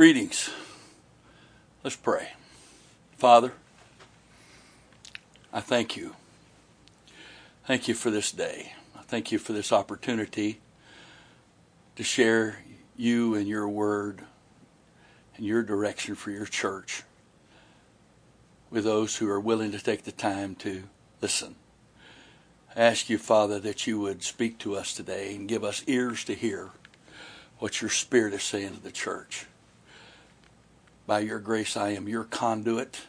Greetings. 0.00 0.48
Let's 1.84 1.94
pray. 1.94 2.28
Father, 3.18 3.52
I 5.52 5.60
thank 5.60 5.94
you. 5.94 6.16
Thank 7.66 7.86
you 7.86 7.92
for 7.92 8.10
this 8.10 8.32
day. 8.32 8.72
I 8.98 9.02
thank 9.02 9.30
you 9.30 9.38
for 9.38 9.52
this 9.52 9.74
opportunity 9.74 10.60
to 11.96 12.02
share 12.02 12.60
you 12.96 13.34
and 13.34 13.46
your 13.46 13.68
word 13.68 14.22
and 15.36 15.44
your 15.44 15.62
direction 15.62 16.14
for 16.14 16.30
your 16.30 16.46
church 16.46 17.02
with 18.70 18.84
those 18.84 19.18
who 19.18 19.28
are 19.28 19.38
willing 19.38 19.70
to 19.72 19.84
take 19.84 20.04
the 20.04 20.12
time 20.12 20.54
to 20.54 20.84
listen. 21.20 21.56
I 22.74 22.80
ask 22.80 23.10
you, 23.10 23.18
Father, 23.18 23.58
that 23.58 23.86
you 23.86 24.00
would 24.00 24.22
speak 24.22 24.56
to 24.60 24.76
us 24.76 24.94
today 24.94 25.34
and 25.34 25.46
give 25.46 25.62
us 25.62 25.84
ears 25.86 26.24
to 26.24 26.34
hear 26.34 26.70
what 27.58 27.82
your 27.82 27.90
Spirit 27.90 28.32
is 28.32 28.42
saying 28.42 28.76
to 28.76 28.82
the 28.82 28.90
church. 28.90 29.44
By 31.10 31.18
your 31.18 31.40
grace, 31.40 31.76
I 31.76 31.88
am 31.88 32.08
your 32.08 32.22
conduit, 32.22 33.00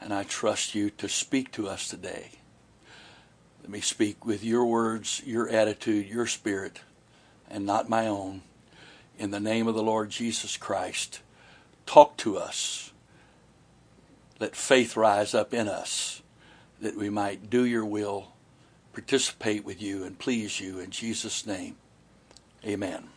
and 0.00 0.12
I 0.12 0.24
trust 0.24 0.74
you 0.74 0.90
to 0.90 1.08
speak 1.08 1.52
to 1.52 1.68
us 1.68 1.86
today. 1.86 2.30
Let 3.60 3.70
me 3.70 3.80
speak 3.80 4.26
with 4.26 4.42
your 4.42 4.66
words, 4.66 5.22
your 5.24 5.48
attitude, 5.48 6.08
your 6.08 6.26
spirit, 6.26 6.80
and 7.48 7.64
not 7.64 7.88
my 7.88 8.08
own. 8.08 8.42
In 9.20 9.30
the 9.30 9.38
name 9.38 9.68
of 9.68 9.76
the 9.76 9.84
Lord 9.84 10.10
Jesus 10.10 10.56
Christ, 10.56 11.20
talk 11.86 12.16
to 12.16 12.36
us. 12.36 12.90
Let 14.40 14.56
faith 14.56 14.96
rise 14.96 15.32
up 15.32 15.54
in 15.54 15.68
us 15.68 16.22
that 16.80 16.96
we 16.96 17.08
might 17.08 17.48
do 17.48 17.64
your 17.64 17.84
will, 17.86 18.32
participate 18.92 19.64
with 19.64 19.80
you, 19.80 20.02
and 20.02 20.18
please 20.18 20.58
you. 20.58 20.80
In 20.80 20.90
Jesus' 20.90 21.46
name, 21.46 21.76
amen. 22.66 23.10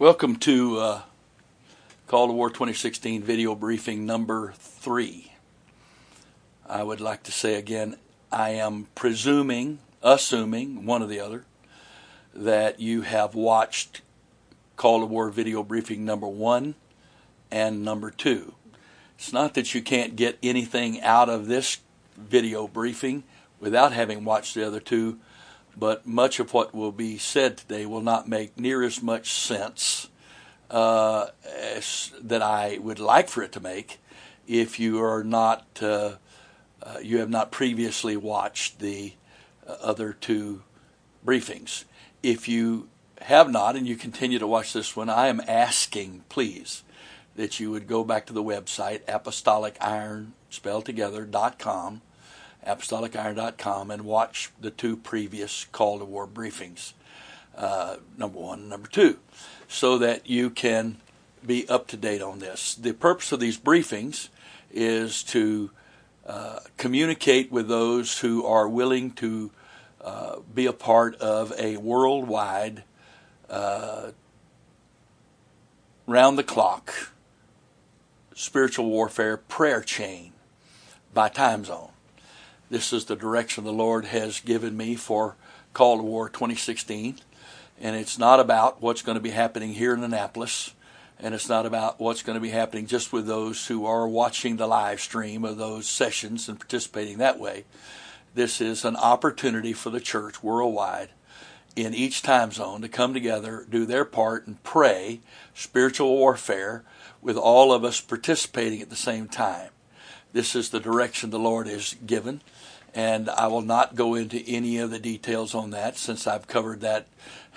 Welcome 0.00 0.34
to. 0.38 0.78
Uh, 0.78 1.02
Call 2.08 2.28
to 2.28 2.32
War 2.32 2.48
2016 2.48 3.22
video 3.22 3.54
briefing 3.54 4.06
number 4.06 4.54
three. 4.56 5.34
I 6.66 6.82
would 6.82 7.02
like 7.02 7.22
to 7.24 7.32
say 7.32 7.56
again, 7.56 7.98
I 8.32 8.52
am 8.52 8.86
presuming, 8.94 9.80
assuming, 10.02 10.86
one 10.86 11.02
or 11.02 11.06
the 11.06 11.20
other, 11.20 11.44
that 12.32 12.80
you 12.80 13.02
have 13.02 13.34
watched 13.34 14.00
Call 14.76 15.00
to 15.00 15.04
War 15.04 15.28
video 15.28 15.62
briefing 15.62 16.06
number 16.06 16.26
one 16.26 16.76
and 17.50 17.84
number 17.84 18.10
two. 18.10 18.54
It's 19.18 19.34
not 19.34 19.52
that 19.52 19.74
you 19.74 19.82
can't 19.82 20.16
get 20.16 20.38
anything 20.42 21.02
out 21.02 21.28
of 21.28 21.46
this 21.46 21.76
video 22.16 22.66
briefing 22.66 23.22
without 23.60 23.92
having 23.92 24.24
watched 24.24 24.54
the 24.54 24.66
other 24.66 24.80
two, 24.80 25.18
but 25.76 26.06
much 26.06 26.40
of 26.40 26.54
what 26.54 26.74
will 26.74 26.90
be 26.90 27.18
said 27.18 27.58
today 27.58 27.84
will 27.84 28.00
not 28.00 28.26
make 28.26 28.58
near 28.58 28.82
as 28.82 29.02
much 29.02 29.30
sense 29.30 30.08
uh, 30.70 31.28
that 32.22 32.42
I 32.42 32.78
would 32.78 32.98
like 32.98 33.28
for 33.28 33.42
it 33.42 33.52
to 33.52 33.60
make 33.60 33.98
if 34.46 34.78
you 34.78 35.02
are 35.02 35.24
not 35.24 35.66
uh, 35.82 36.16
uh, 36.82 36.98
you 37.02 37.18
have 37.18 37.30
not 37.30 37.50
previously 37.50 38.16
watched 38.16 38.78
the 38.78 39.14
uh, 39.66 39.76
other 39.82 40.12
two 40.12 40.62
briefings. 41.24 41.84
If 42.22 42.48
you 42.48 42.88
have 43.22 43.50
not 43.50 43.76
and 43.76 43.86
you 43.86 43.96
continue 43.96 44.38
to 44.38 44.46
watch 44.46 44.72
this 44.72 44.94
one, 44.96 45.10
I 45.10 45.26
am 45.26 45.42
asking, 45.46 46.24
please, 46.28 46.84
that 47.34 47.58
you 47.58 47.70
would 47.70 47.86
go 47.86 48.04
back 48.04 48.26
to 48.26 48.32
the 48.32 48.42
website 48.42 49.02
apostoliciron 49.06 50.28
spelled 50.50 50.86
together 50.86 51.24
dot 51.24 51.58
com, 51.58 52.00
apostoliciron.com, 52.66 53.90
and 53.90 54.02
watch 54.02 54.50
the 54.60 54.70
two 54.70 54.96
previous 54.96 55.64
call 55.64 55.98
to 55.98 56.04
war 56.04 56.26
briefings, 56.26 56.92
uh, 57.56 57.96
number 58.16 58.38
one 58.38 58.60
and 58.60 58.70
number 58.70 58.88
two 58.88 59.18
so 59.68 59.98
that 59.98 60.28
you 60.28 60.50
can 60.50 60.96
be 61.46 61.68
up 61.68 61.86
to 61.88 61.96
date 61.96 62.22
on 62.22 62.38
this. 62.38 62.74
The 62.74 62.92
purpose 62.92 63.30
of 63.32 63.38
these 63.38 63.58
briefings 63.58 64.28
is 64.72 65.22
to 65.24 65.70
uh, 66.26 66.60
communicate 66.76 67.52
with 67.52 67.68
those 67.68 68.18
who 68.20 68.44
are 68.44 68.68
willing 68.68 69.12
to 69.12 69.50
uh, 70.00 70.36
be 70.54 70.66
a 70.66 70.72
part 70.72 71.14
of 71.16 71.52
a 71.58 71.76
worldwide, 71.76 72.82
uh, 73.50 74.10
round 76.06 76.38
the 76.38 76.44
clock 76.44 77.12
spiritual 78.34 78.88
warfare 78.88 79.36
prayer 79.36 79.82
chain 79.82 80.32
by 81.12 81.28
time 81.28 81.64
zone. 81.64 81.90
This 82.70 82.92
is 82.92 83.06
the 83.06 83.16
direction 83.16 83.64
the 83.64 83.72
Lord 83.72 84.06
has 84.06 84.40
given 84.40 84.76
me 84.76 84.94
for 84.94 85.36
Call 85.72 85.96
to 85.96 86.02
War 86.02 86.28
2016 86.28 87.18
and 87.80 87.96
it's 87.96 88.18
not 88.18 88.40
about 88.40 88.82
what's 88.82 89.02
going 89.02 89.16
to 89.16 89.22
be 89.22 89.30
happening 89.30 89.72
here 89.72 89.94
in 89.94 90.02
Annapolis, 90.02 90.74
and 91.18 91.34
it's 91.34 91.48
not 91.48 91.66
about 91.66 92.00
what's 92.00 92.22
going 92.22 92.36
to 92.36 92.40
be 92.40 92.50
happening 92.50 92.86
just 92.86 93.12
with 93.12 93.26
those 93.26 93.66
who 93.66 93.86
are 93.86 94.08
watching 94.08 94.56
the 94.56 94.66
live 94.66 95.00
stream 95.00 95.44
of 95.44 95.56
those 95.56 95.88
sessions 95.88 96.48
and 96.48 96.60
participating 96.60 97.18
that 97.18 97.38
way. 97.38 97.64
This 98.34 98.60
is 98.60 98.84
an 98.84 98.96
opportunity 98.96 99.72
for 99.72 99.90
the 99.90 100.00
church 100.00 100.42
worldwide 100.42 101.10
in 101.74 101.94
each 101.94 102.22
time 102.22 102.50
zone 102.50 102.82
to 102.82 102.88
come 102.88 103.14
together, 103.14 103.66
do 103.68 103.86
their 103.86 104.04
part, 104.04 104.46
and 104.46 104.62
pray 104.62 105.20
spiritual 105.54 106.16
warfare 106.16 106.84
with 107.20 107.36
all 107.36 107.72
of 107.72 107.84
us 107.84 108.00
participating 108.00 108.82
at 108.82 108.90
the 108.90 108.96
same 108.96 109.28
time. 109.28 109.70
This 110.32 110.54
is 110.54 110.70
the 110.70 110.80
direction 110.80 111.30
the 111.30 111.38
Lord 111.38 111.66
has 111.66 111.94
given, 112.06 112.42
and 112.98 113.30
I 113.30 113.46
will 113.46 113.62
not 113.62 113.94
go 113.94 114.16
into 114.16 114.42
any 114.44 114.78
of 114.78 114.90
the 114.90 114.98
details 114.98 115.54
on 115.54 115.70
that 115.70 115.96
since 115.96 116.26
I've 116.26 116.48
covered 116.48 116.80
that 116.80 117.06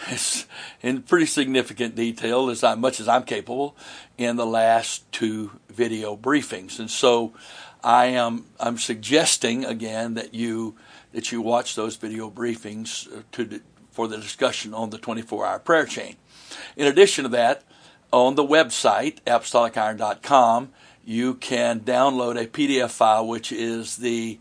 in 0.84 1.02
pretty 1.02 1.26
significant 1.26 1.96
detail, 1.96 2.52
as 2.52 2.62
much 2.78 3.00
as 3.00 3.08
I'm 3.08 3.24
capable, 3.24 3.76
in 4.20 4.36
the 4.36 4.46
last 4.46 5.12
two 5.12 5.60
video 5.68 6.16
briefings. 6.16 6.78
And 6.78 6.92
so, 6.92 7.34
I 7.84 8.06
am 8.06 8.46
I'm 8.60 8.78
suggesting 8.78 9.66
again 9.66 10.14
that 10.14 10.36
you 10.36 10.76
that 11.12 11.32
you 11.32 11.42
watch 11.42 11.74
those 11.74 11.96
video 11.96 12.30
briefings 12.30 13.12
uh, 13.12 13.24
to 13.32 13.62
for 13.90 14.08
the 14.08 14.18
discussion 14.18 14.76
on 14.76 14.92
the 14.92 15.00
24-hour 15.00 15.58
prayer 15.60 15.86
chain. 15.86 16.18
In 16.78 16.86
addition 16.86 17.24
to 17.24 17.30
that, 17.30 17.64
on 18.14 18.36
the 18.36 18.46
website 18.46 19.20
apostoliciron.com, 19.26 20.70
you 21.04 21.34
can 21.34 21.80
download 21.80 22.40
a 22.40 22.46
PDF 22.46 22.92
file 22.92 23.28
which 23.28 23.52
is 23.52 23.98
the 23.98 24.38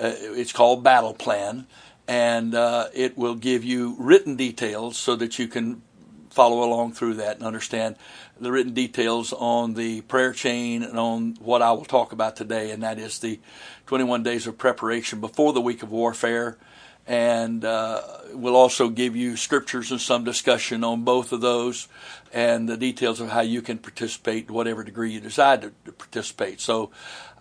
uh, 0.00 0.12
it's 0.18 0.52
called 0.52 0.82
Battle 0.82 1.14
Plan 1.14 1.66
and 2.08 2.54
uh, 2.56 2.88
it 2.92 3.16
will 3.16 3.36
give 3.36 3.62
you 3.62 3.94
written 3.98 4.34
details 4.34 4.96
so 4.96 5.14
that 5.14 5.38
you 5.38 5.46
can 5.46 5.82
follow 6.30 6.64
along 6.64 6.92
through 6.92 7.14
that 7.14 7.36
and 7.36 7.46
understand 7.46 7.96
the 8.40 8.50
written 8.50 8.72
details 8.72 9.32
on 9.32 9.74
the 9.74 10.00
prayer 10.02 10.32
chain 10.32 10.82
and 10.82 10.98
on 10.98 11.36
what 11.40 11.62
I 11.62 11.72
will 11.72 11.84
talk 11.84 12.12
about 12.12 12.36
today, 12.36 12.70
and 12.70 12.82
that 12.82 12.98
is 12.98 13.18
the 13.18 13.38
21 13.86 14.22
days 14.22 14.46
of 14.46 14.56
preparation 14.56 15.20
before 15.20 15.52
the 15.52 15.60
week 15.60 15.82
of 15.82 15.90
warfare. 15.90 16.56
And 17.06 17.64
uh, 17.64 18.02
we'll 18.32 18.56
also 18.56 18.88
give 18.88 19.16
you 19.16 19.36
scriptures 19.36 19.90
and 19.90 20.00
some 20.00 20.22
discussion 20.22 20.84
on 20.84 21.02
both 21.02 21.32
of 21.32 21.40
those 21.40 21.88
and 22.32 22.68
the 22.68 22.76
details 22.76 23.20
of 23.20 23.30
how 23.30 23.40
you 23.40 23.62
can 23.62 23.78
participate 23.78 24.46
to 24.46 24.52
whatever 24.52 24.84
degree 24.84 25.12
you 25.12 25.20
decide 25.20 25.62
to, 25.62 25.72
to 25.84 25.92
participate. 25.92 26.60
So 26.60 26.90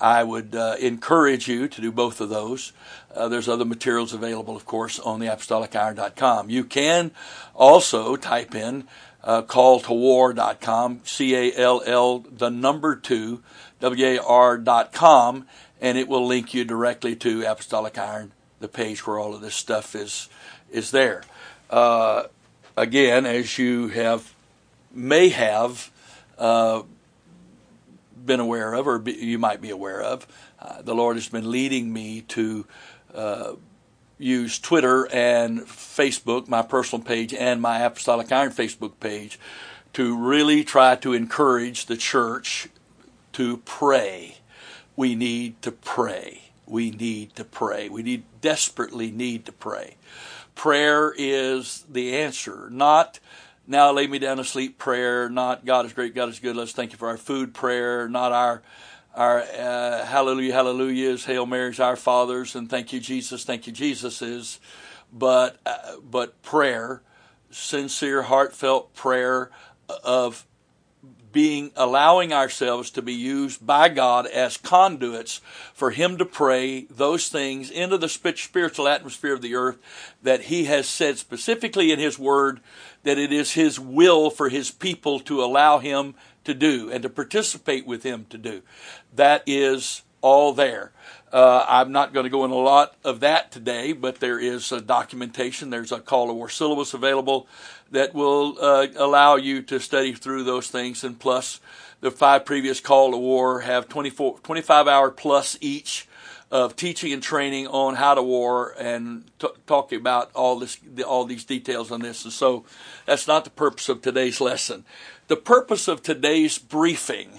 I 0.01 0.23
would 0.23 0.55
uh, 0.55 0.75
encourage 0.79 1.47
you 1.47 1.67
to 1.67 1.81
do 1.81 1.91
both 1.91 2.21
of 2.21 2.29
those. 2.29 2.73
Uh, 3.13 3.27
there's 3.27 3.47
other 3.47 3.65
materials 3.65 4.13
available, 4.13 4.55
of 4.55 4.65
course, 4.65 4.99
on 4.99 5.19
the 5.19 5.27
apostoliciron.com. 5.27 6.49
You 6.49 6.63
can 6.63 7.11
also 7.53 8.15
type 8.15 8.55
in 8.55 8.87
uh, 9.23 9.41
calltowar.com, 9.41 11.01
C 11.03 11.35
A 11.35 11.53
L 11.57 11.83
L, 11.85 12.19
the 12.19 12.49
number 12.49 12.95
two, 12.95 13.43
W 13.81 14.05
A 14.05 14.19
R.com, 14.19 15.45
and 15.81 15.97
it 15.97 16.07
will 16.07 16.25
link 16.25 16.53
you 16.53 16.63
directly 16.63 17.15
to 17.17 17.43
Apostolic 17.43 17.97
Iron, 17.97 18.31
the 18.59 18.67
page 18.67 19.05
where 19.05 19.19
all 19.19 19.33
of 19.33 19.41
this 19.41 19.55
stuff 19.55 19.95
is, 19.95 20.29
is 20.71 20.91
there. 20.91 21.23
Uh, 21.69 22.23
again, 22.75 23.25
as 23.25 23.57
you 23.57 23.89
have, 23.89 24.33
may 24.93 25.29
have, 25.29 25.91
uh, 26.37 26.83
been 28.25 28.39
aware 28.39 28.73
of, 28.73 28.87
or 28.87 28.99
be, 28.99 29.13
you 29.13 29.39
might 29.39 29.61
be 29.61 29.69
aware 29.69 30.01
of, 30.01 30.27
uh, 30.59 30.81
the 30.81 30.93
Lord 30.93 31.15
has 31.15 31.29
been 31.29 31.49
leading 31.49 31.91
me 31.91 32.21
to 32.21 32.65
uh, 33.13 33.53
use 34.17 34.59
Twitter 34.59 35.07
and 35.11 35.61
Facebook, 35.61 36.47
my 36.47 36.61
personal 36.61 37.03
page, 37.03 37.33
and 37.33 37.61
my 37.61 37.79
Apostolic 37.79 38.31
Iron 38.31 38.51
Facebook 38.51 38.99
page, 38.99 39.39
to 39.93 40.15
really 40.15 40.63
try 40.63 40.95
to 40.97 41.13
encourage 41.13 41.85
the 41.85 41.97
church 41.97 42.69
to 43.33 43.57
pray. 43.57 44.37
We 44.95 45.15
need 45.15 45.61
to 45.61 45.71
pray. 45.71 46.48
We 46.69 46.91
need 46.91 47.35
to 47.35 47.43
pray. 47.43 47.89
We 47.89 48.03
need 48.03 48.23
desperately 48.41 49.11
need 49.11 49.45
to 49.47 49.51
pray. 49.51 49.97
Prayer 50.55 51.13
is 51.17 51.83
the 51.89 52.15
answer, 52.17 52.69
not 52.69 53.19
now 53.65 53.91
lay 53.91 54.07
me 54.07 54.19
down 54.19 54.37
to 54.37 54.43
sleep 54.43 54.77
prayer, 54.77 55.29
not 55.29 55.65
God 55.65 55.85
is 55.85 55.93
great, 55.93 56.15
God 56.15 56.29
is 56.29 56.39
good, 56.39 56.55
let's 56.55 56.71
thank 56.71 56.91
you 56.91 56.97
for 56.97 57.07
our 57.07 57.17
food 57.17 57.53
prayer, 57.53 58.09
not 58.09 58.31
our 58.31 58.61
our 59.15 59.41
uh, 59.41 60.05
hallelujah, 60.05 60.53
hallelujahs, 60.53 61.25
Hail 61.25 61.45
Marys, 61.45 61.79
our 61.79 61.95
fathers, 61.95 62.55
and 62.55 62.69
thank 62.69 62.93
you, 62.93 62.99
Jesus, 62.99 63.43
thank 63.43 63.67
you, 63.67 63.73
Jesus 63.73 64.21
is, 64.21 64.59
but, 65.11 65.57
uh, 65.65 65.97
but 66.03 66.41
prayer, 66.41 67.01
sincere, 67.49 68.23
heartfelt 68.23 68.93
prayer 68.93 69.49
of 70.03 70.45
being 71.31 71.71
allowing 71.75 72.33
ourselves 72.33 72.89
to 72.91 73.01
be 73.01 73.13
used 73.13 73.65
by 73.65 73.89
God 73.89 74.25
as 74.27 74.57
conduits 74.57 75.41
for 75.73 75.91
him 75.91 76.17
to 76.17 76.25
pray 76.25 76.81
those 76.89 77.29
things 77.29 77.69
into 77.69 77.97
the 77.97 78.09
spiritual 78.09 78.87
atmosphere 78.87 79.33
of 79.33 79.41
the 79.41 79.55
earth 79.55 79.77
that 80.23 80.43
he 80.43 80.65
has 80.65 80.87
said 80.87 81.17
specifically 81.17 81.91
in 81.91 81.99
his 81.99 82.17
word 82.17 82.59
that 83.03 83.17
it 83.17 83.31
is 83.31 83.53
his 83.53 83.79
will 83.79 84.29
for 84.29 84.49
his 84.49 84.71
people 84.71 85.19
to 85.19 85.43
allow 85.43 85.79
him 85.79 86.15
to 86.43 86.53
do 86.53 86.91
and 86.91 87.03
to 87.03 87.09
participate 87.09 87.85
with 87.85 88.03
him 88.03 88.25
to 88.29 88.37
do. 88.37 88.61
That 89.15 89.43
is 89.45 90.03
all 90.21 90.53
there. 90.53 90.91
Uh, 91.31 91.63
I'm 91.67 91.91
not 91.91 92.13
going 92.13 92.23
to 92.23 92.29
go 92.29 92.43
in 92.43 92.51
a 92.51 92.55
lot 92.55 92.95
of 93.03 93.19
that 93.19 93.51
today, 93.51 93.93
but 93.93 94.19
there 94.19 94.39
is 94.39 94.71
a 94.71 94.81
documentation. 94.81 95.69
There's 95.69 95.91
a 95.91 95.99
call 95.99 96.27
to 96.27 96.33
war 96.33 96.49
syllabus 96.49 96.93
available 96.93 97.47
that 97.91 98.13
will 98.13 98.57
uh, 98.59 98.87
allow 98.95 99.35
you 99.35 99.61
to 99.63 99.79
study 99.79 100.13
through 100.13 100.43
those 100.43 100.67
things. 100.67 101.03
And 101.03 101.19
plus, 101.19 101.59
the 102.01 102.11
five 102.11 102.45
previous 102.45 102.79
call 102.79 103.11
to 103.11 103.17
war 103.17 103.61
have 103.61 103.89
24, 103.89 104.39
25 104.39 104.87
hour 104.87 105.11
plus 105.11 105.57
each 105.61 106.07
of 106.51 106.75
teaching 106.75 107.13
and 107.13 107.21
training 107.21 107.67
on 107.67 107.95
how 107.95 108.15
to 108.15 108.23
war 108.23 108.73
and 108.79 109.23
t- 109.37 109.47
talking 109.67 109.99
about 109.99 110.31
all 110.33 110.57
this, 110.57 110.77
all 111.05 111.25
these 111.25 111.43
details 111.43 111.91
on 111.91 112.01
this. 112.01 112.23
And 112.23 112.33
so, 112.33 112.65
that's 113.05 113.27
not 113.27 113.43
the 113.43 113.51
purpose 113.51 113.89
of 113.89 114.01
today's 114.01 114.41
lesson. 114.41 114.85
The 115.27 115.35
purpose 115.35 115.87
of 115.87 116.01
today's 116.01 116.57
briefing 116.57 117.31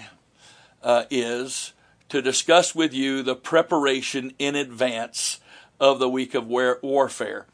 uh, 0.81 1.03
is 1.09 1.73
to 2.07 2.21
discuss 2.21 2.73
with 2.75 2.93
you 2.93 3.23
the 3.23 3.35
preparation 3.35 4.33
in 4.39 4.55
advance 4.55 5.39
of 5.79 5.99
the 5.99 6.09
week 6.09 6.33
of 6.33 6.47
war- 6.47 6.79
warfare. 6.81 7.47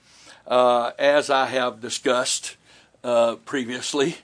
Uh, 0.45 0.91
as 0.97 1.29
I 1.29 1.47
have 1.47 1.81
discussed 1.81 2.57
uh, 3.03 3.35
previously, 3.45 4.17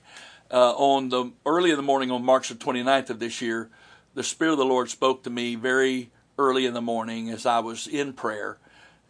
uh, 0.50 0.72
on 0.72 1.08
the 1.08 1.32
early 1.46 1.70
in 1.70 1.76
the 1.76 1.82
morning 1.82 2.10
on 2.10 2.24
March 2.24 2.48
the 2.48 2.54
29th 2.54 3.10
of 3.10 3.18
this 3.18 3.40
year, 3.40 3.70
the 4.14 4.22
Spirit 4.22 4.52
of 4.52 4.58
the 4.58 4.64
Lord 4.64 4.90
spoke 4.90 5.22
to 5.24 5.30
me 5.30 5.54
very 5.54 6.10
early 6.38 6.66
in 6.66 6.74
the 6.74 6.82
morning 6.82 7.30
as 7.30 7.46
I 7.46 7.60
was 7.60 7.86
in 7.86 8.12
prayer 8.12 8.58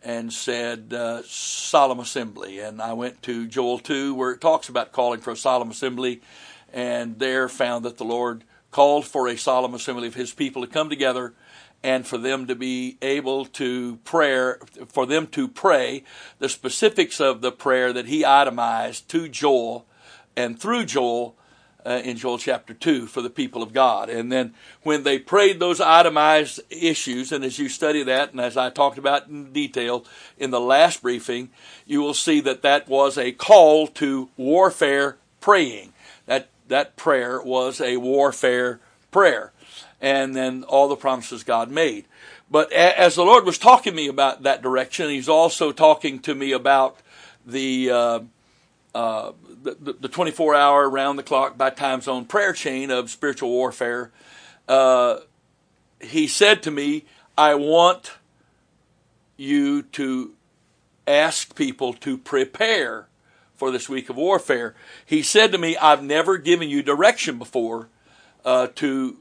and 0.02 0.32
said, 0.32 0.92
uh, 0.92 1.22
Solemn 1.24 2.00
Assembly. 2.00 2.60
And 2.60 2.80
I 2.80 2.92
went 2.92 3.22
to 3.22 3.46
Joel 3.46 3.78
2, 3.78 4.14
where 4.14 4.32
it 4.32 4.40
talks 4.40 4.68
about 4.68 4.92
calling 4.92 5.20
for 5.20 5.30
a 5.30 5.36
solemn 5.36 5.70
assembly, 5.70 6.20
and 6.72 7.18
there 7.18 7.48
found 7.48 7.84
that 7.84 7.96
the 7.96 8.04
Lord 8.04 8.44
called 8.70 9.06
for 9.06 9.28
a 9.28 9.36
solemn 9.36 9.72
assembly 9.72 10.08
of 10.08 10.14
his 10.14 10.32
people 10.32 10.60
to 10.62 10.68
come 10.68 10.90
together 10.90 11.32
and 11.84 12.06
for 12.06 12.16
them 12.16 12.46
to 12.46 12.54
be 12.54 12.96
able 13.02 13.44
to 13.44 13.96
prayer 13.98 14.58
for 14.88 15.04
them 15.04 15.26
to 15.26 15.46
pray 15.46 16.02
the 16.38 16.48
specifics 16.48 17.20
of 17.20 17.42
the 17.42 17.52
prayer 17.52 17.92
that 17.92 18.06
he 18.06 18.24
itemized 18.24 19.06
to 19.10 19.28
Joel 19.28 19.86
and 20.34 20.58
through 20.58 20.86
Joel 20.86 21.36
uh, 21.84 22.00
in 22.02 22.16
Joel 22.16 22.38
chapter 22.38 22.72
2 22.72 23.06
for 23.06 23.20
the 23.20 23.28
people 23.28 23.62
of 23.62 23.74
God. 23.74 24.08
And 24.08 24.32
then 24.32 24.54
when 24.82 25.02
they 25.02 25.18
prayed 25.18 25.60
those 25.60 25.78
itemized 25.78 26.60
issues, 26.70 27.30
and 27.30 27.44
as 27.44 27.58
you 27.58 27.68
study 27.68 28.02
that, 28.04 28.32
and 28.32 28.40
as 28.40 28.56
I 28.56 28.70
talked 28.70 28.96
about 28.96 29.28
in 29.28 29.52
detail 29.52 30.06
in 30.38 30.50
the 30.50 30.60
last 30.60 31.02
briefing, 31.02 31.50
you 31.84 32.00
will 32.00 32.14
see 32.14 32.40
that 32.40 32.62
that 32.62 32.88
was 32.88 33.18
a 33.18 33.32
call 33.32 33.86
to 33.88 34.30
warfare 34.38 35.18
praying. 35.42 35.92
That 36.24 36.48
that 36.68 36.96
prayer 36.96 37.42
was 37.42 37.82
a 37.82 37.98
warfare 37.98 38.80
prayer. 39.10 39.52
And 40.04 40.36
then 40.36 40.64
all 40.64 40.88
the 40.88 40.96
promises 40.96 41.44
God 41.44 41.70
made. 41.70 42.04
But 42.50 42.70
as 42.72 43.14
the 43.14 43.24
Lord 43.24 43.46
was 43.46 43.56
talking 43.56 43.94
to 43.94 43.96
me 43.96 44.06
about 44.06 44.42
that 44.42 44.60
direction, 44.60 45.08
He's 45.08 45.30
also 45.30 45.72
talking 45.72 46.18
to 46.20 46.34
me 46.34 46.52
about 46.52 46.98
the 47.46 47.90
uh, 47.90 48.20
uh, 48.94 49.32
the, 49.62 49.94
the 49.98 50.08
24 50.08 50.54
hour 50.54 50.90
round 50.90 51.18
the 51.18 51.22
clock 51.22 51.56
by 51.56 51.70
time 51.70 52.02
zone 52.02 52.26
prayer 52.26 52.52
chain 52.52 52.90
of 52.90 53.08
spiritual 53.08 53.48
warfare. 53.48 54.10
Uh, 54.68 55.20
he 56.00 56.26
said 56.26 56.62
to 56.64 56.70
me, 56.70 57.06
I 57.36 57.54
want 57.54 58.12
you 59.38 59.82
to 59.82 60.34
ask 61.06 61.56
people 61.56 61.94
to 61.94 62.18
prepare 62.18 63.06
for 63.56 63.70
this 63.70 63.88
week 63.88 64.10
of 64.10 64.16
warfare. 64.16 64.74
He 65.06 65.22
said 65.22 65.50
to 65.52 65.58
me, 65.58 65.78
I've 65.78 66.02
never 66.02 66.36
given 66.36 66.68
you 66.68 66.82
direction 66.82 67.38
before 67.38 67.88
uh, 68.44 68.68
to 68.74 69.16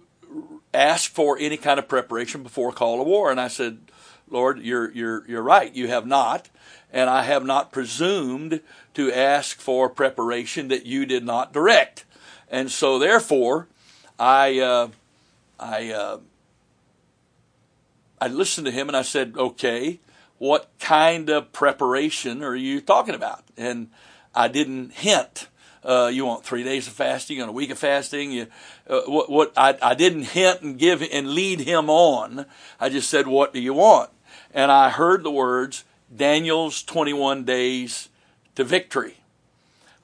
ask 0.74 1.12
for 1.12 1.38
any 1.40 1.58
kind 1.58 1.80
of 1.80 1.88
preparation 1.88 2.44
before 2.44 2.72
call 2.72 2.98
to 2.98 3.04
war. 3.04 3.32
And 3.32 3.40
I 3.40 3.48
said, 3.48 3.80
Lord, 4.30 4.60
you're, 4.60 4.92
you're, 4.92 5.24
you're 5.28 5.44
right. 5.44 5.74
You 5.74 5.88
have 5.88 6.06
not. 6.06 6.50
And 6.92 7.10
I 7.10 7.24
have 7.24 7.46
not 7.46 7.72
presumed 7.72 8.62
to 8.94 9.12
ask 9.12 9.60
for 9.60 9.90
preparation 9.90 10.68
that 10.68 10.86
you 10.86 11.06
did 11.06 11.26
not 11.26 11.54
direct. 11.54 12.06
And 12.50 12.72
so 12.72 13.00
therefore, 13.00 13.68
I, 14.20 14.60
uh, 14.60 14.90
I, 15.60 15.92
uh, 15.92 16.20
I 18.22 18.28
listened 18.28 18.66
to 18.66 18.72
him 18.72 18.88
and 18.88 18.96
I 18.96 19.02
said, 19.02 19.34
okay, 19.36 20.00
what 20.38 20.70
kind 20.80 21.30
of 21.30 21.52
preparation 21.52 22.44
are 22.44 22.56
you 22.56 22.80
talking 22.82 23.16
about? 23.16 23.44
And 23.58 23.90
I 24.36 24.48
didn't 24.48 24.94
hint. 24.94 25.48
Uh, 25.84 26.10
you 26.14 26.26
want 26.26 26.46
three 26.46 26.64
days 26.64 26.88
of 26.88 26.94
fasting 26.94 27.42
and 27.42 27.50
a 27.50 27.54
week 27.54 27.70
of 27.70 27.78
fasting. 27.78 28.32
You, 28.32 28.48
uh, 28.90 29.02
what, 29.02 29.30
what 29.30 29.54
I, 29.58 29.78
I 29.82 29.96
didn't 29.96 30.24
hint 30.24 30.62
and 30.62 30.78
give 30.78 31.02
and 31.02 31.32
lead 31.32 31.60
him 31.60 31.90
on. 31.90 32.46
I 32.80 32.90
just 32.90 33.10
said, 33.10 33.28
"What 33.28 33.54
do 33.54 33.60
you 33.60 33.74
want?" 33.74 34.10
And 34.54 34.72
I 34.72 34.90
heard 34.90 35.24
the 35.24 35.32
words, 35.32 35.84
"Daniel's 36.16 36.84
21 36.84 37.44
days 37.44 38.10
to 38.56 38.64
victory." 38.64 39.18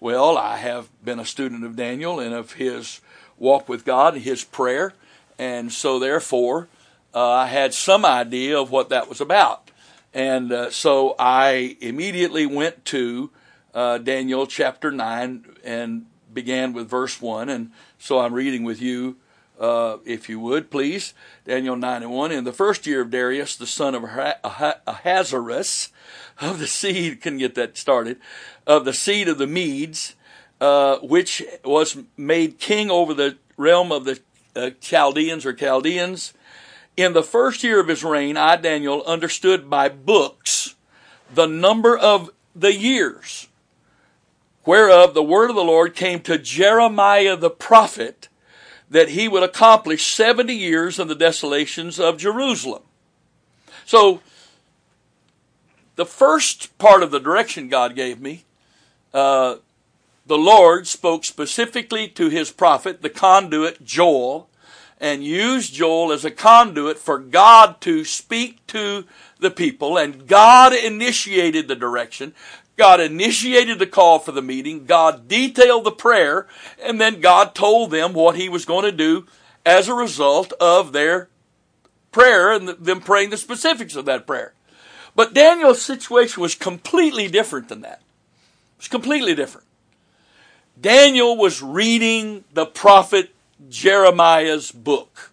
Well, 0.02 0.38
I 0.38 0.58
have 0.58 0.90
been 1.04 1.20
a 1.20 1.26
student 1.26 1.64
of 1.64 1.76
Daniel 1.76 2.20
and 2.20 2.34
of 2.34 2.54
his 2.54 3.02
walk 3.38 3.70
with 3.70 3.86
God, 3.86 4.16
his 4.16 4.44
prayer, 4.44 4.94
and 5.38 5.72
so 5.72 6.00
therefore 6.00 6.68
uh, 7.14 7.30
I 7.30 7.48
had 7.48 7.74
some 7.74 8.06
idea 8.06 8.60
of 8.60 8.72
what 8.72 8.90
that 8.90 9.10
was 9.10 9.22
about. 9.22 9.72
And 10.14 10.52
uh, 10.52 10.72
so 10.72 11.16
I 11.20 11.78
immediately 11.81 12.46
went 12.46 12.86
to 12.86 13.30
uh, 13.74 13.98
Daniel 14.00 14.48
chapter 14.48 14.92
9 14.92 15.46
and 15.69 16.07
began 16.33 16.74
with 16.74 16.89
verse 16.89 17.21
1. 17.21 17.48
And 17.48 17.71
so 18.00 18.19
I'm 18.19 18.33
reading 18.33 18.63
with 18.63 18.81
you, 18.81 19.18
uh, 19.60 19.98
if 20.04 20.27
you 20.27 20.39
would, 20.39 20.71
please. 20.71 21.13
Daniel 21.45 21.75
9 21.75 22.04
and 22.04 22.12
1. 22.12 22.31
In 22.31 22.44
the 22.44 22.51
first 22.51 22.88
year 22.88 23.01
of 23.01 23.12
Darius, 23.12 23.56
the 23.56 23.68
son 23.68 23.94
of 23.94 24.04
Ahasuerus, 24.04 25.89
of 26.42 26.57
the 26.57 26.66
seed, 26.66 27.21
couldn't 27.21 27.39
get 27.39 27.54
that 27.56 27.77
started, 27.77 28.19
of 28.66 28.83
the 28.83 28.94
seed 28.94 29.28
of 29.28 29.38
the 29.38 29.45
Medes, 29.45 30.16
uh, 30.59 30.97
which 30.99 31.44
was 31.64 31.97
made 32.18 32.57
king 32.57 32.90
over 32.90 33.14
the 33.14 33.38
realm 33.56 33.92
of 33.92 34.06
the 34.06 34.19
uh, 34.56 34.71
Chaldeans 34.81 35.45
or 35.45 35.54
Chaldeans. 35.54 36.33
In 36.97 37.14
the 37.14 37.23
first 37.23 37.64
year 37.64 37.80
of 37.80 37.88
his 37.88 38.04
reign, 38.04 38.38
I, 38.38 38.56
Daniel, 38.56 39.04
understood 39.04 39.69
by 39.69 39.88
books 39.88 40.76
the 41.31 41.45
number 41.45 41.95
of 41.95 42.31
the 42.56 42.73
years 42.73 43.49
whereof 44.66 45.13
the 45.13 45.23
word 45.23 45.49
of 45.49 45.56
the 45.56 45.63
Lord 45.63 45.95
came 45.95 46.21
to 46.21 46.37
Jeremiah 46.37 47.35
the 47.35 47.49
prophet 47.49 48.28
that 48.89 49.09
he 49.09 49.28
would 49.28 49.44
accomplish 49.44 50.16
70 50.16 50.54
years 50.54 50.99
in 50.99 51.07
the 51.07 51.16
desolations 51.16 51.99
of 51.99 52.18
Jerusalem. 52.18 52.83
So, 53.85 54.21
the 55.95 56.06
first 56.06 56.78
part 56.78 57.04
of 57.04 57.11
the 57.11 57.19
direction 57.19 57.68
God 57.68 57.95
gave 57.95 58.21
me, 58.21 58.45
uh, 59.13 59.57
the 60.25 60.37
Lord 60.37 60.87
spoke 60.87 61.25
specifically 61.25 62.07
to 62.09 62.30
his 62.30 62.51
prophet, 62.51 63.01
the 63.01 63.09
conduit 63.09 63.83
Joel, 63.83 64.49
and 64.99 65.23
used 65.23 65.73
Joel 65.73 66.11
as 66.11 66.25
a 66.25 66.31
conduit 66.31 66.97
for 66.97 67.18
God 67.18 67.81
to 67.81 68.04
speak 68.06 68.66
to 68.68 69.06
the 69.39 69.49
people, 69.49 69.97
and 69.97 70.28
God 70.28 70.73
initiated 70.73 71.68
the 71.68 71.75
direction. 71.75 72.33
God 72.80 73.02
initiated 73.02 73.78
the 73.78 73.86
call 73.86 74.19
for 74.19 74.31
the 74.31 74.42
meeting. 74.42 74.86
God 74.86 75.28
detailed 75.28 75.83
the 75.83 75.92
prayer. 75.92 76.48
And 76.81 77.00
then 77.00 77.19
God 77.19 77.54
told 77.54 77.92
them 77.92 78.14
what 78.14 78.38
he 78.38 78.48
was 78.48 78.64
going 78.64 78.86
to 78.86 78.92
do 78.92 79.28
as 79.66 79.90
a 79.90 79.94
result 79.94 80.54
of 80.54 80.94
their 80.94 81.28
prayer 82.14 82.52
and 82.54 82.69
them 82.69 83.02
praying 83.02 83.31
the 83.31 83.38
specifics 83.38 83.95
of 83.95 84.06
that 84.06 84.26
prayer. 84.26 84.54
But 85.14 85.33
Daniel's 85.33 85.81
situation 85.81 86.42
was 86.42 86.56
completely 86.56 87.28
different 87.28 87.68
than 87.68 87.81
that. 87.81 88.02
It 88.78 88.80
was 88.80 88.88
completely 88.88 89.36
different. 89.36 89.68
Daniel 90.80 91.36
was 91.36 91.62
reading 91.62 92.45
the 92.54 92.66
prophet 92.66 93.36
Jeremiah's 93.69 94.71
book. 94.71 95.31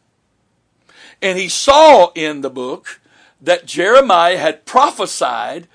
And 1.23 1.39
he 1.39 1.49
saw 1.49 2.11
in 2.17 2.41
the 2.41 2.51
book 2.51 3.01
that 3.41 3.67
Jeremiah 3.67 4.39
had 4.39 4.67
prophesied 4.67 5.69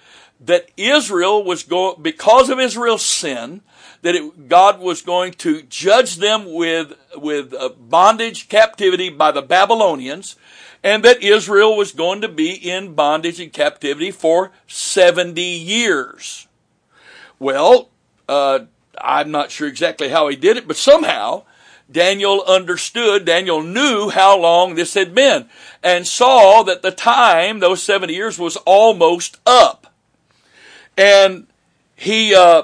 that 0.43 0.69
Israel 0.75 1.43
was 1.43 1.63
going, 1.63 2.01
because 2.01 2.49
of 2.49 2.59
Israel's 2.59 3.05
sin, 3.05 3.61
that 4.01 4.15
it, 4.15 4.49
God 4.49 4.79
was 4.79 5.01
going 5.01 5.33
to 5.33 5.61
judge 5.63 6.17
them 6.17 6.51
with, 6.53 6.93
with 7.15 7.53
uh, 7.53 7.69
bondage, 7.79 8.49
captivity 8.49 9.09
by 9.09 9.31
the 9.31 9.43
Babylonians, 9.43 10.35
and 10.83 11.03
that 11.03 11.21
Israel 11.21 11.77
was 11.77 11.91
going 11.91 12.21
to 12.21 12.27
be 12.27 12.51
in 12.51 12.95
bondage 12.95 13.39
and 13.39 13.53
captivity 13.53 14.09
for 14.09 14.51
70 14.65 15.41
years. 15.41 16.47
Well, 17.37 17.89
uh, 18.27 18.61
I'm 18.99 19.29
not 19.31 19.51
sure 19.51 19.67
exactly 19.67 20.09
how 20.09 20.27
he 20.27 20.35
did 20.35 20.57
it, 20.57 20.67
but 20.67 20.75
somehow 20.77 21.43
Daniel 21.91 22.43
understood, 22.47 23.25
Daniel 23.25 23.61
knew 23.61 24.09
how 24.09 24.39
long 24.39 24.73
this 24.73 24.95
had 24.95 25.13
been 25.13 25.49
and 25.83 26.07
saw 26.07 26.63
that 26.63 26.81
the 26.81 26.91
time, 26.91 27.59
those 27.59 27.83
70 27.83 28.13
years, 28.13 28.39
was 28.39 28.57
almost 28.57 29.39
up. 29.45 29.80
And 30.97 31.47
he, 31.95 32.35
uh, 32.35 32.63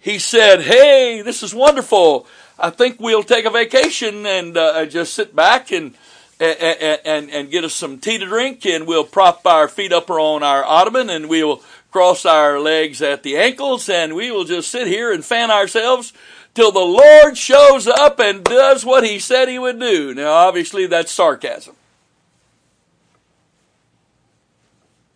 he 0.00 0.18
said, 0.18 0.62
Hey, 0.62 1.22
this 1.22 1.42
is 1.42 1.54
wonderful. 1.54 2.26
I 2.58 2.70
think 2.70 3.00
we'll 3.00 3.22
take 3.22 3.44
a 3.44 3.50
vacation 3.50 4.24
and 4.24 4.56
uh, 4.56 4.86
just 4.86 5.14
sit 5.14 5.36
back 5.36 5.72
and, 5.72 5.94
and, 6.40 7.00
and, 7.04 7.30
and 7.30 7.50
get 7.50 7.64
us 7.64 7.74
some 7.74 7.98
tea 7.98 8.18
to 8.18 8.26
drink 8.26 8.64
and 8.64 8.86
we'll 8.86 9.04
prop 9.04 9.46
our 9.46 9.68
feet 9.68 9.92
up 9.92 10.08
on 10.08 10.42
our 10.42 10.64
ottoman 10.64 11.10
and 11.10 11.28
we'll 11.28 11.60
cross 11.90 12.24
our 12.24 12.58
legs 12.58 13.02
at 13.02 13.22
the 13.22 13.36
ankles 13.36 13.88
and 13.88 14.14
we 14.14 14.30
will 14.30 14.44
just 14.44 14.70
sit 14.70 14.86
here 14.86 15.12
and 15.12 15.24
fan 15.24 15.50
ourselves 15.50 16.12
till 16.54 16.72
the 16.72 16.78
Lord 16.80 17.36
shows 17.36 17.86
up 17.86 18.18
and 18.18 18.42
does 18.42 18.84
what 18.84 19.04
he 19.04 19.18
said 19.18 19.48
he 19.48 19.58
would 19.58 19.78
do. 19.78 20.14
Now, 20.14 20.32
obviously, 20.32 20.86
that's 20.86 21.12
sarcasm. 21.12 21.76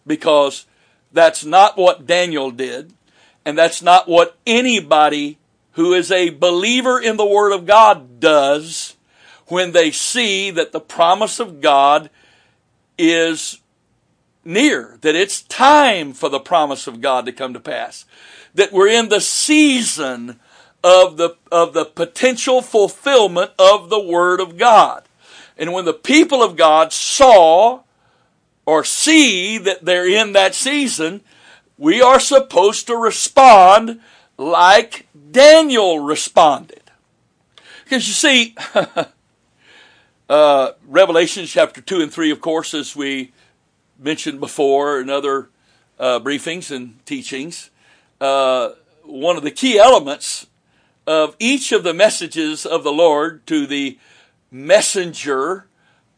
Because 0.06 0.66
that's 1.12 1.44
not 1.44 1.76
what 1.76 2.06
Daniel 2.06 2.50
did, 2.50 2.92
and 3.44 3.56
that's 3.56 3.82
not 3.82 4.08
what 4.08 4.36
anybody 4.46 5.38
who 5.72 5.94
is 5.94 6.10
a 6.10 6.30
believer 6.30 7.00
in 7.00 7.16
the 7.16 7.26
Word 7.26 7.52
of 7.52 7.66
God 7.66 8.20
does 8.20 8.96
when 9.46 9.72
they 9.72 9.90
see 9.90 10.50
that 10.50 10.72
the 10.72 10.80
promise 10.80 11.40
of 11.40 11.60
God 11.60 12.10
is 12.98 13.60
near, 14.44 14.98
that 15.00 15.14
it's 15.14 15.42
time 15.42 16.12
for 16.12 16.28
the 16.28 16.40
promise 16.40 16.86
of 16.86 17.00
God 17.00 17.26
to 17.26 17.32
come 17.32 17.54
to 17.54 17.60
pass, 17.60 18.04
that 18.54 18.72
we're 18.72 18.88
in 18.88 19.08
the 19.08 19.20
season 19.20 20.38
of 20.82 21.16
the, 21.16 21.36
of 21.50 21.72
the 21.74 21.84
potential 21.84 22.62
fulfillment 22.62 23.50
of 23.58 23.90
the 23.90 24.00
Word 24.00 24.40
of 24.40 24.56
God. 24.56 25.04
And 25.58 25.72
when 25.72 25.84
the 25.84 25.92
people 25.92 26.42
of 26.42 26.56
God 26.56 26.92
saw 26.92 27.82
or 28.70 28.84
see 28.84 29.58
that 29.58 29.84
they're 29.84 30.08
in 30.08 30.32
that 30.32 30.54
season, 30.54 31.20
we 31.76 32.00
are 32.00 32.20
supposed 32.20 32.86
to 32.86 32.94
respond 32.94 34.00
like 34.38 35.08
Daniel 35.32 35.98
responded. 35.98 36.92
Because 37.82 38.06
you 38.06 38.14
see, 38.14 38.54
uh, 40.30 40.70
Revelation 40.86 41.46
chapter 41.46 41.80
2 41.80 42.00
and 42.00 42.12
3, 42.12 42.30
of 42.30 42.40
course, 42.40 42.72
as 42.72 42.94
we 42.94 43.32
mentioned 43.98 44.38
before 44.38 45.00
in 45.00 45.10
other 45.10 45.48
uh, 45.98 46.20
briefings 46.20 46.70
and 46.70 47.04
teachings, 47.04 47.70
uh, 48.20 48.70
one 49.02 49.36
of 49.36 49.42
the 49.42 49.50
key 49.50 49.80
elements 49.80 50.46
of 51.08 51.34
each 51.40 51.72
of 51.72 51.82
the 51.82 51.92
messages 51.92 52.64
of 52.64 52.84
the 52.84 52.92
Lord 52.92 53.44
to 53.48 53.66
the 53.66 53.98
messenger 54.52 55.66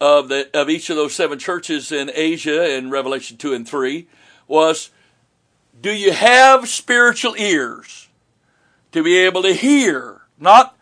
of 0.03 0.29
the 0.29 0.51
of 0.53 0.69
each 0.69 0.91
of 0.91 0.97
those 0.97 1.15
seven 1.15 1.39
churches 1.39 1.93
in 1.93 2.11
Asia 2.13 2.77
in 2.77 2.91
Revelation 2.91 3.37
2 3.37 3.55
and 3.55 3.69
3 3.69 4.09
was 4.49 4.91
do 5.81 5.93
you 5.93 6.11
have 6.13 6.69
spiritual 6.69 7.37
ears 7.37 8.09
to 8.91 9.05
be 9.05 9.17
able 9.17 9.43
to 9.43 9.55
hear? 9.55 10.23
Not 10.41 10.77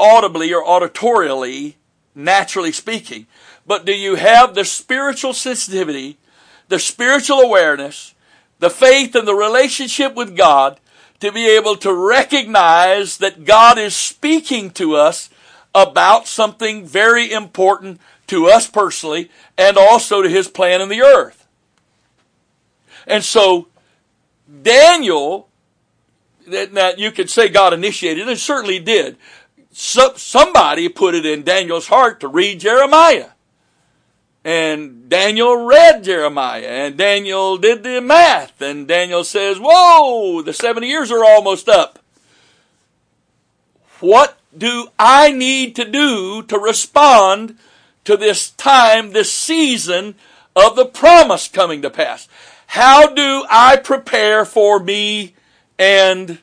audibly 0.00 0.52
or 0.52 0.64
auditorially 0.64 1.74
naturally 2.12 2.72
speaking 2.72 3.28
but 3.64 3.84
do 3.84 3.94
you 3.94 4.16
have 4.16 4.56
the 4.56 4.64
spiritual 4.64 5.32
sensitivity 5.32 6.18
the 6.66 6.78
spiritual 6.80 7.38
awareness 7.38 8.14
the 8.58 8.68
faith 8.68 9.14
and 9.14 9.28
the 9.28 9.34
relationship 9.34 10.16
with 10.16 10.36
God 10.36 10.80
to 11.20 11.30
be 11.30 11.48
able 11.48 11.76
to 11.76 11.94
recognize 11.94 13.18
that 13.18 13.44
God 13.44 13.78
is 13.78 13.94
speaking 13.94 14.72
to 14.72 14.96
us 14.96 15.30
about 15.74 16.26
something 16.26 16.84
very 16.86 17.32
important 17.32 18.00
to 18.26 18.46
us 18.46 18.68
personally 18.68 19.30
and 19.56 19.76
also 19.76 20.22
to 20.22 20.28
his 20.28 20.48
plan 20.48 20.80
in 20.80 20.88
the 20.88 21.02
earth. 21.02 21.46
And 23.06 23.24
so, 23.24 23.68
Daniel, 24.62 25.48
that 26.46 26.98
you 26.98 27.10
could 27.10 27.30
say 27.30 27.48
God 27.48 27.72
initiated, 27.72 28.28
and 28.28 28.38
certainly 28.38 28.78
did. 28.78 29.16
So, 29.72 30.14
somebody 30.16 30.88
put 30.88 31.14
it 31.14 31.24
in 31.24 31.42
Daniel's 31.42 31.88
heart 31.88 32.20
to 32.20 32.28
read 32.28 32.60
Jeremiah. 32.60 33.30
And 34.44 35.08
Daniel 35.08 35.64
read 35.66 36.02
Jeremiah, 36.02 36.66
and 36.66 36.96
Daniel 36.96 37.56
did 37.58 37.84
the 37.84 38.00
math, 38.00 38.60
and 38.60 38.88
Daniel 38.88 39.22
says, 39.22 39.58
Whoa, 39.60 40.42
the 40.42 40.52
70 40.52 40.86
years 40.86 41.12
are 41.12 41.24
almost 41.24 41.68
up. 41.68 42.00
What 44.00 44.36
do 44.56 44.88
I 44.98 45.32
need 45.32 45.76
to 45.76 45.84
do 45.84 46.42
to 46.42 46.58
respond 46.58 47.58
to 48.04 48.16
this 48.16 48.50
time, 48.50 49.12
this 49.12 49.32
season 49.32 50.14
of 50.54 50.76
the 50.76 50.84
promise 50.84 51.48
coming 51.48 51.82
to 51.82 51.90
pass? 51.90 52.28
How 52.68 53.06
do 53.06 53.44
I 53.50 53.76
prepare 53.76 54.44
for 54.44 54.78
me 54.78 55.34
and 55.78 56.38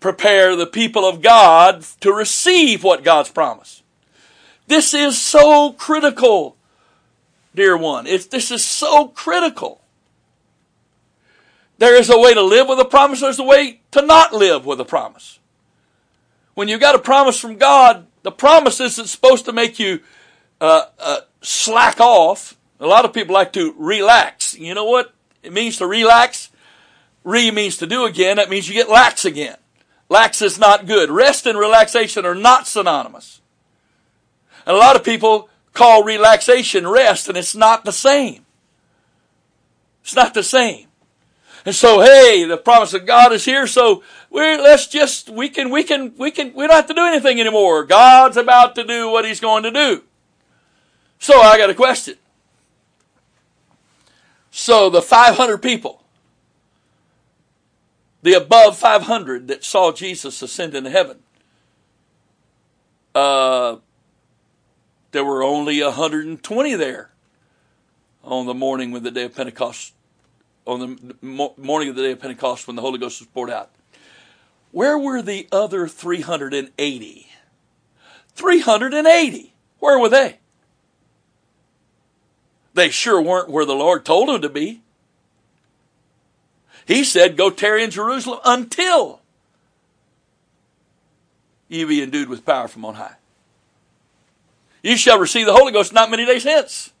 prepare 0.00 0.56
the 0.56 0.66
people 0.66 1.08
of 1.08 1.22
God 1.22 1.82
to 2.00 2.12
receive 2.12 2.84
what 2.84 3.04
God's 3.04 3.30
promised? 3.30 3.82
This 4.66 4.94
is 4.94 5.20
so 5.20 5.72
critical 5.72 6.56
dear 7.56 7.76
one. 7.76 8.06
It's, 8.06 8.26
this 8.26 8.52
is 8.52 8.64
so 8.64 9.08
critical. 9.08 9.80
There 11.78 11.96
is 11.96 12.08
a 12.08 12.18
way 12.18 12.34
to 12.34 12.42
live 12.42 12.68
with 12.68 12.78
a 12.78 12.84
promise, 12.84 13.20
there's 13.20 13.40
a 13.40 13.44
way 13.44 13.80
to 13.90 14.02
not 14.02 14.32
live 14.32 14.64
with 14.64 14.80
a 14.80 14.84
promise. 14.84 15.40
When 16.56 16.68
you've 16.68 16.80
got 16.80 16.94
a 16.94 16.98
promise 16.98 17.38
from 17.38 17.58
God, 17.58 18.06
the 18.22 18.32
promise 18.32 18.80
isn't 18.80 19.08
supposed 19.08 19.44
to 19.44 19.52
make 19.52 19.78
you 19.78 20.00
uh, 20.58 20.86
uh, 20.98 21.20
slack 21.42 22.00
off. 22.00 22.56
A 22.80 22.86
lot 22.86 23.04
of 23.04 23.12
people 23.12 23.34
like 23.34 23.52
to 23.52 23.74
relax. 23.76 24.54
You 24.58 24.74
know 24.74 24.86
what 24.86 25.12
it 25.42 25.52
means 25.52 25.76
to 25.76 25.86
relax? 25.86 26.48
Re 27.24 27.50
means 27.50 27.76
to 27.76 27.86
do 27.86 28.06
again. 28.06 28.38
That 28.38 28.48
means 28.48 28.68
you 28.68 28.74
get 28.74 28.88
lax 28.88 29.26
again. 29.26 29.56
Lax 30.08 30.40
is 30.40 30.58
not 30.58 30.86
good. 30.86 31.10
Rest 31.10 31.44
and 31.44 31.58
relaxation 31.58 32.24
are 32.24 32.34
not 32.34 32.66
synonymous. 32.66 33.42
And 34.64 34.74
a 34.74 34.78
lot 34.78 34.96
of 34.96 35.04
people 35.04 35.50
call 35.74 36.04
relaxation 36.04 36.88
rest, 36.88 37.28
and 37.28 37.36
it's 37.36 37.54
not 37.54 37.84
the 37.84 37.92
same. 37.92 38.46
It's 40.02 40.16
not 40.16 40.32
the 40.32 40.42
same. 40.42 40.85
And 41.66 41.74
so, 41.74 42.00
hey, 42.00 42.44
the 42.44 42.56
promise 42.56 42.94
of 42.94 43.04
God 43.06 43.32
is 43.32 43.44
here, 43.44 43.66
so 43.66 44.04
we're, 44.30 44.56
let's 44.56 44.86
just 44.86 45.28
we 45.28 45.48
can 45.48 45.68
we 45.68 45.82
can 45.82 46.14
we 46.16 46.30
can 46.30 46.54
we 46.54 46.64
don't 46.64 46.76
have 46.76 46.86
to 46.86 46.94
do 46.94 47.04
anything 47.04 47.40
anymore. 47.40 47.84
God's 47.84 48.36
about 48.36 48.76
to 48.76 48.84
do 48.84 49.10
what 49.10 49.24
He's 49.24 49.40
going 49.40 49.64
to 49.64 49.72
do. 49.72 50.04
So 51.18 51.40
I 51.40 51.58
got 51.58 51.68
a 51.68 51.74
question. 51.74 52.14
So 54.52 54.88
the 54.88 55.02
500 55.02 55.58
people, 55.58 56.04
the 58.22 58.34
above 58.34 58.78
500 58.78 59.48
that 59.48 59.64
saw 59.64 59.90
Jesus 59.90 60.40
ascend 60.42 60.76
into 60.76 60.90
heaven, 60.90 61.18
uh, 63.12 63.78
there 65.10 65.24
were 65.24 65.42
only 65.42 65.82
120 65.82 66.74
there 66.74 67.10
on 68.22 68.46
the 68.46 68.54
morning 68.54 68.92
when 68.92 69.02
the 69.02 69.10
day 69.10 69.24
of 69.24 69.34
Pentecost, 69.34 69.94
on 70.66 70.98
the 70.98 71.50
morning 71.56 71.88
of 71.88 71.96
the 71.96 72.02
day 72.02 72.12
of 72.12 72.20
Pentecost 72.20 72.66
when 72.66 72.76
the 72.76 72.82
Holy 72.82 72.98
Ghost 72.98 73.20
was 73.20 73.28
poured 73.28 73.50
out. 73.50 73.70
Where 74.72 74.98
were 74.98 75.22
the 75.22 75.48
other 75.52 75.88
380? 75.88 77.28
380. 78.34 79.54
Where 79.78 79.98
were 79.98 80.08
they? 80.08 80.38
They 82.74 82.90
sure 82.90 83.22
weren't 83.22 83.48
where 83.48 83.64
the 83.64 83.74
Lord 83.74 84.04
told 84.04 84.28
them 84.28 84.42
to 84.42 84.48
be. 84.48 84.82
He 86.84 87.04
said, 87.04 87.36
Go 87.36 87.50
tarry 87.50 87.82
in 87.82 87.90
Jerusalem 87.90 88.40
until 88.44 89.20
you 91.68 91.86
be 91.86 92.02
endued 92.02 92.28
with 92.28 92.44
power 92.44 92.68
from 92.68 92.84
on 92.84 92.94
high. 92.94 93.16
You 94.82 94.96
shall 94.96 95.18
receive 95.18 95.46
the 95.46 95.54
Holy 95.54 95.72
Ghost 95.72 95.92
not 95.92 96.10
many 96.10 96.26
days 96.26 96.44
hence. 96.44 96.92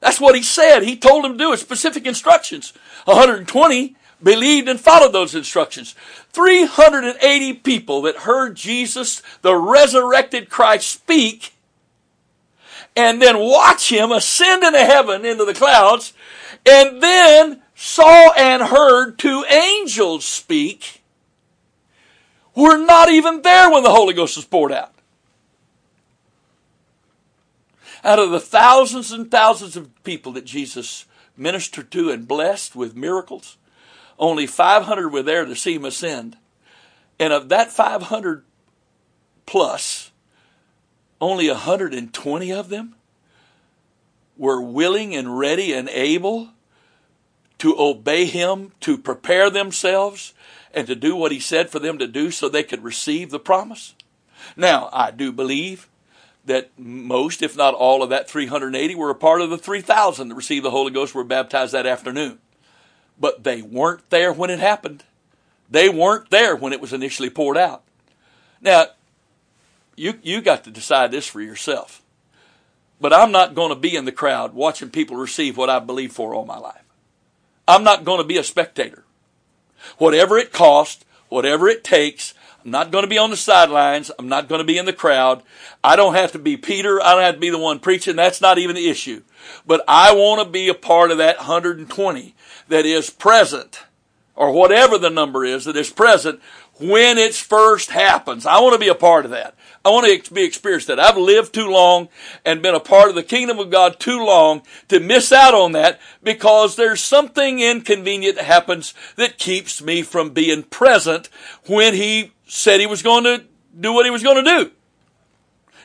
That's 0.00 0.20
what 0.20 0.34
he 0.34 0.42
said. 0.42 0.82
He 0.82 0.96
told 0.96 1.24
them 1.24 1.32
to 1.32 1.38
do 1.38 1.52
it. 1.52 1.58
Specific 1.58 2.06
instructions. 2.06 2.72
120 3.04 3.96
believed 4.22 4.68
and 4.68 4.80
followed 4.80 5.12
those 5.12 5.34
instructions. 5.34 5.94
380 6.32 7.54
people 7.54 8.02
that 8.02 8.16
heard 8.16 8.56
Jesus, 8.56 9.22
the 9.42 9.56
resurrected 9.56 10.50
Christ, 10.50 10.88
speak 10.88 11.54
and 12.98 13.22
then 13.22 13.38
watch 13.38 13.92
him 13.92 14.10
ascend 14.10 14.64
into 14.64 14.84
heaven 14.84 15.24
into 15.24 15.44
the 15.44 15.54
clouds 15.54 16.12
and 16.66 17.00
then 17.00 17.62
saw 17.74 18.32
and 18.32 18.60
heard 18.60 19.16
two 19.16 19.44
angels 19.48 20.24
speak 20.24 21.02
were 22.56 22.76
not 22.76 23.08
even 23.08 23.42
there 23.42 23.70
when 23.70 23.84
the 23.84 23.90
Holy 23.90 24.14
Ghost 24.14 24.36
was 24.36 24.44
poured 24.44 24.72
out. 24.72 24.92
Out 28.04 28.18
of 28.18 28.30
the 28.30 28.40
thousands 28.40 29.12
and 29.12 29.30
thousands 29.30 29.76
of 29.76 30.02
people 30.04 30.32
that 30.32 30.44
Jesus 30.44 31.06
ministered 31.36 31.90
to 31.92 32.10
and 32.10 32.28
blessed 32.28 32.76
with 32.76 32.96
miracles, 32.96 33.56
only 34.18 34.46
500 34.46 35.08
were 35.08 35.22
there 35.22 35.44
to 35.44 35.56
see 35.56 35.74
him 35.74 35.84
ascend. 35.84 36.36
And 37.18 37.32
of 37.32 37.48
that 37.48 37.70
500 37.70 38.44
plus, 39.46 40.10
only 41.20 41.48
120 41.48 42.52
of 42.52 42.68
them 42.68 42.94
were 44.36 44.60
willing 44.60 45.16
and 45.16 45.38
ready 45.38 45.72
and 45.72 45.88
able 45.88 46.50
to 47.58 47.74
obey 47.76 48.24
him, 48.24 48.72
to 48.80 48.96
prepare 48.96 49.50
themselves, 49.50 50.32
and 50.72 50.86
to 50.86 50.94
do 50.94 51.16
what 51.16 51.32
he 51.32 51.40
said 51.40 51.68
for 51.70 51.80
them 51.80 51.98
to 51.98 52.06
do 52.06 52.30
so 52.30 52.48
they 52.48 52.62
could 52.62 52.84
receive 52.84 53.30
the 53.30 53.40
promise. 53.40 53.94
Now, 54.56 54.88
I 54.92 55.10
do 55.10 55.32
believe 55.32 55.88
that 56.48 56.70
most, 56.76 57.42
if 57.42 57.56
not 57.56 57.74
all 57.74 58.02
of 58.02 58.10
that 58.10 58.28
380 58.28 58.94
were 58.94 59.10
a 59.10 59.14
part 59.14 59.40
of 59.40 59.50
the 59.50 59.58
3,000 59.58 60.28
that 60.28 60.34
received 60.34 60.64
the 60.64 60.70
Holy 60.70 60.90
Ghost 60.90 61.14
were 61.14 61.24
baptized 61.24 61.72
that 61.72 61.86
afternoon. 61.86 62.38
But 63.20 63.44
they 63.44 63.62
weren't 63.62 64.08
there 64.10 64.32
when 64.32 64.50
it 64.50 64.58
happened. 64.58 65.04
They 65.70 65.88
weren't 65.88 66.30
there 66.30 66.56
when 66.56 66.72
it 66.72 66.80
was 66.80 66.92
initially 66.92 67.30
poured 67.30 67.56
out. 67.56 67.84
Now, 68.60 68.86
you, 69.96 70.14
you 70.22 70.40
got 70.40 70.64
to 70.64 70.70
decide 70.70 71.10
this 71.10 71.26
for 71.26 71.40
yourself. 71.40 72.02
But 73.00 73.12
I'm 73.12 73.30
not 73.30 73.54
going 73.54 73.68
to 73.68 73.76
be 73.76 73.94
in 73.94 74.04
the 74.04 74.12
crowd 74.12 74.54
watching 74.54 74.90
people 74.90 75.16
receive 75.16 75.56
what 75.56 75.70
I 75.70 75.78
believe 75.78 76.12
for 76.12 76.34
all 76.34 76.44
my 76.44 76.58
life. 76.58 76.82
I'm 77.66 77.84
not 77.84 78.04
going 78.04 78.18
to 78.18 78.24
be 78.24 78.38
a 78.38 78.44
spectator. 78.44 79.04
Whatever 79.98 80.38
it 80.38 80.52
costs, 80.52 81.04
whatever 81.28 81.68
it 81.68 81.84
takes, 81.84 82.34
I'm 82.68 82.72
not 82.72 82.90
going 82.90 83.04
to 83.04 83.08
be 83.08 83.16
on 83.16 83.30
the 83.30 83.36
sidelines. 83.38 84.10
I'm 84.18 84.28
not 84.28 84.46
going 84.46 84.58
to 84.58 84.64
be 84.64 84.76
in 84.76 84.84
the 84.84 84.92
crowd. 84.92 85.42
I 85.82 85.96
don't 85.96 86.12
have 86.12 86.32
to 86.32 86.38
be 86.38 86.58
Peter. 86.58 87.02
I 87.02 87.14
don't 87.14 87.22
have 87.22 87.36
to 87.36 87.40
be 87.40 87.48
the 87.48 87.58
one 87.58 87.78
preaching. 87.78 88.14
That's 88.14 88.42
not 88.42 88.58
even 88.58 88.76
the 88.76 88.90
issue. 88.90 89.22
But 89.66 89.82
I 89.88 90.12
want 90.12 90.44
to 90.44 90.52
be 90.52 90.68
a 90.68 90.74
part 90.74 91.10
of 91.10 91.16
that 91.16 91.38
120 91.38 92.34
that 92.68 92.84
is 92.84 93.08
present 93.08 93.84
or 94.36 94.52
whatever 94.52 94.98
the 94.98 95.08
number 95.08 95.46
is 95.46 95.64
that 95.64 95.78
is 95.78 95.88
present 95.88 96.42
when 96.78 97.16
it 97.16 97.34
first 97.34 97.90
happens. 97.90 98.44
I 98.44 98.60
want 98.60 98.74
to 98.74 98.78
be 98.78 98.88
a 98.88 98.94
part 98.94 99.24
of 99.24 99.30
that. 99.30 99.54
I 99.82 99.88
want 99.88 100.24
to 100.24 100.34
be 100.34 100.44
experienced 100.44 100.88
that. 100.88 101.00
I've 101.00 101.16
lived 101.16 101.54
too 101.54 101.70
long 101.70 102.10
and 102.44 102.60
been 102.60 102.74
a 102.74 102.80
part 102.80 103.08
of 103.08 103.14
the 103.14 103.22
kingdom 103.22 103.58
of 103.58 103.70
God 103.70 103.98
too 103.98 104.22
long 104.22 104.60
to 104.88 105.00
miss 105.00 105.32
out 105.32 105.54
on 105.54 105.72
that 105.72 105.98
because 106.22 106.76
there's 106.76 107.00
something 107.02 107.60
inconvenient 107.60 108.36
that 108.36 108.44
happens 108.44 108.92
that 109.16 109.38
keeps 109.38 109.80
me 109.80 110.02
from 110.02 110.34
being 110.34 110.64
present 110.64 111.30
when 111.66 111.94
he 111.94 112.32
said 112.48 112.80
he 112.80 112.86
was 112.86 113.02
going 113.02 113.24
to 113.24 113.44
do 113.78 113.92
what 113.92 114.04
he 114.04 114.10
was 114.10 114.22
going 114.22 114.42
to 114.42 114.50
do. 114.50 114.72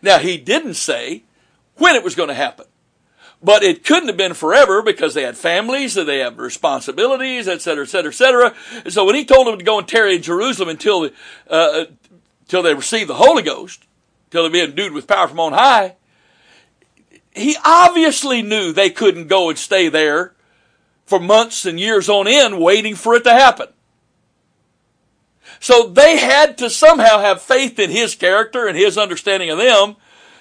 Now 0.01 0.17
he 0.17 0.38
didn't 0.38 0.74
say 0.74 1.24
when 1.77 1.96
it 1.96 2.03
was 2.03 2.15
going 2.15 2.29
to 2.29 2.36
happen. 2.36 2.65
But 3.41 3.62
it 3.62 3.84
couldn't 3.84 4.08
have 4.08 4.15
been 4.15 4.34
forever 4.34 4.82
because 4.82 5.13
they 5.13 5.24
had 5.24 5.36
families 5.36 5.96
they 5.96 6.20
have 6.20 6.39
responsibilities, 6.39 7.48
et 7.48 7.62
cetera, 7.62 7.84
et 7.84 7.89
cetera, 7.89 8.12
et 8.12 8.15
cetera. 8.15 8.55
And 8.86 8.93
so 8.93 9.03
when 9.03 9.15
he 9.15 9.25
told 9.25 9.48
them 9.48 9.60
to 9.60 9.65
go 9.65 9.77
and 9.77 9.88
tarry 9.88 10.15
in 10.15 10.22
Jerusalem 10.22 10.70
until, 10.70 11.10
uh, 11.50 11.86
until 12.41 12.63
they 12.63 12.74
received 12.74 13.10
the 13.10 13.15
Holy 13.15 13.43
Ghost, 13.43 13.86
until 14.27 14.43
they 14.43 14.50
be 14.50 14.62
endued 14.62 14.93
with 14.93 15.08
power 15.08 15.27
from 15.27 15.41
on 15.41 15.51
high, 15.51 15.98
he 17.36 17.58
obviously 17.65 18.41
knew 18.41 18.72
they 18.72 18.89
couldn't 18.89 19.27
go 19.27 19.50
and 19.50 19.58
stay 19.58 19.89
there 19.89 20.34
for 21.05 21.20
months 21.20 21.65
and 21.65 21.77
years 21.77 22.08
on 22.08 22.27
end 22.27 22.62
waiting 22.62 22.96
for 22.96 23.13
it 23.15 23.25
to 23.25 23.34
happen. 23.34 23.67
So 25.63 25.88
they 25.88 26.17
had 26.17 26.58
to 26.58 26.70
somehow 26.70 27.20
have 27.20 27.41
faith 27.41 27.79
in 27.79 27.89
his 27.89 28.15
character 28.15 28.67
and 28.67 28.77
his 28.77 28.98
understanding 28.98 29.50
of 29.50 29.58
them 29.58 29.96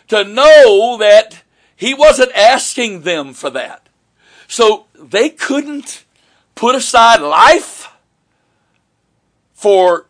to 0.08 0.24
know 0.24 0.96
that 0.98 1.44
he 1.76 1.94
wasn't 1.94 2.32
asking 2.32 3.02
them 3.02 3.32
for 3.32 3.48
that. 3.50 3.88
So 4.48 4.86
they 5.00 5.28
couldn't 5.28 6.02
put 6.56 6.74
aside 6.74 7.20
life 7.20 7.88
for 9.54 10.06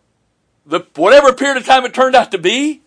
the 0.64 0.86
whatever 0.96 1.34
period 1.34 1.58
of 1.58 1.66
time 1.66 1.84
it 1.84 1.92
turned 1.92 2.14
out 2.14 2.32
to 2.32 2.38
be, 2.38 2.80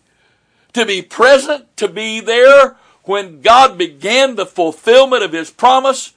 to 0.72 0.84
be 0.84 1.02
present, 1.02 1.76
to 1.76 1.86
be 1.86 2.18
there 2.18 2.74
when 3.04 3.40
God 3.40 3.78
began 3.78 4.34
the 4.34 4.46
fulfillment 4.46 5.22
of 5.22 5.32
his 5.32 5.52
promise 5.52 6.12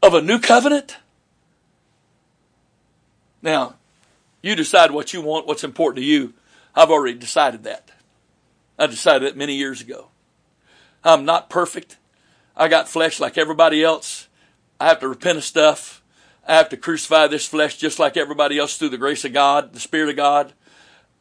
of 0.00 0.14
a 0.14 0.22
new 0.22 0.38
covenant. 0.38 0.98
Now, 3.42 3.74
you 4.42 4.56
decide 4.56 4.90
what 4.90 5.12
you 5.12 5.22
want, 5.22 5.46
what's 5.46 5.64
important 5.64 6.02
to 6.02 6.04
you. 6.04 6.34
I've 6.74 6.90
already 6.90 7.18
decided 7.18 7.64
that. 7.64 7.90
I 8.78 8.86
decided 8.86 9.28
that 9.28 9.36
many 9.36 9.54
years 9.54 9.80
ago. 9.80 10.08
I'm 11.04 11.24
not 11.24 11.48
perfect. 11.48 11.96
I 12.56 12.68
got 12.68 12.88
flesh 12.88 13.20
like 13.20 13.38
everybody 13.38 13.82
else. 13.82 14.28
I 14.80 14.88
have 14.88 15.00
to 15.00 15.08
repent 15.08 15.38
of 15.38 15.44
stuff. 15.44 16.02
I 16.46 16.56
have 16.56 16.68
to 16.70 16.76
crucify 16.76 17.28
this 17.28 17.46
flesh 17.46 17.76
just 17.76 17.98
like 17.98 18.16
everybody 18.16 18.58
else 18.58 18.76
through 18.76 18.88
the 18.88 18.98
grace 18.98 19.24
of 19.24 19.32
God, 19.32 19.72
the 19.72 19.80
Spirit 19.80 20.10
of 20.10 20.16
God, 20.16 20.52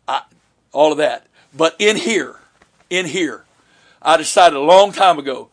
I, 0.08 0.24
all 0.72 0.92
of 0.92 0.98
that. 0.98 1.28
But 1.56 1.76
in 1.78 1.98
here, 1.98 2.38
in 2.90 3.06
here, 3.06 3.46
I 4.02 4.18
decided 4.18 4.56
a 4.56 4.62
long 4.62 4.92
time 4.92 5.20
ago, 5.20 5.50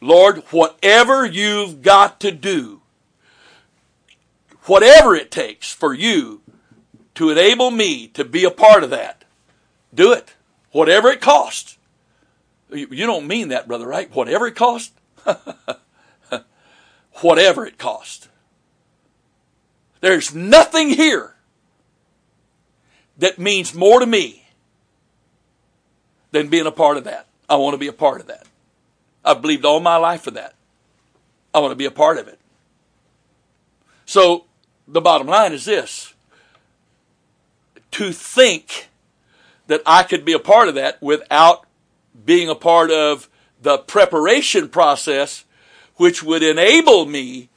Lord, 0.00 0.38
whatever 0.50 1.26
you've 1.26 1.82
got 1.82 2.20
to 2.20 2.30
do, 2.30 2.80
whatever 4.64 5.14
it 5.14 5.30
takes 5.30 5.70
for 5.70 5.92
you 5.92 6.40
to 7.18 7.30
enable 7.30 7.72
me 7.72 8.06
to 8.06 8.24
be 8.24 8.44
a 8.44 8.50
part 8.50 8.84
of 8.84 8.90
that, 8.90 9.24
do 9.92 10.12
it. 10.12 10.36
Whatever 10.70 11.08
it 11.08 11.20
costs. 11.20 11.76
You 12.70 13.06
don't 13.06 13.26
mean 13.26 13.48
that, 13.48 13.66
brother, 13.66 13.88
right? 13.88 14.08
Whatever 14.14 14.46
it 14.46 14.54
costs. 14.54 14.92
Whatever 17.20 17.66
it 17.66 17.76
costs. 17.76 18.28
There's 20.00 20.32
nothing 20.32 20.90
here 20.90 21.34
that 23.16 23.36
means 23.36 23.74
more 23.74 23.98
to 23.98 24.06
me 24.06 24.46
than 26.30 26.46
being 26.46 26.66
a 26.66 26.70
part 26.70 26.98
of 26.98 27.02
that. 27.02 27.26
I 27.48 27.56
want 27.56 27.74
to 27.74 27.78
be 27.78 27.88
a 27.88 27.92
part 27.92 28.20
of 28.20 28.28
that. 28.28 28.46
I've 29.24 29.42
believed 29.42 29.64
all 29.64 29.80
my 29.80 29.96
life 29.96 30.22
for 30.22 30.30
that. 30.30 30.54
I 31.52 31.58
want 31.58 31.72
to 31.72 31.76
be 31.76 31.86
a 31.86 31.90
part 31.90 32.18
of 32.18 32.28
it. 32.28 32.38
So 34.06 34.44
the 34.86 35.00
bottom 35.00 35.26
line 35.26 35.52
is 35.52 35.64
this 35.64 36.14
to 37.92 38.12
think 38.12 38.88
that 39.66 39.82
I 39.86 40.02
could 40.02 40.24
be 40.24 40.32
a 40.32 40.38
part 40.38 40.68
of 40.68 40.74
that 40.74 41.00
without 41.02 41.66
being 42.24 42.48
a 42.48 42.54
part 42.54 42.90
of 42.90 43.28
the 43.60 43.78
preparation 43.78 44.68
process, 44.68 45.44
which 45.96 46.22
would 46.22 46.42
enable 46.42 47.06
me 47.06 47.48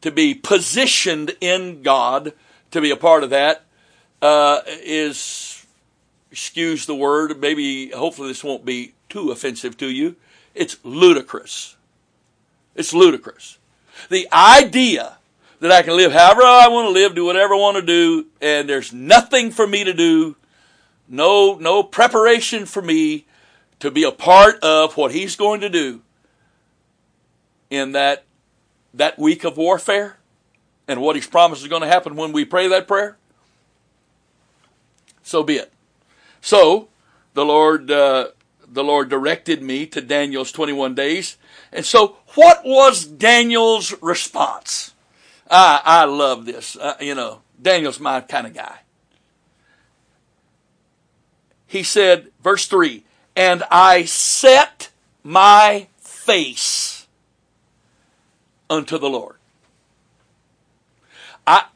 to 0.00 0.10
be 0.10 0.34
positioned 0.34 1.36
in 1.40 1.82
God 1.82 2.32
to 2.70 2.80
be 2.80 2.90
a 2.90 2.96
part 2.96 3.22
of 3.22 3.30
that, 3.30 3.64
uh, 4.22 4.60
is 4.66 5.64
excuse 6.30 6.86
the 6.86 6.94
word, 6.94 7.40
maybe, 7.40 7.90
hopefully, 7.90 8.28
this 8.28 8.44
won't 8.44 8.64
be 8.64 8.94
too 9.08 9.30
offensive 9.30 9.76
to 9.78 9.90
you. 9.90 10.16
It's 10.54 10.76
ludicrous. 10.84 11.76
It's 12.74 12.94
ludicrous. 12.94 13.58
The 14.08 14.28
idea 14.32 15.18
that 15.60 15.70
I 15.70 15.82
can 15.82 15.96
live 15.96 16.12
however 16.12 16.42
I 16.42 16.68
want 16.68 16.88
to 16.88 16.92
live, 16.92 17.14
do 17.14 17.26
whatever 17.26 17.54
I 17.54 17.58
want 17.58 17.76
to 17.76 17.82
do, 17.82 18.26
and 18.40 18.68
there's 18.68 18.92
nothing 18.92 19.50
for 19.50 19.66
me 19.66 19.84
to 19.84 19.92
do, 19.92 20.36
no, 21.08 21.56
no 21.60 21.82
preparation 21.82 22.66
for 22.66 22.82
me 22.82 23.26
to 23.78 23.90
be 23.90 24.02
a 24.02 24.12
part 24.12 24.58
of 24.62 24.96
what 24.96 25.12
he's 25.12 25.36
going 25.36 25.60
to 25.60 25.68
do 25.68 26.00
in 27.68 27.92
that, 27.92 28.24
that 28.94 29.18
week 29.18 29.44
of 29.44 29.56
warfare 29.56 30.18
and 30.88 31.00
what 31.00 31.14
he's 31.14 31.26
promised 31.26 31.62
is 31.62 31.68
going 31.68 31.82
to 31.82 31.88
happen 31.88 32.16
when 32.16 32.32
we 32.32 32.44
pray 32.44 32.68
that 32.68 32.88
prayer, 32.88 33.16
so 35.22 35.42
be 35.42 35.56
it. 35.56 35.72
So, 36.40 36.88
the 37.34 37.44
Lord, 37.44 37.90
uh, 37.90 38.28
the 38.66 38.82
Lord 38.82 39.10
directed 39.10 39.62
me 39.62 39.86
to 39.86 40.00
Daniel's 40.00 40.52
21 40.52 40.94
days. 40.94 41.36
And 41.70 41.84
so, 41.84 42.16
what 42.34 42.64
was 42.64 43.04
Daniel's 43.04 43.94
response? 44.00 44.89
I, 45.50 45.80
I 45.84 46.04
love 46.04 46.46
this. 46.46 46.76
Uh, 46.76 46.94
you 47.00 47.14
know, 47.14 47.42
Daniel's 47.60 48.00
my 48.00 48.20
kind 48.20 48.46
of 48.46 48.54
guy. 48.54 48.78
He 51.66 51.82
said, 51.82 52.30
verse 52.42 52.66
3 52.66 53.04
and 53.36 53.62
I 53.70 54.04
set 54.04 54.90
my 55.22 55.88
face 55.98 57.06
unto 58.68 58.98
the 58.98 59.08
Lord. 59.08 59.36
I, 61.46 61.66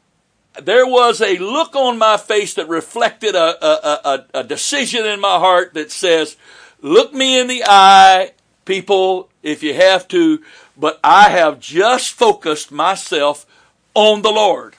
there 0.61 0.87
was 0.87 1.21
a 1.21 1.39
look 1.39 1.75
on 1.75 1.99
my 1.99 2.17
face 2.17 2.55
that 2.55 2.69
reflected 2.69 3.35
a, 3.35 3.65
a, 3.65 4.01
a, 4.05 4.41
a 4.41 4.45
decision 4.45 5.07
in 5.07 5.21
my 5.21 5.39
heart 5.39 5.75
that 5.75 5.91
says, 5.91 6.37
look 6.83 7.15
me 7.15 7.41
in 7.41 7.47
the 7.47 7.65
eye, 7.67 8.33
people, 8.65 9.31
if 9.43 9.63
you 9.63 9.75
have 9.75 10.07
to, 10.09 10.43
but 10.77 11.01
I 11.03 11.31
have 11.31 11.61
just 11.61 12.13
focused 12.13 12.71
myself 12.71 13.47
on 13.95 14.23
the 14.23 14.31
Lord. 14.31 14.77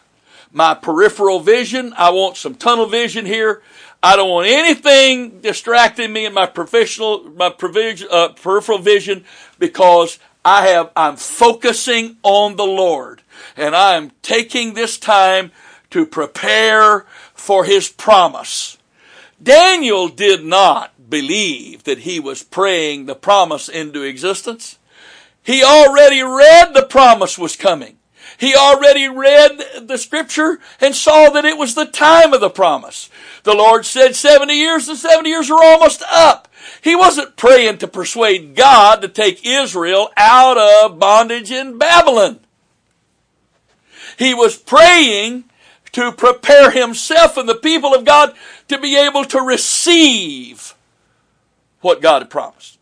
My 0.52 0.74
peripheral 0.74 1.40
vision, 1.40 1.94
I 1.98 2.12
want 2.12 2.38
some 2.38 2.56
tunnel 2.56 2.86
vision 2.86 3.26
here. 3.26 3.62
I 4.02 4.16
don't 4.16 4.30
want 4.30 4.48
anything 4.48 5.42
distracting 5.42 6.14
me 6.14 6.26
in 6.26 6.34
my 6.34 6.46
professional, 6.46 7.24
my 7.36 7.50
provision, 7.50 8.08
uh, 8.12 8.30
peripheral 8.30 8.78
vision 8.78 9.26
because 9.58 10.20
I 10.46 10.68
have, 10.68 10.92
I'm 10.96 11.16
focusing 11.16 12.18
on 12.24 12.56
the 12.56 12.66
Lord 12.66 13.24
and 13.58 13.76
I 13.76 13.96
am 13.96 14.12
taking 14.22 14.74
this 14.74 14.98
time 14.98 15.52
to 15.90 16.06
prepare 16.06 17.06
for 17.34 17.66
His 17.66 17.90
promise. 17.90 18.78
Daniel 19.42 20.08
did 20.08 20.46
not 20.46 21.10
believe 21.10 21.84
that 21.84 22.00
he 22.00 22.20
was 22.20 22.44
praying 22.44 23.06
the 23.06 23.16
promise 23.16 23.70
into 23.70 24.02
existence. 24.02 24.78
He 25.44 25.64
already 25.64 26.22
read 26.22 26.74
the 26.74 26.86
promise 26.90 27.38
was 27.38 27.56
coming. 27.56 27.98
He 28.38 28.56
already 28.56 29.08
read 29.08 29.88
the 29.88 29.98
scripture 29.98 30.60
and 30.82 30.94
saw 30.94 31.30
that 31.30 31.46
it 31.46 31.58
was 31.58 31.76
the 31.76 31.86
time 31.86 32.34
of 32.34 32.42
the 32.42 32.50
promise. 32.50 33.10
The 33.44 33.54
Lord 33.54 33.86
said 33.86 34.16
70 34.16 34.54
years, 34.54 34.88
the 34.88 34.96
70 34.96 35.30
years 35.30 35.50
are 35.50 35.64
almost 35.64 36.04
up. 36.12 36.48
He 36.82 36.96
wasn't 36.96 37.38
praying 37.38 37.78
to 37.80 37.88
persuade 37.88 38.56
God 38.56 39.02
to 39.02 39.08
take 39.08 39.46
Israel 39.46 40.10
out 40.18 40.58
of 40.58 41.00
bondage 41.00 41.52
in 41.52 41.78
Babylon. 41.78 42.40
He 44.18 44.34
was 44.34 44.58
praying 44.58 45.46
to 45.94 46.12
prepare 46.12 46.72
himself 46.72 47.38
and 47.38 47.48
the 47.48 47.56
people 47.56 47.94
of 47.94 48.06
God 48.06 48.34
to 48.68 48.78
be 48.78 48.98
able 48.98 49.24
to 49.26 49.40
receive 49.40 50.76
what 51.82 52.02
God 52.02 52.22
had 52.22 52.30
promised. 52.30 52.80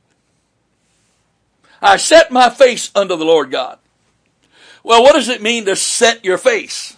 I 1.81 1.97
set 1.97 2.31
my 2.31 2.49
face 2.49 2.89
unto 2.95 3.15
the 3.15 3.25
Lord 3.25 3.51
God. 3.51 3.77
Well, 4.83 5.01
what 5.01 5.13
does 5.13 5.29
it 5.29 5.41
mean 5.41 5.65
to 5.65 5.75
set 5.75 6.23
your 6.25 6.37
face? 6.37 6.95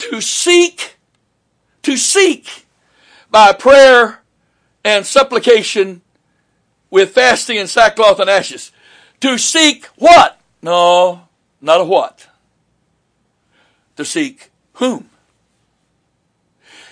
To 0.00 0.20
seek, 0.20 0.96
to 1.82 1.96
seek 1.96 2.66
by 3.30 3.52
prayer 3.52 4.20
and 4.84 5.06
supplication 5.06 6.02
with 6.90 7.10
fasting 7.10 7.58
and 7.58 7.70
sackcloth 7.70 8.20
and 8.20 8.28
ashes. 8.28 8.72
To 9.20 9.38
seek 9.38 9.86
what? 9.96 10.40
No, 10.62 11.28
not 11.60 11.80
a 11.80 11.84
what 11.84 12.28
to 13.96 14.04
seek 14.04 14.50
whom? 14.74 15.10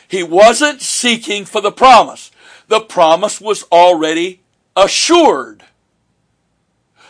He 0.09 0.23
wasn't 0.23 0.81
seeking 0.81 1.45
for 1.45 1.61
the 1.61 1.73
promise. 1.73 2.31
The 2.69 2.81
promise 2.81 3.41
was 3.41 3.65
already 3.65 4.41
assured. 4.77 5.65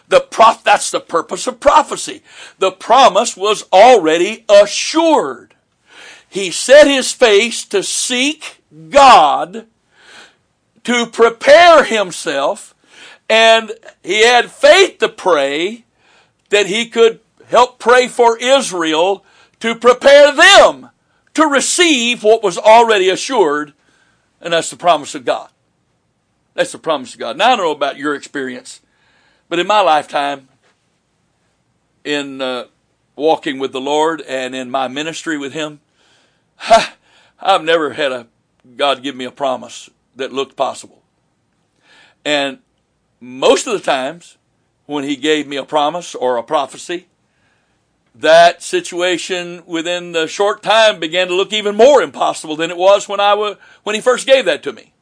The 0.09 0.21
prof- 0.21 0.65
that's 0.65 0.91
the 0.91 1.01
purpose 1.01 1.47
of 1.47 1.61
prophecy. 1.61 2.23
The 2.59 2.71
promise 2.71 3.37
was 3.37 3.65
already 3.73 4.45
assured. 4.49 5.55
He 6.29 6.51
set 6.51 6.87
his 6.87 7.13
face 7.13 7.65
to 7.67 7.83
seek 7.83 8.63
God, 8.91 9.67
to 10.85 11.07
prepare 11.07 11.85
himself, 11.85 12.75
and 13.29 13.73
he 14.03 14.27
had 14.27 14.51
faith 14.51 14.99
to 14.99 15.09
pray 15.09 15.85
that 16.51 16.67
he 16.67 16.89
could 16.89 17.21
help 17.47 17.79
pray 17.79 18.09
for 18.09 18.37
Israel 18.39 19.25
to 19.61 19.75
prepare 19.75 20.33
them 20.33 20.91
to 21.35 21.47
receive 21.47 22.23
what 22.23 22.43
was 22.43 22.59
already 22.59 23.11
assured, 23.11 23.73
and 24.41 24.53
that's 24.53 24.71
the 24.71 24.77
promise 24.77 25.15
of 25.15 25.25
God. 25.25 25.51
That's 26.55 26.73
the 26.73 26.79
promise 26.79 27.15
of 27.15 27.21
God. 27.21 27.37
Now, 27.37 27.47
I 27.47 27.57
don't 27.57 27.65
know 27.65 27.73
about 27.73 27.97
your 27.97 28.15
experience, 28.15 28.81
but 29.49 29.59
in 29.59 29.67
my 29.67 29.81
lifetime, 29.81 30.49
in 32.05 32.41
uh, 32.41 32.67
walking 33.17 33.59
with 33.59 33.73
the 33.73 33.81
Lord 33.81 34.21
and 34.23 34.55
in 34.55 34.71
my 34.71 34.89
ministry 34.89 35.39
with 35.39 35.53
Him, 35.53 35.81
I've 37.41 37.65
never 37.65 37.93
had 37.93 38.13
a 38.13 38.27
God 38.77 39.03
give 39.03 39.15
me 39.15 39.25
a 39.25 39.31
promise 39.31 39.91
that 40.17 40.33
looked 40.33 40.57
possible. 40.57 41.03
And 42.25 42.59
most 43.21 43.67
of 43.67 43.75
the 43.75 43.81
times, 43.81 44.39
when 44.87 45.05
He 45.05 45.17
gave 45.17 45.47
me 45.47 45.57
a 45.57 45.65
promise 45.65 46.15
or 46.15 46.37
a 46.37 46.43
prophecy, 46.43 47.07
that 48.15 48.63
situation 48.63 49.63
within 49.67 50.13
the 50.13 50.29
short 50.29 50.63
time 50.63 51.01
began 51.01 51.27
to 51.27 51.35
look 51.35 51.53
even 51.53 51.75
more 51.75 52.01
impossible 52.01 52.57
than 52.57 52.71
it 52.71 52.77
was 52.77 53.09
when 53.09 53.21
I 53.21 53.35
was, 53.35 53.57
when 53.83 53.95
he 53.95 54.01
first 54.01 54.27
gave 54.27 54.45
that 54.45 54.63
to 54.63 54.73
me. 54.73 54.93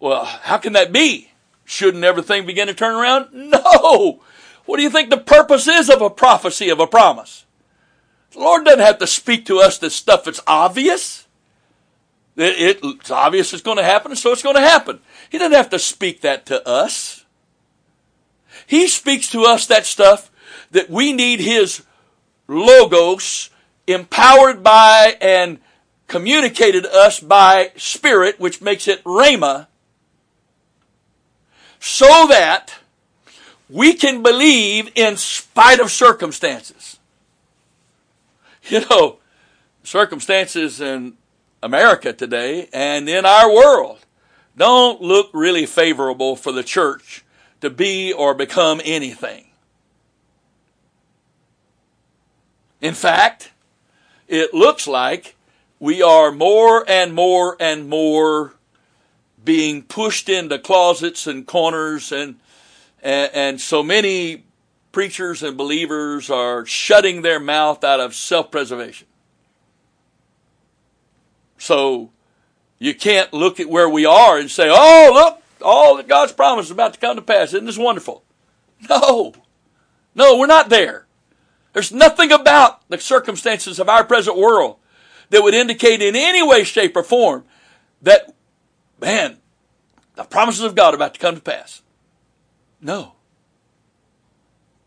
Well, 0.00 0.24
how 0.24 0.58
can 0.58 0.72
that 0.72 0.92
be? 0.92 1.29
Shouldn't 1.70 2.02
everything 2.02 2.46
begin 2.46 2.66
to 2.66 2.74
turn 2.74 2.96
around? 2.96 3.28
No! 3.32 4.20
What 4.66 4.78
do 4.78 4.82
you 4.82 4.90
think 4.90 5.08
the 5.08 5.16
purpose 5.16 5.68
is 5.68 5.88
of 5.88 6.02
a 6.02 6.10
prophecy, 6.10 6.68
of 6.68 6.80
a 6.80 6.86
promise? 6.86 7.46
The 8.32 8.40
Lord 8.40 8.64
doesn't 8.64 8.80
have 8.80 8.98
to 8.98 9.06
speak 9.06 9.46
to 9.46 9.60
us 9.60 9.78
this 9.78 9.94
stuff 9.94 10.24
that's 10.24 10.40
obvious. 10.48 11.28
It, 12.36 12.80
it's 12.82 13.12
obvious 13.12 13.52
it's 13.52 13.62
going 13.62 13.76
to 13.76 13.84
happen, 13.84 14.16
so 14.16 14.32
it's 14.32 14.42
going 14.42 14.56
to 14.56 14.60
happen. 14.60 14.98
He 15.30 15.38
doesn't 15.38 15.52
have 15.52 15.70
to 15.70 15.78
speak 15.78 16.22
that 16.22 16.44
to 16.46 16.66
us. 16.68 17.24
He 18.66 18.88
speaks 18.88 19.30
to 19.30 19.44
us 19.44 19.68
that 19.68 19.86
stuff 19.86 20.28
that 20.72 20.90
we 20.90 21.12
need 21.12 21.38
His 21.38 21.84
logos, 22.48 23.48
empowered 23.86 24.64
by 24.64 25.16
and 25.20 25.60
communicated 26.08 26.84
us 26.84 27.20
by 27.20 27.70
Spirit, 27.76 28.40
which 28.40 28.60
makes 28.60 28.88
it 28.88 29.04
Rhema, 29.04 29.68
so 31.80 32.26
that 32.28 32.74
we 33.68 33.94
can 33.94 34.22
believe 34.22 34.90
in 34.94 35.16
spite 35.16 35.80
of 35.80 35.90
circumstances. 35.90 36.98
You 38.68 38.84
know, 38.88 39.16
circumstances 39.82 40.80
in 40.80 41.14
America 41.62 42.12
today 42.12 42.68
and 42.72 43.08
in 43.08 43.24
our 43.24 43.52
world 43.52 43.98
don't 44.56 45.00
look 45.00 45.30
really 45.32 45.66
favorable 45.66 46.36
for 46.36 46.52
the 46.52 46.62
church 46.62 47.24
to 47.62 47.70
be 47.70 48.12
or 48.12 48.34
become 48.34 48.80
anything. 48.84 49.46
In 52.80 52.94
fact, 52.94 53.50
it 54.28 54.54
looks 54.54 54.86
like 54.86 55.36
we 55.80 56.02
are 56.02 56.30
more 56.30 56.84
and 56.88 57.14
more 57.14 57.56
and 57.58 57.88
more 57.88 58.54
being 59.44 59.82
pushed 59.82 60.28
into 60.28 60.58
closets 60.58 61.26
and 61.26 61.46
corners 61.46 62.12
and, 62.12 62.38
and, 63.02 63.30
and 63.32 63.60
so 63.60 63.82
many 63.82 64.44
preachers 64.92 65.42
and 65.42 65.56
believers 65.56 66.30
are 66.30 66.66
shutting 66.66 67.22
their 67.22 67.40
mouth 67.40 67.84
out 67.84 68.00
of 68.00 68.14
self-preservation. 68.14 69.06
So 71.58 72.10
you 72.78 72.94
can't 72.94 73.32
look 73.32 73.60
at 73.60 73.68
where 73.68 73.88
we 73.88 74.04
are 74.06 74.38
and 74.38 74.50
say, 74.50 74.68
oh, 74.70 75.10
look, 75.12 75.42
all 75.62 75.96
that 75.96 76.08
God's 76.08 76.32
promise 76.32 76.66
is 76.66 76.70
about 76.70 76.94
to 76.94 77.00
come 77.00 77.16
to 77.16 77.22
pass. 77.22 77.48
Isn't 77.48 77.66
this 77.66 77.78
wonderful? 77.78 78.24
No. 78.88 79.34
No, 80.14 80.38
we're 80.38 80.46
not 80.46 80.70
there. 80.70 81.06
There's 81.72 81.92
nothing 81.92 82.32
about 82.32 82.88
the 82.88 82.98
circumstances 82.98 83.78
of 83.78 83.88
our 83.88 84.02
present 84.02 84.36
world 84.36 84.76
that 85.28 85.42
would 85.42 85.54
indicate 85.54 86.02
in 86.02 86.16
any 86.16 86.42
way, 86.42 86.64
shape, 86.64 86.96
or 86.96 87.04
form 87.04 87.44
that, 88.02 88.34
man, 89.00 89.38
the 90.14 90.24
promises 90.24 90.64
of 90.64 90.74
God 90.74 90.94
are 90.94 90.96
about 90.96 91.14
to 91.14 91.20
come 91.20 91.34
to 91.34 91.40
pass. 91.40 91.82
No. 92.80 93.14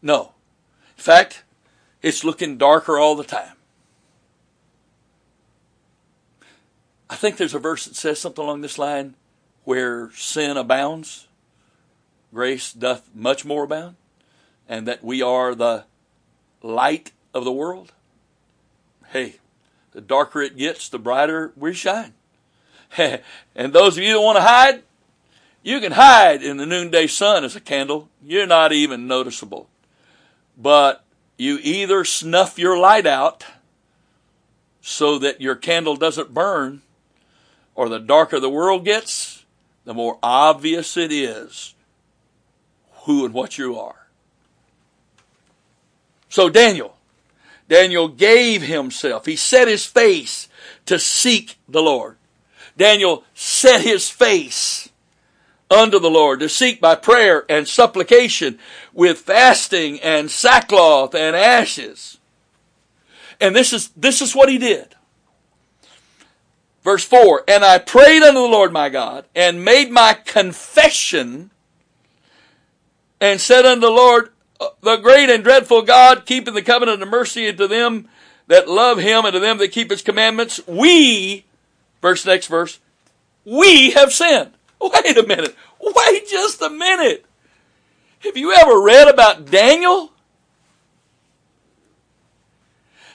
No. 0.02 0.34
In 0.98 1.04
fact, 1.04 1.44
it's 2.02 2.24
looking 2.24 2.58
darker 2.58 2.98
all 2.98 3.16
the 3.16 3.24
time. 3.24 3.54
I 7.10 7.16
think 7.16 7.38
there's 7.38 7.54
a 7.54 7.60
verse 7.60 7.86
that 7.86 7.96
says 7.96 8.20
something 8.20 8.44
along 8.44 8.62
this 8.62 8.80
line 8.80 9.16
where 9.64 10.12
sin 10.12 10.58
abounds, 10.58 11.28
grace 12.34 12.74
doth 12.74 13.10
much 13.14 13.46
more 13.46 13.64
abound, 13.64 13.96
and 14.68 14.88
that 14.88 15.04
we 15.04 15.22
are 15.22 15.56
the 15.56 15.86
light 16.62 17.12
of 17.34 17.46
the 17.46 17.52
world, 17.52 17.92
hey, 19.10 19.36
the 19.92 20.02
darker 20.02 20.42
it 20.42 20.58
gets, 20.58 20.90
the 20.90 21.00
brighter 21.00 21.54
we 21.56 21.74
shine. 21.74 22.14
and 23.56 23.74
those 23.74 23.98
of 23.98 24.04
you 24.04 24.14
that 24.14 24.22
want 24.22 24.38
to 24.38 24.44
hide, 24.44 24.84
you 25.62 25.80
can 25.80 25.94
hide 25.94 26.44
in 26.44 26.58
the 26.58 26.66
noonday 26.66 27.08
sun 27.08 27.44
as 27.44 27.56
a 27.56 27.62
candle. 27.62 28.10
You're 28.24 28.46
not 28.46 28.72
even 28.72 29.08
noticeable. 29.08 29.70
But 30.58 31.04
you 31.38 31.60
either 31.62 32.06
snuff 32.06 32.60
your 32.60 32.78
light 32.78 33.06
out 33.06 33.46
so 34.82 35.18
that 35.20 35.40
your 35.40 35.56
candle 35.56 35.96
doesn't 35.96 36.34
burn, 36.34 36.82
or 37.74 37.88
the 37.88 38.00
darker 38.00 38.40
the 38.40 38.50
world 38.50 38.84
gets, 38.84 39.46
the 39.86 39.94
more 39.94 40.20
obvious 40.22 40.98
it 40.98 41.12
is 41.12 41.74
who 43.04 43.26
and 43.26 43.34
what 43.34 43.58
you 43.58 43.78
are. 43.80 44.08
So 46.30 46.50
Daniel, 46.50 46.98
Daniel 47.70 48.08
gave 48.08 48.64
himself. 48.64 49.26
He 49.26 49.36
set 49.36 49.68
his 49.68 49.86
face 49.86 50.50
to 50.86 51.00
seek 51.00 51.58
the 51.68 51.82
Lord. 51.82 52.18
Daniel 52.78 53.24
set 53.34 53.82
his 53.82 54.10
face 54.10 54.90
unto 55.70 56.00
the 56.00 56.10
Lord 56.10 56.40
to 56.40 56.50
seek 56.50 56.80
by 56.80 56.96
prayer 56.96 57.46
and 57.50 57.68
supplication 57.68 58.60
with 58.94 59.20
fasting 59.20 60.00
and 60.02 60.30
sackcloth 60.30 61.16
and 61.16 61.36
ashes. 61.36 62.18
And 63.40 63.56
this 63.56 63.74
is, 63.74 63.90
this 63.90 64.22
is 64.22 64.36
what 64.36 64.50
he 64.50 64.58
did. 64.58 64.96
Verse 66.84 67.04
4, 67.04 67.44
And 67.48 67.64
I 67.64 67.78
prayed 67.78 68.24
unto 68.24 68.40
the 68.40 68.48
Lord 68.48 68.74
my 68.74 68.90
God 68.90 69.26
and 69.34 69.64
made 69.64 69.90
my 69.90 70.14
confession 70.14 71.50
and 73.22 73.40
said 73.40 73.66
unto 73.66 73.82
the 73.82 73.90
Lord, 73.90 74.30
uh, 74.60 74.68
the 74.82 74.98
great 74.98 75.30
and 75.30 75.44
dreadful 75.44 75.82
God, 75.82 76.26
keeping 76.26 76.54
the 76.54 76.62
covenant 76.62 77.02
of 77.02 77.08
mercy 77.08 77.48
unto 77.48 77.68
them 77.68 78.10
that 78.48 78.68
love 78.68 78.98
him 78.98 79.24
and 79.24 79.34
to 79.34 79.40
them 79.40 79.58
that 79.60 79.72
keep 79.72 79.90
his 79.90 80.02
commandments, 80.02 80.60
we 80.68 81.46
Verse 82.04 82.26
next 82.26 82.48
verse. 82.48 82.82
We 83.46 83.92
have 83.92 84.12
sinned. 84.12 84.52
Wait 84.82 85.18
a 85.18 85.26
minute. 85.26 85.56
Wait 85.80 86.28
just 86.28 86.62
a 86.62 86.70
minute. 86.70 87.26
Have 88.20 88.36
you 88.36 88.52
ever 88.52 88.82
read 88.82 89.08
about 89.08 89.50
Daniel? 89.50 90.12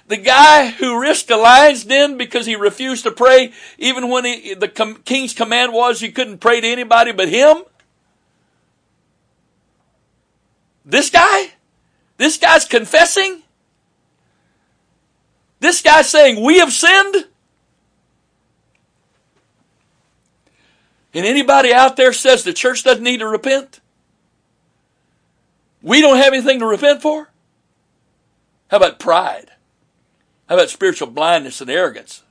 The 0.06 0.16
guy 0.16 0.70
who 0.70 0.98
risked 0.98 1.30
a 1.30 1.36
lion's 1.36 1.84
den 1.84 2.16
because 2.16 2.46
he 2.46 2.56
refused 2.56 3.04
to 3.04 3.10
pray, 3.10 3.52
even 3.76 4.08
when 4.08 4.24
he, 4.24 4.54
the 4.54 4.68
com- 4.68 5.02
king's 5.04 5.34
command 5.34 5.74
was 5.74 6.00
you 6.00 6.10
couldn't 6.10 6.38
pray 6.38 6.62
to 6.62 6.66
anybody 6.66 7.12
but 7.12 7.28
him? 7.28 7.64
This 10.86 11.10
guy? 11.10 11.50
This 12.16 12.38
guy's 12.38 12.64
confessing? 12.64 13.42
This 15.60 15.82
guy's 15.82 16.08
saying, 16.08 16.42
We 16.42 16.60
have 16.60 16.72
sinned? 16.72 17.27
And 21.18 21.26
anybody 21.26 21.74
out 21.74 21.96
there 21.96 22.12
says 22.12 22.44
the 22.44 22.52
church 22.52 22.84
doesn't 22.84 23.02
need 23.02 23.18
to 23.18 23.26
repent? 23.26 23.80
We 25.82 26.00
don't 26.00 26.18
have 26.18 26.32
anything 26.32 26.60
to 26.60 26.64
repent 26.64 27.02
for? 27.02 27.28
How 28.70 28.76
about 28.76 29.00
pride? 29.00 29.50
How 30.48 30.54
about 30.54 30.70
spiritual 30.70 31.08
blindness 31.08 31.60
and 31.60 31.68
arrogance? 31.68 32.22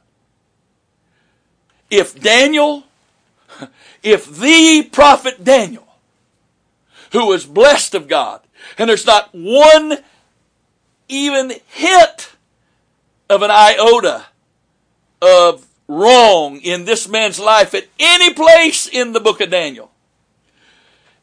If 1.90 2.18
Daniel, 2.18 2.86
if 4.04 4.34
the 4.34 4.88
prophet 4.90 5.44
Daniel, 5.44 5.90
who 7.12 7.28
was 7.28 7.46
blessed 7.46 7.94
of 7.94 8.08
God, 8.08 8.40
and 8.78 8.90
there's 8.90 9.06
not 9.06 9.32
one 9.34 9.98
even 11.10 11.52
hint 11.68 12.38
of 13.30 13.42
an 13.42 13.52
iota 13.52 14.28
of 15.22 15.67
wrong 15.88 16.58
in 16.58 16.86
this 16.86 17.08
man's 17.08 17.40
life 17.40 17.74
at 17.74 17.88
any 18.00 18.34
place 18.34 18.88
in 18.88 19.14
the 19.14 19.20
book 19.20 19.40
of 19.42 19.50
Daniel. 19.50 19.92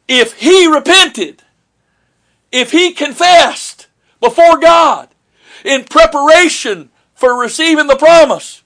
If 0.09 0.35
he 0.35 0.66
repented, 0.66 1.42
if 2.50 2.72
he 2.72 2.92
confessed 2.92 3.87
before 4.20 4.59
God 4.59 5.09
in 5.64 5.85
preparation 5.85 6.90
for 7.14 7.38
receiving 7.38 7.87
the 7.87 7.96
promise, 7.96 8.62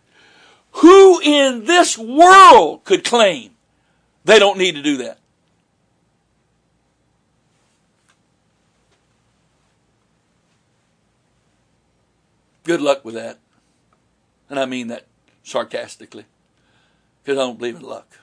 who 0.72 1.20
in 1.20 1.64
this 1.64 1.98
world 1.98 2.84
could 2.84 3.04
claim 3.04 3.52
they 4.24 4.38
don't 4.38 4.58
need 4.58 4.74
to 4.76 4.82
do 4.82 4.98
that? 4.98 5.18
Good 12.64 12.80
luck 12.82 13.04
with 13.04 13.14
that. 13.14 13.38
And 14.50 14.60
I 14.60 14.66
mean 14.66 14.88
that 14.88 15.07
sarcastically. 15.48 16.24
Because 17.22 17.38
I 17.38 17.42
don't 17.42 17.58
believe 17.58 17.76
in 17.76 17.82
luck. 17.82 18.18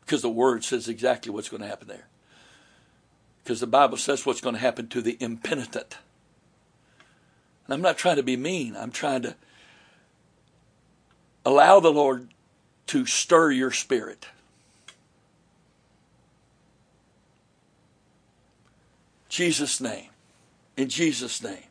Because 0.00 0.22
the 0.22 0.30
Word 0.30 0.64
says 0.64 0.88
exactly 0.88 1.32
what's 1.32 1.48
going 1.48 1.62
to 1.62 1.68
happen 1.68 1.88
there. 1.88 2.08
Because 3.42 3.60
the 3.60 3.66
Bible 3.66 3.96
says 3.96 4.26
what's 4.26 4.40
going 4.40 4.54
to 4.54 4.60
happen 4.60 4.88
to 4.88 5.00
the 5.00 5.16
impenitent. 5.20 5.98
And 7.66 7.74
I'm 7.74 7.80
not 7.80 7.96
trying 7.96 8.16
to 8.16 8.22
be 8.22 8.36
mean. 8.36 8.76
I'm 8.76 8.90
trying 8.90 9.22
to 9.22 9.36
allow 11.44 11.80
the 11.80 11.92
Lord 11.92 12.28
to 12.88 13.06
stir 13.06 13.52
your 13.52 13.70
spirit. 13.70 14.26
Jesus' 19.28 19.80
name. 19.80 20.10
In 20.76 20.88
Jesus' 20.88 21.42
name. 21.42 21.69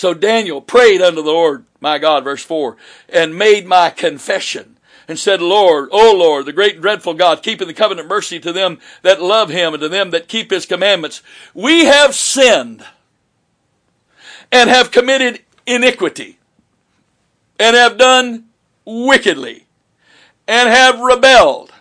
So 0.00 0.14
Daniel 0.14 0.62
prayed 0.62 1.02
unto 1.02 1.20
the 1.20 1.30
Lord, 1.30 1.66
my 1.78 1.98
God, 1.98 2.24
verse 2.24 2.42
4, 2.42 2.74
and 3.10 3.36
made 3.36 3.66
my 3.66 3.90
confession 3.90 4.78
and 5.06 5.18
said, 5.18 5.42
Lord, 5.42 5.90
O 5.92 6.16
Lord, 6.16 6.46
the 6.46 6.54
great 6.54 6.76
and 6.76 6.82
dreadful 6.82 7.12
God, 7.12 7.42
keeping 7.42 7.68
the 7.68 7.74
covenant 7.74 8.08
mercy 8.08 8.40
to 8.40 8.50
them 8.50 8.78
that 9.02 9.20
love 9.20 9.50
him 9.50 9.74
and 9.74 9.80
to 9.82 9.90
them 9.90 10.08
that 10.12 10.26
keep 10.26 10.52
his 10.52 10.64
commandments. 10.64 11.20
We 11.52 11.84
have 11.84 12.14
sinned 12.14 12.82
and 14.50 14.70
have 14.70 14.90
committed 14.90 15.42
iniquity 15.66 16.38
and 17.58 17.76
have 17.76 17.98
done 17.98 18.46
wickedly 18.86 19.66
and 20.48 20.70
have 20.70 20.98
rebelled 20.98 21.74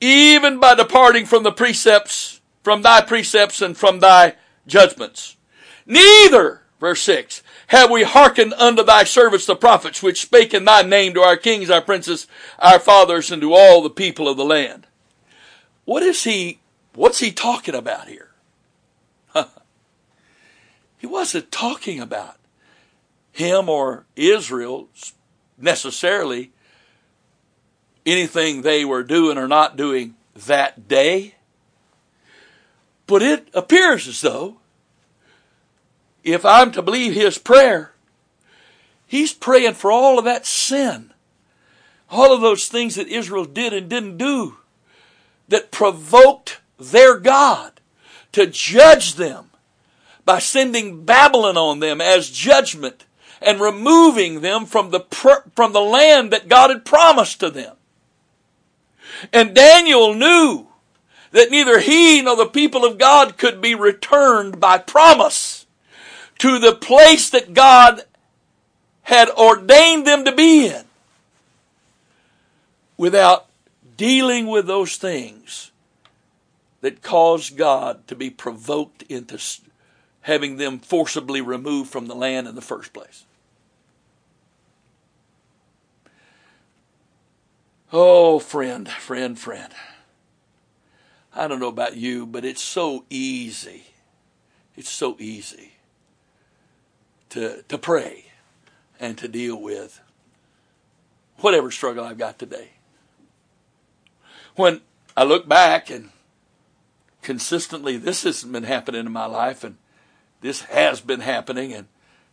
even 0.00 0.60
by 0.60 0.74
departing 0.74 1.26
from 1.26 1.42
the 1.42 1.52
precepts, 1.52 2.40
from 2.62 2.80
thy 2.80 3.02
precepts 3.02 3.60
and 3.60 3.76
from 3.76 4.00
thy 4.00 4.36
judgments. 4.66 5.36
Neither 5.84 6.62
Verse 6.84 7.00
6 7.00 7.42
Have 7.68 7.90
we 7.90 8.02
hearkened 8.02 8.52
unto 8.58 8.82
thy 8.82 9.04
servants 9.04 9.46
the 9.46 9.56
prophets, 9.56 10.02
which 10.02 10.20
spake 10.20 10.52
in 10.52 10.66
thy 10.66 10.82
name 10.82 11.14
to 11.14 11.22
our 11.22 11.38
kings, 11.38 11.70
our 11.70 11.80
princes, 11.80 12.26
our 12.58 12.78
fathers, 12.78 13.30
and 13.30 13.40
to 13.40 13.54
all 13.54 13.80
the 13.80 13.88
people 13.88 14.28
of 14.28 14.36
the 14.36 14.44
land? 14.44 14.86
What 15.86 16.02
is 16.02 16.24
he, 16.24 16.58
what's 16.92 17.20
he 17.20 17.32
talking 17.32 17.74
about 17.74 18.08
here? 18.08 18.32
he 20.98 21.06
wasn't 21.06 21.50
talking 21.50 22.00
about 22.00 22.36
him 23.32 23.70
or 23.70 24.04
Israel 24.14 24.90
necessarily 25.56 26.52
anything 28.04 28.60
they 28.60 28.84
were 28.84 29.02
doing 29.02 29.38
or 29.38 29.48
not 29.48 29.78
doing 29.78 30.16
that 30.36 30.86
day. 30.86 31.36
But 33.06 33.22
it 33.22 33.48
appears 33.54 34.06
as 34.06 34.20
though 34.20 34.58
if 36.24 36.44
I'm 36.44 36.72
to 36.72 36.82
believe 36.82 37.14
his 37.14 37.38
prayer, 37.38 37.92
he's 39.06 39.32
praying 39.32 39.74
for 39.74 39.92
all 39.92 40.18
of 40.18 40.24
that 40.24 40.46
sin. 40.46 41.12
All 42.10 42.32
of 42.32 42.40
those 42.40 42.68
things 42.68 42.94
that 42.94 43.08
Israel 43.08 43.44
did 43.44 43.72
and 43.72 43.88
didn't 43.88 44.16
do 44.16 44.56
that 45.48 45.70
provoked 45.70 46.60
their 46.78 47.18
God 47.18 47.80
to 48.32 48.46
judge 48.46 49.14
them 49.14 49.50
by 50.24 50.38
sending 50.38 51.04
Babylon 51.04 51.56
on 51.56 51.80
them 51.80 52.00
as 52.00 52.30
judgment 52.30 53.04
and 53.42 53.60
removing 53.60 54.40
them 54.40 54.64
from 54.64 54.90
the, 54.90 55.00
from 55.54 55.72
the 55.72 55.80
land 55.80 56.32
that 56.32 56.48
God 56.48 56.70
had 56.70 56.84
promised 56.84 57.40
to 57.40 57.50
them. 57.50 57.76
And 59.32 59.54
Daniel 59.54 60.14
knew 60.14 60.68
that 61.32 61.50
neither 61.50 61.80
he 61.80 62.22
nor 62.22 62.36
the 62.36 62.46
people 62.46 62.84
of 62.84 62.96
God 62.96 63.36
could 63.36 63.60
be 63.60 63.74
returned 63.74 64.60
by 64.60 64.78
promise 64.78 65.63
to 66.38 66.58
the 66.58 66.74
place 66.74 67.30
that 67.30 67.54
God 67.54 68.02
had 69.02 69.28
ordained 69.30 70.06
them 70.06 70.24
to 70.24 70.32
be 70.32 70.66
in 70.66 70.84
without 72.96 73.46
dealing 73.96 74.46
with 74.46 74.66
those 74.66 74.96
things 74.96 75.70
that 76.80 77.02
caused 77.02 77.56
God 77.56 78.06
to 78.08 78.14
be 78.14 78.30
provoked 78.30 79.02
into 79.04 79.38
having 80.22 80.56
them 80.56 80.78
forcibly 80.78 81.40
removed 81.40 81.90
from 81.90 82.06
the 82.06 82.14
land 82.14 82.48
in 82.48 82.54
the 82.54 82.62
first 82.62 82.92
place. 82.92 83.24
Oh, 87.92 88.38
friend, 88.38 88.88
friend, 88.88 89.38
friend. 89.38 89.72
I 91.34 91.46
don't 91.46 91.60
know 91.60 91.68
about 91.68 91.96
you, 91.96 92.26
but 92.26 92.44
it's 92.44 92.62
so 92.62 93.04
easy. 93.10 93.84
It's 94.76 94.90
so 94.90 95.16
easy 95.20 95.73
to, 97.34 97.62
to 97.64 97.76
pray 97.76 98.26
and 99.00 99.18
to 99.18 99.26
deal 99.26 99.60
with 99.60 100.00
whatever 101.38 101.72
struggle 101.72 102.04
I've 102.04 102.16
got 102.16 102.38
today. 102.38 102.70
When 104.54 104.82
I 105.16 105.24
look 105.24 105.48
back 105.48 105.90
and 105.90 106.10
consistently 107.22 107.96
this 107.96 108.22
hasn't 108.22 108.52
been 108.52 108.62
happening 108.62 109.04
in 109.06 109.12
my 109.12 109.26
life 109.26 109.64
and 109.64 109.78
this 110.42 110.62
has 110.62 111.00
been 111.00 111.20
happening 111.20 111.72
and 111.72 111.88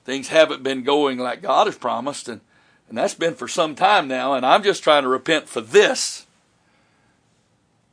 things 0.05 0.27
haven't 0.27 0.61
been 0.61 0.83
going 0.83 1.17
like 1.17 1.41
God 1.41 1.65
has 1.65 1.77
promised 1.77 2.29
and, 2.29 2.41
and 2.87 2.95
that's 2.95 3.15
been 3.15 3.33
for 3.33 3.47
some 3.47 3.73
time 3.73 4.07
now 4.07 4.35
and 4.35 4.45
I'm 4.45 4.61
just 4.61 4.83
trying 4.83 5.01
to 5.01 5.09
repent 5.09 5.49
for 5.49 5.61
this. 5.61 6.27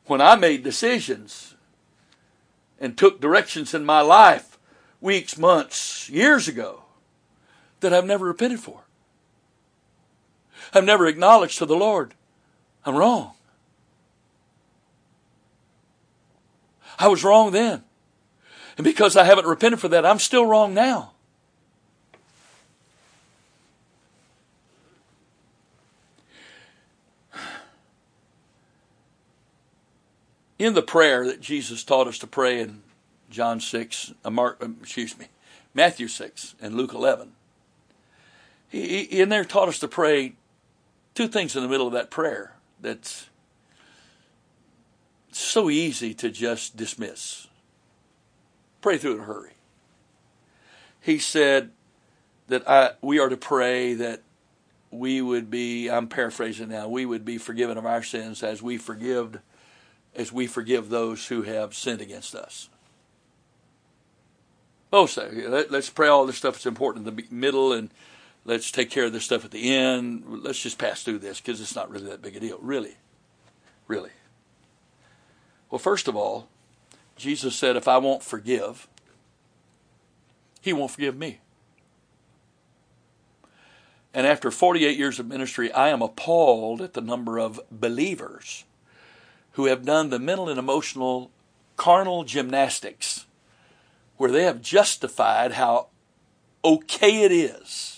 When 0.05 0.21
I 0.21 0.37
made 0.37 0.63
decisions 0.63 1.55
and 2.79 2.99
took 2.99 3.19
directions 3.19 3.73
in 3.73 3.87
my 3.87 4.03
life 4.03 4.59
weeks, 5.01 5.39
months, 5.39 6.11
years 6.11 6.49
ago 6.49 6.83
that 7.81 7.93
I've 7.93 8.05
never 8.05 8.27
repented 8.27 8.61
for. 8.61 8.83
I've 10.73 10.85
never 10.85 11.07
acknowledged 11.07 11.59
to 11.59 11.67
the 11.67 11.77
Lord, 11.77 12.15
I'm 12.85 12.97
wrong. 12.97 13.33
I 16.99 17.09
was 17.09 17.23
wrong 17.23 17.53
then. 17.53 17.85
And 18.77 18.85
because 18.85 19.17
I 19.17 19.25
haven't 19.25 19.47
repented 19.47 19.81
for 19.81 19.89
that, 19.89 20.05
I'm 20.05 20.19
still 20.19 20.47
wrong 20.47 20.75
now. 20.75 21.13
In 30.59 30.75
the 30.75 30.83
prayer 30.83 31.25
that 31.27 31.41
Jesus 31.41 31.85
taught 31.85 32.09
us 32.09 32.19
to 32.19 32.27
pray 32.27 32.61
in 32.61 32.83
John 33.31 33.61
6, 33.61 34.13
uh, 34.25 34.29
um, 34.29 34.77
excuse 34.83 35.17
me, 35.17 35.27
Matthew 35.73 36.09
6 36.09 36.57
and 36.61 36.75
Luke 36.75 36.93
11, 36.93 37.33
he, 38.69 39.01
in 39.03 39.29
there 39.29 39.45
taught 39.45 39.69
us 39.69 39.79
to 39.81 39.89
pray 39.89 40.35
two 41.15 41.29
things 41.29 41.57
in 41.57 41.63
the 41.63 41.69
middle 41.69 41.87
of 41.87 41.93
that 41.95 42.11
prayer 42.11 42.55
that's 42.81 43.29
so 45.33 45.71
easy 45.71 46.15
to 46.15 46.31
just 46.31 46.77
dismiss. 46.77 47.49
Pray 48.81 48.99
through 48.99 49.15
in 49.15 49.21
a 49.21 49.25
hurry. 49.25 49.53
He 51.01 51.19
said 51.19 51.71
that 52.49 52.69
I, 52.69 52.93
we 53.01 53.19
are 53.19 53.29
to 53.29 53.37
pray 53.37 53.95
that 53.95 54.23
we 54.91 55.21
would 55.21 55.51
be, 55.51 55.89
I'm 55.89 56.09
paraphrasing 56.09 56.69
now, 56.69 56.89
we 56.89 57.05
would 57.05 57.25
be 57.25 57.39
forgiven 57.39 57.79
of 57.79 57.87
our 57.87 58.03
sins 58.03 58.43
as 58.43 58.63
we 58.63 58.79
forgive 58.79 59.41
as 60.15 60.33
we 60.33 60.47
forgive 60.47 60.89
those 60.89 61.27
who 61.29 61.43
have 61.43 61.75
sinned 61.75 62.01
against 62.01 62.35
us. 62.35 62.69
Oh, 64.93 65.07
so 65.07 65.31
let, 65.33 65.73
us 65.73 65.91
pray 65.91 66.09
all 66.09 66.27
this 66.27 66.37
stuff 66.37 66.55
that's 66.55 66.67
important 66.67 67.07
in 67.07 67.15
the 67.15 67.25
middle 67.31 67.73
and 67.73 67.91
let's 68.45 68.71
take 68.71 68.91
care 68.91 69.05
of 69.05 69.13
this 69.13 69.25
stuff 69.25 69.45
at 69.45 69.51
the 69.51 69.75
end. 69.75 70.25
Let's 70.27 70.63
just 70.63 70.79
pass 70.79 71.03
through 71.03 71.19
this 71.19 71.41
because 71.41 71.61
it's 71.61 71.77
not 71.77 71.91
really 71.91 72.07
that 72.07 72.23
big 72.23 72.37
a 72.37 72.41
deal. 72.41 72.59
Really. 72.61 72.97
Really. 73.87 74.11
Well, 75.71 75.79
first 75.79 76.09
of 76.09 76.17
all, 76.17 76.49
Jesus 77.17 77.55
said, 77.55 77.77
if 77.77 77.89
I 77.89 77.99
won't 77.99 78.23
forgive, 78.23 78.89
he 80.61 80.73
won't 80.73 80.91
forgive 80.91 81.17
me. 81.17 81.41
And 84.15 84.27
after 84.27 84.51
48 84.51 84.97
years 84.97 85.19
of 85.19 85.27
ministry, 85.27 85.71
I 85.73 85.89
am 85.89 86.03
appalled 86.03 86.81
at 86.81 86.95
the 86.95 87.01
number 87.01 87.39
of 87.39 87.61
believers 87.71 88.65
who 89.53 89.67
have 89.67 89.85
done 89.85 90.11
the 90.11 90.19
mental 90.19 90.49
and 90.49 90.59
emotional 90.59 91.31
carnal 91.77 92.25
gymnastics 92.25 93.27
where 94.17 94.31
they 94.31 94.45
have 94.45 94.63
justified 94.63 95.53
how 95.53 95.89
okay 96.65 97.23
it 97.23 97.33
is 97.33 97.98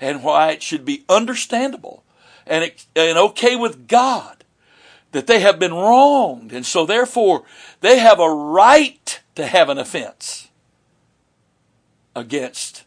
and 0.00 0.22
why 0.22 0.52
it 0.52 0.62
should 0.62 0.84
be 0.84 1.04
understandable 1.08 2.04
and, 2.46 2.72
and 2.96 3.18
okay 3.18 3.56
with 3.56 3.88
God 3.88 4.44
that 5.12 5.26
they 5.26 5.40
have 5.40 5.58
been 5.58 5.74
wronged. 5.74 6.52
And 6.52 6.66
so 6.66 6.86
therefore 6.86 7.44
they 7.80 7.98
have 7.98 8.20
a 8.20 8.30
right 8.30 9.20
to 9.34 9.46
have 9.46 9.68
an 9.68 9.78
offense 9.78 10.48
against 12.14 12.84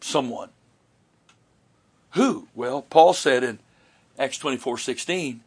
someone. 0.00 0.50
Who? 2.12 2.48
Well, 2.54 2.82
Paul 2.82 3.12
said 3.12 3.44
in 3.44 3.58
Acts 4.18 4.38
24 4.38 4.78
16, 4.78 5.40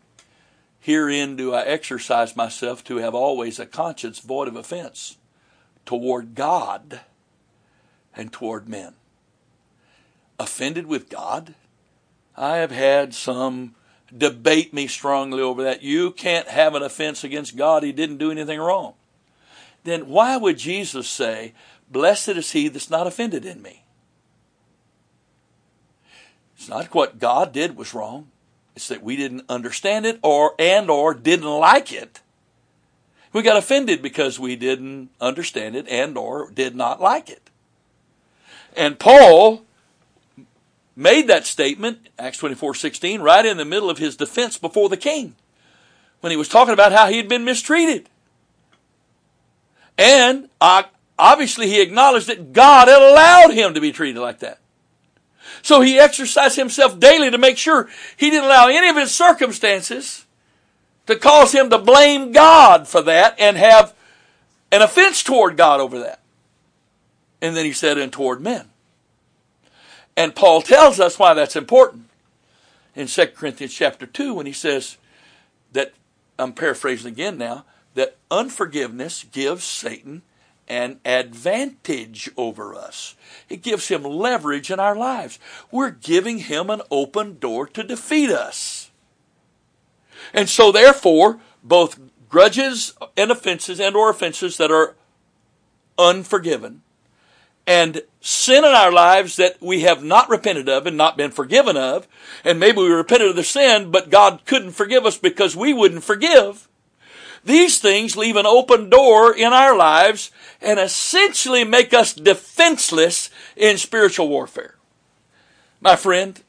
Herein 0.79 1.35
do 1.35 1.53
I 1.53 1.61
exercise 1.61 2.35
myself 2.35 2.83
to 2.85 2.97
have 2.97 3.13
always 3.13 3.59
a 3.59 3.65
conscience 3.65 4.19
void 4.19 4.47
of 4.47 4.55
offense 4.55 5.17
toward 5.85 6.33
God 6.33 7.01
and 8.15 8.33
toward 8.33 8.67
men. 8.67 8.93
Offended 10.41 10.87
with 10.87 11.07
God? 11.07 11.53
I 12.35 12.57
have 12.57 12.71
had 12.71 13.13
some 13.13 13.75
debate 14.15 14.73
me 14.73 14.87
strongly 14.87 15.39
over 15.39 15.61
that. 15.61 15.83
You 15.83 16.09
can't 16.09 16.47
have 16.47 16.73
an 16.73 16.81
offense 16.81 17.23
against 17.23 17.55
God. 17.55 17.83
He 17.83 17.91
didn't 17.91 18.17
do 18.17 18.31
anything 18.31 18.59
wrong. 18.59 18.95
Then 19.83 20.07
why 20.07 20.37
would 20.37 20.57
Jesus 20.57 21.07
say, 21.07 21.53
Blessed 21.91 22.29
is 22.29 22.53
he 22.53 22.69
that's 22.69 22.89
not 22.89 23.05
offended 23.05 23.45
in 23.45 23.61
me? 23.61 23.83
It's 26.55 26.67
not 26.67 26.91
what 26.95 27.19
God 27.19 27.53
did 27.53 27.77
was 27.77 27.93
wrong. 27.93 28.31
It's 28.75 28.87
that 28.87 29.03
we 29.03 29.15
didn't 29.15 29.45
understand 29.47 30.07
it 30.07 30.17
or 30.23 30.55
and 30.57 30.89
or 30.89 31.13
didn't 31.13 31.45
like 31.45 31.93
it. 31.93 32.21
We 33.31 33.43
got 33.43 33.57
offended 33.57 34.01
because 34.01 34.39
we 34.39 34.55
didn't 34.55 35.11
understand 35.21 35.75
it 35.75 35.87
and 35.87 36.17
or 36.17 36.49
did 36.49 36.75
not 36.75 36.99
like 36.99 37.29
it. 37.29 37.51
And 38.75 38.97
Paul 38.97 39.65
made 40.95 41.27
that 41.27 41.45
statement, 41.45 42.09
Acts 42.19 42.37
24, 42.37 42.75
16, 42.75 43.21
right 43.21 43.45
in 43.45 43.57
the 43.57 43.65
middle 43.65 43.89
of 43.89 43.97
his 43.97 44.15
defense 44.15 44.57
before 44.57 44.89
the 44.89 44.97
king. 44.97 45.35
When 46.19 46.31
he 46.31 46.37
was 46.37 46.49
talking 46.49 46.73
about 46.73 46.91
how 46.91 47.07
he 47.07 47.17
had 47.17 47.27
been 47.27 47.45
mistreated. 47.45 48.09
And 49.97 50.49
obviously 51.17 51.67
he 51.67 51.81
acknowledged 51.81 52.27
that 52.27 52.53
God 52.53 52.87
had 52.87 53.01
allowed 53.01 53.53
him 53.53 53.73
to 53.73 53.81
be 53.81 53.91
treated 53.91 54.19
like 54.19 54.39
that. 54.39 54.59
So 55.61 55.81
he 55.81 55.99
exercised 55.99 56.55
himself 56.55 56.99
daily 56.99 57.29
to 57.29 57.37
make 57.37 57.57
sure 57.57 57.89
he 58.17 58.29
didn't 58.29 58.45
allow 58.45 58.67
any 58.67 58.89
of 58.89 58.95
his 58.95 59.13
circumstances 59.13 60.25
to 61.05 61.15
cause 61.15 61.51
him 61.51 61.69
to 61.69 61.77
blame 61.77 62.31
God 62.31 62.87
for 62.87 63.01
that 63.03 63.35
and 63.39 63.57
have 63.57 63.93
an 64.71 64.81
offense 64.81 65.23
toward 65.23 65.57
God 65.57 65.79
over 65.79 65.99
that. 65.99 66.21
And 67.41 67.55
then 67.55 67.65
he 67.65 67.73
said, 67.73 67.97
and 67.97 68.11
toward 68.11 68.41
men. 68.41 68.70
And 70.21 70.35
Paul 70.35 70.61
tells 70.61 70.99
us 70.99 71.17
why 71.17 71.33
that's 71.33 71.55
important 71.55 72.07
in 72.95 73.07
2 73.07 73.25
Corinthians 73.35 73.73
chapter 73.73 74.05
2 74.05 74.35
when 74.35 74.45
he 74.45 74.53
says 74.53 74.97
that, 75.71 75.95
I'm 76.37 76.53
paraphrasing 76.53 77.11
again 77.11 77.39
now, 77.39 77.65
that 77.95 78.17
unforgiveness 78.29 79.25
gives 79.31 79.63
Satan 79.63 80.21
an 80.67 80.99
advantage 81.05 82.29
over 82.37 82.75
us. 82.75 83.15
It 83.49 83.63
gives 83.63 83.87
him 83.87 84.03
leverage 84.03 84.69
in 84.69 84.79
our 84.79 84.95
lives. 84.95 85.39
We're 85.71 85.89
giving 85.89 86.37
him 86.37 86.69
an 86.69 86.83
open 86.91 87.39
door 87.39 87.65
to 87.69 87.81
defeat 87.81 88.29
us. 88.29 88.91
And 90.35 90.47
so 90.47 90.71
therefore, 90.71 91.39
both 91.63 91.99
grudges 92.29 92.93
and 93.17 93.31
offenses 93.31 93.79
and 93.79 93.95
or 93.95 94.11
offenses 94.11 94.57
that 94.57 94.69
are 94.69 94.95
unforgiven 95.97 96.83
and 97.67 98.01
sin 98.21 98.63
in 98.63 98.71
our 98.71 98.91
lives 98.91 99.35
that 99.35 99.61
we 99.61 99.81
have 99.81 100.03
not 100.03 100.29
repented 100.29 100.69
of 100.69 100.87
and 100.87 100.97
not 100.97 101.17
been 101.17 101.31
forgiven 101.31 101.77
of, 101.77 102.07
and 102.43 102.59
maybe 102.59 102.79
we 102.79 102.89
repented 102.89 103.29
of 103.29 103.35
the 103.35 103.43
sin, 103.43 103.91
but 103.91 104.09
God 104.09 104.41
couldn't 104.45 104.71
forgive 104.71 105.05
us 105.05 105.17
because 105.17 105.55
we 105.55 105.73
wouldn't 105.73 106.03
forgive. 106.03 106.67
These 107.43 107.79
things 107.79 108.15
leave 108.15 108.35
an 108.35 108.45
open 108.45 108.89
door 108.89 109.35
in 109.35 109.51
our 109.51 109.75
lives 109.75 110.31
and 110.61 110.79
essentially 110.79 111.63
make 111.63 111.93
us 111.93 112.13
defenseless 112.13 113.29
in 113.55 113.77
spiritual 113.77 114.29
warfare. 114.29 114.75
My 115.79 115.95
friend, 115.95 116.39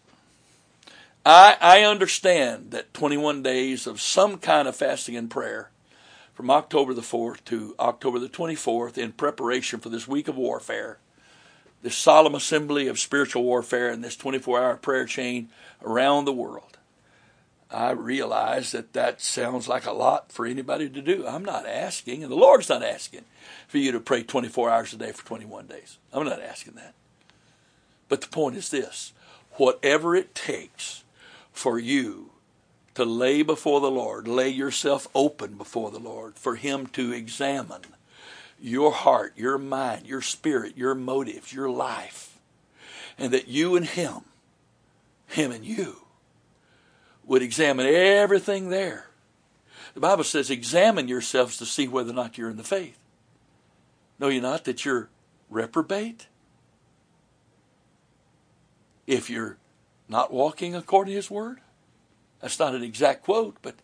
I, 1.25 1.57
I 1.61 1.81
understand 1.83 2.73
that 2.73 2.93
21 2.93 3.43
days 3.43 3.87
of 3.87 4.01
some 4.01 4.37
kind 4.37 4.69
of 4.69 4.77
fasting 4.77 5.17
and 5.17 5.31
prayer 5.31 5.71
from 6.35 6.51
October 6.51 6.95
the 6.95 7.03
4th 7.03 7.45
to 7.45 7.75
October 7.79 8.19
the 8.19 8.29
24th 8.29 8.97
in 8.97 9.13
preparation 9.13 9.81
for 9.81 9.89
this 9.89 10.09
week 10.09 10.29
of 10.29 10.37
warfare, 10.37 10.99
this 11.83 11.97
solemn 11.97 12.35
assembly 12.35 12.87
of 12.87 12.99
spiritual 12.99 13.43
warfare 13.43 13.91
and 13.91 14.03
this 14.03 14.17
24 14.17 14.63
hour 14.63 14.77
prayer 14.77 15.05
chain 15.05 15.49
around 15.83 16.25
the 16.25 16.33
world. 16.33 16.79
I 17.71 17.93
realize 17.93 18.73
that 18.73 18.93
that 18.93 19.23
sounds 19.23 19.67
like 19.67 19.87
a 19.87 19.93
lot 19.93 20.31
for 20.31 20.45
anybody 20.45 20.91
to 20.91 21.01
do. 21.01 21.27
I'm 21.27 21.45
not 21.45 21.67
asking, 21.67 22.23
and 22.23 22.31
the 22.31 22.37
Lord's 22.37 22.69
not 22.69 22.83
asking 22.83 23.25
for 23.67 23.79
you 23.79 23.93
to 23.93 24.01
pray 24.01 24.23
24 24.23 24.71
hours 24.71 24.93
a 24.93 24.99
day 24.99 25.13
for 25.13 25.25
21 25.25 25.67
days. 25.67 25.99
I'm 26.13 26.27
not 26.27 26.43
asking 26.43 26.75
that. 26.75 26.95
But 28.09 28.21
the 28.21 28.29
point 28.29 28.57
is 28.57 28.69
this 28.69 29.15
whatever 29.53 30.15
it 30.15 30.35
takes 30.35 31.05
for 31.51 31.79
you 31.79 32.32
to 32.95 33.05
lay 33.05 33.43
before 33.43 33.81
the 33.81 33.91
Lord, 33.91 34.29
lay 34.29 34.49
yourself 34.49 35.09
open 35.15 35.55
before 35.55 35.91
the 35.91 35.99
Lord, 35.99 36.37
for 36.37 36.57
Him 36.57 36.87
to 36.89 37.13
examine 37.13 37.83
your 38.61 38.93
heart, 38.93 39.33
your 39.37 39.59
mind, 39.59 40.07
your 40.07 40.21
spirit, 40.21 40.77
your 40.77 40.95
motives, 40.95 41.53
your 41.53 41.71
life, 41.71 42.39
and 43.19 43.33
that 43.33 43.49
you 43.49 43.77
and 43.77 43.87
Him, 43.87 44.21
Him 45.27 45.51
and 45.51 45.65
you, 45.65 45.97
would 47.25 47.43
examine 47.43 47.87
everything 47.87 48.69
there. 48.69 49.07
The 49.95 50.01
Bible 50.01 50.25
says, 50.25 50.51
examine 50.51 51.09
yourselves 51.09 51.57
to 51.59 51.67
see 51.67 51.89
whether 51.89 52.11
or 52.11 52.15
not 52.15 52.39
you're 52.39 52.51
in 52.51 52.57
the 52.57 52.63
faith. 52.63 52.99
Know 54.19 54.29
you 54.29 54.41
not 54.41 54.65
that 54.65 54.85
you're 54.85 55.09
reprobate? 55.51 56.27
If 59.07 59.29
you're 59.29 59.59
not 60.09 60.33
walking 60.33 60.75
according 60.75 61.13
to 61.13 61.17
His 61.17 61.31
Word? 61.31 61.59
That's 62.43 62.59
not 62.59 62.75
an 62.75 62.83
exact 62.83 63.23
quote, 63.25 63.57
but 63.63 63.77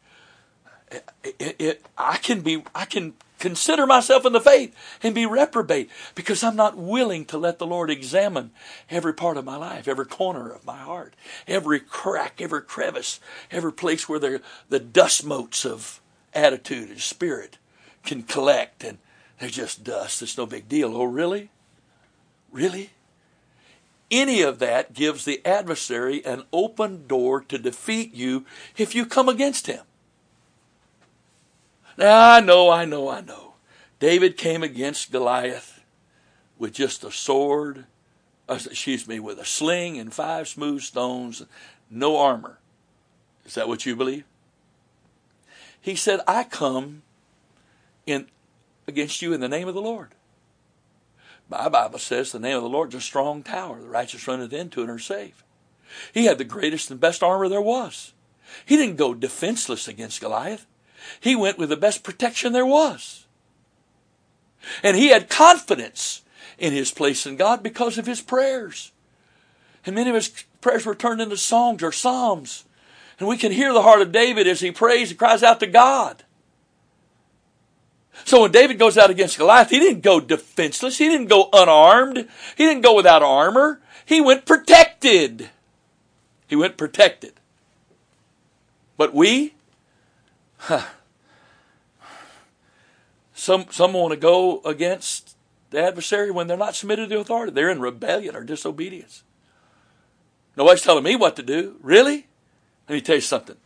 it, 0.90 1.04
it, 1.38 1.56
it, 1.58 1.86
I 1.96 2.16
can 2.18 2.40
be, 2.40 2.64
I 2.74 2.84
can 2.84 3.14
consider 3.38 3.86
myself 3.86 4.26
in 4.26 4.32
the 4.32 4.40
faith 4.40 4.74
and 5.02 5.14
be 5.14 5.24
reprobate 5.24 5.88
because 6.14 6.42
I'm 6.42 6.56
not 6.56 6.76
willing 6.76 7.24
to 7.26 7.38
let 7.38 7.58
the 7.58 7.66
Lord 7.66 7.88
examine 7.88 8.50
every 8.90 9.14
part 9.14 9.36
of 9.36 9.44
my 9.44 9.56
life, 9.56 9.86
every 9.86 10.06
corner 10.06 10.50
of 10.50 10.66
my 10.66 10.76
heart, 10.76 11.14
every 11.46 11.80
crack, 11.80 12.40
every 12.40 12.62
crevice, 12.62 13.20
every 13.50 13.72
place 13.72 14.08
where 14.08 14.18
the, 14.18 14.42
the 14.68 14.80
dust 14.80 15.24
motes 15.24 15.64
of 15.64 16.00
attitude 16.34 16.90
and 16.90 17.00
spirit 17.00 17.58
can 18.04 18.22
collect 18.22 18.82
and 18.84 18.98
they're 19.38 19.48
just 19.48 19.84
dust. 19.84 20.20
It's 20.20 20.36
no 20.36 20.46
big 20.46 20.68
deal. 20.68 20.96
Oh, 20.96 21.04
really? 21.04 21.50
Really? 22.50 22.90
Any 24.10 24.42
of 24.42 24.58
that 24.58 24.94
gives 24.94 25.24
the 25.24 25.44
adversary 25.44 26.24
an 26.24 26.44
open 26.52 27.06
door 27.06 27.42
to 27.42 27.58
defeat 27.58 28.14
you 28.14 28.46
if 28.76 28.94
you 28.94 29.04
come 29.04 29.28
against 29.28 29.66
him. 29.66 29.84
Now, 31.96 32.32
I 32.32 32.40
know, 32.40 32.70
I 32.70 32.84
know, 32.84 33.08
I 33.08 33.20
know. 33.20 33.54
David 33.98 34.36
came 34.36 34.62
against 34.62 35.12
Goliath 35.12 35.80
with 36.58 36.72
just 36.72 37.04
a 37.04 37.10
sword 37.10 37.86
uh, 38.48 38.58
excuse 38.70 39.06
me, 39.06 39.20
with 39.20 39.38
a 39.38 39.44
sling 39.44 39.98
and 39.98 40.12
five 40.12 40.48
smooth 40.48 40.80
stones, 40.80 41.44
no 41.90 42.16
armor. 42.16 42.58
Is 43.44 43.54
that 43.54 43.68
what 43.68 43.84
you 43.84 43.94
believe? 43.94 44.24
He 45.80 45.94
said, 45.94 46.20
I 46.26 46.44
come 46.44 47.02
in 48.06 48.26
against 48.86 49.20
you 49.20 49.32
in 49.32 49.40
the 49.40 49.48
name 49.48 49.68
of 49.68 49.74
the 49.74 49.82
Lord. 49.82 50.14
My 51.48 51.68
Bible 51.68 51.98
says 51.98 52.30
the 52.30 52.38
name 52.38 52.56
of 52.56 52.62
the 52.62 52.68
Lord 52.68 52.90
is 52.90 52.96
a 52.96 53.00
strong 53.00 53.42
tower. 53.42 53.80
The 53.80 53.88
righteous 53.88 54.26
runneth 54.28 54.52
into 54.52 54.80
it 54.80 54.84
and 54.84 54.92
are 54.92 54.98
safe. 54.98 55.42
He 56.12 56.26
had 56.26 56.38
the 56.38 56.44
greatest 56.44 56.90
and 56.90 57.00
best 57.00 57.22
armor 57.22 57.48
there 57.48 57.60
was. 57.60 58.12
He 58.66 58.76
didn't 58.76 58.96
go 58.96 59.14
defenseless 59.14 59.88
against 59.88 60.20
Goliath. 60.20 60.66
He 61.20 61.34
went 61.34 61.58
with 61.58 61.70
the 61.70 61.76
best 61.76 62.02
protection 62.02 62.52
there 62.52 62.66
was. 62.66 63.26
And 64.82 64.96
he 64.96 65.08
had 65.08 65.30
confidence 65.30 66.22
in 66.58 66.72
his 66.72 66.90
place 66.90 67.24
in 67.24 67.36
God 67.36 67.62
because 67.62 67.98
of 67.98 68.06
his 68.06 68.20
prayers. 68.20 68.92
And 69.86 69.94
many 69.94 70.10
of 70.10 70.16
his 70.16 70.44
prayers 70.60 70.84
were 70.84 70.94
turned 70.94 71.20
into 71.20 71.36
songs 71.36 71.82
or 71.82 71.92
psalms. 71.92 72.64
And 73.18 73.28
we 73.28 73.36
can 73.36 73.52
hear 73.52 73.72
the 73.72 73.82
heart 73.82 74.02
of 74.02 74.12
David 74.12 74.46
as 74.46 74.60
he 74.60 74.70
prays 74.70 75.10
and 75.10 75.18
cries 75.18 75.42
out 75.42 75.60
to 75.60 75.66
God. 75.66 76.24
So 78.24 78.42
when 78.42 78.52
David 78.52 78.78
goes 78.78 78.98
out 78.98 79.10
against 79.10 79.38
Goliath, 79.38 79.70
he 79.70 79.78
didn't 79.78 80.02
go 80.02 80.20
defenseless. 80.20 80.98
He 80.98 81.08
didn't 81.08 81.28
go 81.28 81.48
unarmed. 81.52 82.28
He 82.56 82.64
didn't 82.64 82.82
go 82.82 82.94
without 82.94 83.22
armor. 83.22 83.80
He 84.04 84.20
went 84.20 84.44
protected. 84.46 85.50
He 86.46 86.56
went 86.56 86.76
protected. 86.76 87.34
But 88.96 89.14
we, 89.14 89.54
huh, 90.58 90.86
some, 93.32 93.66
some 93.70 93.92
want 93.92 94.12
to 94.12 94.18
go 94.18 94.60
against 94.64 95.36
the 95.70 95.82
adversary 95.82 96.30
when 96.30 96.46
they're 96.46 96.56
not 96.56 96.74
submitted 96.74 97.10
to 97.10 97.20
authority. 97.20 97.52
They're 97.52 97.70
in 97.70 97.80
rebellion 97.80 98.34
or 98.34 98.42
disobedience. 98.42 99.22
Nobody's 100.56 100.82
telling 100.82 101.04
me 101.04 101.14
what 101.14 101.36
to 101.36 101.42
do. 101.42 101.76
Really? 101.82 102.26
Let 102.88 102.94
me 102.96 103.00
tell 103.00 103.14
you 103.14 103.20
something. 103.20 103.56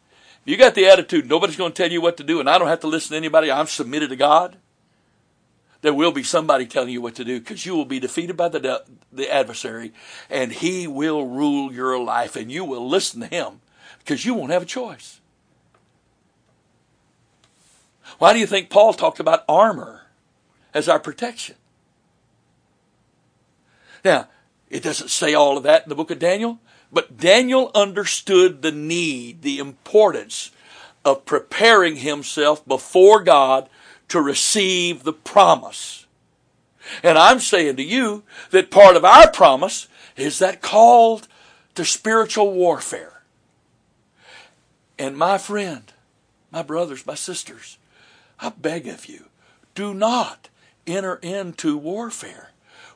You 0.44 0.56
got 0.56 0.74
the 0.74 0.86
attitude, 0.86 1.28
nobody's 1.28 1.56
going 1.56 1.72
to 1.72 1.76
tell 1.82 1.92
you 1.92 2.00
what 2.00 2.16
to 2.16 2.24
do, 2.24 2.40
and 2.40 2.50
I 2.50 2.58
don't 2.58 2.68
have 2.68 2.80
to 2.80 2.88
listen 2.88 3.10
to 3.10 3.16
anybody, 3.16 3.50
I'm 3.50 3.66
submitted 3.66 4.10
to 4.10 4.16
God, 4.16 4.56
there 5.82 5.94
will 5.94 6.12
be 6.12 6.22
somebody 6.22 6.66
telling 6.66 6.90
you 6.90 7.00
what 7.00 7.16
to 7.16 7.24
do 7.24 7.40
because 7.40 7.66
you 7.66 7.76
will 7.76 7.84
be 7.84 8.00
defeated 8.00 8.36
by 8.36 8.48
the, 8.48 8.84
the 9.12 9.32
adversary, 9.32 9.92
and 10.30 10.52
he 10.52 10.86
will 10.86 11.26
rule 11.26 11.72
your 11.72 11.98
life, 12.02 12.36
and 12.36 12.50
you 12.50 12.64
will 12.64 12.88
listen 12.88 13.20
to 13.20 13.26
him 13.26 13.60
because 13.98 14.24
you 14.24 14.34
won't 14.34 14.52
have 14.52 14.62
a 14.62 14.66
choice. 14.66 15.20
Why 18.18 18.32
do 18.32 18.38
you 18.38 18.46
think 18.46 18.70
Paul 18.70 18.94
talked 18.94 19.20
about 19.20 19.44
armor 19.48 20.02
as 20.72 20.88
our 20.88 21.00
protection? 21.00 21.56
Now, 24.04 24.28
it 24.70 24.82
doesn't 24.82 25.10
say 25.10 25.34
all 25.34 25.56
of 25.56 25.64
that 25.64 25.84
in 25.84 25.88
the 25.88 25.94
book 25.94 26.10
of 26.10 26.18
Daniel, 26.18 26.60
but 26.92 27.16
Daniel 27.16 27.70
understood 27.74 28.60
the 28.60 28.72
need, 28.72 29.42
the 29.42 29.58
importance 29.58 30.50
of 31.04 31.24
preparing 31.24 31.96
himself 31.96 32.66
before 32.66 33.22
God 33.22 33.68
to 34.08 34.20
receive 34.20 35.02
the 35.02 35.12
promise. 35.12 36.06
And 37.02 37.16
I'm 37.16 37.40
saying 37.40 37.76
to 37.76 37.82
you 37.82 38.24
that 38.50 38.70
part 38.70 38.96
of 38.96 39.04
our 39.04 39.30
promise 39.30 39.88
is 40.16 40.38
that 40.40 40.60
called 40.60 41.28
to 41.74 41.84
spiritual 41.84 42.52
warfare. 42.52 43.22
And 44.98 45.16
my 45.16 45.38
friend, 45.38 45.90
my 46.50 46.62
brothers, 46.62 47.06
my 47.06 47.14
sisters, 47.14 47.78
I 48.38 48.50
beg 48.50 48.86
of 48.86 49.06
you, 49.06 49.26
do 49.74 49.94
not 49.94 50.50
enter 50.86 51.16
into 51.16 51.78
warfare 51.78 52.50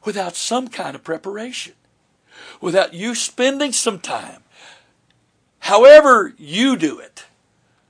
without 0.04 0.36
some 0.36 0.68
kind 0.68 0.94
of 0.94 1.02
preparation 1.02 1.72
without 2.60 2.94
you 2.94 3.14
spending 3.14 3.72
some 3.72 3.98
time. 3.98 4.42
However 5.60 6.34
you 6.38 6.76
do 6.76 6.98
it. 6.98 7.26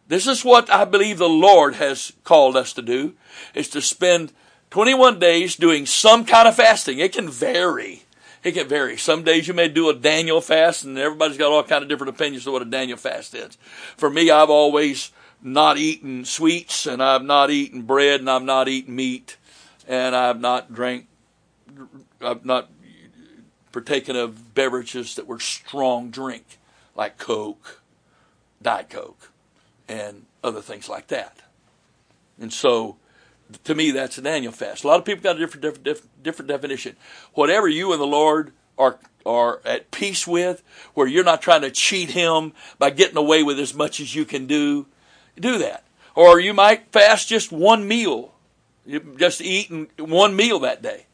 This 0.09 0.27
is 0.27 0.45
what 0.45 0.71
I 0.71 0.85
believe 0.85 1.19
the 1.19 1.29
Lord 1.29 1.75
has 1.75 2.13
called 2.23 2.57
us 2.57 2.73
to 2.75 2.83
do, 2.83 3.15
is 3.55 3.69
to 3.71 3.83
spend 3.83 4.33
21 4.71 5.19
days 5.19 5.57
doing 5.57 5.85
some 5.85 6.25
kind 6.25 6.47
of 6.47 6.55
fasting. 6.55 6.99
It 6.99 7.13
can 7.13 7.29
vary. 7.29 8.05
It 8.45 8.53
can 8.53 8.69
vary. 8.69 8.97
Some 8.97 9.25
days 9.25 9.49
you 9.49 9.55
may 9.55 9.69
do 9.69 9.91
a 9.91 9.95
Daniel 9.95 10.41
fast, 10.41 10.85
and 10.85 10.97
everybody's 10.97 11.37
got 11.37 11.51
all 11.51 11.65
kind 11.65 11.83
of 11.83 11.89
different 11.89 12.15
opinions 12.15 12.47
of 12.47 12.53
what 12.53 12.63
a 12.63 12.67
Daniel 12.67 12.97
fast 12.97 13.35
is. 13.35 13.59
For 13.97 14.09
me, 14.09 14.31
I've 14.31 14.51
always 14.51 15.11
not 15.43 15.77
eaten 15.77 16.25
sweets, 16.25 16.87
and 16.87 17.03
I've 17.03 17.25
not 17.25 17.51
eaten 17.51 17.83
bread, 17.83 18.21
and 18.21 18.31
I've 18.31 18.45
not 18.45 18.69
eaten 18.69 18.95
meat, 18.95 19.37
and 19.89 20.15
I've 20.15 20.41
not 20.41 20.73
drank, 20.73 21.09
I've 22.21 22.45
not 22.45 22.69
partaken 23.77 24.17
of 24.17 24.55
beverages 24.55 25.17
that 25.17 25.27
were 25.27 25.39
strong 25.39 26.09
drink, 26.09 26.57
like 26.95 27.19
Coke, 27.19 27.83
Diet 28.63 28.89
Coke, 28.89 29.31
and 29.87 30.25
other 30.43 30.63
things 30.63 30.89
like 30.89 31.09
that. 31.09 31.43
And 32.41 32.51
so, 32.51 32.97
to 33.65 33.75
me, 33.75 33.91
that's 33.91 34.17
a 34.17 34.23
Daniel 34.23 34.51
fast. 34.51 34.83
A 34.83 34.89
lot 34.89 34.99
of 34.99 35.05
people 35.05 35.23
got 35.23 35.37
a 35.37 35.39
different, 35.41 35.61
different, 35.61 35.85
different, 35.85 36.23
different 36.23 36.49
definition. 36.49 36.97
Whatever 37.35 37.69
you 37.69 37.93
and 37.93 38.01
the 38.01 38.07
Lord 38.07 38.55
are 38.79 38.99
are 39.27 39.61
at 39.67 39.91
peace 39.91 40.27
with, 40.27 40.63
where 40.95 41.07
you're 41.07 41.23
not 41.23 41.43
trying 41.43 41.61
to 41.61 41.71
cheat 41.71 42.13
Him 42.13 42.55
by 42.79 42.89
getting 42.89 43.19
away 43.19 43.43
with 43.43 43.61
as 43.61 43.75
much 43.75 44.01
as 44.01 44.15
you 44.15 44.25
can 44.25 44.47
do, 44.47 44.87
do 45.39 45.59
that. 45.59 45.85
Or 46.15 46.41
you 46.41 46.55
might 46.55 46.93
fast 46.93 47.29
just 47.29 47.53
one 47.53 47.87
meal, 47.87 48.33
just 49.19 49.43
eat 49.43 49.71
one 49.99 50.35
meal 50.35 50.61
that 50.61 50.81
day 50.81 51.06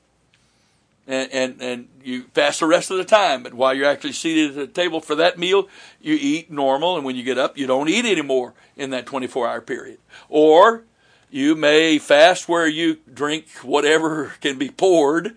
and, 1.06 1.32
and, 1.32 1.62
and 1.62 1.88
you 2.02 2.24
fast 2.34 2.60
the 2.60 2.66
rest 2.66 2.90
of 2.90 2.96
the 2.96 3.04
time. 3.04 3.42
But 3.42 3.54
while 3.54 3.74
you're 3.74 3.88
actually 3.88 4.12
seated 4.12 4.50
at 4.50 4.56
the 4.56 4.66
table 4.66 5.00
for 5.00 5.14
that 5.16 5.38
meal, 5.38 5.68
you 6.00 6.16
eat 6.20 6.50
normal, 6.50 6.96
and 6.96 7.04
when 7.04 7.16
you 7.16 7.22
get 7.22 7.38
up, 7.38 7.58
you 7.58 7.66
don't 7.66 7.88
eat 7.88 8.04
anymore 8.04 8.54
in 8.76 8.90
that 8.90 9.06
24 9.06 9.48
hour 9.48 9.60
period. 9.60 9.98
Or 10.28 10.84
you 11.30 11.54
may 11.54 11.98
fast 11.98 12.48
where 12.48 12.66
you 12.66 12.98
drink 13.12 13.48
whatever 13.62 14.34
can 14.40 14.58
be 14.58 14.68
poured, 14.68 15.34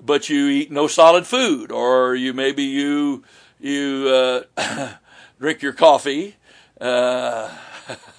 but 0.00 0.28
you 0.28 0.46
eat 0.46 0.70
no 0.70 0.86
solid 0.86 1.26
food. 1.26 1.70
Or 1.72 2.14
you 2.14 2.32
maybe 2.32 2.62
you 2.62 3.24
you 3.60 4.44
uh, 4.56 4.92
drink 5.40 5.62
your 5.62 5.72
coffee 5.72 6.36
uh, 6.80 7.50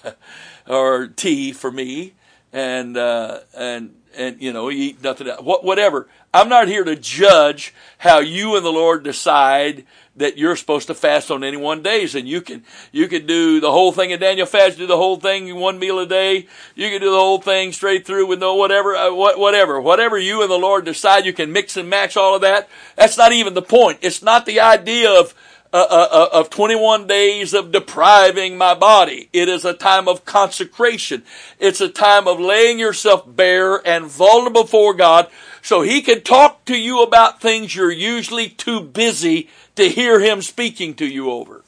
or 0.66 1.08
tea 1.08 1.52
for 1.52 1.70
me, 1.70 2.14
and 2.52 2.96
uh, 2.96 3.40
and 3.56 3.94
and 4.16 4.40
you 4.40 4.52
know 4.52 4.68
you 4.68 4.90
eat 4.90 5.02
nothing 5.02 5.28
else. 5.28 5.40
whatever. 5.42 6.08
I'm 6.34 6.48
not 6.48 6.66
here 6.66 6.82
to 6.82 6.96
judge 6.96 7.72
how 7.96 8.18
you 8.18 8.56
and 8.56 8.66
the 8.66 8.72
Lord 8.72 9.04
decide 9.04 9.86
that 10.16 10.36
you're 10.36 10.56
supposed 10.56 10.88
to 10.88 10.94
fast 10.94 11.30
on 11.30 11.44
any 11.44 11.56
one 11.56 11.80
days. 11.80 12.16
And 12.16 12.28
you 12.28 12.40
can, 12.40 12.64
you 12.90 13.06
can 13.06 13.24
do 13.24 13.60
the 13.60 13.70
whole 13.70 13.92
thing 13.92 14.10
in 14.10 14.18
Daniel 14.18 14.44
fast, 14.44 14.78
do 14.78 14.86
the 14.88 14.96
whole 14.96 15.16
thing 15.16 15.54
one 15.54 15.78
meal 15.78 16.00
a 16.00 16.06
day. 16.06 16.48
You 16.74 16.90
can 16.90 17.00
do 17.00 17.10
the 17.12 17.16
whole 17.16 17.40
thing 17.40 17.72
straight 17.72 18.04
through 18.04 18.26
with 18.26 18.40
no 18.40 18.56
whatever, 18.56 18.96
uh, 18.96 19.14
whatever, 19.14 19.80
whatever 19.80 20.18
you 20.18 20.42
and 20.42 20.50
the 20.50 20.58
Lord 20.58 20.84
decide. 20.84 21.24
You 21.24 21.32
can 21.32 21.52
mix 21.52 21.76
and 21.76 21.88
match 21.88 22.16
all 22.16 22.34
of 22.34 22.42
that. 22.42 22.68
That's 22.96 23.16
not 23.16 23.32
even 23.32 23.54
the 23.54 23.62
point. 23.62 23.98
It's 24.02 24.22
not 24.22 24.44
the 24.44 24.58
idea 24.58 25.10
of, 25.10 25.34
uh, 25.72 25.86
uh, 25.88 26.08
uh 26.10 26.28
of 26.40 26.50
21 26.50 27.06
days 27.06 27.54
of 27.54 27.70
depriving 27.70 28.58
my 28.58 28.74
body. 28.74 29.28
It 29.32 29.48
is 29.48 29.64
a 29.64 29.72
time 29.72 30.08
of 30.08 30.24
consecration. 30.24 31.22
It's 31.60 31.80
a 31.80 31.88
time 31.88 32.26
of 32.26 32.40
laying 32.40 32.80
yourself 32.80 33.24
bare 33.24 33.76
and 33.86 34.06
vulnerable 34.06 34.62
before 34.62 34.94
God 34.94 35.28
so 35.64 35.80
he 35.80 36.02
can 36.02 36.20
talk 36.20 36.66
to 36.66 36.76
you 36.76 37.02
about 37.02 37.40
things 37.40 37.74
you're 37.74 37.90
usually 37.90 38.50
too 38.50 38.82
busy 38.82 39.48
to 39.76 39.88
hear 39.88 40.20
him 40.20 40.42
speaking 40.42 40.92
to 40.92 41.06
you 41.06 41.30
over. 41.30 41.64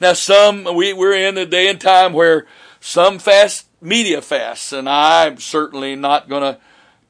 Now 0.00 0.14
some, 0.14 0.64
we, 0.74 0.94
we're 0.94 1.28
in 1.28 1.36
a 1.36 1.44
day 1.44 1.68
and 1.68 1.78
time 1.78 2.14
where 2.14 2.46
some 2.80 3.18
fast 3.18 3.66
media 3.82 4.22
fasts, 4.22 4.72
and 4.72 4.88
I'm 4.88 5.36
certainly 5.36 5.94
not 5.94 6.30
going 6.30 6.40
to 6.40 6.58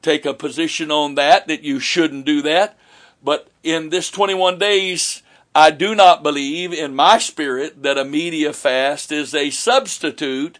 take 0.01 0.25
a 0.25 0.33
position 0.33 0.91
on 0.91 1.15
that, 1.15 1.47
that 1.47 1.63
you 1.63 1.79
shouldn't 1.79 2.25
do 2.25 2.41
that. 2.41 2.77
But 3.23 3.47
in 3.63 3.91
this 3.91 4.11
21 4.11 4.59
days, 4.59 5.23
I 5.55 5.71
do 5.71 5.95
not 5.95 6.21
believe 6.21 6.73
in 6.73 6.93
my 6.93 7.17
spirit 7.17 7.81
that 7.83 7.97
a 7.97 8.03
media 8.03 8.51
fast 8.51 9.09
is 9.09 9.33
a 9.33 9.51
substitute 9.51 10.59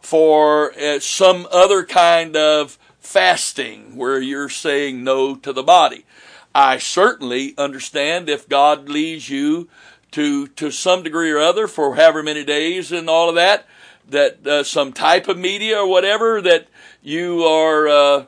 for 0.00 0.78
uh, 0.78 1.00
some 1.00 1.48
other 1.50 1.84
kind 1.84 2.36
of 2.36 2.78
fasting 3.02 3.96
where 3.96 4.20
you're 4.20 4.48
saying 4.48 5.04
no 5.04 5.34
to 5.36 5.52
the 5.52 5.62
body. 5.62 6.06
I 6.54 6.78
certainly 6.78 7.54
understand 7.58 8.28
if 8.28 8.48
God 8.48 8.88
leads 8.88 9.28
you 9.28 9.68
to 10.12 10.46
to 10.48 10.70
some 10.70 11.02
degree 11.02 11.30
or 11.30 11.38
other 11.38 11.66
for 11.66 11.96
however 11.96 12.22
many 12.22 12.44
days 12.44 12.92
and 12.92 13.08
all 13.10 13.28
of 13.28 13.34
that 13.34 13.66
that 14.08 14.46
uh, 14.46 14.62
some 14.62 14.92
type 14.92 15.28
of 15.28 15.38
media 15.38 15.78
or 15.78 15.88
whatever 15.88 16.40
that 16.42 16.68
you 17.02 17.44
are 17.44 17.88
uh, 17.88 18.24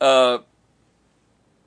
uh, 0.00 0.38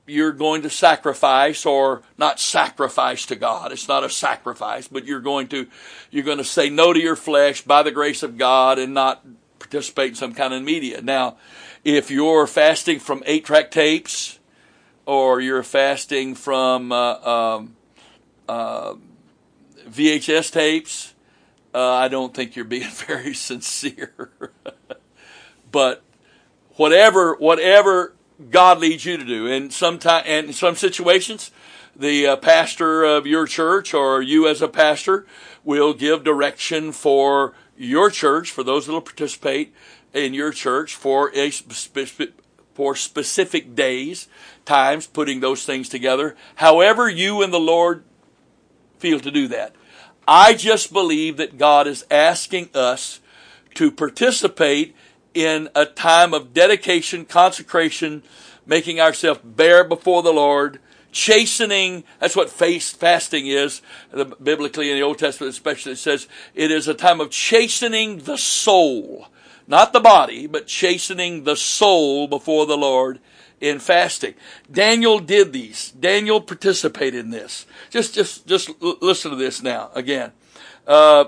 you're 0.08 0.32
going 0.32 0.62
to 0.62 0.70
sacrifice 0.70 1.66
or 1.66 2.01
not 2.18 2.39
sacrifice 2.39 3.26
to 3.26 3.36
God. 3.36 3.74
It's 3.74 3.89
not 3.89 4.05
a 4.05 4.10
sacrifice, 4.10 4.88
but 4.88 5.05
you're 5.05 5.20
going 5.20 5.49
to 5.49 5.68
you're 6.10 6.24
going 6.24 6.38
to 6.38 6.43
say 6.43 6.70
no 6.70 6.93
to 6.93 6.99
your 6.99 7.18
flesh 7.18 7.62
by 7.62 7.84
the 7.84 7.91
grace 7.91 8.24
of 8.24 8.38
God 8.38 8.80
and 8.80 8.93
not 8.93 9.24
participate 9.60 10.10
in 10.10 10.16
some 10.16 10.34
kind 10.34 10.53
of 10.53 10.64
media. 10.64 11.01
Now, 11.01 11.38
if 11.88 12.11
you're 12.11 12.45
fasting 12.47 12.99
from 12.99 13.23
eight 13.25 13.45
track 13.45 13.71
tapes 13.71 14.39
or 15.05 15.39
you're 15.39 15.63
fasting 15.63 16.35
from 16.35 16.91
uh, 16.91 17.13
um, 17.21 17.77
uh, 18.49 18.95
VHS 19.88 20.51
tapes, 20.51 21.13
uh, 21.73 21.93
I 21.93 22.09
don't 22.09 22.33
think 22.33 22.57
you're 22.57 22.65
being 22.65 22.89
very 23.07 23.33
sincere. 23.33 24.31
but 25.71 26.03
whatever 26.75 27.35
whatever 27.35 28.13
God 28.51 28.79
leads 28.79 29.05
you 29.05 29.15
to 29.15 29.23
do, 29.23 29.47
and 29.47 29.71
sometime 29.71 30.23
and 30.25 30.47
in 30.47 30.53
some 30.53 30.75
situations, 30.75 31.51
the 31.95 32.27
uh, 32.27 32.35
pastor 32.35 33.05
of 33.05 33.25
your 33.25 33.47
church 33.47 33.93
or 33.93 34.21
you 34.21 34.45
as 34.45 34.61
a 34.61 34.67
pastor 34.67 35.25
will 35.63 35.93
give 35.93 36.25
direction 36.25 36.91
for 36.91 37.53
your 37.77 38.09
church 38.09 38.51
for 38.51 38.63
those 38.63 38.88
that 38.88 38.91
will 38.91 38.99
participate 38.99 39.73
in 40.18 40.34
your 40.34 40.51
church 40.51 40.95
for 40.95 41.32
a 41.36 41.51
specific 41.51 42.34
for 42.74 42.95
specific 42.95 43.74
days, 43.74 44.28
times, 44.63 45.07
putting 45.07 45.39
those 45.39 45.65
things 45.65 45.89
together. 45.89 46.36
However, 46.55 47.09
you 47.09 47.41
and 47.41 47.51
the 47.51 47.59
Lord 47.59 48.03
feel 48.99 49.20
to 49.20 49.32
do 49.32 49.47
that. 49.47 49.76
I 50.28 50.53
just 50.53 50.93
believe 50.93 51.38
that 51.38 51.57
God 51.57 51.88
is 51.88 52.05
asking 52.11 52.70
us 52.76 53.20
to 53.74 53.91
participate 53.91 54.95
in 55.34 55.70
a 55.74 55.88
time 55.88 56.36
of 56.36 56.53
dedication, 56.53 57.26
consecration, 57.26 58.22
making 58.68 58.99
ourselves 58.99 59.39
bare 59.43 59.84
before 59.84 60.22
the 60.22 60.34
Lord, 60.34 60.80
chastening. 61.11 62.03
That's 62.20 62.36
what 62.36 62.51
fasting 62.51 63.47
is. 63.47 63.82
Biblically 64.43 64.91
in 64.91 64.97
the 64.97 65.03
Old 65.03 65.18
Testament, 65.18 65.51
especially, 65.51 65.93
it 65.93 65.97
says 65.97 66.28
it 66.53 66.70
is 66.70 66.88
a 66.88 66.93
time 66.93 67.22
of 67.22 67.32
chastening 67.32 68.20
the 68.20 68.38
soul, 68.38 69.30
not 69.68 69.91
the 69.91 69.99
body, 69.99 70.47
but 70.47 70.68
chastening 70.68 71.43
the 71.43 71.55
soul 71.55 72.28
before 72.28 72.65
the 72.65 72.78
Lord 72.78 73.20
in 73.59 73.80
fasting. 73.80 74.36
Daniel 74.72 75.20
did 75.20 75.51
these. 75.51 75.91
Daniel 75.91 76.39
participated 76.39 77.26
in 77.26 77.32
this. 77.32 77.65
Just, 77.89 78.15
just, 78.15 78.47
just 78.47 78.70
listen 78.82 79.32
to 79.32 79.38
this 79.38 79.61
now 79.61 79.91
again. 79.93 80.32
Uh, 80.86 81.26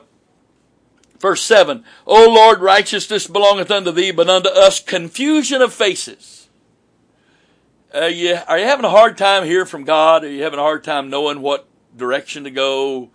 verse 1.19 1.41
7 1.41 1.83
O 2.07 2.29
Lord, 2.29 2.61
righteousness 2.61 3.27
belongeth 3.27 3.71
unto 3.71 3.91
thee, 3.91 4.11
but 4.11 4.29
unto 4.29 4.49
us 4.49 4.79
confusion 4.79 5.61
of 5.61 5.73
faces. 5.73 6.49
Uh, 7.93 8.05
you, 8.05 8.37
are 8.47 8.59
you 8.59 8.65
having 8.65 8.85
a 8.85 8.89
hard 8.89 9.17
time 9.17 9.43
hearing 9.43 9.65
from 9.65 9.83
God? 9.83 10.23
Are 10.23 10.29
you 10.29 10.43
having 10.43 10.59
a 10.59 10.63
hard 10.63 10.83
time 10.83 11.09
knowing 11.09 11.41
what 11.41 11.67
direction 11.97 12.43
to 12.43 12.51
go? 12.51 13.09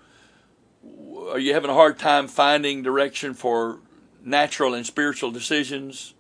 Are 1.31 1.39
you 1.39 1.55
having 1.55 1.71
a 1.71 1.75
hard 1.75 1.99
time 1.99 2.27
finding 2.27 2.83
direction 2.83 3.35
for 3.35 3.79
natural 4.25 4.75
and 4.75 4.87
spiritual 4.87 5.31
decisions? 5.31 6.15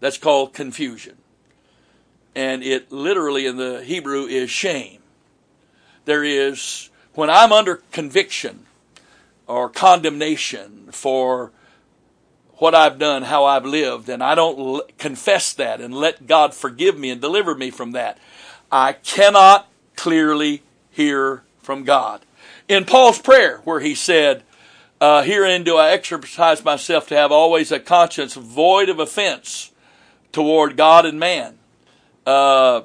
That's 0.00 0.18
called 0.18 0.52
confusion 0.52 1.16
and 2.36 2.62
it 2.62 2.92
literally 2.92 3.46
in 3.46 3.56
the 3.56 3.82
Hebrew 3.82 4.26
is 4.26 4.50
shame. 4.50 5.00
There 6.04 6.22
is, 6.22 6.90
when 7.14 7.30
I'm 7.30 7.50
under 7.50 7.76
conviction 7.92 8.66
or 9.46 9.70
condemnation 9.70 10.90
for 10.92 11.50
what 12.58 12.74
I've 12.74 12.98
done, 12.98 13.22
how 13.22 13.46
I've 13.46 13.64
lived, 13.64 14.10
and 14.10 14.22
I 14.22 14.34
don't 14.34 14.58
l- 14.58 14.82
confess 14.98 15.54
that 15.54 15.80
and 15.80 15.94
let 15.94 16.26
God 16.26 16.52
forgive 16.52 16.98
me 16.98 17.08
and 17.08 17.22
deliver 17.22 17.54
me 17.54 17.70
from 17.70 17.92
that, 17.92 18.18
I 18.70 18.92
cannot 18.92 19.66
clearly 19.96 20.62
hear 20.90 21.42
from 21.62 21.84
God. 21.84 22.20
In 22.68 22.84
Paul's 22.84 23.18
prayer, 23.18 23.62
where 23.64 23.80
he 23.80 23.94
said, 23.94 24.42
uh, 25.00 25.22
Herein 25.22 25.64
do 25.64 25.76
I 25.76 25.90
exercise 25.90 26.64
myself 26.64 27.06
to 27.08 27.16
have 27.16 27.32
always 27.32 27.70
a 27.70 27.80
conscience 27.80 28.34
void 28.34 28.88
of 28.88 28.98
offense 28.98 29.72
toward 30.32 30.76
God 30.76 31.06
and 31.06 31.18
man. 31.18 31.58
Uh, 32.24 32.82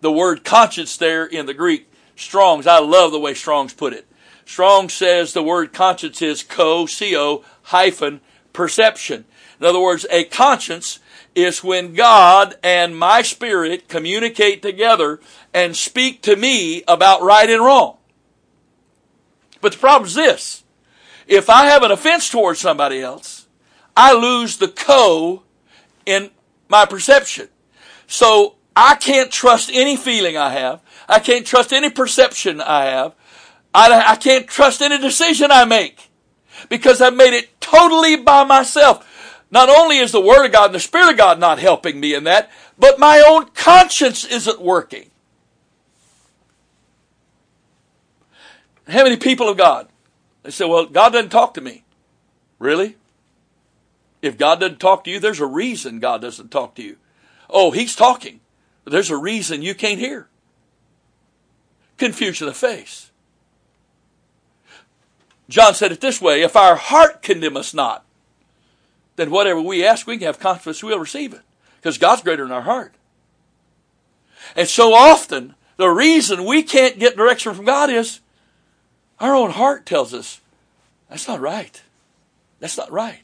the 0.00 0.12
word 0.12 0.44
conscience 0.44 0.96
there 0.96 1.26
in 1.26 1.46
the 1.46 1.54
Greek, 1.54 1.90
Strong's, 2.16 2.66
I 2.66 2.78
love 2.78 3.12
the 3.12 3.20
way 3.20 3.34
Strong's 3.34 3.74
put 3.74 3.92
it. 3.92 4.06
Strong 4.44 4.88
says 4.88 5.32
the 5.32 5.42
word 5.42 5.72
conscience 5.72 6.22
is 6.22 6.42
co, 6.42 6.86
co, 6.86 7.44
hyphen, 7.64 8.20
perception. 8.52 9.24
In 9.60 9.66
other 9.66 9.80
words, 9.80 10.06
a 10.10 10.24
conscience 10.24 10.98
is 11.34 11.62
when 11.62 11.94
God 11.94 12.56
and 12.62 12.98
my 12.98 13.22
spirit 13.22 13.88
communicate 13.88 14.62
together 14.62 15.20
and 15.54 15.76
speak 15.76 16.22
to 16.22 16.34
me 16.34 16.82
about 16.88 17.22
right 17.22 17.48
and 17.48 17.62
wrong. 17.62 17.98
But 19.60 19.72
the 19.72 19.78
problem 19.78 20.06
is 20.06 20.14
this. 20.14 20.64
If 21.26 21.48
I 21.48 21.66
have 21.66 21.82
an 21.82 21.90
offense 21.90 22.28
towards 22.28 22.60
somebody 22.60 23.00
else, 23.00 23.46
I 23.96 24.14
lose 24.14 24.56
the 24.56 24.68
co 24.68 25.42
in 26.06 26.30
my 26.68 26.86
perception. 26.86 27.48
So 28.06 28.56
I 28.74 28.94
can't 28.94 29.30
trust 29.30 29.70
any 29.72 29.96
feeling 29.96 30.36
I 30.36 30.50
have. 30.50 30.80
I 31.08 31.18
can't 31.18 31.46
trust 31.46 31.72
any 31.72 31.90
perception 31.90 32.60
I 32.60 32.86
have. 32.86 33.14
I, 33.74 34.12
I 34.12 34.16
can't 34.16 34.48
trust 34.48 34.82
any 34.82 34.98
decision 34.98 35.50
I 35.50 35.64
make 35.64 36.10
because 36.68 37.00
I've 37.00 37.14
made 37.14 37.34
it 37.34 37.60
totally 37.60 38.16
by 38.16 38.44
myself. 38.44 39.06
Not 39.50 39.68
only 39.68 39.98
is 39.98 40.12
the 40.12 40.20
Word 40.20 40.46
of 40.46 40.52
God 40.52 40.66
and 40.66 40.74
the 40.74 40.80
Spirit 40.80 41.10
of 41.10 41.16
God 41.16 41.38
not 41.38 41.58
helping 41.58 41.98
me 42.00 42.14
in 42.14 42.24
that, 42.24 42.50
but 42.78 42.98
my 42.98 43.22
own 43.26 43.46
conscience 43.50 44.24
isn't 44.24 44.60
working. 44.60 45.09
How 48.90 49.04
many 49.04 49.16
people 49.16 49.48
of 49.48 49.56
God? 49.56 49.88
They 50.42 50.50
say, 50.50 50.66
well, 50.66 50.86
God 50.86 51.12
doesn't 51.12 51.30
talk 51.30 51.54
to 51.54 51.60
me. 51.60 51.84
Really? 52.58 52.96
If 54.22 54.36
God 54.36 54.60
doesn't 54.60 54.80
talk 54.80 55.04
to 55.04 55.10
you, 55.10 55.20
there's 55.20 55.40
a 55.40 55.46
reason 55.46 55.98
God 55.98 56.20
doesn't 56.20 56.50
talk 56.50 56.74
to 56.76 56.82
you. 56.82 56.96
Oh, 57.48 57.70
He's 57.70 57.96
talking. 57.96 58.40
There's 58.84 59.10
a 59.10 59.16
reason 59.16 59.62
you 59.62 59.74
can't 59.74 59.98
hear. 59.98 60.28
Confusion 61.96 62.48
of 62.48 62.56
face. 62.56 63.10
John 65.48 65.74
said 65.74 65.92
it 65.92 66.00
this 66.00 66.20
way 66.20 66.42
if 66.42 66.56
our 66.56 66.76
heart 66.76 67.22
condemn 67.22 67.56
us 67.56 67.74
not, 67.74 68.04
then 69.16 69.30
whatever 69.30 69.60
we 69.60 69.84
ask, 69.84 70.06
we 70.06 70.16
can 70.16 70.26
have 70.26 70.38
confidence 70.38 70.82
we'll 70.82 70.98
receive 70.98 71.34
it. 71.34 71.42
Because 71.76 71.98
God's 71.98 72.22
greater 72.22 72.44
than 72.44 72.52
our 72.52 72.62
heart. 72.62 72.94
And 74.56 74.68
so 74.68 74.94
often, 74.94 75.54
the 75.76 75.88
reason 75.88 76.44
we 76.44 76.62
can't 76.62 76.98
get 76.98 77.16
direction 77.16 77.54
from 77.54 77.64
God 77.64 77.90
is 77.90 78.20
our 79.20 79.34
own 79.34 79.50
heart 79.50 79.86
tells 79.86 80.14
us 80.14 80.40
that's 81.08 81.28
not 81.28 81.40
right. 81.40 81.82
That's 82.58 82.78
not 82.78 82.90
right. 82.90 83.22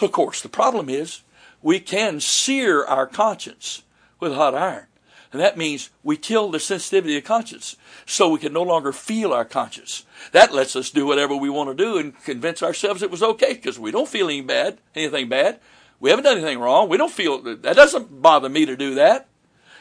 Of 0.00 0.12
course, 0.12 0.40
the 0.40 0.48
problem 0.48 0.88
is 0.88 1.22
we 1.62 1.80
can 1.80 2.20
sear 2.20 2.84
our 2.84 3.06
conscience 3.06 3.82
with 4.20 4.32
hot 4.32 4.54
iron. 4.54 4.86
And 5.32 5.40
that 5.42 5.58
means 5.58 5.90
we 6.02 6.16
kill 6.16 6.50
the 6.50 6.60
sensitivity 6.60 7.18
of 7.18 7.24
conscience 7.24 7.76
so 8.06 8.28
we 8.28 8.38
can 8.38 8.52
no 8.52 8.62
longer 8.62 8.92
feel 8.92 9.32
our 9.32 9.44
conscience. 9.44 10.04
That 10.32 10.54
lets 10.54 10.76
us 10.76 10.90
do 10.90 11.04
whatever 11.04 11.36
we 11.36 11.50
want 11.50 11.76
to 11.76 11.84
do 11.84 11.98
and 11.98 12.18
convince 12.22 12.62
ourselves 12.62 13.02
it 13.02 13.10
was 13.10 13.22
okay 13.22 13.54
because 13.54 13.78
we 13.78 13.90
don't 13.90 14.08
feel 14.08 14.28
any 14.28 14.40
bad, 14.40 14.78
anything 14.94 15.28
bad. 15.28 15.58
We 15.98 16.10
haven't 16.10 16.24
done 16.24 16.38
anything 16.38 16.60
wrong. 16.60 16.88
We 16.88 16.96
don't 16.96 17.12
feel 17.12 17.42
that 17.42 17.62
doesn't 17.62 18.22
bother 18.22 18.48
me 18.48 18.66
to 18.66 18.76
do 18.76 18.94
that. 18.94 19.28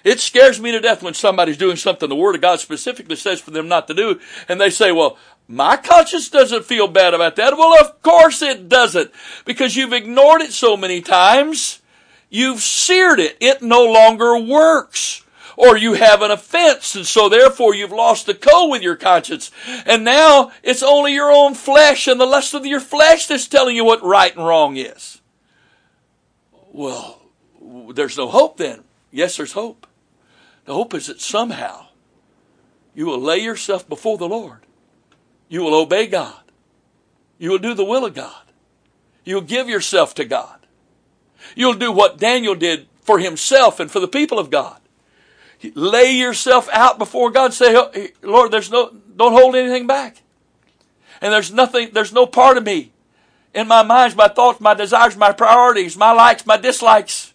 It 0.03 0.19
scares 0.19 0.61
me 0.61 0.71
to 0.71 0.79
death 0.79 1.01
when 1.01 1.15
somebody's 1.15 1.57
doing 1.57 1.77
something 1.77 2.07
the 2.07 2.15
Word 2.15 2.35
of 2.35 2.41
God 2.41 2.59
specifically 2.59 3.15
says 3.15 3.41
for 3.41 3.49
them 3.49 3.67
not 3.67 3.87
to 3.87 3.93
do, 3.95 4.19
and 4.47 4.61
they 4.61 4.69
say, 4.69 4.91
well, 4.91 5.17
my 5.47 5.77
conscience 5.77 6.29
doesn't 6.29 6.65
feel 6.65 6.87
bad 6.87 7.13
about 7.13 7.35
that. 7.35 7.57
Well, 7.57 7.79
of 7.79 8.01
course 8.01 8.41
it 8.41 8.67
doesn't. 8.67 9.11
Because 9.45 9.75
you've 9.75 9.93
ignored 9.93 10.41
it 10.41 10.51
so 10.51 10.75
many 10.75 11.01
times. 11.01 11.81
You've 12.29 12.61
seared 12.61 13.19
it. 13.19 13.37
It 13.39 13.61
no 13.61 13.83
longer 13.83 14.37
works. 14.39 15.23
Or 15.57 15.77
you 15.77 15.93
have 15.93 16.21
an 16.21 16.31
offense, 16.31 16.95
and 16.95 17.05
so 17.05 17.29
therefore 17.29 17.73
you've 17.73 17.91
lost 17.91 18.25
the 18.25 18.33
co 18.33 18.67
with 18.67 18.81
your 18.81 18.97
conscience. 18.97 19.51
And 19.85 20.03
now 20.03 20.51
it's 20.63 20.83
only 20.83 21.13
your 21.13 21.31
own 21.31 21.53
flesh 21.53 22.07
and 22.07 22.19
the 22.19 22.25
lust 22.25 22.53
of 22.53 22.65
your 22.65 22.81
flesh 22.81 23.27
that's 23.27 23.47
telling 23.47 23.75
you 23.75 23.85
what 23.85 24.03
right 24.03 24.35
and 24.35 24.45
wrong 24.45 24.75
is. 24.75 25.21
Well, 26.73 27.21
there's 27.93 28.17
no 28.17 28.27
hope 28.27 28.57
then. 28.57 28.83
Yes, 29.11 29.37
there's 29.37 29.53
hope. 29.53 29.87
The 30.65 30.73
hope 30.73 30.93
is 30.93 31.07
that 31.07 31.21
somehow 31.21 31.85
you 32.93 33.05
will 33.05 33.21
lay 33.21 33.37
yourself 33.37 33.87
before 33.87 34.17
the 34.17 34.27
Lord 34.27 34.65
you 35.47 35.61
will 35.61 35.75
obey 35.75 36.07
God. 36.07 36.39
You 37.37 37.51
will 37.51 37.59
do 37.59 37.73
the 37.73 37.85
will 37.85 38.05
of 38.05 38.13
God. 38.13 38.43
You'll 39.23 39.41
give 39.41 39.67
yourself 39.67 40.15
to 40.15 40.25
God. 40.25 40.59
You'll 41.55 41.73
do 41.73 41.91
what 41.91 42.17
Daniel 42.17 42.55
did 42.55 42.87
for 43.01 43.19
himself 43.19 43.79
and 43.79 43.89
for 43.89 43.99
the 43.99 44.07
people 44.07 44.39
of 44.39 44.49
God. 44.49 44.79
Lay 45.73 46.11
yourself 46.11 46.69
out 46.71 46.97
before 46.97 47.31
God. 47.31 47.53
Say, 47.53 48.11
Lord, 48.21 48.51
there's 48.51 48.71
no, 48.71 48.91
don't 49.15 49.33
hold 49.33 49.55
anything 49.55 49.87
back. 49.87 50.21
And 51.21 51.33
there's 51.33 51.51
nothing, 51.51 51.89
there's 51.93 52.13
no 52.13 52.25
part 52.25 52.57
of 52.57 52.65
me 52.65 52.91
in 53.53 53.67
my 53.67 53.83
minds, 53.83 54.15
my 54.15 54.27
thoughts, 54.27 54.59
my 54.59 54.73
desires, 54.73 55.15
my 55.15 55.31
priorities, 55.31 55.95
my 55.95 56.11
likes, 56.11 56.45
my 56.45 56.57
dislikes. 56.57 57.33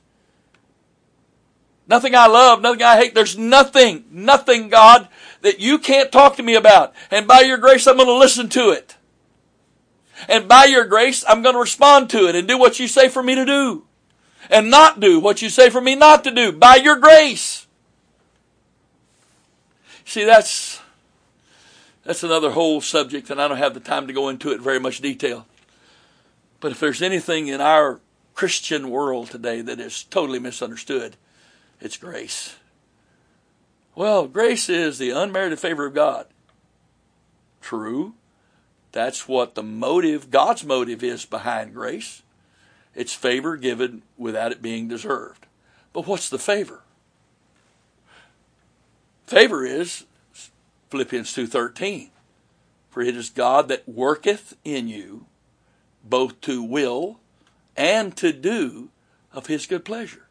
Nothing 1.88 2.14
I 2.14 2.26
love, 2.26 2.60
nothing 2.60 2.82
I 2.82 2.96
hate. 2.96 3.14
There's 3.14 3.36
nothing, 3.36 4.04
nothing, 4.12 4.68
God, 4.68 5.08
that 5.42 5.60
you 5.60 5.78
can't 5.78 6.12
talk 6.12 6.36
to 6.36 6.42
me 6.42 6.54
about. 6.54 6.94
And 7.10 7.26
by 7.26 7.40
your 7.40 7.58
grace, 7.58 7.86
I'm 7.86 7.96
going 7.96 8.08
to 8.08 8.14
listen 8.14 8.48
to 8.50 8.70
it. 8.70 8.96
And 10.28 10.48
by 10.48 10.66
your 10.66 10.84
grace, 10.84 11.24
I'm 11.26 11.42
going 11.42 11.54
to 11.54 11.60
respond 11.60 12.10
to 12.10 12.28
it 12.28 12.34
and 12.34 12.46
do 12.46 12.58
what 12.58 12.78
you 12.78 12.88
say 12.88 13.08
for 13.08 13.22
me 13.22 13.34
to 13.34 13.44
do. 13.44 13.86
And 14.50 14.70
not 14.70 15.00
do 15.00 15.20
what 15.20 15.42
you 15.42 15.48
say 15.48 15.70
for 15.70 15.80
me 15.80 15.94
not 15.94 16.24
to 16.24 16.30
do. 16.30 16.52
By 16.52 16.76
your 16.76 16.96
grace. 16.96 17.66
See, 20.04 20.24
that's 20.24 20.80
that's 22.04 22.24
another 22.24 22.50
whole 22.50 22.80
subject, 22.80 23.30
and 23.30 23.40
I 23.40 23.46
don't 23.46 23.58
have 23.58 23.74
the 23.74 23.80
time 23.80 24.06
to 24.08 24.12
go 24.12 24.28
into 24.28 24.50
it 24.50 24.60
very 24.60 24.80
much 24.80 25.00
detail. 25.00 25.46
But 26.58 26.72
if 26.72 26.80
there's 26.80 27.02
anything 27.02 27.46
in 27.46 27.60
our 27.60 28.00
Christian 28.34 28.90
world 28.90 29.30
today 29.30 29.60
that 29.60 29.78
is 29.78 30.02
totally 30.04 30.38
misunderstood, 30.38 31.16
it's 31.80 31.96
grace. 31.96 32.56
Well, 33.94 34.26
grace 34.26 34.68
is 34.68 34.98
the 34.98 35.10
unmerited 35.10 35.58
favor 35.58 35.86
of 35.86 35.94
God. 35.94 36.26
True. 37.60 38.14
That's 38.92 39.28
what 39.28 39.54
the 39.54 39.62
motive, 39.62 40.30
God's 40.30 40.64
motive 40.64 41.02
is 41.02 41.24
behind 41.24 41.74
grace. 41.74 42.22
It's 42.94 43.12
favor 43.14 43.56
given 43.56 44.02
without 44.18 44.52
it 44.52 44.62
being 44.62 44.88
deserved. 44.88 45.46
But 45.92 46.06
what's 46.06 46.28
the 46.28 46.38
favor? 46.38 46.82
Favor 49.26 49.64
is 49.64 50.06
Philippians 50.90 51.32
2:13. 51.32 52.10
For 52.90 53.02
it 53.02 53.16
is 53.16 53.30
God 53.30 53.68
that 53.68 53.88
worketh 53.88 54.56
in 54.64 54.88
you 54.88 55.26
both 56.02 56.40
to 56.40 56.62
will 56.62 57.20
and 57.76 58.16
to 58.16 58.32
do 58.32 58.90
of 59.32 59.46
his 59.46 59.66
good 59.66 59.84
pleasure. 59.84 60.26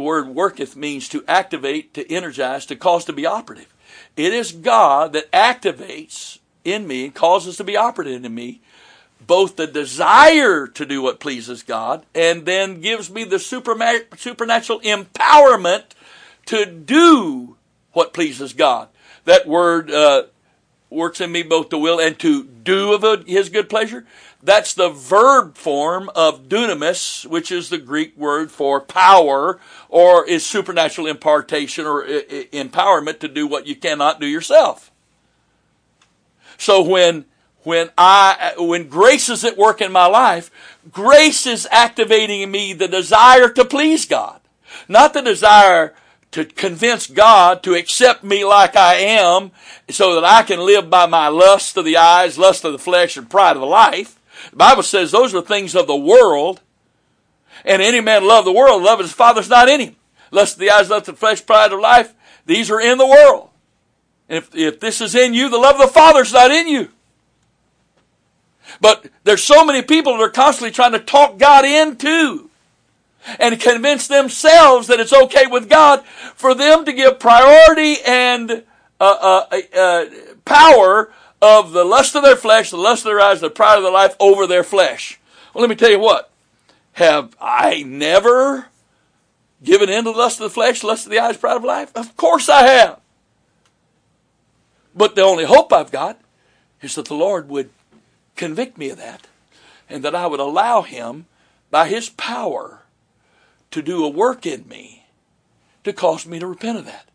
The 0.00 0.06
word 0.06 0.28
worketh 0.28 0.76
means 0.76 1.10
to 1.10 1.22
activate, 1.28 1.92
to 1.92 2.10
energize, 2.10 2.64
to 2.64 2.74
cause 2.74 3.04
to 3.04 3.12
be 3.12 3.26
operative. 3.26 3.70
It 4.16 4.32
is 4.32 4.50
God 4.50 5.12
that 5.12 5.30
activates 5.30 6.38
in 6.64 6.86
me 6.86 7.04
and 7.04 7.14
causes 7.14 7.58
to 7.58 7.64
be 7.64 7.76
operative 7.76 8.24
in 8.24 8.34
me 8.34 8.62
both 9.20 9.56
the 9.56 9.66
desire 9.66 10.66
to 10.66 10.86
do 10.86 11.02
what 11.02 11.20
pleases 11.20 11.62
God 11.62 12.06
and 12.14 12.46
then 12.46 12.80
gives 12.80 13.10
me 13.10 13.24
the 13.24 13.38
supernatural 13.38 14.80
empowerment 14.80 15.84
to 16.46 16.64
do 16.64 17.56
what 17.92 18.14
pleases 18.14 18.54
God. 18.54 18.88
That 19.26 19.46
word 19.46 19.90
uh, 19.90 20.22
works 20.90 21.20
in 21.20 21.30
me 21.32 21.42
both 21.42 21.68
to 21.70 21.78
will 21.78 22.00
and 22.00 22.18
to 22.18 22.44
do 22.44 22.92
of 22.92 23.26
his 23.26 23.48
good 23.48 23.68
pleasure. 23.70 24.04
That's 24.42 24.74
the 24.74 24.88
verb 24.88 25.56
form 25.56 26.10
of 26.14 26.48
dunamis, 26.48 27.26
which 27.26 27.52
is 27.52 27.68
the 27.68 27.78
Greek 27.78 28.16
word 28.16 28.50
for 28.50 28.80
power 28.80 29.60
or 29.88 30.26
is 30.26 30.44
supernatural 30.44 31.06
impartation 31.06 31.86
or 31.86 32.04
uh, 32.04 32.08
uh, 32.08 32.42
empowerment 32.52 33.20
to 33.20 33.28
do 33.28 33.46
what 33.46 33.66
you 33.66 33.76
cannot 33.76 34.20
do 34.20 34.26
yourself. 34.26 34.90
So 36.56 36.82
when 36.82 37.26
when 37.62 37.90
I 37.98 38.54
uh, 38.56 38.62
when 38.64 38.88
grace 38.88 39.28
is 39.28 39.44
at 39.44 39.58
work 39.58 39.82
in 39.82 39.92
my 39.92 40.06
life, 40.06 40.50
grace 40.90 41.46
is 41.46 41.68
activating 41.70 42.40
in 42.40 42.50
me 42.50 42.72
the 42.72 42.88
desire 42.88 43.50
to 43.50 43.64
please 43.64 44.06
God, 44.06 44.40
not 44.88 45.12
the 45.12 45.22
desire 45.22 45.94
to 46.32 46.44
convince 46.44 47.06
God 47.06 47.62
to 47.64 47.74
accept 47.74 48.22
me 48.22 48.44
like 48.44 48.76
I 48.76 48.94
am 48.94 49.50
so 49.88 50.14
that 50.14 50.24
I 50.24 50.42
can 50.42 50.60
live 50.60 50.88
by 50.88 51.06
my 51.06 51.28
lust 51.28 51.76
of 51.76 51.84
the 51.84 51.96
eyes, 51.96 52.38
lust 52.38 52.64
of 52.64 52.72
the 52.72 52.78
flesh, 52.78 53.16
and 53.16 53.28
pride 53.28 53.56
of 53.56 53.60
the 53.60 53.66
life. 53.66 54.20
The 54.50 54.56
Bible 54.56 54.82
says 54.82 55.10
those 55.10 55.34
are 55.34 55.42
things 55.42 55.74
of 55.74 55.86
the 55.86 55.96
world. 55.96 56.60
And 57.64 57.82
any 57.82 58.00
man 58.00 58.24
love 58.24 58.44
the 58.44 58.52
world, 58.52 58.82
love 58.82 59.00
his 59.00 59.12
father's 59.12 59.48
not 59.48 59.68
in 59.68 59.80
him. 59.80 59.96
Lust 60.30 60.54
of 60.54 60.60
the 60.60 60.70
eyes, 60.70 60.88
lust 60.88 61.08
of 61.08 61.16
the 61.16 61.18
flesh, 61.18 61.44
pride 61.44 61.72
of 61.72 61.80
life, 61.80 62.14
these 62.46 62.70
are 62.70 62.80
in 62.80 62.96
the 62.96 63.06
world. 63.06 63.50
And 64.28 64.38
if, 64.38 64.54
if 64.54 64.80
this 64.80 65.00
is 65.00 65.14
in 65.14 65.34
you, 65.34 65.50
the 65.50 65.58
love 65.58 65.74
of 65.74 65.88
the 65.88 65.92
father's 65.92 66.32
not 66.32 66.50
in 66.50 66.68
you. 66.68 66.88
But 68.80 69.06
there's 69.24 69.42
so 69.42 69.64
many 69.64 69.82
people 69.82 70.16
that 70.16 70.22
are 70.22 70.30
constantly 70.30 70.70
trying 70.70 70.92
to 70.92 71.00
talk 71.00 71.38
God 71.38 71.64
into 71.64 72.49
and 73.38 73.60
convince 73.60 74.06
themselves 74.06 74.86
that 74.86 75.00
it's 75.00 75.12
okay 75.12 75.46
with 75.46 75.68
God 75.68 76.04
for 76.34 76.54
them 76.54 76.84
to 76.84 76.92
give 76.92 77.20
priority 77.20 77.96
and 78.06 78.64
uh, 79.00 79.44
uh, 79.50 79.60
uh, 79.76 80.04
power 80.44 81.12
of 81.42 81.72
the 81.72 81.84
lust 81.84 82.14
of 82.14 82.22
their 82.22 82.36
flesh, 82.36 82.70
the 82.70 82.76
lust 82.76 83.02
of 83.02 83.10
their 83.10 83.20
eyes, 83.20 83.40
the 83.40 83.50
pride 83.50 83.76
of 83.76 83.82
their 83.82 83.92
life 83.92 84.14
over 84.20 84.46
their 84.46 84.64
flesh. 84.64 85.18
Well, 85.54 85.62
let 85.62 85.70
me 85.70 85.76
tell 85.76 85.90
you 85.90 85.98
what. 85.98 86.30
Have 86.92 87.34
I 87.40 87.82
never 87.82 88.66
given 89.62 89.88
in 89.88 90.04
to 90.04 90.12
the 90.12 90.18
lust 90.18 90.40
of 90.40 90.44
the 90.44 90.50
flesh, 90.50 90.82
lust 90.82 91.06
of 91.06 91.12
the 91.12 91.18
eyes, 91.18 91.36
pride 91.36 91.56
of 91.56 91.64
life? 91.64 91.92
Of 91.94 92.16
course 92.16 92.48
I 92.48 92.66
have. 92.66 93.00
But 94.94 95.14
the 95.14 95.22
only 95.22 95.44
hope 95.44 95.72
I've 95.72 95.92
got 95.92 96.20
is 96.82 96.94
that 96.96 97.06
the 97.06 97.14
Lord 97.14 97.48
would 97.48 97.70
convict 98.36 98.76
me 98.76 98.90
of 98.90 98.98
that 98.98 99.26
and 99.88 100.02
that 100.02 100.14
I 100.14 100.26
would 100.26 100.40
allow 100.40 100.82
Him 100.82 101.26
by 101.70 101.88
His 101.88 102.08
power 102.10 102.79
to 103.70 103.82
do 103.82 104.04
a 104.04 104.08
work 104.08 104.46
in 104.46 104.66
me 104.68 105.06
to 105.84 105.92
cause 105.92 106.26
me 106.26 106.38
to 106.38 106.46
repent 106.46 106.78
of 106.78 106.84
that. 106.84 107.08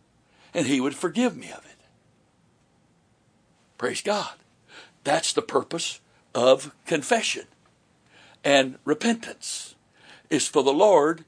And 0.54 0.68
He 0.68 0.82
would 0.82 0.96
forgive 0.96 1.36
me 1.36 1.52
of 1.52 1.66
it. 1.66 1.78
Praise 3.78 4.02
God. 4.02 4.34
That's 5.04 5.34
the 5.34 5.42
purpose 5.42 6.00
of 6.34 6.74
confession 6.86 7.46
and 8.46 8.78
repentance 8.86 9.76
is 10.30 10.48
for 10.48 10.64
the 10.64 10.72
Lord 10.72 11.26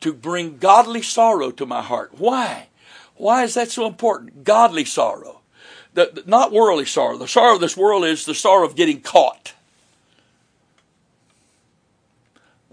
to 0.00 0.12
bring 0.12 0.58
godly 0.58 1.00
sorrow 1.00 1.50
to 1.52 1.66
my 1.66 1.82
heart. 1.82 2.12
Why? 2.18 2.68
Why 3.16 3.42
is 3.42 3.54
that 3.54 3.70
so 3.70 3.86
important? 3.86 4.44
Godly 4.44 4.84
sorrow. 4.84 5.40
The, 5.94 6.22
not 6.26 6.52
worldly 6.52 6.84
sorrow. 6.84 7.16
The 7.16 7.26
sorrow 7.26 7.54
of 7.54 7.62
this 7.62 7.76
world 7.76 8.04
is 8.04 8.26
the 8.26 8.34
sorrow 8.34 8.66
of 8.66 8.76
getting 8.76 9.00
caught. 9.00 9.54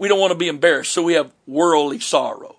We 0.04 0.08
don't 0.08 0.20
want 0.20 0.32
to 0.32 0.38
be 0.38 0.48
embarrassed, 0.48 0.92
so 0.92 1.02
we 1.02 1.14
have 1.14 1.32
worldly 1.46 1.98
sorrow. 1.98 2.56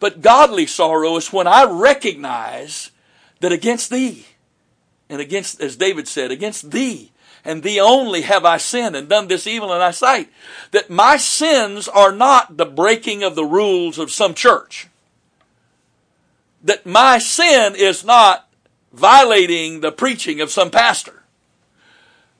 But 0.00 0.22
godly 0.22 0.66
sorrow 0.66 1.16
is 1.16 1.32
when 1.32 1.46
I 1.46 1.62
recognize 1.62 2.90
that 3.38 3.52
against 3.52 3.90
thee, 3.90 4.26
and 5.08 5.20
against, 5.20 5.60
as 5.60 5.76
David 5.76 6.08
said, 6.08 6.32
against 6.32 6.72
thee 6.72 7.12
and 7.44 7.62
thee 7.62 7.78
only 7.78 8.22
have 8.22 8.44
I 8.44 8.56
sinned 8.56 8.96
and 8.96 9.08
done 9.08 9.28
this 9.28 9.46
evil 9.46 9.72
in 9.72 9.78
thy 9.78 9.92
sight. 9.92 10.32
That 10.72 10.90
my 10.90 11.16
sins 11.16 11.86
are 11.86 12.10
not 12.10 12.56
the 12.56 12.66
breaking 12.66 13.22
of 13.22 13.36
the 13.36 13.44
rules 13.44 13.96
of 13.96 14.10
some 14.10 14.34
church. 14.34 14.88
That 16.64 16.84
my 16.84 17.18
sin 17.18 17.76
is 17.76 18.02
not 18.02 18.48
violating 18.92 19.78
the 19.78 19.92
preaching 19.92 20.40
of 20.40 20.50
some 20.50 20.72
pastor. 20.72 21.22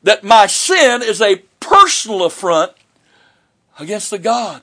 That 0.02 0.24
my 0.24 0.48
sin 0.48 1.02
is 1.04 1.22
a 1.22 1.44
personal 1.60 2.24
affront 2.24 2.72
against 3.78 4.10
the 4.10 4.18
God 4.18 4.62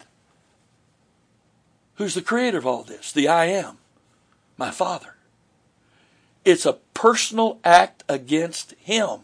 who's 2.02 2.16
the 2.16 2.22
creator 2.22 2.58
of 2.58 2.66
all 2.66 2.82
this, 2.82 3.12
the 3.12 3.28
I 3.28 3.46
am, 3.46 3.78
my 4.58 4.72
Father. 4.72 5.14
It's 6.44 6.66
a 6.66 6.74
personal 6.96 7.60
act 7.64 8.04
against 8.10 8.74
Him. 8.80 9.20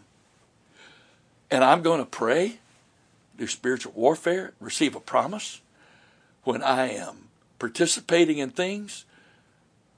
And 1.50 1.64
I'm 1.64 1.82
going 1.82 1.98
to 1.98 2.06
pray, 2.06 2.60
do 3.36 3.48
spiritual 3.48 3.92
warfare, 3.96 4.52
receive 4.60 4.94
a 4.94 5.00
promise 5.00 5.60
when 6.44 6.62
I 6.62 6.90
am 6.90 7.28
participating 7.58 8.38
in 8.38 8.50
things 8.50 9.04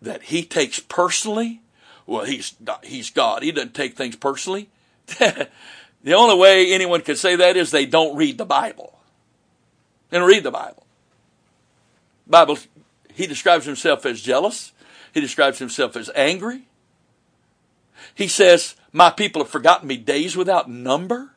that 0.01 0.23
He 0.23 0.43
takes 0.43 0.81
personally. 0.81 1.61
Well, 2.07 2.25
He's, 2.25 2.55
he's 2.83 3.11
God. 3.11 3.43
He 3.43 3.53
doesn't 3.53 3.75
take 3.75 3.95
things 3.95 4.17
personally. 4.17 4.71
the 5.19 5.49
only 6.15 6.39
way 6.39 6.73
anyone 6.73 7.03
could 7.03 7.19
say 7.19 7.37
that 7.37 7.59
is 7.59 7.71
they 7.71 7.85
don't 7.85 8.17
read 8.17 8.39
the 8.39 8.47
Bible. 8.47 9.00
And 10.13 10.25
read 10.25 10.43
the 10.43 10.51
Bible. 10.51 10.87
Bible, 12.27 12.59
he 13.13 13.27
describes 13.27 13.67
himself 13.67 14.07
as 14.07 14.21
jealous. 14.21 14.73
He 15.13 15.21
describes 15.21 15.59
himself 15.59 15.97
as 15.97 16.11
angry. 16.15 16.69
He 18.15 18.29
says, 18.29 18.77
My 18.93 19.11
people 19.11 19.43
have 19.43 19.51
forgotten 19.51 19.89
me 19.89 19.97
days 19.97 20.37
without 20.37 20.71
number. 20.71 21.33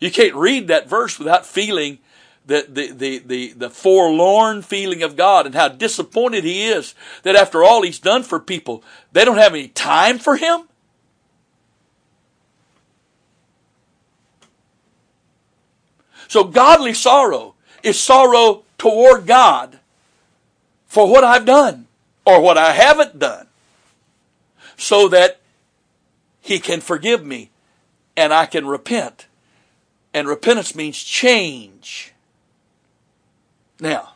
You 0.00 0.10
can't 0.10 0.34
read 0.34 0.68
that 0.68 0.88
verse 0.88 1.18
without 1.18 1.46
feeling 1.46 1.98
the, 2.46 2.66
the, 2.68 2.92
the, 2.92 3.18
the, 3.20 3.52
the 3.52 3.70
forlorn 3.70 4.62
feeling 4.62 5.02
of 5.02 5.16
God 5.16 5.46
and 5.46 5.54
how 5.54 5.68
disappointed 5.68 6.44
He 6.44 6.66
is 6.66 6.94
that 7.22 7.36
after 7.36 7.64
all 7.64 7.82
He's 7.82 7.98
done 7.98 8.22
for 8.22 8.38
people, 8.38 8.82
they 9.12 9.24
don't 9.24 9.38
have 9.38 9.54
any 9.54 9.68
time 9.68 10.18
for 10.18 10.36
Him. 10.36 10.68
So 16.28 16.44
godly 16.44 16.94
sorrow 16.94 17.53
is 17.84 18.00
sorrow 18.00 18.64
toward 18.78 19.26
God 19.26 19.78
for 20.86 21.08
what 21.08 21.22
I've 21.22 21.44
done 21.44 21.86
or 22.24 22.40
what 22.40 22.58
I 22.58 22.72
haven't 22.72 23.18
done 23.18 23.46
so 24.76 25.08
that 25.08 25.40
he 26.40 26.58
can 26.58 26.80
forgive 26.80 27.24
me 27.24 27.50
and 28.16 28.32
I 28.32 28.46
can 28.46 28.66
repent. 28.66 29.26
And 30.12 30.26
repentance 30.28 30.74
means 30.74 31.02
change. 31.02 32.12
Now, 33.80 34.14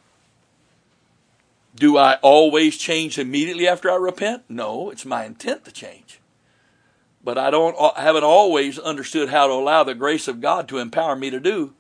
do 1.75 1.97
I 1.97 2.15
always 2.23 2.77
change 2.77 3.19
immediately 3.19 3.69
after 3.69 3.91
I 3.91 3.97
repent? 3.97 4.45
No, 4.49 4.91
it's 4.91 5.05
my 5.05 5.25
intent 5.25 5.65
to 5.65 5.73
change. 5.73 6.21
But 7.23 7.37
I 7.37 7.51
don't 7.51 7.77
haven't 7.97 8.25
always 8.25 8.79
understood 8.79 9.29
how 9.29 9.49
to 9.49 9.53
allow 9.53 9.85
the 9.85 9.95
grace 9.95 10.29
of 10.29 10.41
God 10.41 10.69
to 10.69 10.79
empower 10.79 11.17
me 11.17 11.31
to 11.31 11.41
do 11.41 11.75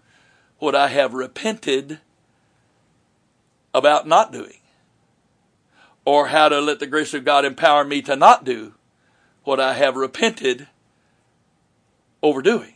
what 0.59 0.75
I 0.75 0.89
have 0.89 1.15
repented 1.15 2.01
about 3.75 4.07
not 4.07 4.33
doing 4.33 4.59
or 6.05 6.29
how 6.29 6.49
to 6.49 6.61
let 6.61 6.81
the 6.81 6.87
grace 6.87 7.15
of 7.15 7.25
God 7.25 7.45
empower 7.45 7.85
me 7.85 8.03
to 8.03 8.17
not 8.17 8.45
do 8.45 8.75
what 9.45 9.61
I 9.61 9.75
have 9.75 9.97
repented 9.97 10.69
overdoing. 12.23 12.75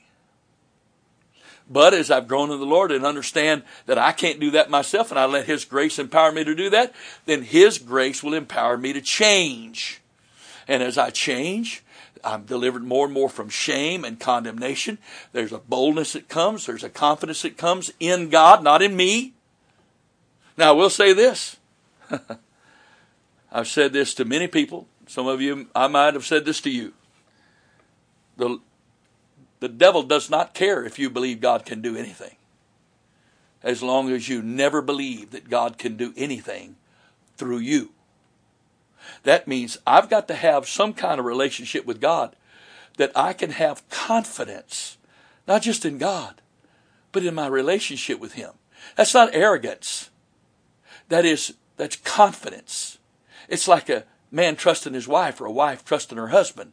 But 1.68 1.94
as 1.94 2.10
I've 2.10 2.28
grown 2.28 2.50
in 2.50 2.60
the 2.60 2.66
Lord 2.66 2.92
and 2.92 3.06
understand 3.06 3.62
that 3.86 3.98
I 3.98 4.12
can't 4.12 4.38
do 4.38 4.50
that 4.50 4.68
myself 4.68 5.10
and 5.10 5.18
I 5.18 5.24
let 5.24 5.46
His 5.46 5.64
grace 5.64 5.98
empower 5.98 6.30
me 6.30 6.44
to 6.44 6.54
do 6.54 6.68
that, 6.70 6.92
then 7.24 7.42
His 7.42 7.78
grace 7.78 8.22
will 8.22 8.34
empower 8.34 8.76
me 8.76 8.92
to 8.92 9.00
change. 9.00 10.02
And 10.68 10.82
as 10.82 10.98
I 10.98 11.10
change, 11.10 11.81
I'm 12.24 12.44
delivered 12.44 12.84
more 12.84 13.06
and 13.06 13.14
more 13.14 13.28
from 13.28 13.48
shame 13.48 14.04
and 14.04 14.18
condemnation. 14.18 14.98
There's 15.32 15.52
a 15.52 15.58
boldness 15.58 16.12
that 16.12 16.28
comes. 16.28 16.66
There's 16.66 16.84
a 16.84 16.88
confidence 16.88 17.42
that 17.42 17.56
comes 17.56 17.92
in 17.98 18.28
God, 18.28 18.62
not 18.62 18.82
in 18.82 18.96
me. 18.96 19.34
Now, 20.56 20.70
I 20.70 20.72
will 20.72 20.90
say 20.90 21.12
this. 21.12 21.56
I've 23.52 23.68
said 23.68 23.92
this 23.92 24.14
to 24.14 24.24
many 24.24 24.46
people. 24.46 24.86
Some 25.06 25.26
of 25.26 25.40
you, 25.40 25.68
I 25.74 25.88
might 25.88 26.14
have 26.14 26.24
said 26.24 26.44
this 26.44 26.60
to 26.62 26.70
you. 26.70 26.92
The, 28.36 28.60
the 29.60 29.68
devil 29.68 30.02
does 30.02 30.30
not 30.30 30.54
care 30.54 30.84
if 30.84 30.98
you 30.98 31.10
believe 31.10 31.40
God 31.40 31.64
can 31.64 31.82
do 31.82 31.96
anything. 31.96 32.36
As 33.62 33.82
long 33.82 34.10
as 34.10 34.28
you 34.28 34.42
never 34.42 34.82
believe 34.82 35.30
that 35.30 35.50
God 35.50 35.78
can 35.78 35.96
do 35.96 36.12
anything 36.16 36.76
through 37.36 37.58
you. 37.58 37.90
That 39.22 39.48
means 39.48 39.78
I've 39.86 40.10
got 40.10 40.28
to 40.28 40.34
have 40.34 40.68
some 40.68 40.94
kind 40.94 41.18
of 41.18 41.26
relationship 41.26 41.86
with 41.86 42.00
God 42.00 42.36
that 42.96 43.12
I 43.16 43.32
can 43.32 43.50
have 43.50 43.88
confidence, 43.88 44.98
not 45.46 45.62
just 45.62 45.84
in 45.84 45.98
God, 45.98 46.40
but 47.10 47.24
in 47.24 47.34
my 47.34 47.46
relationship 47.46 48.20
with 48.20 48.34
Him. 48.34 48.52
That's 48.96 49.14
not 49.14 49.34
arrogance. 49.34 50.10
That 51.08 51.24
is, 51.24 51.54
that's 51.76 51.96
confidence. 51.96 52.98
It's 53.48 53.68
like 53.68 53.88
a 53.88 54.04
man 54.30 54.56
trusting 54.56 54.94
his 54.94 55.06
wife 55.06 55.40
or 55.40 55.46
a 55.46 55.52
wife 55.52 55.84
trusting 55.84 56.18
her 56.18 56.28
husband. 56.28 56.72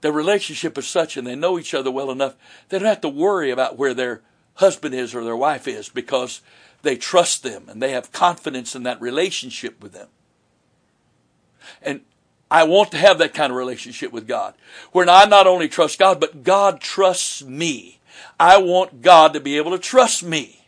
Their 0.00 0.12
relationship 0.12 0.76
is 0.78 0.86
such 0.86 1.16
and 1.16 1.26
they 1.26 1.34
know 1.34 1.58
each 1.58 1.74
other 1.74 1.90
well 1.90 2.10
enough, 2.10 2.36
they 2.68 2.78
don't 2.78 2.88
have 2.88 3.00
to 3.02 3.08
worry 3.08 3.50
about 3.50 3.78
where 3.78 3.94
their 3.94 4.22
husband 4.54 4.94
is 4.94 5.14
or 5.14 5.24
their 5.24 5.36
wife 5.36 5.66
is 5.68 5.88
because 5.88 6.40
they 6.82 6.96
trust 6.96 7.42
them 7.42 7.64
and 7.68 7.82
they 7.82 7.92
have 7.92 8.12
confidence 8.12 8.74
in 8.74 8.82
that 8.84 9.00
relationship 9.00 9.82
with 9.82 9.92
them. 9.92 10.08
And 11.82 12.00
I 12.50 12.64
want 12.64 12.90
to 12.92 12.96
have 12.98 13.18
that 13.18 13.34
kind 13.34 13.50
of 13.50 13.56
relationship 13.56 14.12
with 14.12 14.28
God 14.28 14.54
where 14.92 15.08
I 15.08 15.24
not 15.24 15.46
only 15.46 15.68
trust 15.68 15.98
God, 15.98 16.20
but 16.20 16.44
God 16.44 16.80
trusts 16.80 17.42
me. 17.42 17.98
I 18.38 18.58
want 18.58 19.02
God 19.02 19.32
to 19.32 19.40
be 19.40 19.56
able 19.56 19.72
to 19.72 19.78
trust 19.78 20.22
me. 20.22 20.66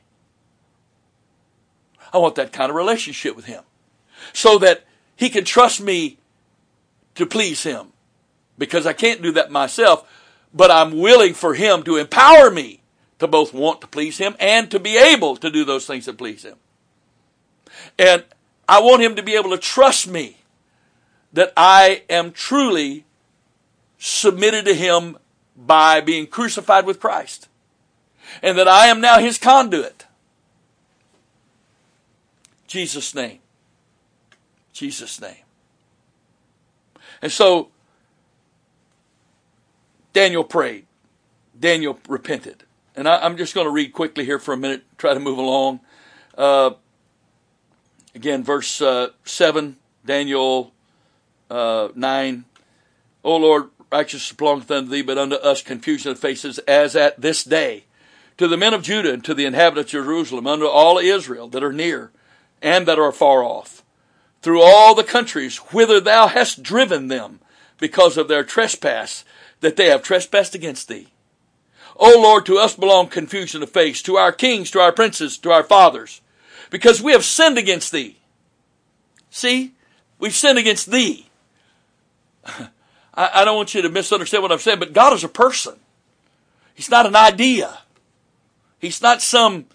I 2.13 2.19
want 2.19 2.37
that 2.37 2.53
kind 2.53 2.71
of 2.71 2.77
relationship 2.77 3.37
with 3.37 3.45
Him 3.45 3.63
so 4.33 4.59
that 4.59 4.85
He 5.17 5.29
can 5.29 5.45
trust 5.45 5.81
me 5.81 6.19
to 7.15 7.27
please 7.27 7.63
Him 7.63 7.89
because 8.59 8.87
I 8.87 8.93
can't 8.93 9.23
do 9.23 9.33
that 9.33 9.51
myself, 9.51 10.09
but 10.55 10.71
I'm 10.71 10.99
willing 10.99 11.35
for 11.35 11.55
Him 11.55 11.83
to 11.85 11.97
empower 11.97 12.51
me 12.51 12.81
to 13.19 13.27
both 13.27 13.53
want 13.53 13.81
to 13.81 13.87
please 13.87 14.19
Him 14.19 14.35
and 14.41 14.71
to 14.71 14.81
be 14.81 14.97
able 14.97 15.37
to 15.37 15.51
do 15.51 15.65
those 15.65 15.87
things 15.87 16.07
that 16.07 16.19
please 16.19 16.45
Him. 16.45 16.57
And 17.99 18.25
I 18.69 18.81
want 18.81 19.03
Him 19.03 19.17
to 19.17 19.23
be 19.23 19.37
able 19.37 19.51
to 19.51 19.59
trust 19.59 20.09
me 20.09 20.39
that 21.37 21.53
I 21.55 22.03
am 22.09 22.33
truly 22.33 23.05
submitted 23.99 24.65
to 24.65 24.73
Him 24.73 25.19
by 25.55 26.01
being 26.01 26.27
crucified 26.27 26.87
with 26.87 26.99
Christ. 26.99 27.49
And 28.43 28.57
that 28.57 28.67
I 28.67 28.87
am 28.87 29.03
now 29.03 29.19
His 29.19 29.37
conduit. 29.37 30.07
Jesus' 32.67 33.15
name. 33.15 33.41
Jesus' 34.73 35.21
name. 35.21 35.45
And 37.21 37.31
so, 37.31 37.69
Daniel 40.15 40.43
prayed. 40.43 40.87
Daniel 41.59 42.01
repented. 42.09 42.65
And 42.95 43.07
I, 43.07 43.27
am 43.27 43.37
just 43.37 43.55
going 43.55 43.67
to 43.67 43.71
read 43.71 43.93
quickly 43.93 44.25
here 44.25 44.39
for 44.39 44.55
a 44.55 44.57
minute, 44.57 44.85
try 44.97 45.13
to 45.13 45.21
move 45.21 45.37
along. 45.37 45.81
Uh, 46.37 46.71
again, 48.15 48.43
verse 48.43 48.81
uh, 48.81 49.09
7, 49.25 49.77
Daniel 50.07 50.73
uh, 51.51 51.89
9. 51.95 52.45
O 53.25 53.37
Lord, 53.37 53.71
righteousness 53.91 54.33
belongeth 54.33 54.71
unto 54.71 54.91
thee, 54.91 55.03
but 55.03 55.19
unto 55.19 55.37
us 55.37 55.63
confusion 55.63 56.13
of 56.13 56.19
faces, 56.19 56.59
as 56.61 56.95
at 56.97 57.21
this 57.21 57.45
day. 57.45 57.85
To 58.39 58.47
the 58.47 58.57
men 58.57 58.75
of 58.75 58.83
Judah 58.83 59.13
and 59.13 59.25
to 59.25 59.35
the 59.35 59.47
inhabitants 59.47 59.95
of 59.95 60.05
Jerusalem, 60.05 60.47
unto 60.47 60.67
all 60.67 60.99
Israel 60.99 61.49
that 61.49 61.65
are 61.65 61.73
near 61.73 62.11
and 62.61 62.87
that 62.87 62.99
are 62.99 63.13
far 63.13 63.43
off, 63.43 63.83
through 64.43 64.63
all 64.63 64.95
the 64.95 65.05
countries 65.05 65.57
whither 65.57 66.01
thou 66.01 66.27
hast 66.27 66.63
driven 66.63 67.09
them, 67.09 67.41
because 67.79 68.17
of 68.17 68.29
their 68.29 68.45
trespass 68.45 69.25
that 69.61 69.77
they 69.77 69.87
have 69.87 70.03
trespassed 70.03 70.55
against 70.55 70.89
thee. 70.89 71.09
O 71.97 72.21
Lord, 72.21 72.45
to 72.47 72.59
us 72.59 72.75
belong 72.75 73.09
confusion 73.09 73.63
of 73.63 73.71
face, 73.71 74.03
to 74.03 74.17
our 74.17 74.33
kings, 74.33 74.71
to 74.71 74.81
our 74.81 74.93
princes, 74.93 75.39
to 75.39 75.51
our 75.51 75.63
fathers, 75.63 76.21
because 76.71 77.03
we 77.03 77.13
have 77.13 77.25
sinned 77.25 77.59
against 77.59 77.93
thee. 77.93 78.19
See, 79.31 79.75
we've 80.19 80.35
sinned 80.35 80.59
against 80.59 80.91
thee. 80.91 81.29
I, 83.15 83.31
I 83.35 83.45
don't 83.45 83.57
want 83.57 83.75
you 83.75 83.83
to 83.83 83.89
misunderstand 83.89 84.43
what 84.43 84.53
I'm 84.53 84.59
saying, 84.59 84.79
but 84.79 84.93
God 84.93 85.13
is 85.13 85.25
a 85.25 85.29
person. 85.29 85.75
He's 86.75 86.91
not 86.91 87.07
an 87.07 87.17
idea. 87.17 87.79
He's 88.79 89.01
not 89.01 89.23
some 89.23 89.67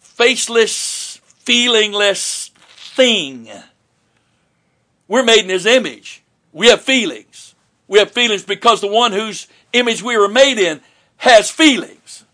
faceless, 0.00 1.20
feelingless 1.44 2.50
thing. 2.50 3.48
We're 5.08 5.24
made 5.24 5.44
in 5.44 5.48
His 5.48 5.66
image. 5.66 6.22
We 6.52 6.68
have 6.68 6.82
feelings. 6.82 7.54
We 7.88 7.98
have 7.98 8.10
feelings 8.10 8.42
because 8.42 8.80
the 8.80 8.88
one 8.88 9.12
whose 9.12 9.46
image 9.72 10.02
we 10.02 10.16
were 10.16 10.28
made 10.28 10.58
in 10.58 10.80
has 11.18 11.50
feelings. 11.50 12.24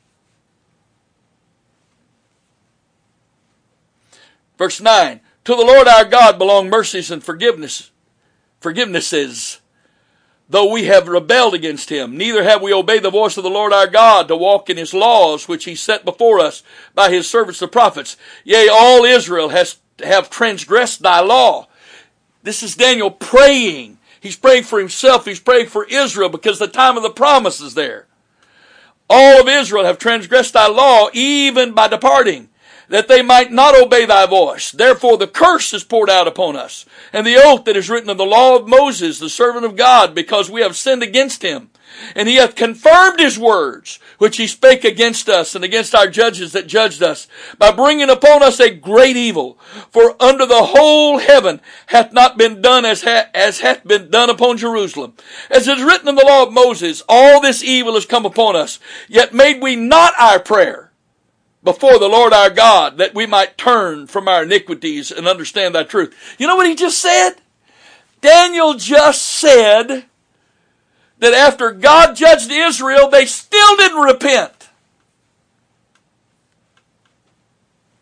Verse 4.56 4.80
9 4.80 5.20
To 5.44 5.54
the 5.54 5.62
Lord 5.62 5.86
our 5.86 6.04
God 6.04 6.38
belong 6.38 6.68
mercies 6.68 7.10
and 7.10 7.22
forgiveness, 7.22 7.90
forgivenesses 8.60 9.58
though 10.48 10.70
we 10.70 10.84
have 10.84 11.08
rebelled 11.08 11.54
against 11.54 11.90
him. 11.90 12.16
Neither 12.16 12.42
have 12.42 12.62
we 12.62 12.72
obeyed 12.72 13.02
the 13.02 13.10
voice 13.10 13.36
of 13.36 13.44
the 13.44 13.50
Lord 13.50 13.72
our 13.72 13.86
God 13.86 14.28
to 14.28 14.36
walk 14.36 14.70
in 14.70 14.76
his 14.76 14.94
laws, 14.94 15.46
which 15.46 15.64
he 15.64 15.74
set 15.74 16.04
before 16.04 16.40
us 16.40 16.62
by 16.94 17.10
his 17.10 17.28
servants 17.28 17.60
the 17.60 17.68
prophets. 17.68 18.16
Yea, 18.44 18.68
all 18.68 19.04
Israel 19.04 19.50
has 19.50 19.78
have 20.04 20.30
transgressed 20.30 21.02
thy 21.02 21.20
law. 21.20 21.66
This 22.42 22.62
is 22.62 22.76
Daniel 22.76 23.10
praying. 23.10 23.98
He's 24.20 24.36
praying 24.36 24.64
for 24.64 24.78
himself. 24.78 25.24
He's 25.24 25.40
praying 25.40 25.66
for 25.66 25.84
Israel 25.84 26.28
because 26.28 26.58
the 26.58 26.68
time 26.68 26.96
of 26.96 27.02
the 27.02 27.10
promise 27.10 27.60
is 27.60 27.74
there. 27.74 28.06
All 29.10 29.40
of 29.40 29.48
Israel 29.48 29.84
have 29.84 29.98
transgressed 29.98 30.52
thy 30.52 30.68
law 30.68 31.08
even 31.12 31.72
by 31.72 31.88
departing 31.88 32.48
that 32.88 33.08
they 33.08 33.22
might 33.22 33.52
not 33.52 33.78
obey 33.78 34.04
thy 34.06 34.26
voice. 34.26 34.70
Therefore 34.70 35.16
the 35.16 35.26
curse 35.26 35.72
is 35.72 35.84
poured 35.84 36.10
out 36.10 36.28
upon 36.28 36.56
us, 36.56 36.86
and 37.12 37.26
the 37.26 37.36
oath 37.36 37.64
that 37.64 37.76
is 37.76 37.90
written 37.90 38.10
in 38.10 38.16
the 38.16 38.24
law 38.24 38.56
of 38.56 38.68
Moses, 38.68 39.18
the 39.18 39.28
servant 39.28 39.64
of 39.64 39.76
God, 39.76 40.14
because 40.14 40.50
we 40.50 40.62
have 40.62 40.76
sinned 40.76 41.02
against 41.02 41.42
him. 41.42 41.70
And 42.14 42.28
he 42.28 42.36
hath 42.36 42.54
confirmed 42.54 43.18
his 43.18 43.38
words, 43.38 43.98
which 44.18 44.36
he 44.36 44.46
spake 44.46 44.84
against 44.84 45.28
us 45.28 45.54
and 45.54 45.64
against 45.64 45.94
our 45.94 46.06
judges 46.06 46.52
that 46.52 46.66
judged 46.66 47.02
us, 47.02 47.26
by 47.58 47.72
bringing 47.72 48.10
upon 48.10 48.42
us 48.42 48.60
a 48.60 48.70
great 48.70 49.16
evil. 49.16 49.58
For 49.90 50.14
under 50.22 50.44
the 50.44 50.64
whole 50.64 51.18
heaven 51.18 51.60
hath 51.86 52.12
not 52.12 52.36
been 52.36 52.60
done 52.60 52.84
as, 52.84 53.02
ha- 53.02 53.28
as 53.34 53.60
hath 53.60 53.84
been 53.84 54.10
done 54.10 54.30
upon 54.30 54.58
Jerusalem. 54.58 55.14
As 55.50 55.66
is 55.66 55.82
written 55.82 56.08
in 56.08 56.14
the 56.14 56.26
law 56.26 56.42
of 56.44 56.52
Moses, 56.52 57.02
all 57.08 57.40
this 57.40 57.64
evil 57.64 57.94
has 57.94 58.06
come 58.06 58.26
upon 58.26 58.54
us, 58.54 58.78
yet 59.08 59.32
made 59.32 59.60
we 59.60 59.74
not 59.74 60.12
our 60.18 60.38
prayer 60.38 60.87
before 61.62 61.98
the 61.98 62.08
Lord 62.08 62.32
our 62.32 62.50
God 62.50 62.98
that 62.98 63.14
we 63.14 63.26
might 63.26 63.58
turn 63.58 64.06
from 64.06 64.28
our 64.28 64.44
iniquities 64.44 65.10
and 65.10 65.26
understand 65.26 65.74
thy 65.74 65.82
truth. 65.82 66.14
You 66.38 66.46
know 66.46 66.56
what 66.56 66.68
he 66.68 66.74
just 66.74 66.98
said? 66.98 67.34
Daniel 68.20 68.74
just 68.74 69.22
said 69.22 70.04
that 71.18 71.34
after 71.34 71.72
God 71.72 72.14
judged 72.14 72.50
Israel, 72.50 73.08
they 73.08 73.26
still 73.26 73.76
didn't 73.76 74.02
repent. 74.02 74.68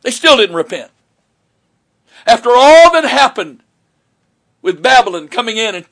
They 0.02 0.10
still 0.10 0.36
didn't 0.36 0.56
repent. 0.56 0.90
After 2.26 2.50
all 2.50 2.92
that 2.92 3.04
happened 3.04 3.62
with 4.62 4.82
Babylon 4.82 5.28
coming 5.28 5.56
in 5.56 5.74
and 5.74 5.86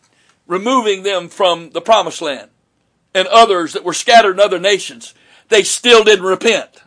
removing 0.46 1.02
them 1.02 1.28
from 1.28 1.70
the 1.70 1.80
promised 1.80 2.20
land 2.20 2.50
and 3.14 3.26
others 3.28 3.72
that 3.72 3.84
were 3.84 3.92
scattered 3.92 4.34
in 4.34 4.40
other 4.40 4.58
nations, 4.58 5.14
they 5.48 5.62
still 5.62 6.04
didn't 6.04 6.24
repent. 6.24 6.83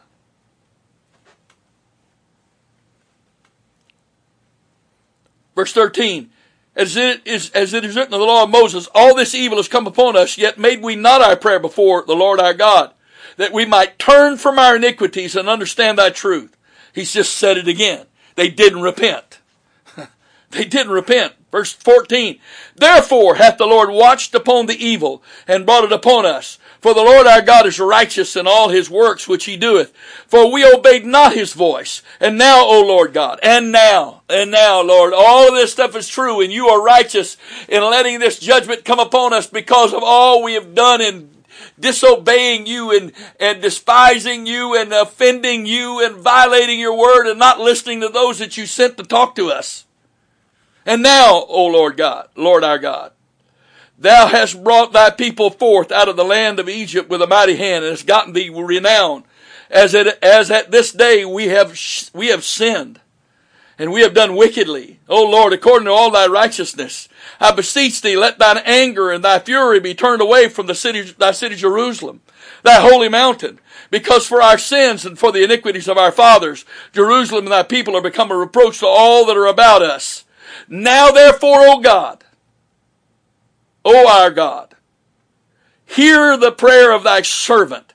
Verse 5.58 5.74
13. 5.74 6.30
As 6.76 6.96
it 6.96 7.24
is, 7.26 7.50
as 7.50 7.74
it 7.74 7.84
is 7.84 7.96
written 7.96 8.14
in 8.14 8.20
the 8.20 8.26
law 8.26 8.44
of 8.44 8.52
Moses, 8.52 8.88
all 8.94 9.16
this 9.16 9.34
evil 9.34 9.58
has 9.58 9.68
come 9.68 9.88
upon 9.88 10.16
us, 10.16 10.38
yet 10.38 10.60
made 10.60 10.84
we 10.84 10.96
not 10.96 11.20
our 11.20 11.36
prayer 11.36 11.60
before 11.60 12.04
the 12.06 12.16
Lord 12.16 12.40
our 12.40 12.54
God, 12.54 12.94
that 13.38 13.52
we 13.52 13.66
might 13.66 13.98
turn 13.98 14.38
from 14.38 14.60
our 14.60 14.76
iniquities 14.76 15.36
and 15.36 15.50
understand 15.50 15.98
thy 15.98 16.12
truth. 16.12 16.56
He's 16.94 17.12
just 17.12 17.36
said 17.36 17.58
it 17.58 17.68
again. 17.68 18.06
They 18.36 18.50
didn't 18.50 18.84
repent. 18.84 19.40
They 20.52 20.64
didn't 20.64 20.94
repent. 20.94 21.34
Verse 21.52 21.74
14. 21.74 22.40
Therefore 22.76 23.36
hath 23.36 23.58
the 23.58 23.66
Lord 23.66 23.90
watched 23.90 24.34
upon 24.34 24.68
the 24.68 24.86
evil 24.86 25.22
and 25.46 25.66
brought 25.66 25.84
it 25.84 25.92
upon 25.92 26.26
us. 26.26 26.58
For 26.80 26.94
the 26.94 27.02
Lord 27.02 27.28
our 27.28 27.42
God 27.42 27.66
is 27.66 27.80
righteous 27.80 28.36
in 28.36 28.48
all 28.48 28.70
his 28.70 28.90
works 28.90 29.28
which 29.28 29.46
he 29.46 29.58
doeth. 29.58 29.92
For 30.28 30.52
we 30.52 30.66
obeyed 30.66 31.06
not 31.06 31.34
his 31.34 31.54
voice. 31.54 32.02
And 32.20 32.38
now, 32.38 32.66
O 32.66 32.86
Lord 32.86 33.14
God, 33.14 33.40
and 33.42 33.72
now, 33.72 34.22
and 34.30 34.52
now, 34.52 34.82
Lord, 34.82 35.14
all 35.16 35.48
of 35.48 35.56
this 35.56 35.72
stuff 35.72 35.96
is 35.96 36.08
true 36.08 36.42
and 36.42 36.52
you 36.52 36.68
are 36.68 36.82
righteous 36.82 37.38
in 37.68 37.82
letting 37.82 38.20
this 38.20 38.40
judgment 38.40 38.86
come 38.86 39.00
upon 39.00 39.34
us 39.34 39.48
because 39.48 39.94
of 39.94 40.04
all 40.04 40.44
we 40.44 40.54
have 40.54 40.76
done 40.76 41.02
in 41.02 41.30
disobeying 41.80 42.66
you 42.66 42.96
and, 42.96 43.12
and 43.40 43.62
despising 43.62 44.46
you 44.46 44.76
and 44.76 44.92
offending 44.94 45.66
you 45.66 46.04
and 46.04 46.16
violating 46.16 46.80
your 46.80 46.98
word 46.98 47.28
and 47.28 47.40
not 47.40 47.60
listening 47.60 48.02
to 48.02 48.10
those 48.10 48.40
that 48.40 48.58
you 48.58 48.66
sent 48.66 48.98
to 48.98 49.04
talk 49.04 49.36
to 49.36 49.50
us. 49.50 49.86
And 50.86 51.04
now, 51.04 51.44
O 51.48 51.66
Lord 51.66 51.98
God, 51.98 52.30
Lord 52.36 52.64
our 52.64 52.80
God, 52.80 53.12
thou 53.98 54.28
hast 54.28 54.64
brought 54.64 54.94
thy 54.94 55.10
people 55.10 55.50
forth 55.50 55.92
out 55.92 56.10
of 56.10 56.16
the 56.16 56.26
land 56.26 56.60
of 56.60 56.70
Egypt 56.70 57.10
with 57.10 57.22
a 57.22 57.28
mighty 57.28 57.56
hand 57.56 57.84
and 57.84 57.92
hast 57.92 58.08
gotten 58.08 58.34
thee 58.34 58.50
renown. 58.50 59.24
As, 59.70 59.94
it, 59.94 60.20
as 60.24 60.50
at 60.50 60.72
this 60.72 60.92
day 60.92 61.26
we 61.26 61.48
have, 61.48 61.78
we 62.14 62.28
have 62.28 62.44
sinned 62.44 63.02
and 63.80 63.92
we 63.92 64.02
have 64.02 64.14
done 64.14 64.36
wickedly. 64.36 65.00
O 65.08 65.24
Lord, 65.24 65.54
according 65.54 65.86
to 65.86 65.92
all 65.92 66.10
thy 66.10 66.26
righteousness, 66.26 67.08
I 67.40 67.52
beseech 67.52 68.02
thee, 68.02 68.18
let 68.18 68.40
thine 68.40 68.58
anger 68.60 69.12
and 69.12 69.24
thy 69.24 69.40
fury 69.40 69.80
be 69.80 69.94
turned 69.94 70.22
away 70.22 70.50
from 70.50 70.68
the 70.68 70.76
city, 70.76 71.02
thy 71.02 71.32
city 71.32 71.56
Jerusalem, 71.56 72.22
thy 72.64 72.82
holy 72.82 73.10
mountain. 73.10 73.60
Because 73.90 74.26
for 74.26 74.42
our 74.42 74.58
sins 74.58 75.06
and 75.06 75.18
for 75.18 75.32
the 75.32 75.44
iniquities 75.44 75.88
of 75.88 75.98
our 75.98 76.12
fathers, 76.12 76.66
Jerusalem 76.92 77.46
and 77.46 77.52
thy 77.52 77.64
people 77.64 77.96
are 77.96 78.02
become 78.02 78.32
a 78.32 78.36
reproach 78.36 78.80
to 78.80 78.88
all 78.88 79.26
that 79.26 79.38
are 79.38 79.46
about 79.46 79.82
us. 79.82 80.26
Now 80.68 81.12
therefore, 81.12 81.60
O 81.68 81.80
God, 81.80 82.24
O 83.90 84.06
our 84.06 84.32
God, 84.32 84.76
hear 85.86 86.36
the 86.36 86.52
prayer 86.52 86.92
of 86.92 87.04
thy 87.04 87.22
servant 87.22 87.94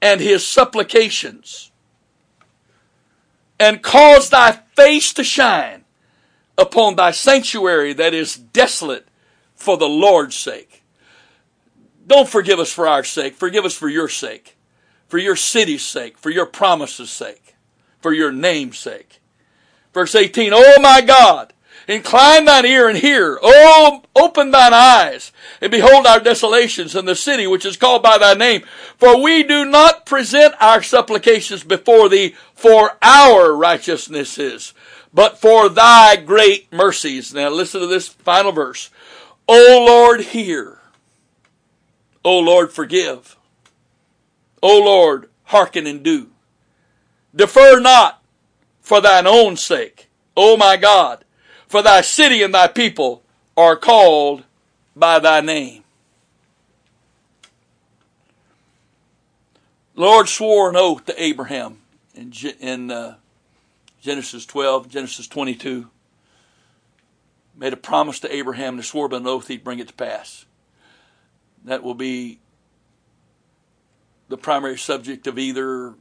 and 0.00 0.18
his 0.18 0.46
supplications, 0.46 1.70
and 3.60 3.82
cause 3.82 4.30
thy 4.30 4.52
face 4.74 5.12
to 5.12 5.22
shine 5.22 5.84
upon 6.56 6.96
thy 6.96 7.10
sanctuary 7.10 7.92
that 7.92 8.14
is 8.14 8.34
desolate 8.34 9.06
for 9.54 9.76
the 9.76 9.88
Lord's 9.88 10.36
sake. 10.36 10.82
Don't 12.06 12.28
forgive 12.28 12.58
us 12.58 12.72
for 12.72 12.88
our 12.88 13.04
sake. 13.04 13.34
Forgive 13.34 13.66
us 13.66 13.74
for 13.74 13.90
your 13.90 14.08
sake, 14.08 14.56
for 15.06 15.18
your 15.18 15.36
city's 15.36 15.84
sake, 15.84 16.16
for 16.16 16.30
your 16.30 16.46
promise's 16.46 17.10
sake, 17.10 17.56
for 18.00 18.14
your 18.14 18.32
name's 18.32 18.78
sake. 18.78 19.20
Verse 19.92 20.14
18, 20.14 20.52
Oh 20.54 20.80
my 20.80 21.02
God, 21.02 21.52
incline 21.86 22.44
thine 22.44 22.66
ear 22.66 22.88
and 22.88 22.98
hear. 22.98 23.38
Oh, 23.42 24.02
open 24.14 24.50
thine 24.50 24.74
eyes 24.74 25.32
and 25.60 25.70
behold 25.70 26.06
our 26.06 26.20
desolations 26.20 26.94
in 26.94 27.04
the 27.04 27.14
city 27.14 27.46
which 27.46 27.64
is 27.64 27.76
called 27.76 28.02
by 28.02 28.18
thy 28.18 28.34
name. 28.34 28.62
For 28.96 29.20
we 29.20 29.42
do 29.42 29.64
not 29.64 30.06
present 30.06 30.54
our 30.60 30.82
supplications 30.82 31.64
before 31.64 32.08
thee 32.08 32.34
for 32.54 32.96
our 33.02 33.54
righteousnesses, 33.54 34.74
but 35.12 35.38
for 35.38 35.68
thy 35.68 36.16
great 36.16 36.72
mercies. 36.72 37.32
Now 37.32 37.50
listen 37.50 37.80
to 37.80 37.86
this 37.86 38.08
final 38.08 38.52
verse. 38.52 38.90
O 39.48 39.84
Lord, 39.86 40.20
hear. 40.20 40.78
O 42.24 42.38
Lord, 42.38 42.72
forgive. 42.72 43.36
O 44.62 44.80
Lord, 44.80 45.28
hearken 45.44 45.86
and 45.86 46.02
do. 46.02 46.30
Defer 47.34 47.78
not 47.78 48.22
for 48.80 49.00
thine 49.00 49.26
own 49.26 49.56
sake, 49.56 50.08
O 50.36 50.56
my 50.56 50.76
God, 50.76 51.24
for 51.68 51.82
thy 51.82 52.00
city 52.00 52.42
and 52.42 52.54
thy 52.54 52.66
people 52.66 53.22
are 53.56 53.76
called 53.76 54.44
by 54.94 55.18
thy 55.18 55.40
name. 55.40 55.82
The 59.94 60.02
Lord 60.02 60.28
swore 60.28 60.68
an 60.68 60.76
oath 60.76 61.06
to 61.06 61.22
Abraham 61.22 61.78
in, 62.14 62.32
in 62.60 62.90
uh, 62.90 63.16
Genesis 64.00 64.44
12, 64.44 64.88
Genesis 64.88 65.26
22, 65.26 65.88
made 67.56 67.72
a 67.72 67.78
promise 67.78 68.20
to 68.20 68.34
Abraham 68.34 68.74
and 68.74 68.84
swore 68.84 69.08
by 69.08 69.16
an 69.16 69.26
oath 69.26 69.48
he'd 69.48 69.64
bring 69.64 69.78
it 69.78 69.88
to 69.88 69.94
pass. 69.94 70.44
That 71.64 71.82
will 71.82 71.94
be 71.94 72.38
the 74.28 74.36
primary 74.36 74.76
subject 74.76 75.26
of 75.26 75.38
either 75.38 75.94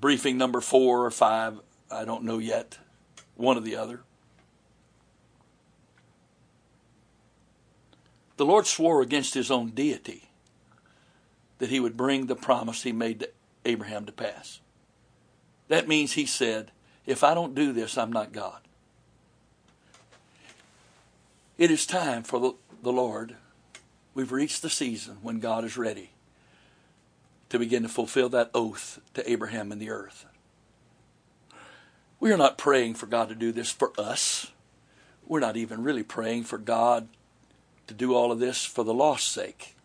briefing 0.00 0.38
number 0.38 0.60
four 0.60 1.04
or 1.04 1.10
five. 1.10 1.58
I 1.90 2.04
don't 2.04 2.24
know 2.24 2.38
yet. 2.38 2.78
One 3.36 3.56
or 3.56 3.60
the 3.60 3.76
other. 3.76 4.00
The 8.42 8.48
Lord 8.48 8.66
swore 8.66 9.02
against 9.02 9.34
his 9.34 9.52
own 9.52 9.68
deity 9.68 10.28
that 11.58 11.70
he 11.70 11.78
would 11.78 11.96
bring 11.96 12.26
the 12.26 12.34
promise 12.34 12.82
he 12.82 12.90
made 12.90 13.20
to 13.20 13.30
Abraham 13.64 14.04
to 14.06 14.10
pass. 14.10 14.58
That 15.68 15.86
means 15.86 16.14
he 16.14 16.26
said, 16.26 16.72
if 17.06 17.22
I 17.22 17.34
don't 17.34 17.54
do 17.54 17.72
this, 17.72 17.96
I'm 17.96 18.10
not 18.10 18.32
God. 18.32 18.58
It 21.56 21.70
is 21.70 21.86
time 21.86 22.24
for 22.24 22.56
the 22.82 22.92
Lord. 22.92 23.36
We've 24.12 24.32
reached 24.32 24.60
the 24.60 24.68
season 24.68 25.18
when 25.22 25.38
God 25.38 25.64
is 25.64 25.76
ready 25.76 26.10
to 27.48 27.60
begin 27.60 27.84
to 27.84 27.88
fulfill 27.88 28.28
that 28.30 28.50
oath 28.52 28.98
to 29.14 29.30
Abraham 29.30 29.70
and 29.70 29.80
the 29.80 29.90
earth. 29.90 30.26
We 32.18 32.32
are 32.32 32.36
not 32.36 32.58
praying 32.58 32.94
for 32.94 33.06
God 33.06 33.28
to 33.28 33.36
do 33.36 33.52
this 33.52 33.70
for 33.70 33.92
us. 33.96 34.50
We're 35.28 35.38
not 35.38 35.56
even 35.56 35.84
really 35.84 36.02
praying 36.02 36.42
for 36.42 36.58
God 36.58 37.06
to 37.86 37.94
do 37.94 38.14
all 38.14 38.32
of 38.32 38.38
this 38.38 38.64
for 38.64 38.84
the 38.84 38.94
lost 38.94 39.28
sake. 39.28 39.76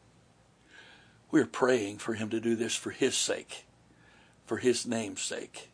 We're 1.31 1.45
praying 1.45 1.97
for 1.97 2.13
Him 2.13 2.29
to 2.29 2.39
do 2.39 2.55
this 2.55 2.75
for 2.75 2.91
His 2.91 3.15
sake, 3.15 3.65
for 4.45 4.57
His 4.57 4.85
name's 4.85 5.21
sake 5.21 5.69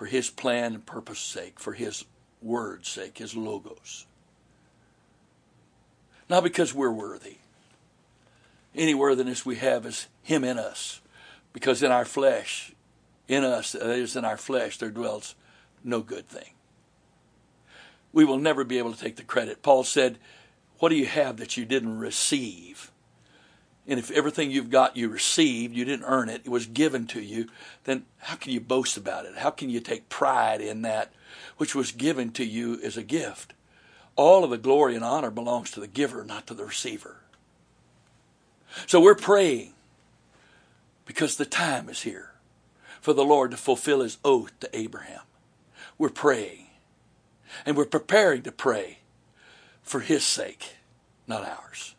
for 0.00 0.06
his 0.06 0.30
plan 0.30 0.72
and 0.72 0.86
purpose 0.86 1.18
sake, 1.18 1.60
for 1.60 1.74
his 1.74 2.06
word's 2.40 2.88
sake, 2.88 3.18
his 3.18 3.36
logos. 3.36 4.06
Not 6.26 6.42
because 6.42 6.72
we're 6.72 6.90
worthy. 6.90 7.36
Any 8.74 8.94
worthiness 8.94 9.44
we 9.44 9.56
have 9.56 9.84
is 9.84 10.06
him 10.22 10.42
in 10.42 10.58
us. 10.58 11.02
Because 11.52 11.82
in 11.82 11.92
our 11.92 12.06
flesh, 12.06 12.72
in 13.28 13.44
us, 13.44 13.72
that 13.72 13.90
is 13.90 14.16
in 14.16 14.24
our 14.24 14.38
flesh, 14.38 14.78
there 14.78 14.88
dwells 14.88 15.34
no 15.84 16.00
good 16.00 16.26
thing. 16.26 16.54
We 18.10 18.24
will 18.24 18.38
never 18.38 18.64
be 18.64 18.78
able 18.78 18.94
to 18.94 18.98
take 18.98 19.16
the 19.16 19.22
credit. 19.22 19.62
Paul 19.62 19.84
said, 19.84 20.16
What 20.80 20.88
do 20.88 20.96
you 20.96 21.06
have 21.06 21.36
that 21.36 21.56
you 21.56 21.64
didn't 21.64 21.98
receive? 21.98 22.90
And 23.86 23.98
if 23.98 24.10
everything 24.10 24.50
you've 24.50 24.70
got 24.70 24.96
you 24.96 25.08
received, 25.08 25.74
you 25.74 25.84
didn't 25.84 26.06
earn 26.06 26.28
it, 26.28 26.42
it 26.44 26.50
was 26.50 26.66
given 26.66 27.06
to 27.08 27.20
you, 27.20 27.48
then 27.84 28.06
how 28.18 28.36
can 28.36 28.52
you 28.52 28.60
boast 28.60 28.96
about 28.96 29.26
it? 29.26 29.36
How 29.36 29.50
can 29.50 29.68
you 29.68 29.80
take 29.80 30.08
pride 30.08 30.60
in 30.60 30.82
that 30.82 31.12
which 31.58 31.74
was 31.74 31.92
given 31.92 32.32
to 32.32 32.44
you 32.44 32.80
as 32.82 32.96
a 32.96 33.02
gift? 33.02 33.52
All 34.16 34.42
of 34.42 34.50
the 34.50 34.58
glory 34.58 34.94
and 34.94 35.04
honor 35.04 35.30
belongs 35.30 35.70
to 35.72 35.80
the 35.80 35.86
giver, 35.86 36.24
not 36.24 36.46
to 36.46 36.54
the 36.54 36.64
receiver. 36.64 37.16
So 38.86 39.00
we're 39.00 39.14
praying 39.14 39.74
because 41.04 41.36
the 41.36 41.44
time 41.44 41.90
is 41.90 42.02
here 42.02 42.32
for 43.02 43.12
the 43.12 43.24
Lord 43.24 43.50
to 43.50 43.56
fulfill 43.58 44.00
his 44.00 44.16
oath 44.24 44.58
to 44.60 44.76
Abraham. 44.76 45.22
We're 45.98 46.08
praying 46.08 46.68
and 47.66 47.76
we're 47.76 47.84
preparing 47.84 48.42
to 48.42 48.52
pray 48.52 48.99
for 49.82 50.00
his 50.00 50.24
sake, 50.24 50.76
not 51.26 51.44
ours. 51.44 51.94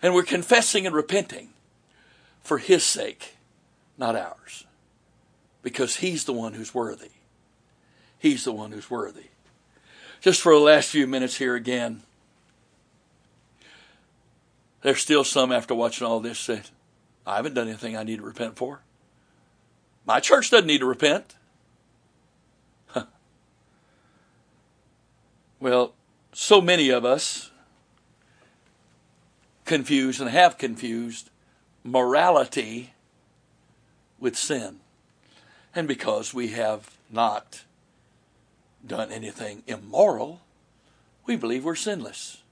And 0.00 0.14
we're 0.14 0.22
confessing 0.22 0.86
and 0.86 0.94
repenting 0.94 1.50
for 2.42 2.58
His 2.58 2.84
sake, 2.84 3.36
not 3.98 4.16
ours. 4.16 4.64
Because 5.62 5.96
He's 5.96 6.24
the 6.24 6.32
one 6.32 6.54
who's 6.54 6.74
worthy. 6.74 7.10
He's 8.18 8.44
the 8.44 8.52
one 8.52 8.72
who's 8.72 8.90
worthy. 8.90 9.26
Just 10.20 10.40
for 10.40 10.54
the 10.54 10.60
last 10.60 10.88
few 10.88 11.06
minutes 11.06 11.38
here 11.38 11.56
again, 11.56 12.02
there's 14.82 15.00
still 15.00 15.24
some 15.24 15.50
after 15.50 15.74
watching 15.74 16.06
all 16.06 16.20
this 16.20 16.38
say, 16.38 16.62
I 17.26 17.36
haven't 17.36 17.54
done 17.54 17.68
anything 17.68 17.96
I 17.96 18.04
need 18.04 18.18
to 18.18 18.24
repent 18.24 18.56
for. 18.56 18.80
My 20.06 20.20
church 20.20 20.50
doesn't 20.50 20.66
need 20.66 20.78
to 20.78 20.86
repent. 20.86 21.34
Well, 25.60 25.94
so 26.32 26.60
many 26.60 26.88
of 26.88 27.04
us 27.04 27.50
confused 29.64 30.20
and 30.20 30.30
have 30.30 30.58
confused 30.58 31.30
morality 31.84 32.92
with 34.18 34.36
sin. 34.36 34.80
And 35.74 35.86
because 35.86 36.34
we 36.34 36.48
have 36.48 36.96
not 37.10 37.64
done 38.86 39.12
anything 39.12 39.62
immoral, 39.66 40.40
we 41.26 41.36
believe 41.36 41.64
we're 41.64 41.74
sinless. 41.74 42.42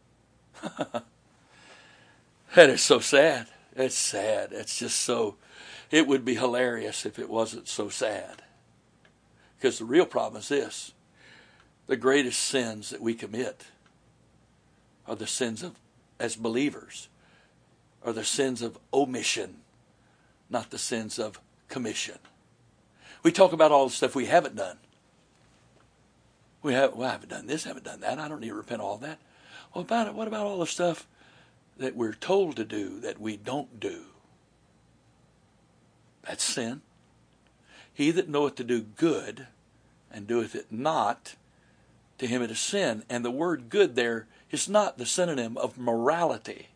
that 2.55 2.71
is 2.71 2.83
so 2.83 3.01
sad. 3.01 3.47
It's 3.75 3.97
sad. 3.97 4.53
It's 4.53 4.79
just 4.79 5.01
so, 5.01 5.37
it 5.91 6.07
would 6.07 6.25
be 6.25 6.35
hilarious 6.35 7.07
if 7.07 7.19
it 7.19 7.29
wasn't 7.29 7.69
so 7.69 7.89
sad. 7.89 8.43
Because 9.59 9.79
the 9.79 9.85
real 9.85 10.07
problem 10.07 10.41
is 10.41 10.49
this 10.49 10.93
the 11.91 11.97
greatest 11.97 12.39
sins 12.39 12.91
that 12.91 13.01
we 13.01 13.15
commit 13.15 13.65
are 15.09 15.17
the 15.17 15.27
sins 15.27 15.61
of, 15.65 15.75
as 16.21 16.37
believers, 16.37 17.09
are 18.05 18.13
the 18.13 18.23
sins 18.23 18.63
of 18.63 18.79
omission, 18.95 19.57
not 20.49 20.71
the 20.71 20.79
sins 20.79 21.19
of 21.19 21.41
commission. 21.67 22.15
We 23.25 23.33
talk 23.33 23.53
about 23.53 23.73
all 23.73 23.89
the 23.89 23.93
stuff 23.93 24.15
we 24.15 24.27
haven't 24.27 24.55
done. 24.55 24.77
We 26.63 26.75
have, 26.75 26.95
well, 26.95 27.09
I 27.09 27.13
haven't 27.13 27.31
done 27.31 27.49
this, 27.49 27.67
I 27.67 27.71
haven't 27.71 27.87
done 27.87 28.03
that. 28.03 28.21
I 28.21 28.29
don't 28.29 28.41
need 28.41 28.51
to 28.51 28.55
repent 28.55 28.81
all 28.81 28.99
that. 28.99 29.19
Well, 29.75 29.83
about 29.83 30.07
it, 30.07 30.15
what 30.15 30.29
about 30.29 30.47
all 30.47 30.61
the 30.61 30.69
stuff 30.69 31.09
that 31.77 31.97
we're 31.97 32.13
told 32.13 32.55
to 32.55 32.65
do 32.65 33.01
that 33.01 33.21
we 33.21 33.37
don't 33.37 33.81
do? 33.81 34.03
That's 36.23 36.45
sin. 36.45 36.83
He 37.93 38.13
that 38.13 38.29
knoweth 38.29 38.55
to 38.55 38.65
do 38.65 38.81
good 38.81 39.49
and 40.13 40.29
doeth 40.29 40.55
it 40.55 40.67
not, 40.71 41.35
to 42.21 42.27
him 42.27 42.43
it 42.43 42.51
is 42.51 42.61
sin. 42.61 43.03
And 43.11 43.25
the 43.25 43.31
word 43.31 43.69
good 43.69 43.97
there 43.97 44.27
is 44.51 44.69
not 44.69 44.99
the 44.99 45.07
synonym 45.07 45.57
of 45.57 45.79
morality. 45.79 46.69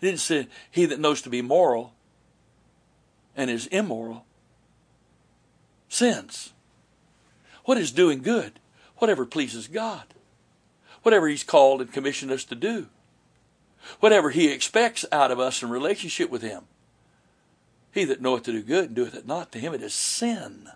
It 0.00 0.06
didn't 0.06 0.20
say 0.20 0.48
he 0.70 0.86
that 0.86 1.00
knows 1.00 1.22
to 1.22 1.30
be 1.30 1.42
moral 1.42 1.94
and 3.36 3.50
is 3.50 3.66
immoral 3.68 4.26
sins. 5.88 6.52
What 7.64 7.78
is 7.78 7.92
doing 7.92 8.22
good? 8.22 8.60
Whatever 8.98 9.24
pleases 9.24 9.68
God. 9.68 10.04
Whatever 11.02 11.28
He's 11.28 11.44
called 11.44 11.80
and 11.80 11.92
commissioned 11.92 12.32
us 12.32 12.44
to 12.44 12.54
do. 12.54 12.88
Whatever 14.00 14.30
He 14.30 14.48
expects 14.48 15.04
out 15.12 15.30
of 15.30 15.38
us 15.40 15.62
in 15.62 15.70
relationship 15.70 16.30
with 16.30 16.42
Him. 16.42 16.64
He 17.92 18.04
that 18.04 18.20
knoweth 18.20 18.42
to 18.44 18.52
do 18.52 18.62
good 18.62 18.86
and 18.86 18.96
doeth 18.96 19.14
it 19.14 19.26
not, 19.26 19.52
to 19.52 19.60
him 19.60 19.72
it 19.72 19.82
is 19.82 19.94
sin. 19.94 20.68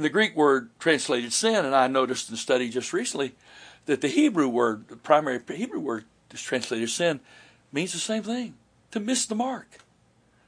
And 0.00 0.04
the 0.06 0.08
Greek 0.08 0.34
word 0.34 0.70
translated 0.78 1.30
sin, 1.30 1.66
and 1.66 1.76
I 1.76 1.86
noticed 1.86 2.30
in 2.30 2.36
study 2.36 2.70
just 2.70 2.94
recently 2.94 3.34
that 3.84 4.00
the 4.00 4.08
Hebrew 4.08 4.48
word, 4.48 4.88
the 4.88 4.96
primary 4.96 5.38
Hebrew 5.46 5.78
word 5.78 6.06
translated 6.30 6.88
sin, 6.88 7.20
means 7.70 7.92
the 7.92 7.98
same 7.98 8.22
thing. 8.22 8.54
To 8.92 8.98
miss 8.98 9.26
the 9.26 9.34
mark. 9.34 9.80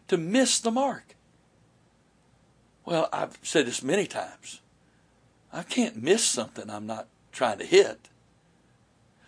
To 0.08 0.16
miss 0.16 0.58
the 0.58 0.70
mark. 0.70 1.16
Well, 2.86 3.10
I've 3.12 3.36
said 3.42 3.66
this 3.66 3.82
many 3.82 4.06
times. 4.06 4.62
I 5.52 5.64
can't 5.64 6.02
miss 6.02 6.24
something 6.24 6.70
I'm 6.70 6.86
not 6.86 7.08
trying 7.30 7.58
to 7.58 7.66
hit. 7.66 8.08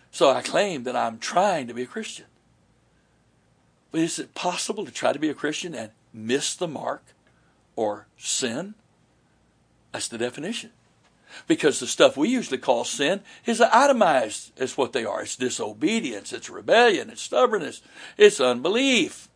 So 0.09 0.31
I 0.31 0.41
claim 0.41 0.85
that 0.85 0.95
I'm 0.95 1.19
trying 1.19 1.67
to 1.67 1.75
be 1.75 1.83
a 1.83 1.85
Christian. 1.85 2.25
But 3.91 4.01
is 4.01 4.17
it 4.17 4.33
possible 4.33 4.85
to 4.85 4.91
try 4.91 5.13
to 5.13 5.19
be 5.19 5.29
a 5.29 5.35
Christian 5.35 5.75
and 5.75 5.91
miss 6.11 6.55
the 6.55 6.67
mark 6.67 7.03
or 7.75 8.07
sin? 8.17 8.73
That's 9.95 10.09
the 10.09 10.17
definition. 10.17 10.71
Because 11.47 11.79
the 11.79 11.87
stuff 11.87 12.17
we 12.17 12.27
usually 12.27 12.57
call 12.57 12.83
sin 12.83 13.21
is 13.45 13.61
itemized 13.61 14.51
as 14.59 14.77
what 14.77 14.91
they 14.91 15.05
are. 15.05 15.21
It's 15.21 15.37
disobedience, 15.37 16.33
it's 16.33 16.49
rebellion, 16.49 17.09
it's 17.09 17.21
stubbornness, 17.21 17.81
it's 18.17 18.41
unbelief, 18.41 19.29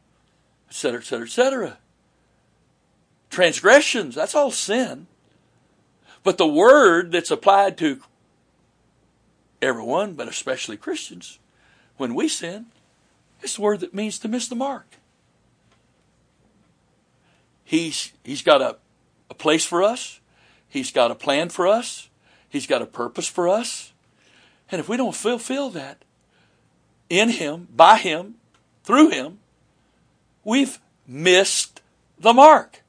etc., 0.68 0.99
etc., 0.99 1.26
etc. 1.26 1.78
Transgressions, 3.30 4.16
that's 4.16 4.36
all 4.36 4.51
sin. 4.51 5.07
But 6.24 6.38
the 6.38 6.45
word 6.45 7.14
that's 7.14 7.32
applied 7.32 7.78
to 7.78 8.01
everyone, 9.62 10.16
but 10.16 10.28
especially 10.28 10.76
Christians, 10.76 11.39
when 11.95 12.16
we 12.16 12.28
sin, 12.28 12.66
it's 13.41 13.55
the 13.55 13.62
word 13.62 13.80
that 13.80 13.93
means 13.93 14.20
to 14.20 14.28
miss 14.28 14.49
the 14.49 14.55
mark. 14.55 14.97
He's, 17.64 18.12
he's 18.26 18.41
got 18.41 18.62
a, 18.62 18.76
a 19.30 19.34
place 19.34 19.64
for 19.64 19.82
us. 19.82 20.19
He's 20.70 20.92
got 20.92 21.12
a 21.12 21.16
plan 21.16 21.50
for 21.50 21.68
us. 21.68 22.10
He's 22.48 22.68
got 22.68 22.82
a 22.82 22.86
purpose 22.86 23.28
for 23.28 23.50
us. 23.50 23.92
And 24.72 24.80
if 24.80 24.88
we 24.88 24.98
don't 24.98 25.16
fulfill 25.16 25.72
that 25.72 26.04
in 27.10 27.30
Him, 27.30 27.68
by 27.76 27.98
Him, 27.98 28.36
through 28.84 29.10
Him, 29.10 29.40
we've 30.44 30.80
missed 31.08 31.82
the 32.20 32.34
mark. 32.34 32.84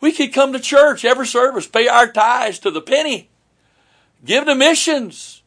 We 0.00 0.10
could 0.10 0.32
come 0.32 0.52
to 0.52 0.58
church 0.58 1.04
every 1.04 1.26
service, 1.26 1.66
pay 1.68 1.86
our 1.86 2.10
tithes 2.10 2.58
to 2.60 2.72
the 2.72 2.80
penny, 2.80 3.30
give 4.24 4.46
to 4.46 4.54
missions, 4.56 5.42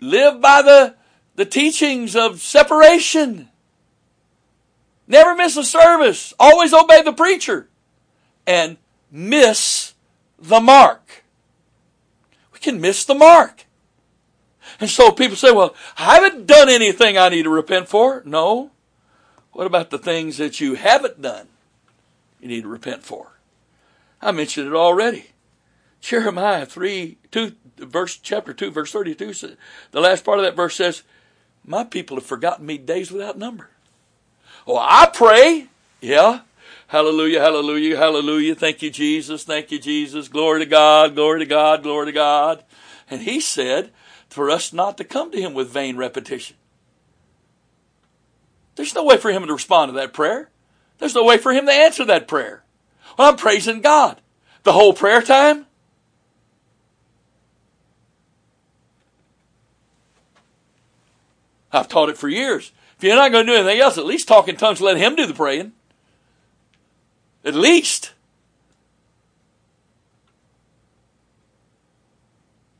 live 0.00 0.40
by 0.40 0.62
the, 0.62 0.96
the 1.36 1.44
teachings 1.44 2.16
of 2.16 2.40
separation, 2.40 3.48
never 5.06 5.36
miss 5.36 5.56
a 5.56 5.62
service, 5.62 6.34
always 6.38 6.72
obey 6.72 7.02
the 7.02 7.12
preacher, 7.12 7.68
and 8.44 8.76
miss 9.10 9.94
the 10.38 10.60
mark. 10.60 11.24
We 12.52 12.58
can 12.58 12.80
miss 12.80 13.04
the 13.04 13.14
mark. 13.14 13.64
And 14.80 14.90
so 14.90 15.10
people 15.10 15.36
say, 15.36 15.52
well, 15.52 15.74
I 15.98 16.16
haven't 16.16 16.46
done 16.46 16.68
anything 16.68 17.16
I 17.16 17.28
need 17.28 17.44
to 17.44 17.50
repent 17.50 17.88
for. 17.88 18.22
No. 18.26 18.72
What 19.52 19.66
about 19.66 19.90
the 19.90 19.98
things 19.98 20.36
that 20.36 20.60
you 20.60 20.74
haven't 20.74 21.22
done? 21.22 21.48
you 22.40 22.48
need 22.48 22.62
to 22.62 22.68
repent 22.68 23.02
for. 23.02 23.32
I 24.20 24.32
mentioned 24.32 24.66
it 24.66 24.74
already. 24.74 25.26
Jeremiah 26.00 26.66
3, 26.66 27.18
2, 27.30 27.52
verse, 27.78 28.16
chapter 28.16 28.52
2, 28.52 28.70
verse 28.70 28.92
32, 28.92 29.32
says, 29.32 29.56
the 29.90 30.00
last 30.00 30.24
part 30.24 30.38
of 30.38 30.44
that 30.44 30.56
verse 30.56 30.76
says, 30.76 31.02
My 31.64 31.84
people 31.84 32.16
have 32.16 32.26
forgotten 32.26 32.66
me 32.66 32.78
days 32.78 33.10
without 33.10 33.38
number. 33.38 33.70
Oh, 34.66 34.76
I 34.76 35.10
pray. 35.12 35.68
Yeah. 36.00 36.40
Hallelujah, 36.88 37.40
hallelujah, 37.40 37.96
hallelujah. 37.96 38.54
Thank 38.54 38.80
you, 38.80 38.90
Jesus. 38.90 39.42
Thank 39.42 39.72
you, 39.72 39.78
Jesus. 39.78 40.28
Glory 40.28 40.60
to 40.60 40.66
God, 40.66 41.16
glory 41.16 41.40
to 41.40 41.46
God, 41.46 41.82
glory 41.82 42.06
to 42.06 42.12
God. 42.12 42.64
And 43.10 43.22
he 43.22 43.40
said 43.40 43.90
for 44.28 44.50
us 44.50 44.72
not 44.72 44.96
to 44.98 45.04
come 45.04 45.32
to 45.32 45.40
him 45.40 45.52
with 45.52 45.68
vain 45.68 45.96
repetition. 45.96 46.56
There's 48.76 48.94
no 48.94 49.04
way 49.04 49.16
for 49.16 49.32
him 49.32 49.46
to 49.46 49.52
respond 49.52 49.88
to 49.88 49.94
that 49.94 50.12
prayer. 50.12 50.50
There's 50.98 51.14
no 51.14 51.24
way 51.24 51.38
for 51.38 51.52
him 51.52 51.66
to 51.66 51.72
answer 51.72 52.04
that 52.04 52.28
prayer. 52.28 52.62
Well, 53.18 53.30
I'm 53.30 53.36
praising 53.36 53.80
God. 53.80 54.20
The 54.62 54.72
whole 54.72 54.92
prayer 54.92 55.22
time? 55.22 55.66
I've 61.72 61.88
taught 61.88 62.08
it 62.08 62.18
for 62.18 62.28
years. 62.28 62.72
If 62.96 63.04
you're 63.04 63.16
not 63.16 63.32
going 63.32 63.46
to 63.46 63.52
do 63.52 63.58
anything 63.58 63.80
else, 63.80 63.98
at 63.98 64.06
least 64.06 64.28
talk 64.28 64.48
in 64.48 64.56
tongues, 64.56 64.80
let 64.80 64.96
him 64.96 65.16
do 65.16 65.26
the 65.26 65.34
praying. 65.34 65.72
At 67.46 67.54
least. 67.54 68.12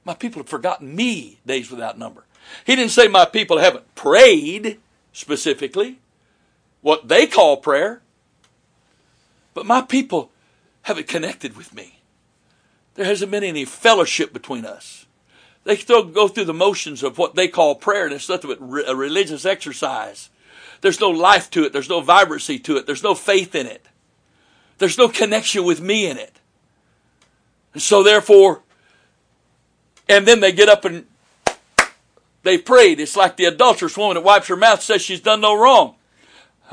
My 0.04 0.14
people 0.14 0.40
have 0.40 0.48
forgotten 0.48 0.94
me 0.94 1.38
days 1.46 1.70
without 1.70 1.98
number. 1.98 2.24
He 2.64 2.74
didn't 2.76 2.90
say 2.90 3.06
my 3.08 3.24
people 3.24 3.58
haven't 3.58 3.94
prayed 3.94 4.78
specifically 5.12 5.98
what 6.82 7.08
they 7.08 7.26
call 7.26 7.56
prayer. 7.56 8.02
But 9.54 9.66
my 9.66 9.80
people 9.82 10.30
haven't 10.82 11.08
connected 11.08 11.56
with 11.56 11.72
me. 11.74 12.00
There 12.94 13.06
hasn't 13.06 13.30
been 13.30 13.44
any 13.44 13.64
fellowship 13.64 14.32
between 14.32 14.64
us. 14.64 15.06
They 15.64 15.76
still 15.76 16.04
go 16.04 16.28
through 16.28 16.44
the 16.44 16.54
motions 16.54 17.02
of 17.02 17.18
what 17.18 17.34
they 17.34 17.48
call 17.48 17.74
prayer, 17.74 18.04
and 18.04 18.14
it's 18.14 18.28
nothing 18.28 18.54
but 18.56 18.88
a 18.88 18.94
religious 18.94 19.44
exercise. 19.44 20.30
There's 20.80 21.00
no 21.00 21.10
life 21.10 21.50
to 21.50 21.64
it. 21.64 21.72
There's 21.72 21.88
no 21.88 22.00
vibrancy 22.00 22.58
to 22.60 22.76
it. 22.76 22.86
There's 22.86 23.02
no 23.02 23.14
faith 23.14 23.54
in 23.54 23.66
it. 23.66 23.86
There's 24.78 24.98
no 24.98 25.08
connection 25.08 25.64
with 25.64 25.80
me 25.80 26.06
in 26.06 26.18
it. 26.18 26.38
And 27.72 27.82
so 27.82 28.02
therefore, 28.02 28.62
and 30.08 30.26
then 30.26 30.40
they 30.40 30.52
get 30.52 30.68
up 30.68 30.84
and 30.84 31.06
they 32.42 32.58
prayed. 32.58 33.00
It's 33.00 33.16
like 33.16 33.36
the 33.36 33.46
adulterous 33.46 33.96
woman 33.96 34.14
that 34.14 34.24
wipes 34.24 34.48
her 34.48 34.56
mouth 34.56 34.82
says 34.82 35.02
she's 35.02 35.20
done 35.20 35.40
no 35.40 35.58
wrong. 35.58 35.96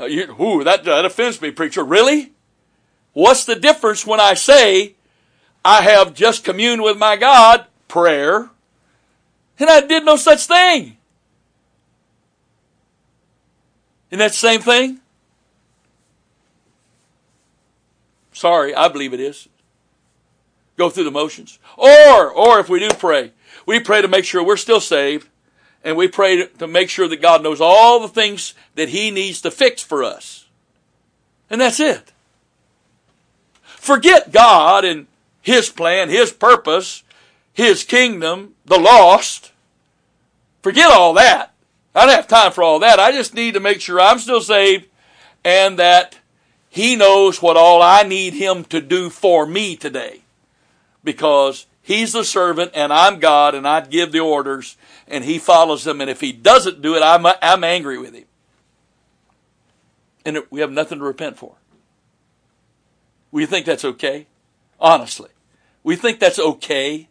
Uh, 0.00 0.04
you, 0.04 0.34
ooh, 0.40 0.64
that, 0.64 0.84
that 0.84 1.04
offends 1.04 1.40
me, 1.40 1.50
preacher. 1.50 1.84
Really? 1.84 2.32
What's 3.12 3.44
the 3.44 3.54
difference 3.54 4.06
when 4.06 4.20
I 4.20 4.34
say 4.34 4.94
I 5.64 5.82
have 5.82 6.14
just 6.14 6.44
communed 6.44 6.82
with 6.82 6.98
my 6.98 7.16
God, 7.16 7.66
prayer, 7.86 8.50
and 9.58 9.70
I 9.70 9.80
did 9.80 10.04
no 10.04 10.16
such 10.16 10.46
thing? 10.46 10.96
Isn't 14.10 14.18
that 14.18 14.30
the 14.30 14.36
same 14.36 14.60
thing? 14.60 15.00
Sorry, 18.44 18.74
I 18.74 18.88
believe 18.88 19.14
it 19.14 19.20
is. 19.20 19.48
Go 20.76 20.90
through 20.90 21.04
the 21.04 21.10
motions. 21.10 21.58
Or, 21.78 22.30
or 22.30 22.60
if 22.60 22.68
we 22.68 22.78
do 22.78 22.90
pray, 22.90 23.32
we 23.64 23.80
pray 23.80 24.02
to 24.02 24.06
make 24.06 24.26
sure 24.26 24.44
we're 24.44 24.58
still 24.58 24.82
saved, 24.82 25.30
and 25.82 25.96
we 25.96 26.08
pray 26.08 26.46
to 26.48 26.66
make 26.66 26.90
sure 26.90 27.08
that 27.08 27.22
God 27.22 27.42
knows 27.42 27.62
all 27.62 28.00
the 28.00 28.06
things 28.06 28.52
that 28.74 28.90
He 28.90 29.10
needs 29.10 29.40
to 29.40 29.50
fix 29.50 29.82
for 29.82 30.04
us. 30.04 30.44
And 31.48 31.58
that's 31.58 31.80
it. 31.80 32.12
Forget 33.62 34.30
God 34.30 34.84
and 34.84 35.06
His 35.40 35.70
plan, 35.70 36.10
His 36.10 36.30
purpose, 36.30 37.02
His 37.54 37.82
kingdom, 37.82 38.56
the 38.66 38.78
lost. 38.78 39.52
Forget 40.60 40.92
all 40.92 41.14
that. 41.14 41.54
I 41.94 42.04
don't 42.04 42.14
have 42.14 42.28
time 42.28 42.52
for 42.52 42.62
all 42.62 42.80
that. 42.80 43.00
I 43.00 43.10
just 43.10 43.32
need 43.32 43.54
to 43.54 43.60
make 43.60 43.80
sure 43.80 43.98
I'm 43.98 44.18
still 44.18 44.42
saved 44.42 44.86
and 45.46 45.78
that 45.78 46.18
He 46.74 46.96
knows 46.96 47.40
what 47.40 47.56
all 47.56 47.80
I 47.82 48.02
need 48.02 48.34
Him 48.34 48.64
to 48.64 48.80
do 48.80 49.08
for 49.08 49.46
me 49.46 49.76
today. 49.76 50.22
because 51.04 51.66
he's 51.82 52.12
the 52.12 52.24
servant 52.24 52.72
and 52.74 52.92
I'm 52.92 53.20
God 53.20 53.54
and 53.54 53.68
I 53.68 53.82
give 53.82 54.10
the 54.10 54.20
orders 54.20 54.76
and 55.06 55.24
he 55.24 55.38
follows 55.38 55.84
them. 55.84 56.00
And 56.00 56.08
if 56.10 56.20
he 56.20 56.32
doesn't 56.32 56.82
do 56.82 56.96
it, 56.96 57.02
I'm, 57.02 57.26
I'm 57.42 57.62
angry 57.62 57.98
with 57.98 58.14
him. 58.14 58.24
And 60.24 60.38
we 60.50 60.60
have 60.60 60.72
nothing 60.72 60.98
to 60.98 61.04
repent 61.04 61.36
for. 61.36 61.56
We 63.30 63.44
think 63.44 63.66
that's 63.66 63.84
okay? 63.84 64.26
Honestly. 64.80 65.28
We 65.82 65.96
think 65.96 66.18
that's 66.18 66.38
okay? 66.38 67.08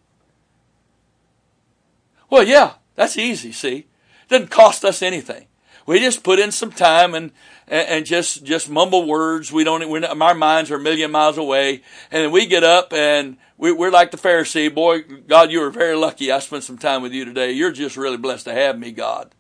Well, 2.30 2.44
yeah, 2.44 2.74
that's 2.96 3.18
easy, 3.18 3.52
see. 3.52 3.76
It 4.24 4.30
doesn't 4.30 4.50
cost 4.50 4.84
us 4.84 5.04
anything. 5.04 5.46
We 5.86 6.00
just 6.00 6.24
put 6.24 6.40
in 6.40 6.52
some 6.52 6.72
time 6.72 7.14
and, 7.14 7.32
and, 7.68 8.06
just, 8.06 8.44
just 8.44 8.70
mumble 8.70 9.06
words. 9.06 9.52
We 9.52 9.64
don't, 9.64 9.88
we're 9.90 10.00
not, 10.00 10.20
our 10.20 10.34
minds 10.34 10.72
are 10.72 10.76
a 10.76 10.80
million 10.80 11.12
miles 11.12 11.38
away. 11.38 11.82
And 12.12 12.32
we 12.32 12.46
get 12.46 12.64
up 12.64 12.94
and 12.94 13.38
we, 13.58 13.72
we're 13.72 13.92
like 13.92 14.12
the 14.12 14.18
Pharisee. 14.18 14.74
Boy, 14.74 15.02
God, 15.02 15.52
you 15.52 15.60
were 15.60 15.70
very 15.70 15.96
lucky. 15.96 16.32
I 16.32 16.40
spent 16.40 16.64
some 16.64 16.78
time 16.78 17.02
with 17.02 17.14
you 17.14 17.26
today. 17.26 17.52
You're 17.52 17.72
just 17.72 17.98
really 17.98 18.18
blessed 18.18 18.46
to 18.46 18.54
have 18.54 18.78
me, 18.78 18.92
God. 18.92 19.32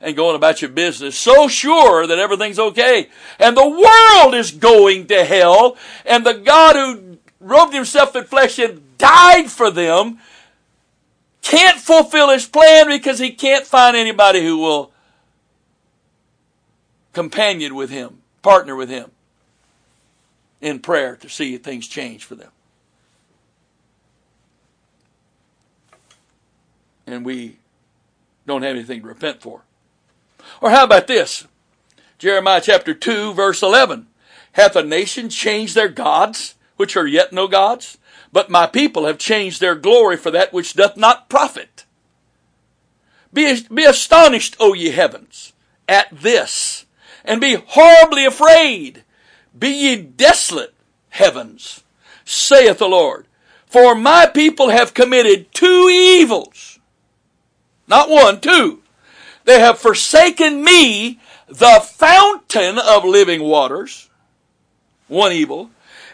And 0.00 0.14
going 0.14 0.36
about 0.36 0.62
your 0.62 0.70
business, 0.70 1.18
so 1.18 1.48
sure 1.48 2.06
that 2.06 2.18
everything's 2.18 2.58
okay. 2.58 3.08
And 3.38 3.56
the 3.56 3.68
world 3.68 4.34
is 4.34 4.52
going 4.52 5.06
to 5.08 5.24
hell. 5.24 5.76
And 6.04 6.24
the 6.24 6.34
God 6.34 6.76
who 6.76 7.18
robed 7.40 7.74
himself 7.74 8.14
in 8.14 8.24
flesh 8.24 8.58
and 8.58 8.96
died 8.98 9.50
for 9.50 9.70
them 9.70 10.18
can't 11.42 11.78
fulfill 11.78 12.30
his 12.30 12.46
plan 12.46 12.88
because 12.88 13.18
he 13.18 13.30
can't 13.30 13.66
find 13.66 13.96
anybody 13.96 14.44
who 14.44 14.58
will 14.58 14.92
companion 17.18 17.74
with 17.74 17.90
him, 17.90 18.22
partner 18.42 18.76
with 18.76 18.88
him 18.88 19.10
in 20.60 20.78
prayer 20.78 21.16
to 21.16 21.28
see 21.28 21.58
things 21.58 21.88
change 21.88 22.24
for 22.24 22.36
them. 22.36 22.52
And 27.08 27.24
we 27.24 27.56
don't 28.46 28.62
have 28.62 28.76
anything 28.76 29.00
to 29.00 29.08
repent 29.08 29.42
for. 29.42 29.62
Or 30.62 30.70
how 30.70 30.84
about 30.84 31.08
this? 31.08 31.44
Jeremiah 32.18 32.60
chapter 32.62 32.94
2 32.94 33.34
verse 33.34 33.64
11. 33.64 34.06
Hath 34.52 34.76
a 34.76 34.84
nation 34.84 35.28
changed 35.28 35.74
their 35.74 35.88
gods, 35.88 36.54
which 36.76 36.96
are 36.96 37.06
yet 37.08 37.32
no 37.32 37.48
gods? 37.48 37.98
But 38.32 38.48
my 38.48 38.68
people 38.68 39.06
have 39.06 39.18
changed 39.18 39.60
their 39.60 39.74
glory 39.74 40.16
for 40.16 40.30
that 40.30 40.52
which 40.52 40.74
doth 40.74 40.96
not 40.96 41.28
profit. 41.28 41.84
Be, 43.32 43.60
be 43.62 43.84
astonished, 43.84 44.56
O 44.60 44.72
ye 44.72 44.92
heavens, 44.92 45.52
at 45.88 46.06
this, 46.12 46.84
and 47.24 47.40
be 47.40 47.54
horribly 47.54 48.24
afraid. 48.24 49.04
Be 49.58 49.68
ye 49.68 49.96
desolate, 49.96 50.74
heavens, 51.10 51.82
saith 52.24 52.78
the 52.78 52.88
Lord. 52.88 53.26
For 53.66 53.94
my 53.94 54.26
people 54.26 54.70
have 54.70 54.94
committed 54.94 55.52
two 55.52 55.88
evils. 55.90 56.78
Not 57.86 58.08
one, 58.08 58.40
two. 58.40 58.82
They 59.44 59.60
have 59.60 59.78
forsaken 59.78 60.62
me, 60.62 61.20
the 61.48 61.80
fountain 61.82 62.78
of 62.78 63.04
living 63.04 63.42
waters. 63.42 64.08
One 65.06 65.32
evil. 65.32 65.70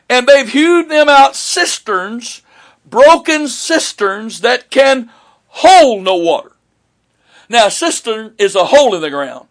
And 0.09 0.27
they've 0.27 0.49
hewed 0.49 0.89
them 0.89 1.09
out 1.09 1.35
cisterns, 1.37 2.43
broken 2.85 3.49
cisterns 3.49 4.41
that 4.43 4.71
can 4.71 5.11
hold 5.49 6.03
no 6.03 6.17
water. 6.17 6.53
Now, 7.49 7.67
a 7.67 7.71
cistern 7.71 8.35
is 8.39 8.55
a 8.55 8.67
hole 8.67 8.95
in 8.95 9.01
the 9.01 9.11
ground 9.11 9.49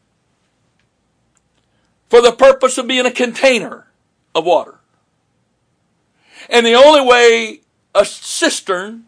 for 2.14 2.22
the 2.22 2.32
purpose 2.32 2.78
of 2.78 2.86
being 2.86 3.08
a 3.08 3.12
container 3.12 3.88
of 4.36 4.46
water. 4.46 4.76
And 6.48 6.64
the 6.64 6.76
only 6.76 7.02
way 7.02 7.62
a 7.96 8.06
cistern, 8.06 9.06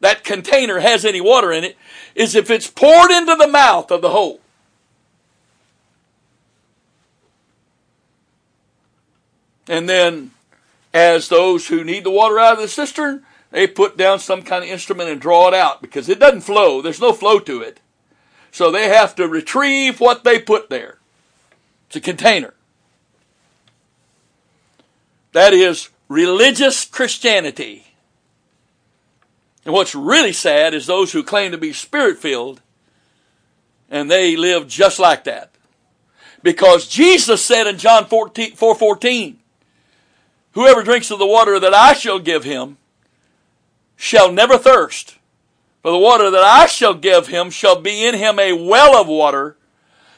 that 0.00 0.24
container, 0.24 0.80
has 0.80 1.06
any 1.06 1.22
water 1.22 1.50
in 1.50 1.64
it 1.64 1.74
is 2.14 2.34
if 2.34 2.50
it's 2.50 2.68
poured 2.68 3.10
into 3.10 3.34
the 3.34 3.48
mouth 3.48 3.90
of 3.90 4.02
the 4.02 4.10
hole. 4.10 4.40
And 9.66 9.88
then, 9.88 10.32
as 10.92 11.30
those 11.30 11.68
who 11.68 11.82
need 11.82 12.04
the 12.04 12.10
water 12.10 12.38
out 12.38 12.52
of 12.52 12.58
the 12.58 12.68
cistern, 12.68 13.24
they 13.52 13.66
put 13.66 13.96
down 13.96 14.18
some 14.18 14.42
kind 14.42 14.62
of 14.62 14.68
instrument 14.68 15.08
and 15.08 15.18
draw 15.18 15.48
it 15.48 15.54
out 15.54 15.80
because 15.80 16.10
it 16.10 16.18
doesn't 16.18 16.42
flow. 16.42 16.82
There's 16.82 17.00
no 17.00 17.14
flow 17.14 17.38
to 17.38 17.62
it. 17.62 17.80
So 18.52 18.70
they 18.70 18.88
have 18.90 19.14
to 19.14 19.26
retrieve 19.26 19.98
what 19.98 20.24
they 20.24 20.38
put 20.38 20.68
there. 20.68 20.98
It's 21.94 22.04
a 22.04 22.10
container. 22.10 22.52
That 25.30 25.52
is 25.52 25.90
religious 26.08 26.84
Christianity. 26.84 27.84
And 29.64 29.72
what's 29.72 29.94
really 29.94 30.32
sad 30.32 30.74
is 30.74 30.86
those 30.86 31.12
who 31.12 31.22
claim 31.22 31.52
to 31.52 31.58
be 31.58 31.72
spirit 31.72 32.18
filled 32.18 32.62
and 33.88 34.10
they 34.10 34.34
live 34.36 34.66
just 34.66 34.98
like 34.98 35.22
that. 35.22 35.52
Because 36.42 36.88
Jesus 36.88 37.44
said 37.44 37.68
in 37.68 37.78
John 37.78 38.06
14, 38.06 38.56
4 38.56 38.74
14, 38.74 39.38
Whoever 40.50 40.82
drinks 40.82 41.12
of 41.12 41.20
the 41.20 41.26
water 41.26 41.60
that 41.60 41.74
I 41.74 41.92
shall 41.92 42.18
give 42.18 42.42
him 42.42 42.76
shall 43.94 44.32
never 44.32 44.58
thirst. 44.58 45.16
For 45.82 45.92
the 45.92 45.98
water 45.98 46.28
that 46.28 46.42
I 46.42 46.66
shall 46.66 46.94
give 46.94 47.28
him 47.28 47.50
shall 47.50 47.80
be 47.80 48.04
in 48.04 48.16
him 48.16 48.40
a 48.40 48.52
well 48.52 49.00
of 49.00 49.06
water 49.06 49.56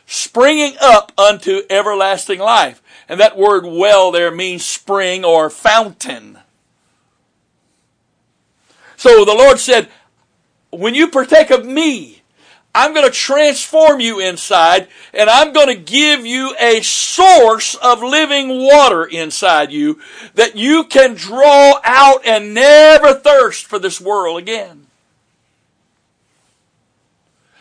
springing 0.06 0.76
up 0.80 1.12
unto 1.18 1.62
everlasting 1.68 2.38
life. 2.38 2.82
And 3.08 3.20
that 3.20 3.36
word 3.36 3.66
well 3.66 4.10
there 4.10 4.30
means 4.30 4.64
spring 4.64 5.24
or 5.24 5.50
fountain. 5.50 6.38
So 8.96 9.24
the 9.24 9.34
Lord 9.34 9.58
said, 9.58 9.88
when 10.70 10.94
you 10.94 11.08
partake 11.08 11.50
of 11.50 11.66
me, 11.66 12.22
I'm 12.74 12.92
going 12.92 13.06
to 13.06 13.12
transform 13.12 14.00
you 14.00 14.20
inside 14.20 14.88
and 15.14 15.30
I'm 15.30 15.52
going 15.52 15.68
to 15.68 15.82
give 15.82 16.26
you 16.26 16.54
a 16.60 16.82
source 16.82 17.74
of 17.76 18.02
living 18.02 18.48
water 18.48 19.04
inside 19.04 19.72
you 19.72 20.00
that 20.34 20.56
you 20.56 20.84
can 20.84 21.14
draw 21.14 21.80
out 21.82 22.26
and 22.26 22.52
never 22.52 23.14
thirst 23.14 23.64
for 23.64 23.78
this 23.78 24.00
world 24.00 24.38
again. 24.38 24.88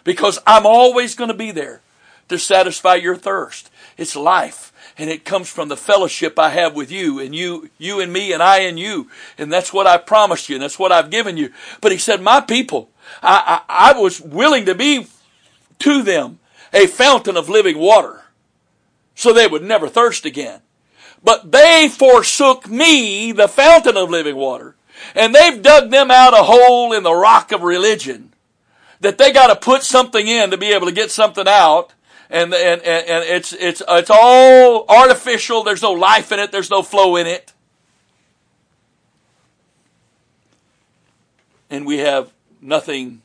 Because 0.03 0.37
I'm 0.45 0.65
always 0.65 1.15
going 1.15 1.29
to 1.29 1.33
be 1.33 1.51
there 1.51 1.81
to 2.29 2.39
satisfy 2.39 2.95
your 2.95 3.15
thirst. 3.15 3.69
It's 3.97 4.15
life. 4.15 4.71
And 4.97 5.09
it 5.09 5.25
comes 5.25 5.49
from 5.49 5.67
the 5.67 5.77
fellowship 5.77 6.39
I 6.39 6.49
have 6.49 6.73
with 6.73 6.91
you 6.91 7.19
and 7.19 7.35
you, 7.35 7.69
you 7.77 7.99
and 7.99 8.13
me 8.13 8.31
and 8.31 8.41
I 8.41 8.59
and 8.59 8.79
you. 8.79 9.09
And 9.37 9.51
that's 9.51 9.73
what 9.73 9.87
I 9.87 9.97
promised 9.97 10.47
you 10.47 10.55
and 10.55 10.63
that's 10.63 10.79
what 10.79 10.91
I've 10.91 11.09
given 11.09 11.37
you. 11.37 11.51
But 11.81 11.91
he 11.91 11.97
said, 11.97 12.21
my 12.21 12.39
people, 12.39 12.89
I, 13.21 13.61
I, 13.67 13.91
I 13.91 13.99
was 13.99 14.21
willing 14.21 14.65
to 14.65 14.75
be 14.75 15.07
to 15.79 16.01
them 16.01 16.39
a 16.73 16.87
fountain 16.87 17.35
of 17.35 17.49
living 17.49 17.77
water 17.77 18.23
so 19.15 19.33
they 19.33 19.47
would 19.47 19.63
never 19.63 19.87
thirst 19.87 20.25
again. 20.25 20.61
But 21.23 21.51
they 21.51 21.89
forsook 21.89 22.69
me, 22.69 23.31
the 23.31 23.47
fountain 23.47 23.97
of 23.97 24.09
living 24.09 24.35
water, 24.35 24.75
and 25.15 25.33
they've 25.33 25.61
dug 25.61 25.89
them 25.89 26.11
out 26.11 26.33
a 26.33 26.43
hole 26.43 26.93
in 26.93 27.03
the 27.03 27.13
rock 27.13 27.51
of 27.51 27.63
religion 27.63 28.33
that 28.99 29.17
they 29.17 29.31
got 29.31 29.47
to 29.47 29.55
put 29.55 29.83
something 29.83 30.27
in 30.27 30.51
to 30.51 30.57
be 30.57 30.71
able 30.71 30.85
to 30.85 30.93
get 30.93 31.11
something 31.11 31.47
out 31.47 31.93
and, 32.29 32.53
and, 32.53 32.81
and 32.81 33.23
it's, 33.23 33.53
it's, 33.53 33.81
it's 33.87 34.09
all 34.09 34.85
artificial. 34.87 35.63
There's 35.63 35.81
no 35.81 35.91
life 35.91 36.31
in 36.31 36.39
it. 36.39 36.51
There's 36.51 36.69
no 36.69 36.81
flow 36.81 37.15
in 37.15 37.27
it. 37.27 37.53
And 41.69 41.85
we 41.85 41.99
have 41.99 42.31
nothing 42.61 43.21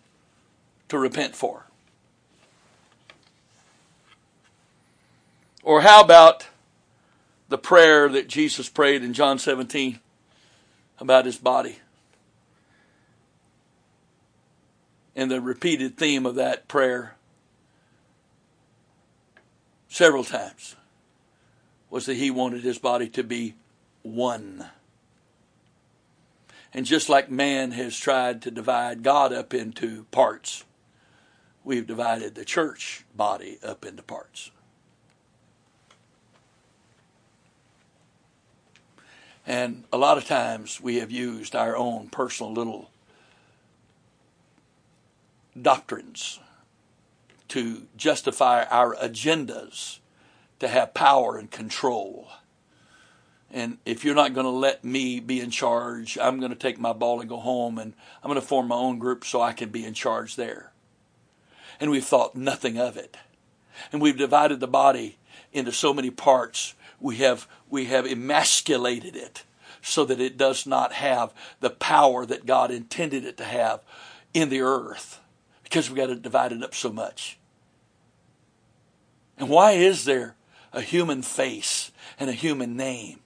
to 0.89 0.99
repent 0.99 1.35
for. 1.35 1.67
Or 5.63 5.83
how 5.83 6.01
about 6.03 6.47
the 7.49 7.59
prayer 7.59 8.09
that 8.09 8.29
Jesus 8.29 8.69
prayed 8.69 9.03
in 9.03 9.13
John 9.13 9.39
17 9.39 10.01
about 10.99 11.27
his 11.27 11.37
body? 11.37 11.79
And 15.15 15.31
the 15.31 15.41
repeated 15.41 15.97
theme 15.97 16.25
of 16.25 16.35
that 16.37 16.67
prayer 16.67 17.17
several 19.91 20.25
times 20.25 20.77
was 21.91 22.07
that 22.07 22.15
he 22.15 22.31
wanted 22.31 22.63
his 22.63 22.79
body 22.79 23.09
to 23.11 23.23
be 23.23 23.55
one. 24.03 24.65
And 26.73 26.87
just 26.87 27.09
like 27.09 27.31
man 27.31 27.73
has 27.73 27.99
tried 27.99 28.41
to 28.43 28.51
divide 28.51 29.03
God 29.03 29.33
up 29.33 29.53
into 29.53 30.05
parts, 30.13 30.65
we've 31.65 31.87
divided 31.87 32.37
the 32.37 32.45
church 32.45 33.05
body 33.15 33.59
up 33.63 33.85
into 33.85 34.03
parts. 34.03 34.53
And 39.45 39.83
a 39.93 39.99
lot 39.99 40.17
of 40.17 40.27
times 40.27 40.81
we 40.81 40.97
have 40.97 41.11
used 41.11 41.57
our 41.57 41.77
own 41.77 42.09
personal 42.09 42.53
little 42.53 42.91
doctrines 45.61 46.39
to 47.51 47.87
justify 47.97 48.65
our 48.65 48.95
agendas 48.97 49.99
to 50.61 50.69
have 50.69 50.95
power 50.95 51.37
and 51.37 51.51
control. 51.51 52.29
And 53.51 53.79
if 53.85 54.05
you're 54.05 54.15
not 54.15 54.35
going 54.35 54.47
to 54.47 54.51
let 54.51 54.85
me 54.85 55.19
be 55.19 55.41
in 55.41 55.51
charge, 55.51 56.17
I'm 56.17 56.39
going 56.39 56.53
to 56.53 56.59
take 56.59 56.79
my 56.79 56.93
ball 56.93 57.21
and 57.21 57.29
go 57.29 57.39
home 57.39 57.79
and 57.79 57.95
I'm 58.23 58.29
going 58.29 58.41
to 58.41 58.47
form 58.47 58.69
my 58.69 58.77
own 58.77 59.01
group 59.01 59.25
so 59.25 59.41
I 59.41 59.53
can 59.53 59.71
be 59.71 59.85
in 59.85 59.95
charge 59.95 60.37
there. 60.37 60.71
And 61.81 61.91
we've 61.91 62.05
thought 62.05 62.37
nothing 62.37 62.79
of 62.79 62.97
it. 62.97 63.17
And 63.91 64.01
we've 64.01 64.17
divided 64.17 64.61
the 64.61 64.69
body 64.69 65.19
into 65.53 65.73
so 65.73 65.93
many 65.93 66.11
parts. 66.11 66.75
We 67.01 67.17
have, 67.17 67.49
we 67.69 67.87
have 67.87 68.07
emasculated 68.07 69.17
it 69.17 69.43
so 69.83 70.05
that 70.05 70.21
it 70.21 70.37
does 70.37 70.67
not 70.67 70.93
have 70.93 71.35
the 71.59 71.71
power 71.71 72.25
that 72.27 72.47
God 72.47 72.71
intended 72.71 73.25
it 73.25 73.37
to 73.39 73.45
have 73.45 73.81
in 74.33 74.51
the 74.51 74.61
earth 74.61 75.19
because 75.65 75.91
we 75.91 75.97
got 75.97 76.11
it 76.11 76.63
up 76.63 76.75
so 76.75 76.93
much. 76.93 77.40
And 79.41 79.49
why 79.49 79.73
is 79.73 80.05
there 80.05 80.37
a 80.71 80.83
human 80.83 81.23
face 81.23 81.91
and 82.19 82.29
a 82.29 82.35
human 82.35 82.77
name 82.77 83.21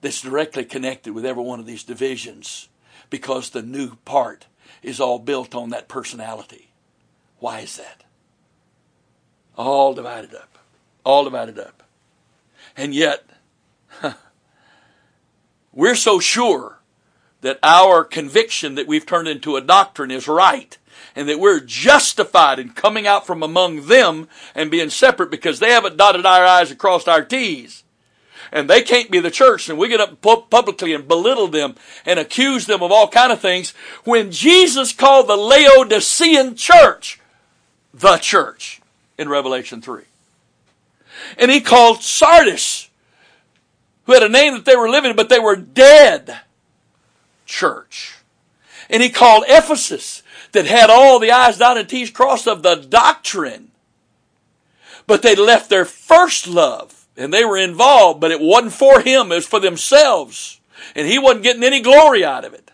that's 0.00 0.22
directly 0.22 0.64
connected 0.64 1.12
with 1.12 1.26
every 1.26 1.42
one 1.42 1.58
of 1.58 1.66
these 1.66 1.82
divisions? 1.82 2.68
Because 3.10 3.50
the 3.50 3.60
new 3.60 3.96
part 4.04 4.46
is 4.84 5.00
all 5.00 5.18
built 5.18 5.52
on 5.52 5.70
that 5.70 5.88
personality. 5.88 6.70
Why 7.40 7.58
is 7.58 7.76
that? 7.76 8.04
All 9.56 9.94
divided 9.94 10.32
up. 10.32 10.58
All 11.04 11.24
divided 11.24 11.58
up. 11.58 11.82
And 12.76 12.94
yet, 12.94 13.28
we're 15.72 15.96
so 15.96 16.20
sure 16.20 16.78
that 17.40 17.58
our 17.64 18.04
conviction 18.04 18.76
that 18.76 18.86
we've 18.86 19.04
turned 19.04 19.26
into 19.26 19.56
a 19.56 19.60
doctrine 19.60 20.12
is 20.12 20.28
right 20.28 20.78
and 21.14 21.28
that 21.28 21.40
we're 21.40 21.60
justified 21.60 22.58
in 22.58 22.70
coming 22.70 23.06
out 23.06 23.26
from 23.26 23.42
among 23.42 23.86
them 23.86 24.28
and 24.54 24.70
being 24.70 24.90
separate 24.90 25.30
because 25.30 25.58
they 25.58 25.70
haven't 25.70 25.96
dotted 25.96 26.26
our 26.26 26.44
I's 26.44 26.70
and 26.70 26.78
crossed 26.78 27.08
our 27.08 27.24
T's. 27.24 27.84
And 28.50 28.68
they 28.68 28.82
can't 28.82 29.10
be 29.10 29.18
the 29.18 29.30
church, 29.30 29.68
and 29.68 29.78
we 29.78 29.88
get 29.88 30.00
up 30.00 30.20
publicly 30.20 30.92
and 30.92 31.08
belittle 31.08 31.48
them 31.48 31.74
and 32.04 32.18
accuse 32.18 32.66
them 32.66 32.82
of 32.82 32.92
all 32.92 33.08
kind 33.08 33.32
of 33.32 33.40
things. 33.40 33.70
When 34.04 34.30
Jesus 34.30 34.92
called 34.92 35.26
the 35.26 35.36
Laodicean 35.36 36.56
church 36.56 37.18
the 37.94 38.16
church 38.18 38.80
in 39.18 39.28
Revelation 39.28 39.80
3. 39.80 40.02
And 41.38 41.50
he 41.50 41.60
called 41.60 42.02
Sardis, 42.02 42.88
who 44.04 44.12
had 44.12 44.22
a 44.22 44.28
name 44.28 44.54
that 44.54 44.64
they 44.64 44.76
were 44.76 44.88
living, 44.88 45.14
but 45.14 45.28
they 45.28 45.38
were 45.38 45.56
dead 45.56 46.40
church. 47.46 48.16
And 48.90 49.02
he 49.02 49.10
called 49.10 49.44
Ephesus, 49.46 50.21
that 50.52 50.66
had 50.66 50.90
all 50.90 51.18
the 51.18 51.30
I's 51.30 51.58
dotted 51.58 51.82
and 51.82 51.88
T's 51.88 52.10
crossed 52.10 52.46
of 52.46 52.62
the 52.62 52.76
doctrine. 52.76 53.70
But 55.06 55.22
they 55.22 55.34
left 55.34 55.68
their 55.68 55.84
first 55.84 56.46
love 56.46 57.06
and 57.16 57.32
they 57.32 57.44
were 57.44 57.58
involved, 57.58 58.20
but 58.20 58.30
it 58.30 58.40
wasn't 58.40 58.72
for 58.72 59.00
him, 59.00 59.32
it 59.32 59.36
was 59.36 59.46
for 59.46 59.60
themselves. 59.60 60.60
And 60.94 61.06
he 61.06 61.18
wasn't 61.18 61.44
getting 61.44 61.64
any 61.64 61.80
glory 61.80 62.24
out 62.24 62.44
of 62.44 62.54
it. 62.54 62.70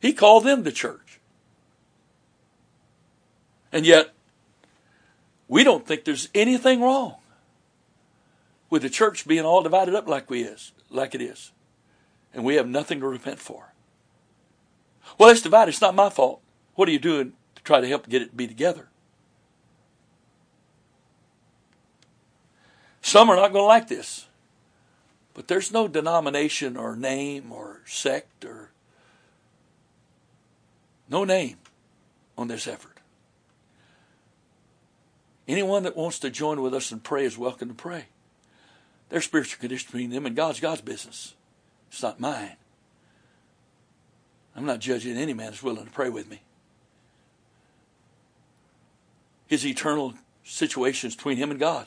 He 0.00 0.12
called 0.12 0.44
them 0.44 0.62
the 0.62 0.72
church. 0.72 1.20
And 3.72 3.86
yet, 3.86 4.12
we 5.48 5.64
don't 5.64 5.86
think 5.86 6.04
there's 6.04 6.28
anything 6.34 6.80
wrong 6.80 7.16
with 8.70 8.82
the 8.82 8.90
church 8.90 9.26
being 9.26 9.44
all 9.44 9.62
divided 9.62 9.94
up 9.94 10.08
like 10.08 10.30
we 10.30 10.42
is, 10.42 10.72
like 10.90 11.14
it 11.14 11.22
is. 11.22 11.52
And 12.32 12.44
we 12.44 12.56
have 12.56 12.68
nothing 12.68 13.00
to 13.00 13.06
repent 13.06 13.38
for. 13.38 13.73
Well, 15.18 15.30
it's 15.30 15.42
divided. 15.42 15.70
It's 15.70 15.80
not 15.80 15.94
my 15.94 16.10
fault. 16.10 16.40
What 16.74 16.88
are 16.88 16.92
you 16.92 16.98
doing 16.98 17.32
to 17.54 17.62
try 17.62 17.80
to 17.80 17.88
help 17.88 18.08
get 18.08 18.22
it 18.22 18.36
be 18.36 18.46
together? 18.46 18.88
Some 23.02 23.28
are 23.30 23.36
not 23.36 23.52
going 23.52 23.62
to 23.62 23.68
like 23.68 23.88
this. 23.88 24.26
But 25.34 25.48
there's 25.48 25.72
no 25.72 25.88
denomination 25.88 26.76
or 26.76 26.96
name 26.96 27.52
or 27.52 27.80
sect 27.84 28.44
or 28.44 28.70
no 31.08 31.24
name 31.24 31.56
on 32.38 32.48
this 32.48 32.66
effort. 32.66 33.00
Anyone 35.46 35.82
that 35.82 35.96
wants 35.96 36.18
to 36.20 36.30
join 36.30 36.62
with 36.62 36.72
us 36.72 36.90
and 36.90 37.02
pray 37.02 37.24
is 37.24 37.36
welcome 37.36 37.68
to 37.68 37.74
pray. 37.74 38.06
Their 39.10 39.20
spiritual 39.20 39.60
condition 39.60 39.86
between 39.86 40.10
them 40.10 40.24
and 40.24 40.34
God's 40.34 40.60
God's 40.60 40.80
business. 40.80 41.34
It's 41.90 42.02
not 42.02 42.20
mine. 42.20 42.56
I'm 44.56 44.66
not 44.66 44.78
judging 44.78 45.16
any 45.16 45.34
man 45.34 45.46
that's 45.46 45.62
willing 45.62 45.84
to 45.84 45.90
pray 45.90 46.08
with 46.08 46.30
me. 46.30 46.40
His 49.46 49.66
eternal 49.66 50.14
situation 50.44 51.08
is 51.08 51.16
between 51.16 51.36
him 51.36 51.50
and 51.50 51.58
God. 51.58 51.86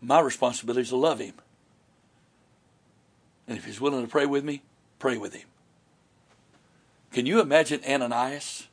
My 0.00 0.20
responsibility 0.20 0.82
is 0.82 0.88
to 0.90 0.96
love 0.96 1.18
him. 1.18 1.34
And 3.48 3.58
if 3.58 3.64
he's 3.64 3.80
willing 3.80 4.04
to 4.04 4.10
pray 4.10 4.26
with 4.26 4.44
me, 4.44 4.62
pray 4.98 5.16
with 5.16 5.34
him. 5.34 5.46
Can 7.12 7.26
you 7.26 7.40
imagine 7.40 7.80
Ananias 7.88 8.68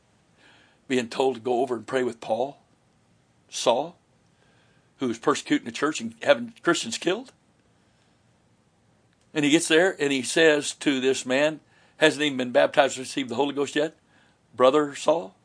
being 0.87 1.09
told 1.09 1.35
to 1.35 1.41
go 1.41 1.61
over 1.61 1.75
and 1.75 1.87
pray 1.87 2.03
with 2.03 2.21
Paul, 2.21 2.57
Saul, 3.49 3.95
who 4.97 5.07
was 5.07 5.17
persecuting 5.17 5.65
the 5.65 5.71
church 5.71 5.99
and 5.99 6.13
having 6.21 6.53
Christians 6.61 6.97
killed? 6.97 7.31
And 9.35 9.43
he 9.43 9.51
gets 9.51 9.67
there 9.67 9.95
and 9.99 10.13
he 10.13 10.23
says 10.23 10.73
to 10.75 11.01
this 11.01 11.25
man, 11.25 11.59
hasn't 11.97 12.23
even 12.23 12.37
been 12.37 12.51
baptized 12.51 12.95
to 12.95 13.01
receive 13.01 13.29
the 13.29 13.35
Holy 13.35 13.53
Ghost 13.53 13.75
yet, 13.75 13.95
Brother 14.55 14.95
Saul? 14.95 15.35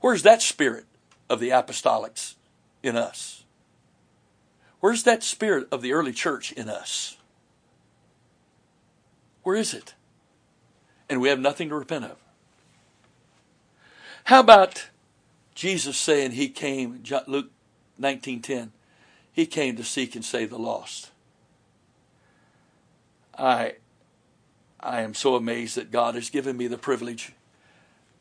Where's 0.00 0.22
that 0.22 0.40
spirit 0.40 0.86
of 1.28 1.38
the 1.38 1.50
apostolics 1.50 2.34
in 2.82 2.96
us? 2.96 3.44
Where's 4.80 5.02
that 5.02 5.22
spirit 5.22 5.68
of 5.70 5.82
the 5.82 5.92
early 5.92 6.12
church 6.12 6.52
in 6.52 6.68
us? 6.68 7.18
Where 9.42 9.56
is 9.56 9.74
it? 9.74 9.94
And 11.08 11.20
we 11.20 11.28
have 11.28 11.38
nothing 11.38 11.68
to 11.68 11.74
repent 11.74 12.06
of. 12.06 12.16
How 14.24 14.40
about 14.40 14.88
Jesus 15.54 15.96
saying 15.96 16.32
he 16.32 16.48
came, 16.48 17.02
Luke 17.26 17.50
19.10, 18.00 18.70
he 19.30 19.46
came 19.46 19.76
to 19.76 19.84
seek 19.84 20.14
and 20.14 20.24
save 20.24 20.50
the 20.50 20.58
lost. 20.58 21.10
I, 23.38 23.74
I 24.80 25.02
am 25.02 25.14
so 25.14 25.36
amazed 25.36 25.76
that 25.76 25.90
God 25.90 26.14
has 26.14 26.30
given 26.30 26.56
me 26.56 26.66
the 26.66 26.78
privilege 26.78 27.32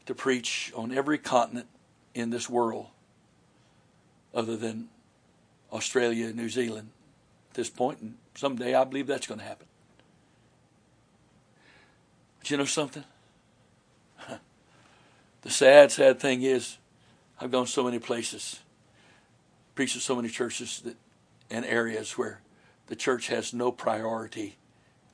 to 0.06 0.14
preach 0.14 0.72
on 0.76 0.92
every 0.92 1.18
continent 1.18 1.68
in 2.14 2.30
this 2.30 2.50
world 2.50 2.88
other 4.34 4.58
than 4.58 4.90
Australia 5.72 6.28
and 6.28 6.36
New 6.36 6.50
Zealand 6.50 6.90
at 7.50 7.56
this 7.56 7.70
point. 7.70 8.00
and 8.02 8.16
someday 8.36 8.76
I 8.76 8.84
believe 8.84 9.08
that's 9.08 9.28
going 9.28 9.40
to 9.40 9.46
happen. 9.46 9.68
But 12.40 12.52
you 12.52 12.58
know 12.58 12.66
something? 12.66 13.04
the 15.42 15.50
sad, 15.50 15.92
sad 15.92 16.20
thing 16.20 16.44
is, 16.44 16.78
I've 17.40 17.52
gone 17.52 17.68
so 17.68 17.84
many 17.84 18.00
places, 18.00 18.60
preached 19.74 19.96
in 19.96 20.02
so 20.02 20.16
many 20.16 20.30
churches 20.30 20.82
that, 20.82 20.96
and 21.50 21.66
areas 21.66 22.18
where 22.18 22.42
the 22.88 22.96
church 22.96 23.28
has 23.28 23.54
no 23.54 23.72
priority 23.72 24.58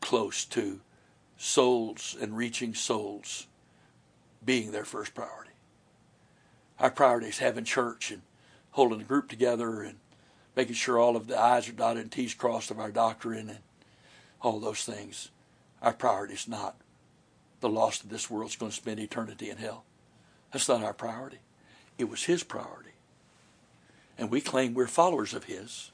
close 0.01 0.43
to 0.45 0.81
souls 1.37 2.15
and 2.19 2.35
reaching 2.35 2.73
souls 2.73 3.47
being 4.43 4.71
their 4.71 4.85
first 4.85 5.13
priority. 5.13 5.51
Our 6.79 6.91
priority 6.91 7.27
is 7.27 7.37
having 7.37 7.63
church 7.63 8.11
and 8.11 8.21
holding 8.71 9.01
a 9.01 9.05
group 9.05 9.29
together 9.29 9.81
and 9.81 9.97
making 10.55 10.75
sure 10.75 10.99
all 10.99 11.15
of 11.15 11.27
the 11.27 11.39
I's 11.39 11.69
are 11.69 11.73
dotted 11.73 12.03
and 12.03 12.11
T's 12.11 12.33
crossed 12.33 12.71
of 12.71 12.79
our 12.79 12.91
doctrine 12.91 13.49
and 13.49 13.59
all 14.41 14.59
those 14.59 14.83
things. 14.83 15.29
Our 15.81 15.93
priority 15.93 16.33
is 16.33 16.47
not 16.47 16.75
the 17.59 17.69
lost 17.69 18.03
of 18.03 18.09
this 18.09 18.29
world's 18.29 18.55
going 18.55 18.71
to 18.71 18.75
spend 18.75 18.99
eternity 18.99 19.49
in 19.49 19.57
hell. 19.57 19.83
That's 20.51 20.67
not 20.67 20.83
our 20.83 20.93
priority. 20.93 21.39
It 21.97 22.09
was 22.09 22.23
His 22.23 22.43
priority. 22.43 22.89
And 24.17 24.29
we 24.29 24.41
claim 24.41 24.73
we're 24.73 24.87
followers 24.87 25.33
of 25.33 25.45
His. 25.45 25.91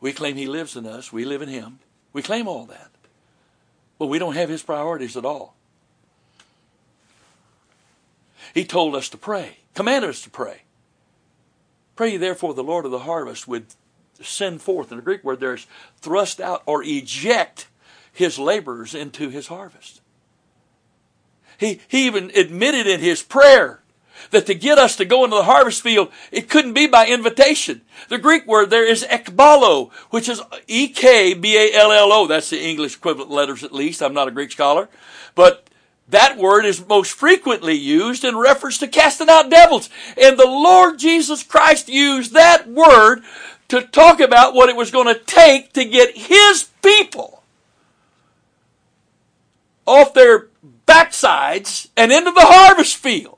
We 0.00 0.12
claim 0.12 0.36
He 0.36 0.46
lives 0.46 0.76
in 0.76 0.86
us. 0.86 1.12
We 1.12 1.24
live 1.24 1.42
in 1.42 1.48
Him. 1.48 1.78
We 2.12 2.22
claim 2.22 2.46
all 2.46 2.66
that. 2.66 2.90
Well, 3.98 4.08
we 4.08 4.18
don't 4.18 4.34
have 4.34 4.48
his 4.48 4.62
priorities 4.62 5.16
at 5.16 5.24
all. 5.24 5.54
He 8.54 8.64
told 8.64 8.94
us 8.94 9.08
to 9.10 9.16
pray, 9.16 9.58
commanded 9.74 10.10
us 10.10 10.22
to 10.22 10.30
pray. 10.30 10.62
Pray 11.94 12.16
therefore 12.16 12.54
the 12.54 12.62
Lord 12.62 12.84
of 12.84 12.90
the 12.90 13.00
harvest 13.00 13.48
would 13.48 13.66
send 14.20 14.62
forth, 14.62 14.90
in 14.90 14.96
the 14.96 15.02
Greek 15.02 15.24
word 15.24 15.40
there's 15.40 15.66
thrust 15.98 16.40
out 16.40 16.62
or 16.66 16.82
eject 16.82 17.68
his 18.12 18.38
laborers 18.38 18.94
into 18.94 19.28
his 19.28 19.48
harvest. 19.48 20.00
He, 21.58 21.80
he 21.88 22.06
even 22.06 22.30
admitted 22.34 22.86
in 22.86 23.00
his 23.00 23.22
prayer 23.22 23.80
that 24.30 24.46
to 24.46 24.54
get 24.54 24.78
us 24.78 24.96
to 24.96 25.04
go 25.04 25.24
into 25.24 25.36
the 25.36 25.44
harvest 25.44 25.82
field, 25.82 26.10
it 26.30 26.48
couldn't 26.48 26.72
be 26.72 26.86
by 26.86 27.06
invitation. 27.06 27.82
The 28.08 28.18
Greek 28.18 28.46
word 28.46 28.70
there 28.70 28.86
is 28.86 29.04
ekballo, 29.04 29.92
which 30.10 30.28
is 30.28 30.40
E-K-B-A-L-L-O. 30.66 32.26
That's 32.26 32.50
the 32.50 32.62
English 32.62 32.96
equivalent 32.96 33.30
letters 33.30 33.64
at 33.64 33.72
least. 33.72 34.02
I'm 34.02 34.14
not 34.14 34.28
a 34.28 34.32
Greek 34.32 34.52
scholar. 34.52 34.88
But 35.34 35.68
that 36.08 36.36
word 36.38 36.64
is 36.64 36.86
most 36.86 37.12
frequently 37.12 37.74
used 37.74 38.24
in 38.24 38.36
reference 38.36 38.78
to 38.78 38.88
casting 38.88 39.28
out 39.28 39.50
devils. 39.50 39.90
And 40.20 40.38
the 40.38 40.46
Lord 40.46 40.98
Jesus 40.98 41.42
Christ 41.42 41.88
used 41.88 42.32
that 42.32 42.68
word 42.68 43.22
to 43.68 43.82
talk 43.82 44.20
about 44.20 44.54
what 44.54 44.68
it 44.68 44.76
was 44.76 44.90
going 44.90 45.12
to 45.12 45.20
take 45.20 45.72
to 45.72 45.84
get 45.84 46.16
His 46.16 46.70
people 46.82 47.42
off 49.86 50.14
their 50.14 50.48
backsides 50.86 51.88
and 51.96 52.12
into 52.12 52.30
the 52.30 52.40
harvest 52.40 52.96
field. 52.96 53.35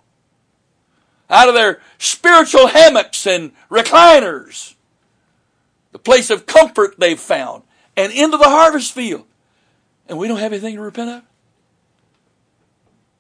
Out 1.31 1.49
of 1.49 1.55
their 1.55 1.81
spiritual 1.99 2.69
hammocks 2.69 3.27
and 3.27 3.53
recliners. 3.71 4.75
The 5.93 5.99
place 5.99 6.31
of 6.31 6.47
comfort 6.47 6.95
they've 6.99 7.19
found. 7.19 7.63
And 7.97 8.13
into 8.13 8.37
the 8.37 8.45
harvest 8.45 8.93
field. 8.93 9.25
And 10.09 10.19
we 10.19 10.29
don't 10.29 10.39
have 10.39 10.53
anything 10.53 10.77
to 10.77 10.81
repent 10.81 11.11
of? 11.11 11.23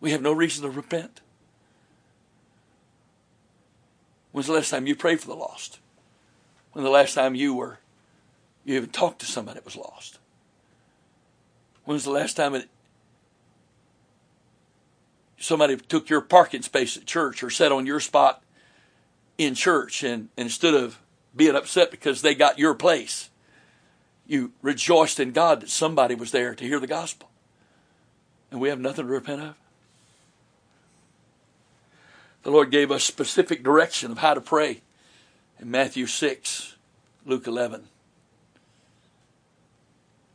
We 0.00 0.12
have 0.12 0.22
no 0.22 0.32
reason 0.32 0.62
to 0.62 0.70
repent. 0.70 1.20
When's 4.32 4.46
the 4.46 4.52
last 4.52 4.70
time 4.70 4.86
you 4.86 4.94
prayed 4.94 5.20
for 5.20 5.26
the 5.26 5.34
lost? 5.34 5.80
When's 6.72 6.84
the 6.84 6.90
last 6.90 7.14
time 7.14 7.34
you 7.34 7.54
were, 7.54 7.78
you 8.64 8.76
even 8.76 8.90
talked 8.90 9.20
to 9.20 9.26
somebody 9.26 9.56
that 9.56 9.64
was 9.64 9.76
lost? 9.76 10.18
When's 11.84 12.04
the 12.04 12.10
last 12.10 12.36
time 12.36 12.54
it, 12.54 12.68
somebody 15.38 15.76
took 15.76 16.10
your 16.10 16.20
parking 16.20 16.62
space 16.62 16.96
at 16.96 17.06
church 17.06 17.42
or 17.42 17.50
sat 17.50 17.72
on 17.72 17.86
your 17.86 18.00
spot 18.00 18.42
in 19.38 19.54
church 19.54 20.02
and, 20.02 20.28
and 20.36 20.46
instead 20.46 20.74
of 20.74 20.98
being 21.34 21.54
upset 21.54 21.90
because 21.90 22.22
they 22.22 22.34
got 22.34 22.58
your 22.58 22.74
place, 22.74 23.30
you 24.26 24.52
rejoiced 24.60 25.20
in 25.20 25.32
God 25.32 25.60
that 25.60 25.70
somebody 25.70 26.14
was 26.14 26.32
there 26.32 26.54
to 26.54 26.64
hear 26.64 26.80
the 26.80 26.86
gospel. 26.86 27.30
And 28.50 28.60
we 28.60 28.68
have 28.68 28.80
nothing 28.80 29.06
to 29.06 29.12
repent 29.12 29.42
of. 29.42 29.54
The 32.42 32.50
Lord 32.50 32.70
gave 32.70 32.90
us 32.90 33.04
specific 33.04 33.62
direction 33.62 34.10
of 34.10 34.18
how 34.18 34.34
to 34.34 34.40
pray 34.40 34.82
in 35.60 35.70
Matthew 35.70 36.06
6, 36.06 36.76
Luke 37.26 37.46
11. 37.46 37.84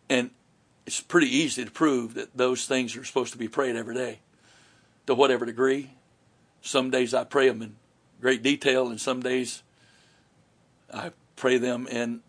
And 0.10 0.30
it's 0.86 1.02
pretty 1.02 1.36
easy 1.36 1.66
to 1.66 1.72
prove 1.72 2.14
that 2.14 2.38
those 2.38 2.66
things 2.66 2.96
are 2.96 3.04
supposed 3.04 3.32
to 3.34 3.38
be 3.38 3.48
prayed 3.48 3.76
every 3.76 3.96
day 3.96 4.20
to 5.08 5.16
whatever 5.16 5.46
degree. 5.46 5.92
Some 6.62 6.90
days 6.90 7.14
I 7.14 7.24
pray 7.24 7.50
them 7.50 7.62
in 7.62 7.76
great 8.22 8.42
detail, 8.42 8.88
and 8.88 9.00
some 9.00 9.22
days 9.22 9.64
I 10.94 11.12
pray 11.36 11.58
them 11.58 11.88
in 11.88 12.22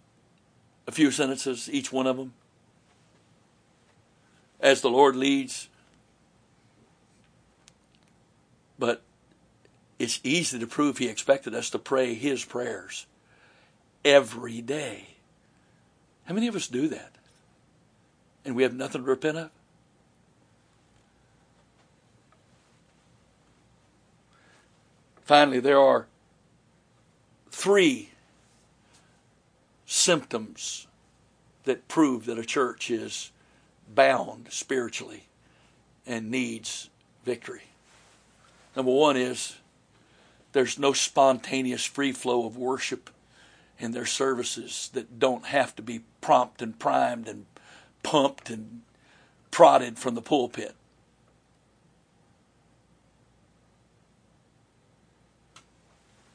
a 0.87 0.93
few 0.93 1.11
sentences, 1.11 1.71
each 1.71 1.93
one 1.93 2.07
of 2.07 2.17
them, 2.17 2.35
as 4.61 4.81
the 4.81 4.91
Lord 4.91 5.17
leads. 5.17 5.69
But 8.79 9.03
it's 9.99 10.21
easy 10.25 10.59
to 10.59 10.67
prove 10.67 10.99
he 10.99 11.09
expected 11.09 11.55
us 11.55 11.71
to 11.71 11.79
pray 11.79 12.15
his 12.15 12.45
prayers 12.45 13.07
every 14.05 14.61
day. 14.61 15.09
How 16.25 16.35
many 16.35 16.49
of 16.49 16.57
us 16.57 16.67
do 16.67 16.89
that? 16.89 17.13
And 18.45 18.57
we 18.57 18.63
have 18.63 18.75
nothing 18.75 19.03
to 19.03 19.09
repent 19.09 19.39
of? 19.39 19.51
Finally, 25.25 25.61
there 25.61 25.81
are 25.81 26.07
three 27.51 28.11
symptoms 29.87 30.87
that 31.65 31.89
prove 31.89 32.27
that 32.27 32.39
a 32.39 32.45
church 32.45 32.91
is 32.91 33.31
bound 33.95 34.49
spiritually 34.51 35.25
and 36.07 36.31
needs 36.31 36.91
victory. 37.25 37.63
Number 38.77 38.93
one 38.93 39.17
is 39.17 39.57
there's 40.53 40.79
no 40.79 40.93
spontaneous 40.93 41.85
free 41.85 42.13
flow 42.13 42.47
of 42.47 42.57
worship 42.57 43.09
in 43.79 43.93
their 43.93 44.07
services 44.07 44.91
that 44.93 45.19
don't 45.19 45.47
have 45.47 45.75
to 45.77 45.83
be 45.83 46.03
prompt 46.21 46.61
and 46.61 46.79
primed 46.79 47.29
and 47.29 47.47
pumped 48.03 48.51
and 48.51 48.83
prodded 49.51 49.99
from 49.99 50.15
the 50.15 50.23
pulpit. 50.23 50.75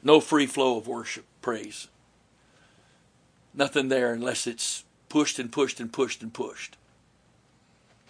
No 0.02 0.20
free 0.20 0.46
flow 0.46 0.78
of 0.78 0.88
worship, 0.88 1.24
praise. 1.42 1.88
Nothing 3.52 3.88
there 3.88 4.12
unless 4.12 4.46
it's 4.46 4.84
pushed 5.08 5.38
and 5.38 5.52
pushed 5.52 5.80
and 5.80 5.92
pushed 5.92 6.22
and 6.22 6.32
pushed. 6.32 6.76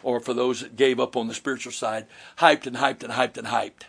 Or 0.03 0.21
for 0.21 0.35
those 0.35 0.61
that 0.61 0.77
gave 0.77 1.01
up 1.01 1.17
on 1.17 1.29
the 1.29 1.35
spiritual 1.35 1.73
side, 1.73 2.07
hyped 2.39 2.67
and 2.67 2.77
hyped 2.77 3.03
and 3.03 3.13
hyped 3.13 3.37
and 3.37 3.49
hyped. 3.49 3.85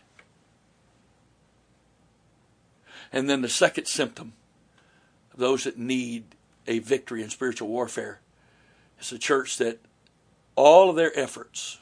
And 3.13 3.29
then 3.29 3.41
the 3.41 3.49
second 3.49 3.85
symptom 3.85 4.33
of 5.33 5.39
those 5.39 5.65
that 5.65 5.77
need 5.77 6.23
a 6.67 6.79
victory 6.79 7.21
in 7.21 7.29
spiritual 7.29 7.67
warfare 7.67 8.19
is 8.99 9.11
a 9.11 9.17
church 9.17 9.57
that 9.57 9.79
all 10.55 10.89
of 10.89 10.95
their 10.95 11.17
efforts 11.17 11.79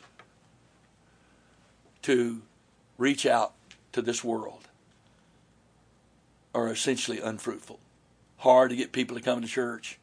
to 2.02 2.41
reach 2.98 3.26
out 3.26 3.54
to 3.91 4.02
this 4.02 4.24
world 4.24 4.69
are 6.54 6.68
essentially 6.68 7.20
unfruitful. 7.20 7.80
Hard 8.38 8.70
to 8.72 8.76
get 8.76 8.92
people 8.92 9.18
to 9.18 9.24
come 9.24 9.42
to 9.42 9.48
church. 9.48 10.00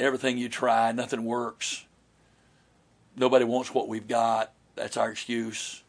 Everything 0.00 0.38
you 0.38 0.48
try, 0.48 0.92
nothing 0.92 1.24
works. 1.24 1.84
Nobody 3.16 3.44
wants 3.44 3.74
what 3.74 3.88
we've 3.88 4.08
got. 4.08 4.52
That's 4.74 4.96
our 4.96 5.10
excuse. 5.10 5.82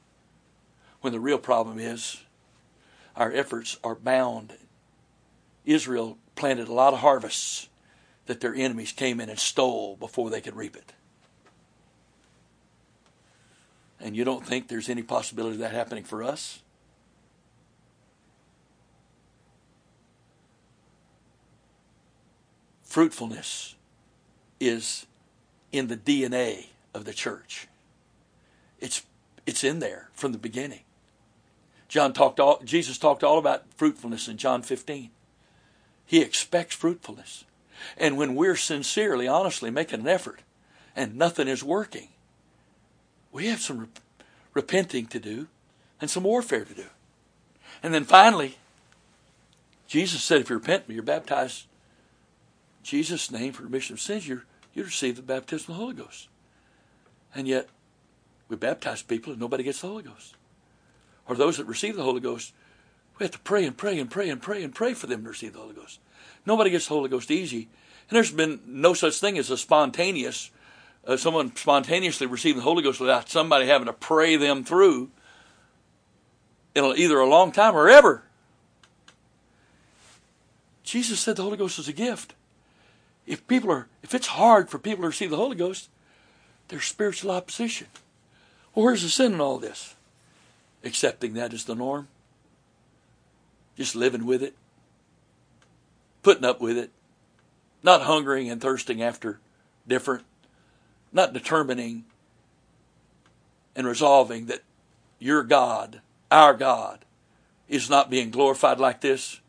When 1.02 1.14
the 1.14 1.20
real 1.20 1.38
problem 1.38 1.80
is 1.80 2.24
our 3.16 3.32
efforts 3.32 3.78
are 3.84 3.96
bound. 3.96 4.54
Israel 5.66 6.18
planted 6.36 6.68
a 6.68 6.74
lot 6.74 6.94
of 6.94 7.00
harvests 7.00 7.68
that 8.28 8.40
their 8.40 8.56
enemies 8.56 8.92
came 8.92 9.20
in 9.20 9.30
and 9.30 9.40
stole 9.40 9.96
before 9.98 10.30
they 10.30 10.42
could 10.42 10.56
reap 10.56 10.76
it. 10.76 10.94
And 14.00 14.16
you 14.16 14.24
don't 14.24 14.46
think 14.46 14.68
there's 14.68 14.88
any 14.88 15.04
possibility 15.04 15.56
of 15.56 15.60
that 15.60 15.74
happening 15.74 16.06
for 16.06 16.24
us? 16.24 16.62
Fruitfulness 22.90 23.76
is 24.60 25.06
in 25.72 25.88
the 25.88 25.96
DNA 25.96 26.70
of 26.96 27.06
the 27.06 27.14
church. 27.14 27.68
It's, 28.80 29.04
it's 29.46 29.64
in 29.64 29.78
there 29.78 30.10
from 30.14 30.32
the 30.32 30.40
beginning. 30.40 30.82
John 31.88 32.14
talked 32.14 32.40
all, 32.40 32.60
Jesus 32.66 32.98
talked 32.98 33.24
all 33.24 33.38
about 33.38 33.66
fruitfulness 33.78 34.28
in 34.28 34.38
John 34.38 34.64
15. 34.64 35.12
He 36.04 36.22
expects 36.22 36.76
fruitfulness. 36.76 37.46
And 37.96 38.18
when 38.18 38.34
we're 38.34 38.56
sincerely, 38.56 39.28
honestly 39.28 39.70
making 39.70 40.00
an 40.00 40.08
effort 40.08 40.40
and 40.96 41.16
nothing 41.16 41.48
is 41.48 41.64
working, 41.64 42.08
we 43.32 43.46
have 43.48 43.62
some 43.62 43.82
rep- 43.82 44.00
repenting 44.56 45.06
to 45.06 45.20
do 45.20 45.48
and 46.02 46.10
some 46.10 46.24
warfare 46.24 46.66
to 46.66 46.74
do. 46.74 46.88
And 47.84 47.94
then 47.94 48.04
finally, 48.04 48.58
Jesus 49.88 50.24
said, 50.24 50.42
if 50.42 50.50
you 50.50 50.56
repent, 50.56 50.86
you're 50.88 51.04
baptized 51.04 51.66
Jesus' 52.84 53.32
name 53.32 53.54
for 53.54 53.64
remission 53.64 53.94
of 53.94 54.02
sins, 54.02 54.28
you're, 54.28 54.46
you 54.74 54.84
receive 54.84 55.16
the 55.16 55.22
baptism 55.22 55.74
of 55.74 55.78
the 55.78 55.84
Holy 55.84 55.96
Ghost. 55.96 56.28
And 57.36 57.48
yet, 57.48 57.68
we 58.48 58.56
baptize 58.56 59.02
people 59.02 59.34
and 59.34 59.40
nobody 59.40 59.64
gets 59.64 59.82
the 59.82 59.88
Holy 59.88 60.04
Ghost 60.04 60.36
or 61.30 61.36
those 61.36 61.58
that 61.58 61.66
receive 61.66 61.96
the 61.96 62.04
Holy 62.04 62.20
Ghost, 62.20 62.54
we 63.18 63.24
have 63.24 63.32
to 63.32 63.40
pray 63.40 63.66
and 63.66 63.78
pray 63.78 64.00
and 64.00 64.10
pray 64.10 64.30
and 64.30 64.42
pray 64.42 64.64
and 64.64 64.74
pray 64.74 64.96
for 64.96 65.06
them 65.06 65.24
to 65.24 65.30
receive 65.30 65.54
the 65.54 65.60
Holy 65.60 65.76
Ghost. 65.76 66.00
Nobody 66.46 66.72
gets 66.72 66.88
the 66.88 66.96
Holy 66.96 67.08
Ghost 67.08 67.30
easy. 67.30 67.70
And 68.10 68.16
there's 68.16 68.32
been 68.32 68.60
no 68.66 68.96
such 68.96 69.20
thing 69.20 69.38
as 69.38 69.52
a 69.52 69.58
spontaneous, 69.58 70.50
uh, 71.06 71.18
someone 71.18 71.56
spontaneously 71.56 72.26
receiving 72.26 72.58
the 72.58 72.64
Holy 72.64 72.82
Ghost 72.82 73.00
without 73.00 73.30
somebody 73.30 73.68
having 73.68 73.86
to 73.86 73.94
pray 73.94 74.36
them 74.38 74.64
through 74.64 75.12
in 76.74 76.84
either 76.84 77.20
a 77.20 77.30
long 77.30 77.52
time 77.52 77.76
or 77.76 77.88
ever. 77.88 78.24
Jesus 80.84 81.20
said 81.20 81.36
the 81.36 81.44
Holy 81.44 81.58
Ghost 81.58 81.78
is 81.78 81.88
a 81.88 81.94
gift. 81.94 82.34
If 83.30 83.48
people 83.48 83.72
are, 83.72 83.88
if 84.04 84.14
it's 84.14 84.28
hard 84.28 84.70
for 84.70 84.78
people 84.78 85.04
to 85.04 85.08
receive 85.08 85.30
the 85.30 85.38
Holy 85.38 85.56
Ghost, 85.56 85.88
there's 86.68 86.84
spiritual 86.84 87.32
opposition. 87.32 87.88
Well, 88.76 88.86
where's 88.86 89.04
the 89.04 89.10
sin 89.10 89.34
in 89.34 89.40
all 89.42 89.60
this? 89.60 89.96
accepting 90.84 91.34
that 91.34 91.54
as 91.54 91.66
the 91.66 91.76
norm, 91.76 92.08
just 93.76 93.96
living 93.96 94.26
with 94.26 94.44
it, 94.44 94.56
putting 96.24 96.46
up 96.46 96.62
with 96.62 96.78
it, 96.78 96.92
not 97.84 98.02
hungering 98.02 98.50
and 98.50 98.62
thirsting 98.62 99.02
after 99.02 99.40
different, 99.88 100.26
not 101.12 101.34
determining 101.34 102.06
and 103.76 103.88
resolving 103.88 104.48
that 104.48 104.64
your 105.18 105.44
God, 105.44 106.02
our 106.32 106.54
God, 106.54 107.06
is 107.68 107.90
not 107.90 108.10
being 108.10 108.32
glorified 108.32 108.80
like 108.80 109.02
this, 109.02 109.40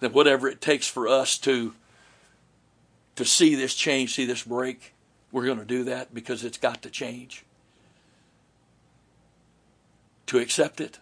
that 0.00 0.12
whatever 0.12 0.48
it 0.48 0.60
takes 0.60 0.86
for 0.86 1.06
us 1.06 1.36
to 1.38 1.74
to 3.20 3.26
see 3.26 3.54
this 3.54 3.74
change, 3.74 4.14
see 4.14 4.24
this 4.24 4.42
break, 4.42 4.94
we're 5.30 5.46
going 5.46 5.58
to 5.58 5.64
do 5.64 5.84
that 5.84 6.12
because 6.12 6.42
it's 6.42 6.58
got 6.58 6.82
to 6.82 6.90
change. 6.90 7.44
to 10.30 10.38
accept 10.38 10.80
it, 10.80 11.00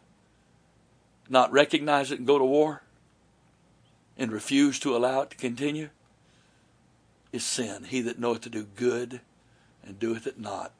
not 1.29 1.53
recognize 1.53 2.11
it 2.11 2.19
and 2.19 2.27
go 2.27 2.39
to 2.39 2.45
war, 2.47 2.81
and 4.17 4.33
refuse 4.33 4.79
to 4.79 4.97
allow 4.97 5.21
it 5.21 5.29
to 5.29 5.37
continue, 5.37 5.91
is 7.31 7.45
sin. 7.45 7.85
He 7.85 8.01
that 8.01 8.19
knoweth 8.19 8.41
to 8.41 8.49
do 8.49 8.67
good 8.75 9.21
and 9.85 9.99
doeth 9.99 10.27
it 10.27 10.41
not, 10.41 10.73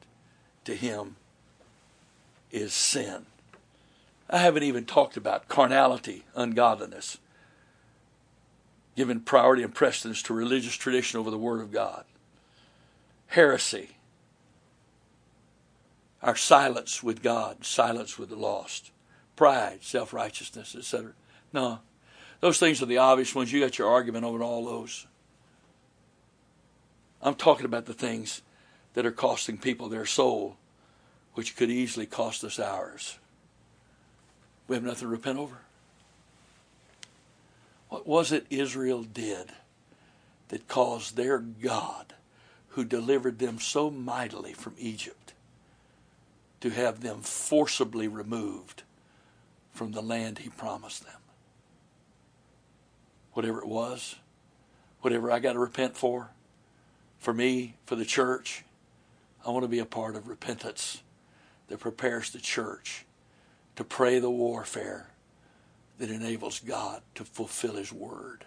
to 0.65 0.75
him 0.75 1.17
is 2.51 2.73
sin. 2.73 3.27
I 4.31 4.39
haven't 4.39 4.63
even 4.63 4.87
talked 4.87 5.19
about 5.19 5.49
carnality, 5.49 6.25
ungodliness, 6.35 7.19
giving 8.99 9.21
priority 9.21 9.63
and 9.63 9.73
precedence 9.73 10.25
to 10.25 10.35
religious 10.35 10.75
tradition 10.75 11.21
over 11.21 11.31
the 11.31 11.39
Word 11.39 11.61
of 11.61 11.71
God, 11.71 12.05
heresy, 13.29 13.91
our 16.21 16.35
silence 16.35 17.01
with 17.01 17.23
God, 17.23 17.65
silence 17.65 18.19
with 18.19 18.29
the 18.29 18.35
lost, 18.35 18.91
pride, 19.37 19.85
self 19.85 20.13
righteousness, 20.13 20.75
etc. 20.77 21.13
No, 21.53 21.79
those 22.41 22.59
things 22.59 22.83
are 22.83 22.87
the 22.87 22.99
obvious 22.99 23.37
ones. 23.37 23.53
You 23.53 23.61
got 23.61 23.79
your 23.79 23.89
argument 23.89 24.25
over 24.25 24.43
all 24.43 24.65
those. 24.65 25.07
I'm 27.23 27.37
talking 27.37 27.67
about 27.67 27.87
the 27.87 27.95
things 27.95 28.43
that 28.95 29.07
are 29.07 29.13
costing 29.13 29.59
people 29.59 29.89
their 29.89 30.07
soul, 30.07 30.57
which 31.35 31.55
could 31.55 31.71
easily 31.71 32.05
cost 32.05 32.43
us 32.43 32.59
ours. 32.59 33.21
We 34.67 34.75
have 34.75 34.83
nothing 34.83 35.07
to 35.07 35.13
repent 35.13 35.39
over. 35.39 35.59
What 37.89 38.07
was 38.07 38.33
it 38.33 38.47
Israel 38.51 39.03
did 39.03 39.53
that 40.49 40.69
caused 40.69 41.17
their 41.17 41.39
God, 41.39 42.15
who 42.71 42.85
delivered 42.85 43.39
them 43.39 43.59
so 43.59 43.91
mightily 43.91 44.53
from 44.53 44.75
Egypt, 44.79 45.33
to 46.61 46.71
have 46.71 47.01
them 47.01 47.23
forcibly 47.23 48.09
removed 48.09 48.83
from 49.73 49.93
the 49.93 50.03
land 50.03 50.39
he 50.39 50.51
promised 50.51 51.05
them? 51.05 51.21
Whatever 53.33 53.61
it 53.61 53.69
was, 53.69 54.17
whatever 55.01 55.31
I 55.31 55.39
got 55.39 55.55
to 55.55 55.59
repent 55.59 55.97
for, 55.97 56.31
for 57.19 57.33
me, 57.33 57.77
for 57.87 57.97
the 57.97 58.05
church, 58.05 58.65
I 59.47 59.51
want 59.51 59.65
to 59.65 59.69
be 59.69 59.79
a 59.79 59.87
part 59.87 60.17
of 60.17 60.29
repentance 60.29 61.03
that 61.69 61.81
prepares 61.81 62.31
the 62.31 62.39
church 62.39 63.07
to 63.77 63.85
pray 63.85 64.19
the 64.19 64.31
warfare 64.31 65.09
that 65.99 66.11
enables 66.11 66.61
God 66.61 67.03
to 67.15 67.25
fulfill 67.25 67.75
His 67.75 67.93
word. 67.93 68.45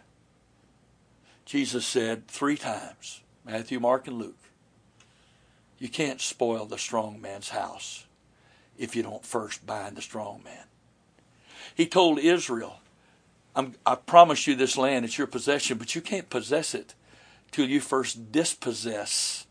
Jesus 1.46 1.86
said 1.86 2.28
three 2.28 2.58
times 2.58 3.22
Matthew, 3.46 3.80
Mark, 3.80 4.08
and 4.08 4.18
Luke 4.18 4.36
you 5.82 5.90
can't 5.90 6.22
spoil 6.22 6.68
the 6.68 6.78
strong 6.78 7.20
man's 7.20 7.50
house 7.50 8.06
if 8.78 8.96
you 8.96 9.02
don't 9.02 9.26
first 9.26 9.66
bind 9.66 9.96
the 9.96 10.02
strong 10.04 10.44
man. 10.44 10.66
He 11.74 11.88
told 11.88 12.20
Israel, 12.20 12.82
i 13.56 13.96
promise 13.96 14.46
you 14.46 14.54
this 14.54 14.78
land, 14.78 15.06
it's 15.06 15.18
your 15.18 15.26
possession, 15.26 15.80
but 15.80 15.96
you 15.96 16.02
can't 16.02 16.30
possess 16.30 16.76
it 16.76 16.94
till 17.50 17.68
you 17.68 17.82
first 17.82 18.32
dispossess 18.32 19.48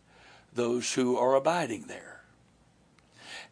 those 0.53 0.95
who 0.95 1.17
are 1.17 1.35
abiding 1.35 1.87
there. 1.89 2.21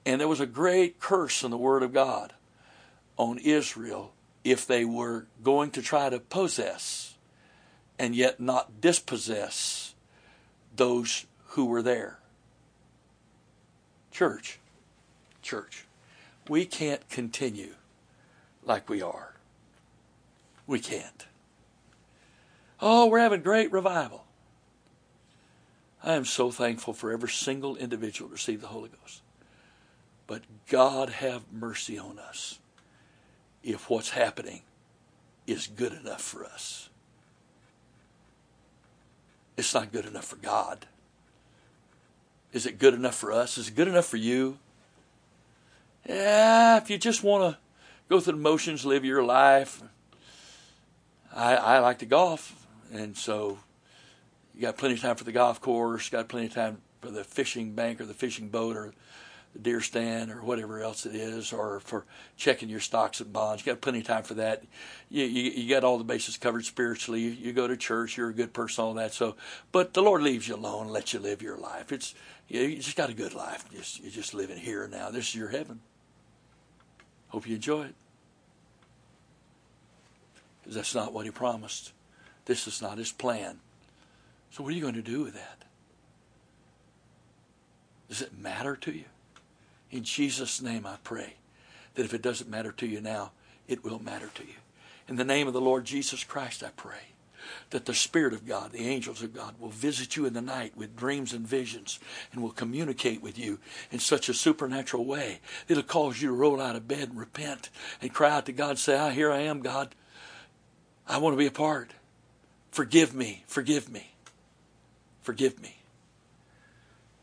And 0.07 0.20
there 0.20 0.29
was 0.29 0.41
a 0.41 0.47
great 0.47 1.01
curse 1.01 1.43
in 1.43 1.51
the 1.51 1.59
Word 1.59 1.83
of 1.83 1.93
God 1.93 2.33
on 3.16 3.39
Israel 3.39 4.12
if 4.51 4.66
they 4.66 4.85
were 4.85 5.27
going 5.43 5.70
to 5.73 5.83
try 5.83 6.09
to 6.09 6.20
possess 6.20 7.15
and 7.99 8.15
yet 8.15 8.41
not 8.41 8.81
dispossess 8.81 9.95
those 10.77 11.27
who 11.49 11.66
were 11.66 11.83
there. 11.83 12.19
Church, 14.11 14.59
church, 15.43 15.85
we 16.49 16.65
can't 16.65 17.09
continue 17.09 17.75
like 18.65 18.89
we 18.89 19.03
are. 19.03 19.35
We 20.66 20.79
can't. 20.79 21.27
Oh, 22.81 23.07
we're 23.07 23.19
having 23.19 23.43
great 23.43 23.73
revival. 23.73 24.25
I 26.03 26.15
am 26.15 26.25
so 26.25 26.51
thankful 26.51 26.95
for 26.95 27.11
every 27.12 27.29
single 27.29 27.77
individual 27.77 28.29
to 28.29 28.33
receive 28.33 28.61
the 28.61 28.69
Holy 28.69 28.91
Ghost. 28.91 29.23
But 30.27 30.43
God 30.69 31.09
have 31.09 31.43
mercy 31.53 31.99
on 31.99 32.19
us 32.19 32.59
if 33.62 33.90
what's 33.90 34.10
happening 34.10 34.62
is 35.47 35.66
good 35.66 35.93
enough 35.93 36.20
for 36.20 36.44
us. 36.44 36.89
It's 39.56 39.74
not 39.74 39.93
good 39.93 40.06
enough 40.06 40.26
for 40.26 40.36
God. 40.36 40.86
Is 42.52 42.66
it 42.66 42.78
good 42.78 42.94
enough 42.94 43.14
for 43.14 43.32
us? 43.32 43.59
Is 43.59 43.68
it 43.68 43.74
good 43.74 43.89
enough 43.89 44.06
for 44.06 44.16
you? 44.16 44.59
Yeah, 46.09 46.78
if 46.78 46.89
you 46.89 46.97
just 46.97 47.22
want 47.22 47.52
to 47.52 47.59
go 48.09 48.20
through 48.20 48.35
the 48.35 48.39
motions, 48.39 48.86
live 48.86 49.05
your 49.05 49.22
life. 49.22 49.82
I, 51.35 51.56
I 51.56 51.78
like 51.80 51.98
to 51.98 52.06
golf, 52.06 52.66
and 52.93 53.16
so 53.16 53.59
you 54.55 54.62
got 54.62 54.78
plenty 54.78 54.94
of 54.94 55.01
time 55.01 55.16
for 55.16 55.24
the 55.24 55.32
golf 55.32 55.60
course, 55.60 56.09
got 56.09 56.28
plenty 56.28 56.47
of 56.47 56.55
time 56.55 56.78
for 57.01 57.10
the 57.10 57.24
fishing 57.24 57.74
bank 57.74 58.01
or 58.01 58.06
the 58.06 58.14
fishing 58.14 58.48
boat 58.48 58.76
or 58.76 58.94
deer 59.60 59.80
stand 59.80 60.30
or 60.30 60.43
whatever 60.43 60.80
else 60.80 61.06
it 61.06 61.14
is, 61.14 61.52
or 61.52 61.80
for 61.80 62.05
checking 62.36 62.68
your 62.68 62.80
stocks 62.80 63.20
and 63.20 63.32
bonds. 63.32 63.64
You 63.64 63.72
got 63.72 63.80
plenty 63.80 64.01
of 64.01 64.06
time 64.06 64.22
for 64.22 64.35
that. 64.35 64.64
You, 65.10 65.24
you, 65.24 65.51
you 65.51 65.68
got 65.68 65.85
all 65.85 65.98
the 65.98 66.05
bases 66.05 66.36
covered 66.36 66.64
spiritually. 66.64 67.20
You, 67.20 67.52
go 67.52 67.66
to 67.66 67.76
church. 67.76 68.16
You're 68.16 68.30
a 68.30 68.35
good 68.35 68.52
person, 68.52 68.85
all 68.85 68.94
that. 68.94 69.12
So, 69.12 69.36
but 69.72 69.94
the 69.94 70.02
Lord 70.02 70.22
leaves 70.22 70.48
you 70.48 70.55
alone 70.55 70.85
and 70.85 70.90
lets 70.93 71.12
you 71.12 71.18
live 71.20 71.43
your 71.43 71.56
life. 71.56 71.93
It's 71.93 72.14
you, 72.48 72.62
you 72.62 72.76
just 72.76 72.97
got 72.97 73.10
a 73.10 73.14
good 73.14 73.35
life. 73.35 73.64
Just 73.72 74.01
you're 74.01 74.10
just 74.10 74.35
living 74.35 74.59
here 74.59 74.85
and 74.85 74.93
now. 74.93 75.10
This 75.10 75.28
is 75.28 75.35
your 75.35 75.48
heaven. 75.48 75.80
Hope 77.28 77.48
you 77.48 77.56
enjoy 77.56 77.85
it. 77.85 77.94
Because 80.62 80.76
that's 80.76 80.94
not 80.94 81.12
what 81.12 81.24
He 81.24 81.30
promised. 81.30 81.93
This 82.44 82.66
is 82.66 82.80
not 82.80 82.98
His 82.98 83.12
plan. 83.12 83.59
So, 84.51 84.62
what 84.62 84.72
are 84.72 84.76
you 84.76 84.82
going 84.82 84.94
to 84.94 85.02
do 85.02 85.22
with 85.22 85.35
that? 85.35 85.64
Does 88.09 88.22
it 88.22 88.39
matter 88.39 88.74
to 88.76 88.93
you? 88.93 89.05
In 89.90 90.05
Jesus' 90.05 90.60
name, 90.60 90.86
I 90.86 90.97
pray 91.02 91.35
that 91.94 92.05
if 92.05 92.15
it 92.15 92.23
doesn't 92.23 92.51
matter 92.51 92.73
to 92.73 92.86
you 92.86 93.01
now, 93.01 93.32
it 93.66 93.85
will 93.85 93.98
matter 93.98 94.31
to 94.35 94.43
you. 94.44 94.55
In 95.09 95.16
the 95.16 95.24
name 95.24 95.47
of 95.47 95.55
the 95.55 95.60
Lord 95.60 95.85
Jesus 95.85 96.24
Christ, 96.24 96.62
I 96.62 96.70
pray 96.77 97.15
that 97.70 97.86
the 97.86 97.94
Spirit 97.94 98.32
of 98.35 98.47
God, 98.47 98.73
the 98.73 98.86
angels 98.86 99.23
of 99.23 99.35
God, 99.35 99.55
will 99.59 99.70
visit 99.70 100.16
you 100.16 100.27
in 100.27 100.35
the 100.35 100.43
night 100.43 100.77
with 100.77 100.97
dreams 100.97 101.32
and 101.32 101.47
visions 101.47 101.98
and 102.32 102.43
will 102.43 102.51
communicate 102.51 103.23
with 103.23 103.39
you 103.39 103.59
in 103.90 103.98
such 103.98 104.28
a 104.28 104.35
supernatural 104.35 105.05
way 105.05 105.40
that 105.66 105.78
it'll 105.78 105.82
cause 105.82 106.20
you 106.20 106.28
to 106.28 106.35
roll 106.35 106.60
out 106.60 106.77
of 106.77 106.89
bed 106.89 107.09
and 107.09 107.19
repent 107.19 107.70
and 108.02 108.12
cry 108.12 108.31
out 108.31 108.47
to 108.47 108.52
God, 108.52 108.78
say, 108.78 108.97
ah, 108.97 109.10
here 109.10 109.32
I 109.32 109.40
am, 109.40 109.60
God. 109.60 109.94
I 111.06 111.19
want 111.19 111.32
to 111.32 111.39
be 111.39 111.47
a 111.47 111.51
part. 111.51 111.93
Forgive 112.70 113.15
me, 113.15 113.44
forgive 113.47 113.89
me. 113.89 114.12
Forgive 115.23 115.60
me. 115.60 115.77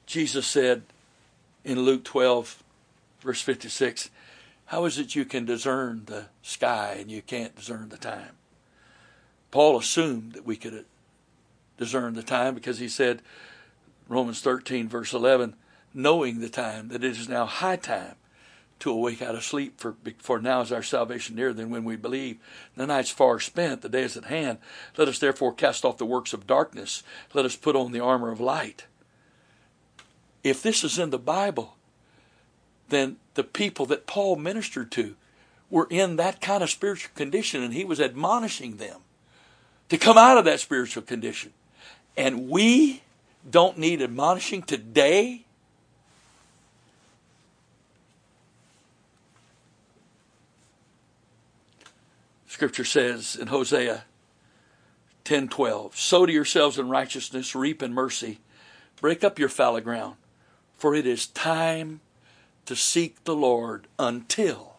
Jesus 0.06 0.46
said 0.46 0.84
in 1.66 1.82
Luke 1.82 2.04
12, 2.06 2.64
verse 3.20 3.42
56, 3.42 4.12
How 4.68 4.86
is 4.86 4.98
it 5.00 5.16
you 5.16 5.26
can 5.26 5.46
discern 5.46 6.04
the 6.06 6.28
sky 6.44 6.98
and 7.00 7.12
you 7.12 7.22
can't 7.22 7.56
discern 7.56 7.90
the 7.90 7.98
time? 7.98 8.38
Paul 9.50 9.78
assumed 9.78 10.34
that 10.34 10.46
we 10.46 10.56
could 10.56 10.74
uh, 10.74 10.82
discern 11.78 12.14
the 12.14 12.24
time 12.24 12.54
because 12.54 12.78
he 12.78 12.88
said, 12.88 13.22
Romans 14.08 14.42
13, 14.42 14.88
verse 14.88 15.12
11, 15.12 15.56
knowing 15.94 16.40
the 16.40 16.50
time, 16.50 16.90
that 16.90 17.04
it 17.04 17.18
is 17.18 17.28
now 17.28 17.46
high 17.46 17.78
time 17.78 18.16
to 18.78 18.92
awake 18.92 19.22
out 19.22 19.36
of 19.36 19.44
sleep, 19.44 19.80
for, 19.80 19.96
for 20.20 20.40
now 20.40 20.62
is 20.62 20.72
our 20.72 20.84
salvation 20.84 21.36
nearer 21.36 21.54
than 21.54 21.70
when 21.70 21.86
we 21.86 21.96
believe. 21.96 22.38
The 22.76 22.86
night's 22.86 23.10
far 23.10 23.40
spent, 23.40 23.82
the 23.82 23.90
day 23.90 24.04
is 24.04 24.18
at 24.18 24.26
hand. 24.26 24.60
Let 24.98 25.08
us 25.08 25.18
therefore 25.18 25.54
cast 25.54 25.86
off 25.86 25.98
the 25.98 26.06
works 26.06 26.34
of 26.34 26.46
darkness. 26.46 27.02
Let 27.34 27.46
us 27.46 27.56
put 27.56 27.76
on 27.76 27.94
the 27.94 28.02
armor 28.02 28.32
of 28.32 28.42
light. 28.42 28.86
If 30.46 30.62
this 30.62 30.84
is 30.84 31.00
in 31.00 31.10
the 31.10 31.18
Bible, 31.18 31.76
then 32.90 33.18
the 33.34 33.44
people 33.44 33.88
that 33.88 34.06
Paul 34.06 34.36
ministered 34.36 34.92
to 34.92 35.16
were 35.72 35.88
in 35.90 36.18
that 36.18 36.40
kind 36.40 36.62
of 36.62 36.70
spiritual 36.70 37.10
condition, 37.16 37.64
and 37.64 37.74
he 37.74 37.84
was 37.84 38.00
admonishing 38.00 38.78
them 38.78 39.02
to 39.90 39.98
come 39.98 40.20
out 40.20 40.38
of 40.38 40.46
that 40.46 40.60
spiritual 40.60 41.02
condition. 41.02 41.52
And 42.16 42.48
we 42.48 43.02
don't 43.50 43.80
need 43.80 44.04
admonishing 44.04 44.62
today. 44.62 45.46
Scripture 52.48 52.86
says 52.86 53.36
in 53.36 53.48
Hosea 53.48 54.06
10:12, 55.24 55.98
"Sow 55.98 56.28
to 56.28 56.32
yourselves 56.32 56.78
in 56.78 56.88
righteousness, 56.88 57.56
reap 57.56 57.82
in 57.82 57.96
mercy, 57.96 58.38
break 59.02 59.24
up 59.24 59.40
your 59.40 59.50
fallow 59.50 59.82
ground, 59.82 60.18
for 60.86 60.94
it 60.94 61.08
is 61.08 61.26
time 61.26 62.00
to 62.68 62.76
seek 62.76 63.24
the 63.24 63.36
Lord 63.36 63.88
until 63.98 64.76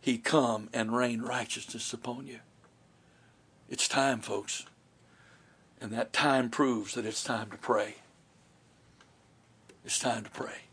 he 0.00 0.16
come 0.16 0.68
and 0.72 0.96
rain 0.96 1.20
righteousness 1.20 1.92
upon 1.92 2.28
you." 2.28 2.38
It's 3.68 3.88
time, 3.88 4.20
folks. 4.20 4.66
And 5.80 5.90
that 5.90 6.12
time 6.12 6.48
proves 6.48 6.94
that 6.94 7.04
it's 7.04 7.24
time 7.24 7.50
to 7.50 7.56
pray. 7.56 7.96
It's 9.84 9.98
time 9.98 10.22
to 10.22 10.30
pray. 10.30 10.66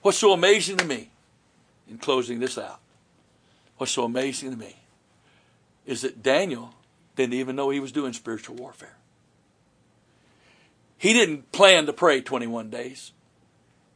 What's 0.00 0.16
so 0.16 0.32
amazing 0.32 0.78
to 0.78 0.86
me 0.86 1.10
in 1.86 1.98
closing 1.98 2.40
this 2.40 2.56
out, 2.56 2.80
what's 3.76 3.92
so 3.92 4.04
amazing 4.04 4.52
to 4.52 4.56
me 4.56 4.76
is 5.84 6.00
that 6.00 6.22
Daniel 6.22 6.72
didn't 7.14 7.34
even 7.34 7.56
know 7.56 7.68
he 7.68 7.78
was 7.78 7.92
doing 7.92 8.14
spiritual 8.14 8.56
warfare. 8.56 8.96
He 10.96 11.12
didn't 11.12 11.52
plan 11.52 11.84
to 11.84 11.92
pray 11.92 12.22
21 12.22 12.70
days. 12.70 13.12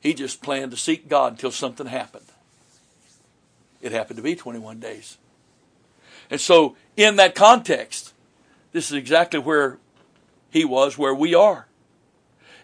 He 0.07 0.15
just 0.15 0.41
planned 0.41 0.71
to 0.71 0.77
seek 0.77 1.09
God 1.09 1.33
until 1.33 1.51
something 1.51 1.89
happened. 1.89 2.27
It 3.83 3.91
happened 3.91 4.19
to 4.19 4.23
be 4.23 4.37
21 4.37 4.79
days. 4.79 5.19
And 6.31 6.41
so, 6.41 6.77
in 6.97 7.17
that 7.17 7.35
context, 7.35 8.15
this 8.71 8.87
is 8.87 8.93
exactly 8.93 9.41
where 9.41 9.79
he 10.49 10.65
was, 10.65 10.97
where 10.97 11.13
we 11.13 11.35
are. 11.35 11.67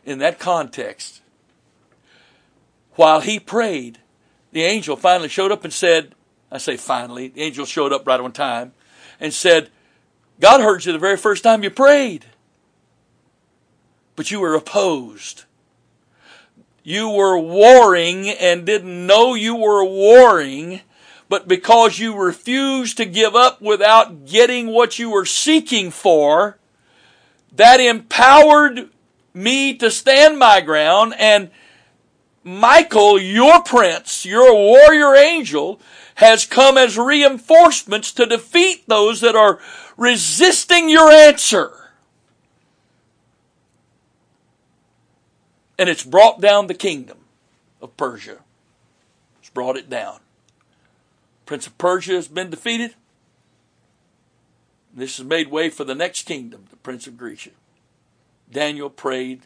In 0.05 0.21
that 0.21 0.39
context, 0.39 1.21
while 2.93 3.19
he 3.19 3.41
prayed, 3.41 3.99
the 4.53 4.63
angel 4.63 4.95
finally 4.95 5.29
showed 5.29 5.51
up 5.51 5.65
and 5.65 5.73
said, 5.73 6.15
I 6.49 6.59
say 6.59 6.77
finally, 6.77 7.27
the 7.27 7.43
angel 7.43 7.67
showed 7.67 7.93
up 7.93 8.07
right 8.07 8.21
on 8.21 8.31
time 8.31 8.73
and 9.19 9.35
said, 9.35 9.69
God 10.39 10.61
heard 10.61 10.85
you 10.85 10.93
the 10.93 10.99
very 11.01 11.17
first 11.17 11.43
time 11.43 11.65
you 11.65 11.71
prayed, 11.71 12.25
but 14.15 14.31
you 14.31 14.39
were 14.39 14.55
opposed. 14.55 15.43
You 16.83 17.11
were 17.11 17.39
warring 17.39 18.29
and 18.29 18.67
didn't 18.67 19.07
know 19.07 19.35
you 19.35 19.55
were 19.55 19.85
warring 19.85 20.81
but 21.33 21.49
because 21.49 21.99
you 21.99 22.15
refused 22.15 22.99
to 22.99 23.07
give 23.07 23.35
up 23.35 23.63
without 23.63 24.27
getting 24.27 24.67
what 24.67 24.99
you 24.99 25.09
were 25.09 25.25
seeking 25.25 25.91
for, 25.91 26.59
that 27.57 27.81
empowered 27.81 28.91
me 29.33 29.75
to 29.79 29.91
stand 29.91 30.39
my 30.39 30.61
ground 30.61 31.15
and 31.19 31.51
Michael, 32.45 33.19
your 33.19 33.63
prince, 33.63 34.27
your 34.27 34.53
warrior 34.53 35.15
angel, 35.15 35.81
has 36.17 36.45
come 36.45 36.77
as 36.77 36.99
reinforcements 36.99 38.13
to 38.13 38.27
defeat 38.27 38.87
those 38.87 39.23
that 39.23 39.35
are 39.35 39.59
resisting 39.97 40.91
your 40.91 41.11
answer. 41.11 41.82
And 45.83 45.91
it's 45.91 46.05
brought 46.05 46.41
down 46.41 46.69
the 46.69 46.75
kingdom 46.75 47.19
of 47.81 47.97
Persia. 47.97 48.39
It's 49.41 49.51
brought 49.51 49.77
it 49.77 49.91
down. 49.91 50.21
Prince 51.45 51.67
of 51.67 51.77
Persia 51.77 52.13
has 52.13 52.29
been 52.29 52.51
defeated. 52.51 52.95
This 54.95 55.17
has 55.17 55.27
made 55.27 55.51
way 55.51 55.71
for 55.71 55.83
the 55.83 55.97
next 55.97 56.23
kingdom, 56.23 56.67
the 56.71 56.77
Prince 56.77 57.09
of 57.09 57.19
Grecia. 57.19 57.51
Daniel 58.49 58.91
prayed, 58.91 59.41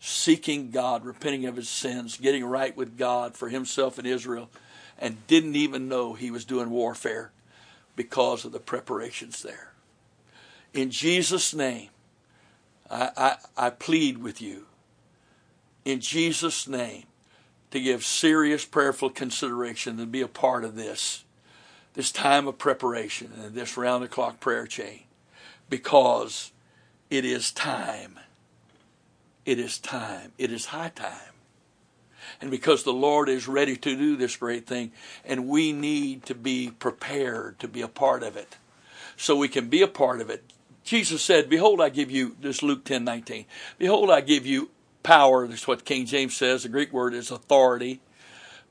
seeking 0.00 0.70
God, 0.70 1.04
repenting 1.04 1.44
of 1.44 1.56
his 1.56 1.68
sins, 1.68 2.16
getting 2.16 2.46
right 2.46 2.74
with 2.74 2.96
God 2.96 3.36
for 3.36 3.50
himself 3.50 3.98
and 3.98 4.06
Israel, 4.06 4.48
and 4.98 5.26
didn't 5.26 5.54
even 5.54 5.86
know 5.86 6.14
he 6.14 6.30
was 6.30 6.46
doing 6.46 6.70
warfare 6.70 7.30
because 7.94 8.46
of 8.46 8.52
the 8.52 8.58
preparations 8.58 9.42
there. 9.42 9.74
In 10.72 10.90
Jesus' 10.90 11.52
name, 11.52 11.90
I, 12.90 13.10
I, 13.14 13.66
I 13.66 13.68
plead 13.68 14.16
with 14.16 14.40
you, 14.40 14.64
in 15.88 16.00
Jesus' 16.00 16.68
name, 16.68 17.04
to 17.70 17.80
give 17.80 18.04
serious 18.04 18.66
prayerful 18.66 19.08
consideration 19.08 19.98
and 19.98 20.12
be 20.12 20.20
a 20.20 20.28
part 20.28 20.62
of 20.62 20.74
this, 20.74 21.24
this 21.94 22.12
time 22.12 22.46
of 22.46 22.58
preparation 22.58 23.32
and 23.42 23.54
this 23.54 23.78
round 23.78 24.04
the 24.04 24.08
clock 24.08 24.38
prayer 24.38 24.66
chain 24.66 25.04
because 25.70 26.52
it 27.08 27.24
is 27.24 27.50
time. 27.50 28.18
It 29.46 29.58
is 29.58 29.78
time. 29.78 30.32
It 30.36 30.52
is 30.52 30.66
high 30.66 30.90
time. 30.90 31.32
And 32.42 32.50
because 32.50 32.84
the 32.84 32.92
Lord 32.92 33.30
is 33.30 33.48
ready 33.48 33.74
to 33.74 33.96
do 33.96 34.14
this 34.14 34.36
great 34.36 34.66
thing, 34.66 34.92
and 35.24 35.48
we 35.48 35.72
need 35.72 36.24
to 36.26 36.34
be 36.34 36.70
prepared 36.70 37.58
to 37.60 37.68
be 37.68 37.80
a 37.80 37.88
part 37.88 38.22
of 38.22 38.36
it. 38.36 38.58
So 39.16 39.36
we 39.36 39.48
can 39.48 39.70
be 39.70 39.80
a 39.80 39.88
part 39.88 40.20
of 40.20 40.28
it. 40.28 40.44
Jesus 40.84 41.22
said, 41.22 41.48
Behold, 41.48 41.80
I 41.80 41.88
give 41.88 42.10
you, 42.10 42.36
this 42.40 42.62
Luke 42.62 42.84
10 42.84 43.04
19, 43.04 43.46
Behold, 43.78 44.10
I 44.10 44.20
give 44.20 44.44
you 44.44 44.70
power. 45.08 45.48
That's 45.48 45.66
what 45.66 45.86
King 45.86 46.04
James 46.04 46.36
says. 46.36 46.64
The 46.64 46.68
Greek 46.68 46.92
word 46.92 47.14
is 47.14 47.30
authority. 47.30 48.00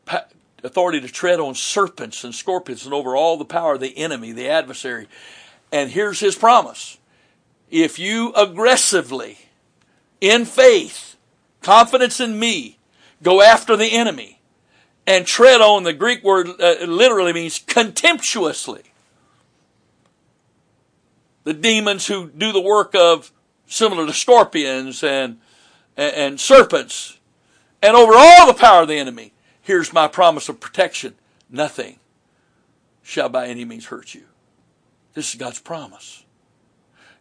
Pa- 0.06 0.28
authority 0.64 1.02
to 1.02 1.08
tread 1.08 1.40
on 1.40 1.56
serpents 1.56 2.24
and 2.24 2.34
scorpions 2.34 2.86
and 2.86 2.94
over 2.94 3.16
all 3.16 3.38
the 3.38 3.44
power 3.44 3.74
of 3.74 3.80
the 3.80 3.98
enemy, 3.98 4.34
the 4.34 4.48
adversary. 4.48 5.08
And 5.72 5.90
here's 5.90 6.20
his 6.20 6.36
promise. 6.36 7.00
If 7.72 7.98
you 7.98 8.34
aggressively, 8.34 9.40
in 10.22 10.46
faith, 10.46 11.18
confidence 11.64 12.20
in 12.20 12.38
me, 12.38 12.78
go 13.24 13.42
after 13.42 13.76
the 13.76 13.94
enemy 13.94 14.40
and 15.08 15.26
tread 15.26 15.60
on 15.60 15.82
the 15.82 15.94
Greek 15.94 16.24
word 16.24 16.50
uh, 16.62 16.86
literally 16.86 17.34
means 17.34 17.58
contemptuously. 17.58 18.84
The 21.46 21.54
demons 21.56 22.06
who 22.06 22.30
do 22.30 22.52
the 22.52 22.62
work 22.62 22.94
of 22.94 23.32
similar 23.66 24.06
to 24.06 24.14
scorpions 24.14 25.04
and 25.04 25.40
and, 25.98 26.16
and 26.16 26.40
serpents 26.40 27.18
and 27.82 27.96
over 27.96 28.14
all 28.16 28.48
the 28.48 28.54
power 28.54 28.84
of 28.84 28.88
the 28.88 28.98
enemy. 28.98 29.34
Here's 29.62 29.92
my 29.92 30.08
promise 30.08 30.48
of 30.48 30.60
protection. 30.60 31.16
Nothing 31.50 32.00
shall 33.04 33.30
by 33.30 33.48
any 33.48 33.66
means 33.66 33.88
hurt 33.88 34.14
you. 34.14 34.24
This 35.14 35.30
is 35.30 35.40
God's 35.40 35.60
promise. 35.60 36.24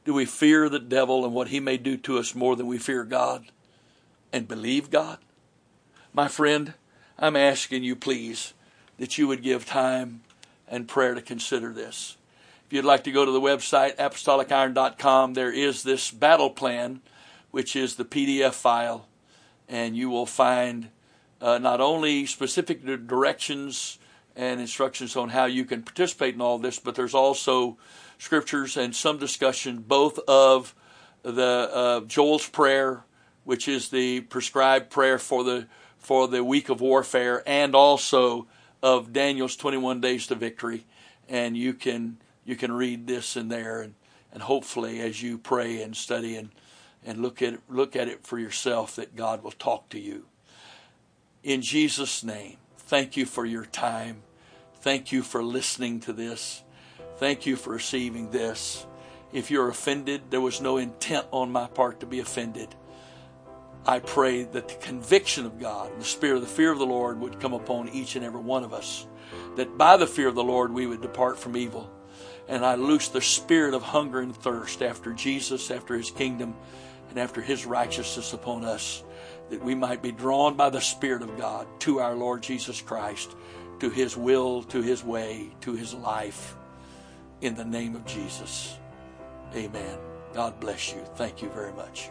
Do 0.04 0.14
we 0.14 0.24
fear 0.24 0.68
the 0.68 0.78
devil 0.78 1.24
and 1.24 1.34
what 1.34 1.48
he 1.48 1.58
may 1.58 1.76
do 1.76 1.96
to 1.98 2.18
us 2.18 2.34
more 2.34 2.54
than 2.54 2.66
we 2.66 2.78
fear 2.78 3.04
God 3.04 3.46
and 4.32 4.46
believe 4.46 4.90
God? 4.90 5.18
My 6.12 6.28
friend, 6.28 6.74
I'm 7.18 7.36
asking 7.36 7.82
you, 7.82 7.96
please, 7.96 8.54
that 8.98 9.18
you 9.18 9.26
would 9.26 9.42
give 9.42 9.66
time 9.66 10.22
and 10.68 10.88
prayer 10.88 11.14
to 11.14 11.22
consider 11.22 11.72
this. 11.72 12.16
If 12.66 12.72
you'd 12.72 12.84
like 12.84 13.04
to 13.04 13.12
go 13.12 13.24
to 13.24 13.30
the 13.30 13.40
website, 13.40 13.96
apostoliciron.com, 13.96 15.34
there 15.34 15.52
is 15.52 15.82
this 15.82 16.10
battle 16.10 16.50
plan 16.50 17.00
which 17.56 17.74
is 17.74 17.94
the 17.94 18.04
PDF 18.04 18.52
file, 18.52 19.08
and 19.66 19.96
you 19.96 20.10
will 20.10 20.26
find 20.26 20.90
uh, 21.40 21.56
not 21.56 21.80
only 21.80 22.26
specific 22.26 22.84
directions 23.06 23.98
and 24.36 24.60
instructions 24.60 25.16
on 25.16 25.30
how 25.30 25.46
you 25.46 25.64
can 25.64 25.82
participate 25.82 26.34
in 26.34 26.42
all 26.42 26.58
this, 26.58 26.78
but 26.78 26.94
there's 26.94 27.14
also 27.14 27.78
scriptures 28.18 28.76
and 28.76 28.94
some 28.94 29.16
discussion 29.16 29.78
both 29.78 30.18
of 30.28 30.74
the 31.22 31.70
uh, 31.72 32.00
Joel's 32.00 32.46
prayer, 32.46 33.04
which 33.44 33.68
is 33.68 33.88
the 33.88 34.20
prescribed 34.20 34.90
prayer 34.90 35.18
for 35.18 35.42
the 35.42 35.66
for 35.96 36.28
the 36.28 36.44
week 36.44 36.68
of 36.68 36.82
warfare, 36.82 37.42
and 37.46 37.74
also 37.74 38.46
of 38.82 39.14
Daniel's 39.14 39.56
21 39.56 40.02
days 40.02 40.26
to 40.26 40.34
victory. 40.34 40.84
And 41.26 41.56
you 41.56 41.72
can 41.72 42.18
you 42.44 42.54
can 42.54 42.70
read 42.70 43.06
this 43.06 43.34
in 43.34 43.48
there, 43.48 43.80
and 43.80 43.94
and 44.30 44.42
hopefully 44.42 45.00
as 45.00 45.22
you 45.22 45.38
pray 45.38 45.80
and 45.80 45.96
study 45.96 46.36
and 46.36 46.50
and 47.06 47.22
look 47.22 47.40
at 47.40 47.54
it, 47.54 47.60
look 47.68 47.96
at 47.96 48.08
it 48.08 48.26
for 48.26 48.38
yourself 48.38 48.96
that 48.96 49.16
God 49.16 49.42
will 49.42 49.52
talk 49.52 49.88
to 49.90 50.00
you. 50.00 50.26
In 51.42 51.62
Jesus' 51.62 52.24
name, 52.24 52.56
thank 52.76 53.16
you 53.16 53.24
for 53.24 53.46
your 53.46 53.64
time. 53.64 54.22
Thank 54.80 55.12
you 55.12 55.22
for 55.22 55.42
listening 55.42 56.00
to 56.00 56.12
this. 56.12 56.62
Thank 57.18 57.46
you 57.46 57.56
for 57.56 57.70
receiving 57.70 58.30
this. 58.30 58.84
If 59.32 59.50
you're 59.50 59.68
offended, 59.68 60.22
there 60.30 60.40
was 60.40 60.60
no 60.60 60.76
intent 60.76 61.26
on 61.30 61.52
my 61.52 61.66
part 61.68 62.00
to 62.00 62.06
be 62.06 62.20
offended. 62.20 62.74
I 63.86 64.00
pray 64.00 64.42
that 64.42 64.68
the 64.68 64.74
conviction 64.74 65.46
of 65.46 65.60
God 65.60 65.92
and 65.92 66.00
the 66.00 66.04
spirit 66.04 66.36
of 66.36 66.42
the 66.42 66.48
fear 66.48 66.72
of 66.72 66.78
the 66.78 66.86
Lord 66.86 67.20
would 67.20 67.40
come 67.40 67.52
upon 67.52 67.88
each 67.88 68.16
and 68.16 68.24
every 68.24 68.40
one 68.40 68.64
of 68.64 68.72
us. 68.72 69.06
That 69.54 69.78
by 69.78 69.96
the 69.96 70.06
fear 70.06 70.26
of 70.26 70.34
the 70.34 70.44
Lord 70.44 70.72
we 70.72 70.86
would 70.86 71.02
depart 71.02 71.38
from 71.38 71.56
evil. 71.56 71.88
And 72.48 72.64
I 72.64 72.74
loose 72.74 73.08
the 73.08 73.20
spirit 73.20 73.74
of 73.74 73.82
hunger 73.82 74.20
and 74.20 74.36
thirst 74.36 74.82
after 74.82 75.12
Jesus, 75.12 75.70
after 75.70 75.96
his 75.96 76.10
kingdom, 76.10 76.54
and 77.10 77.18
after 77.18 77.40
his 77.40 77.66
righteousness 77.66 78.32
upon 78.32 78.64
us, 78.64 79.02
that 79.50 79.62
we 79.62 79.74
might 79.74 80.02
be 80.02 80.12
drawn 80.12 80.56
by 80.56 80.70
the 80.70 80.80
Spirit 80.80 81.22
of 81.22 81.36
God 81.38 81.66
to 81.80 82.00
our 82.00 82.14
Lord 82.14 82.42
Jesus 82.42 82.80
Christ, 82.80 83.34
to 83.80 83.90
his 83.90 84.16
will, 84.16 84.62
to 84.64 84.82
his 84.82 85.04
way, 85.04 85.50
to 85.60 85.74
his 85.74 85.94
life. 85.94 86.56
In 87.40 87.54
the 87.54 87.64
name 87.64 87.94
of 87.94 88.04
Jesus. 88.06 88.78
Amen. 89.54 89.98
God 90.32 90.58
bless 90.60 90.92
you. 90.92 91.02
Thank 91.14 91.42
you 91.42 91.48
very 91.50 91.72
much. 91.72 92.10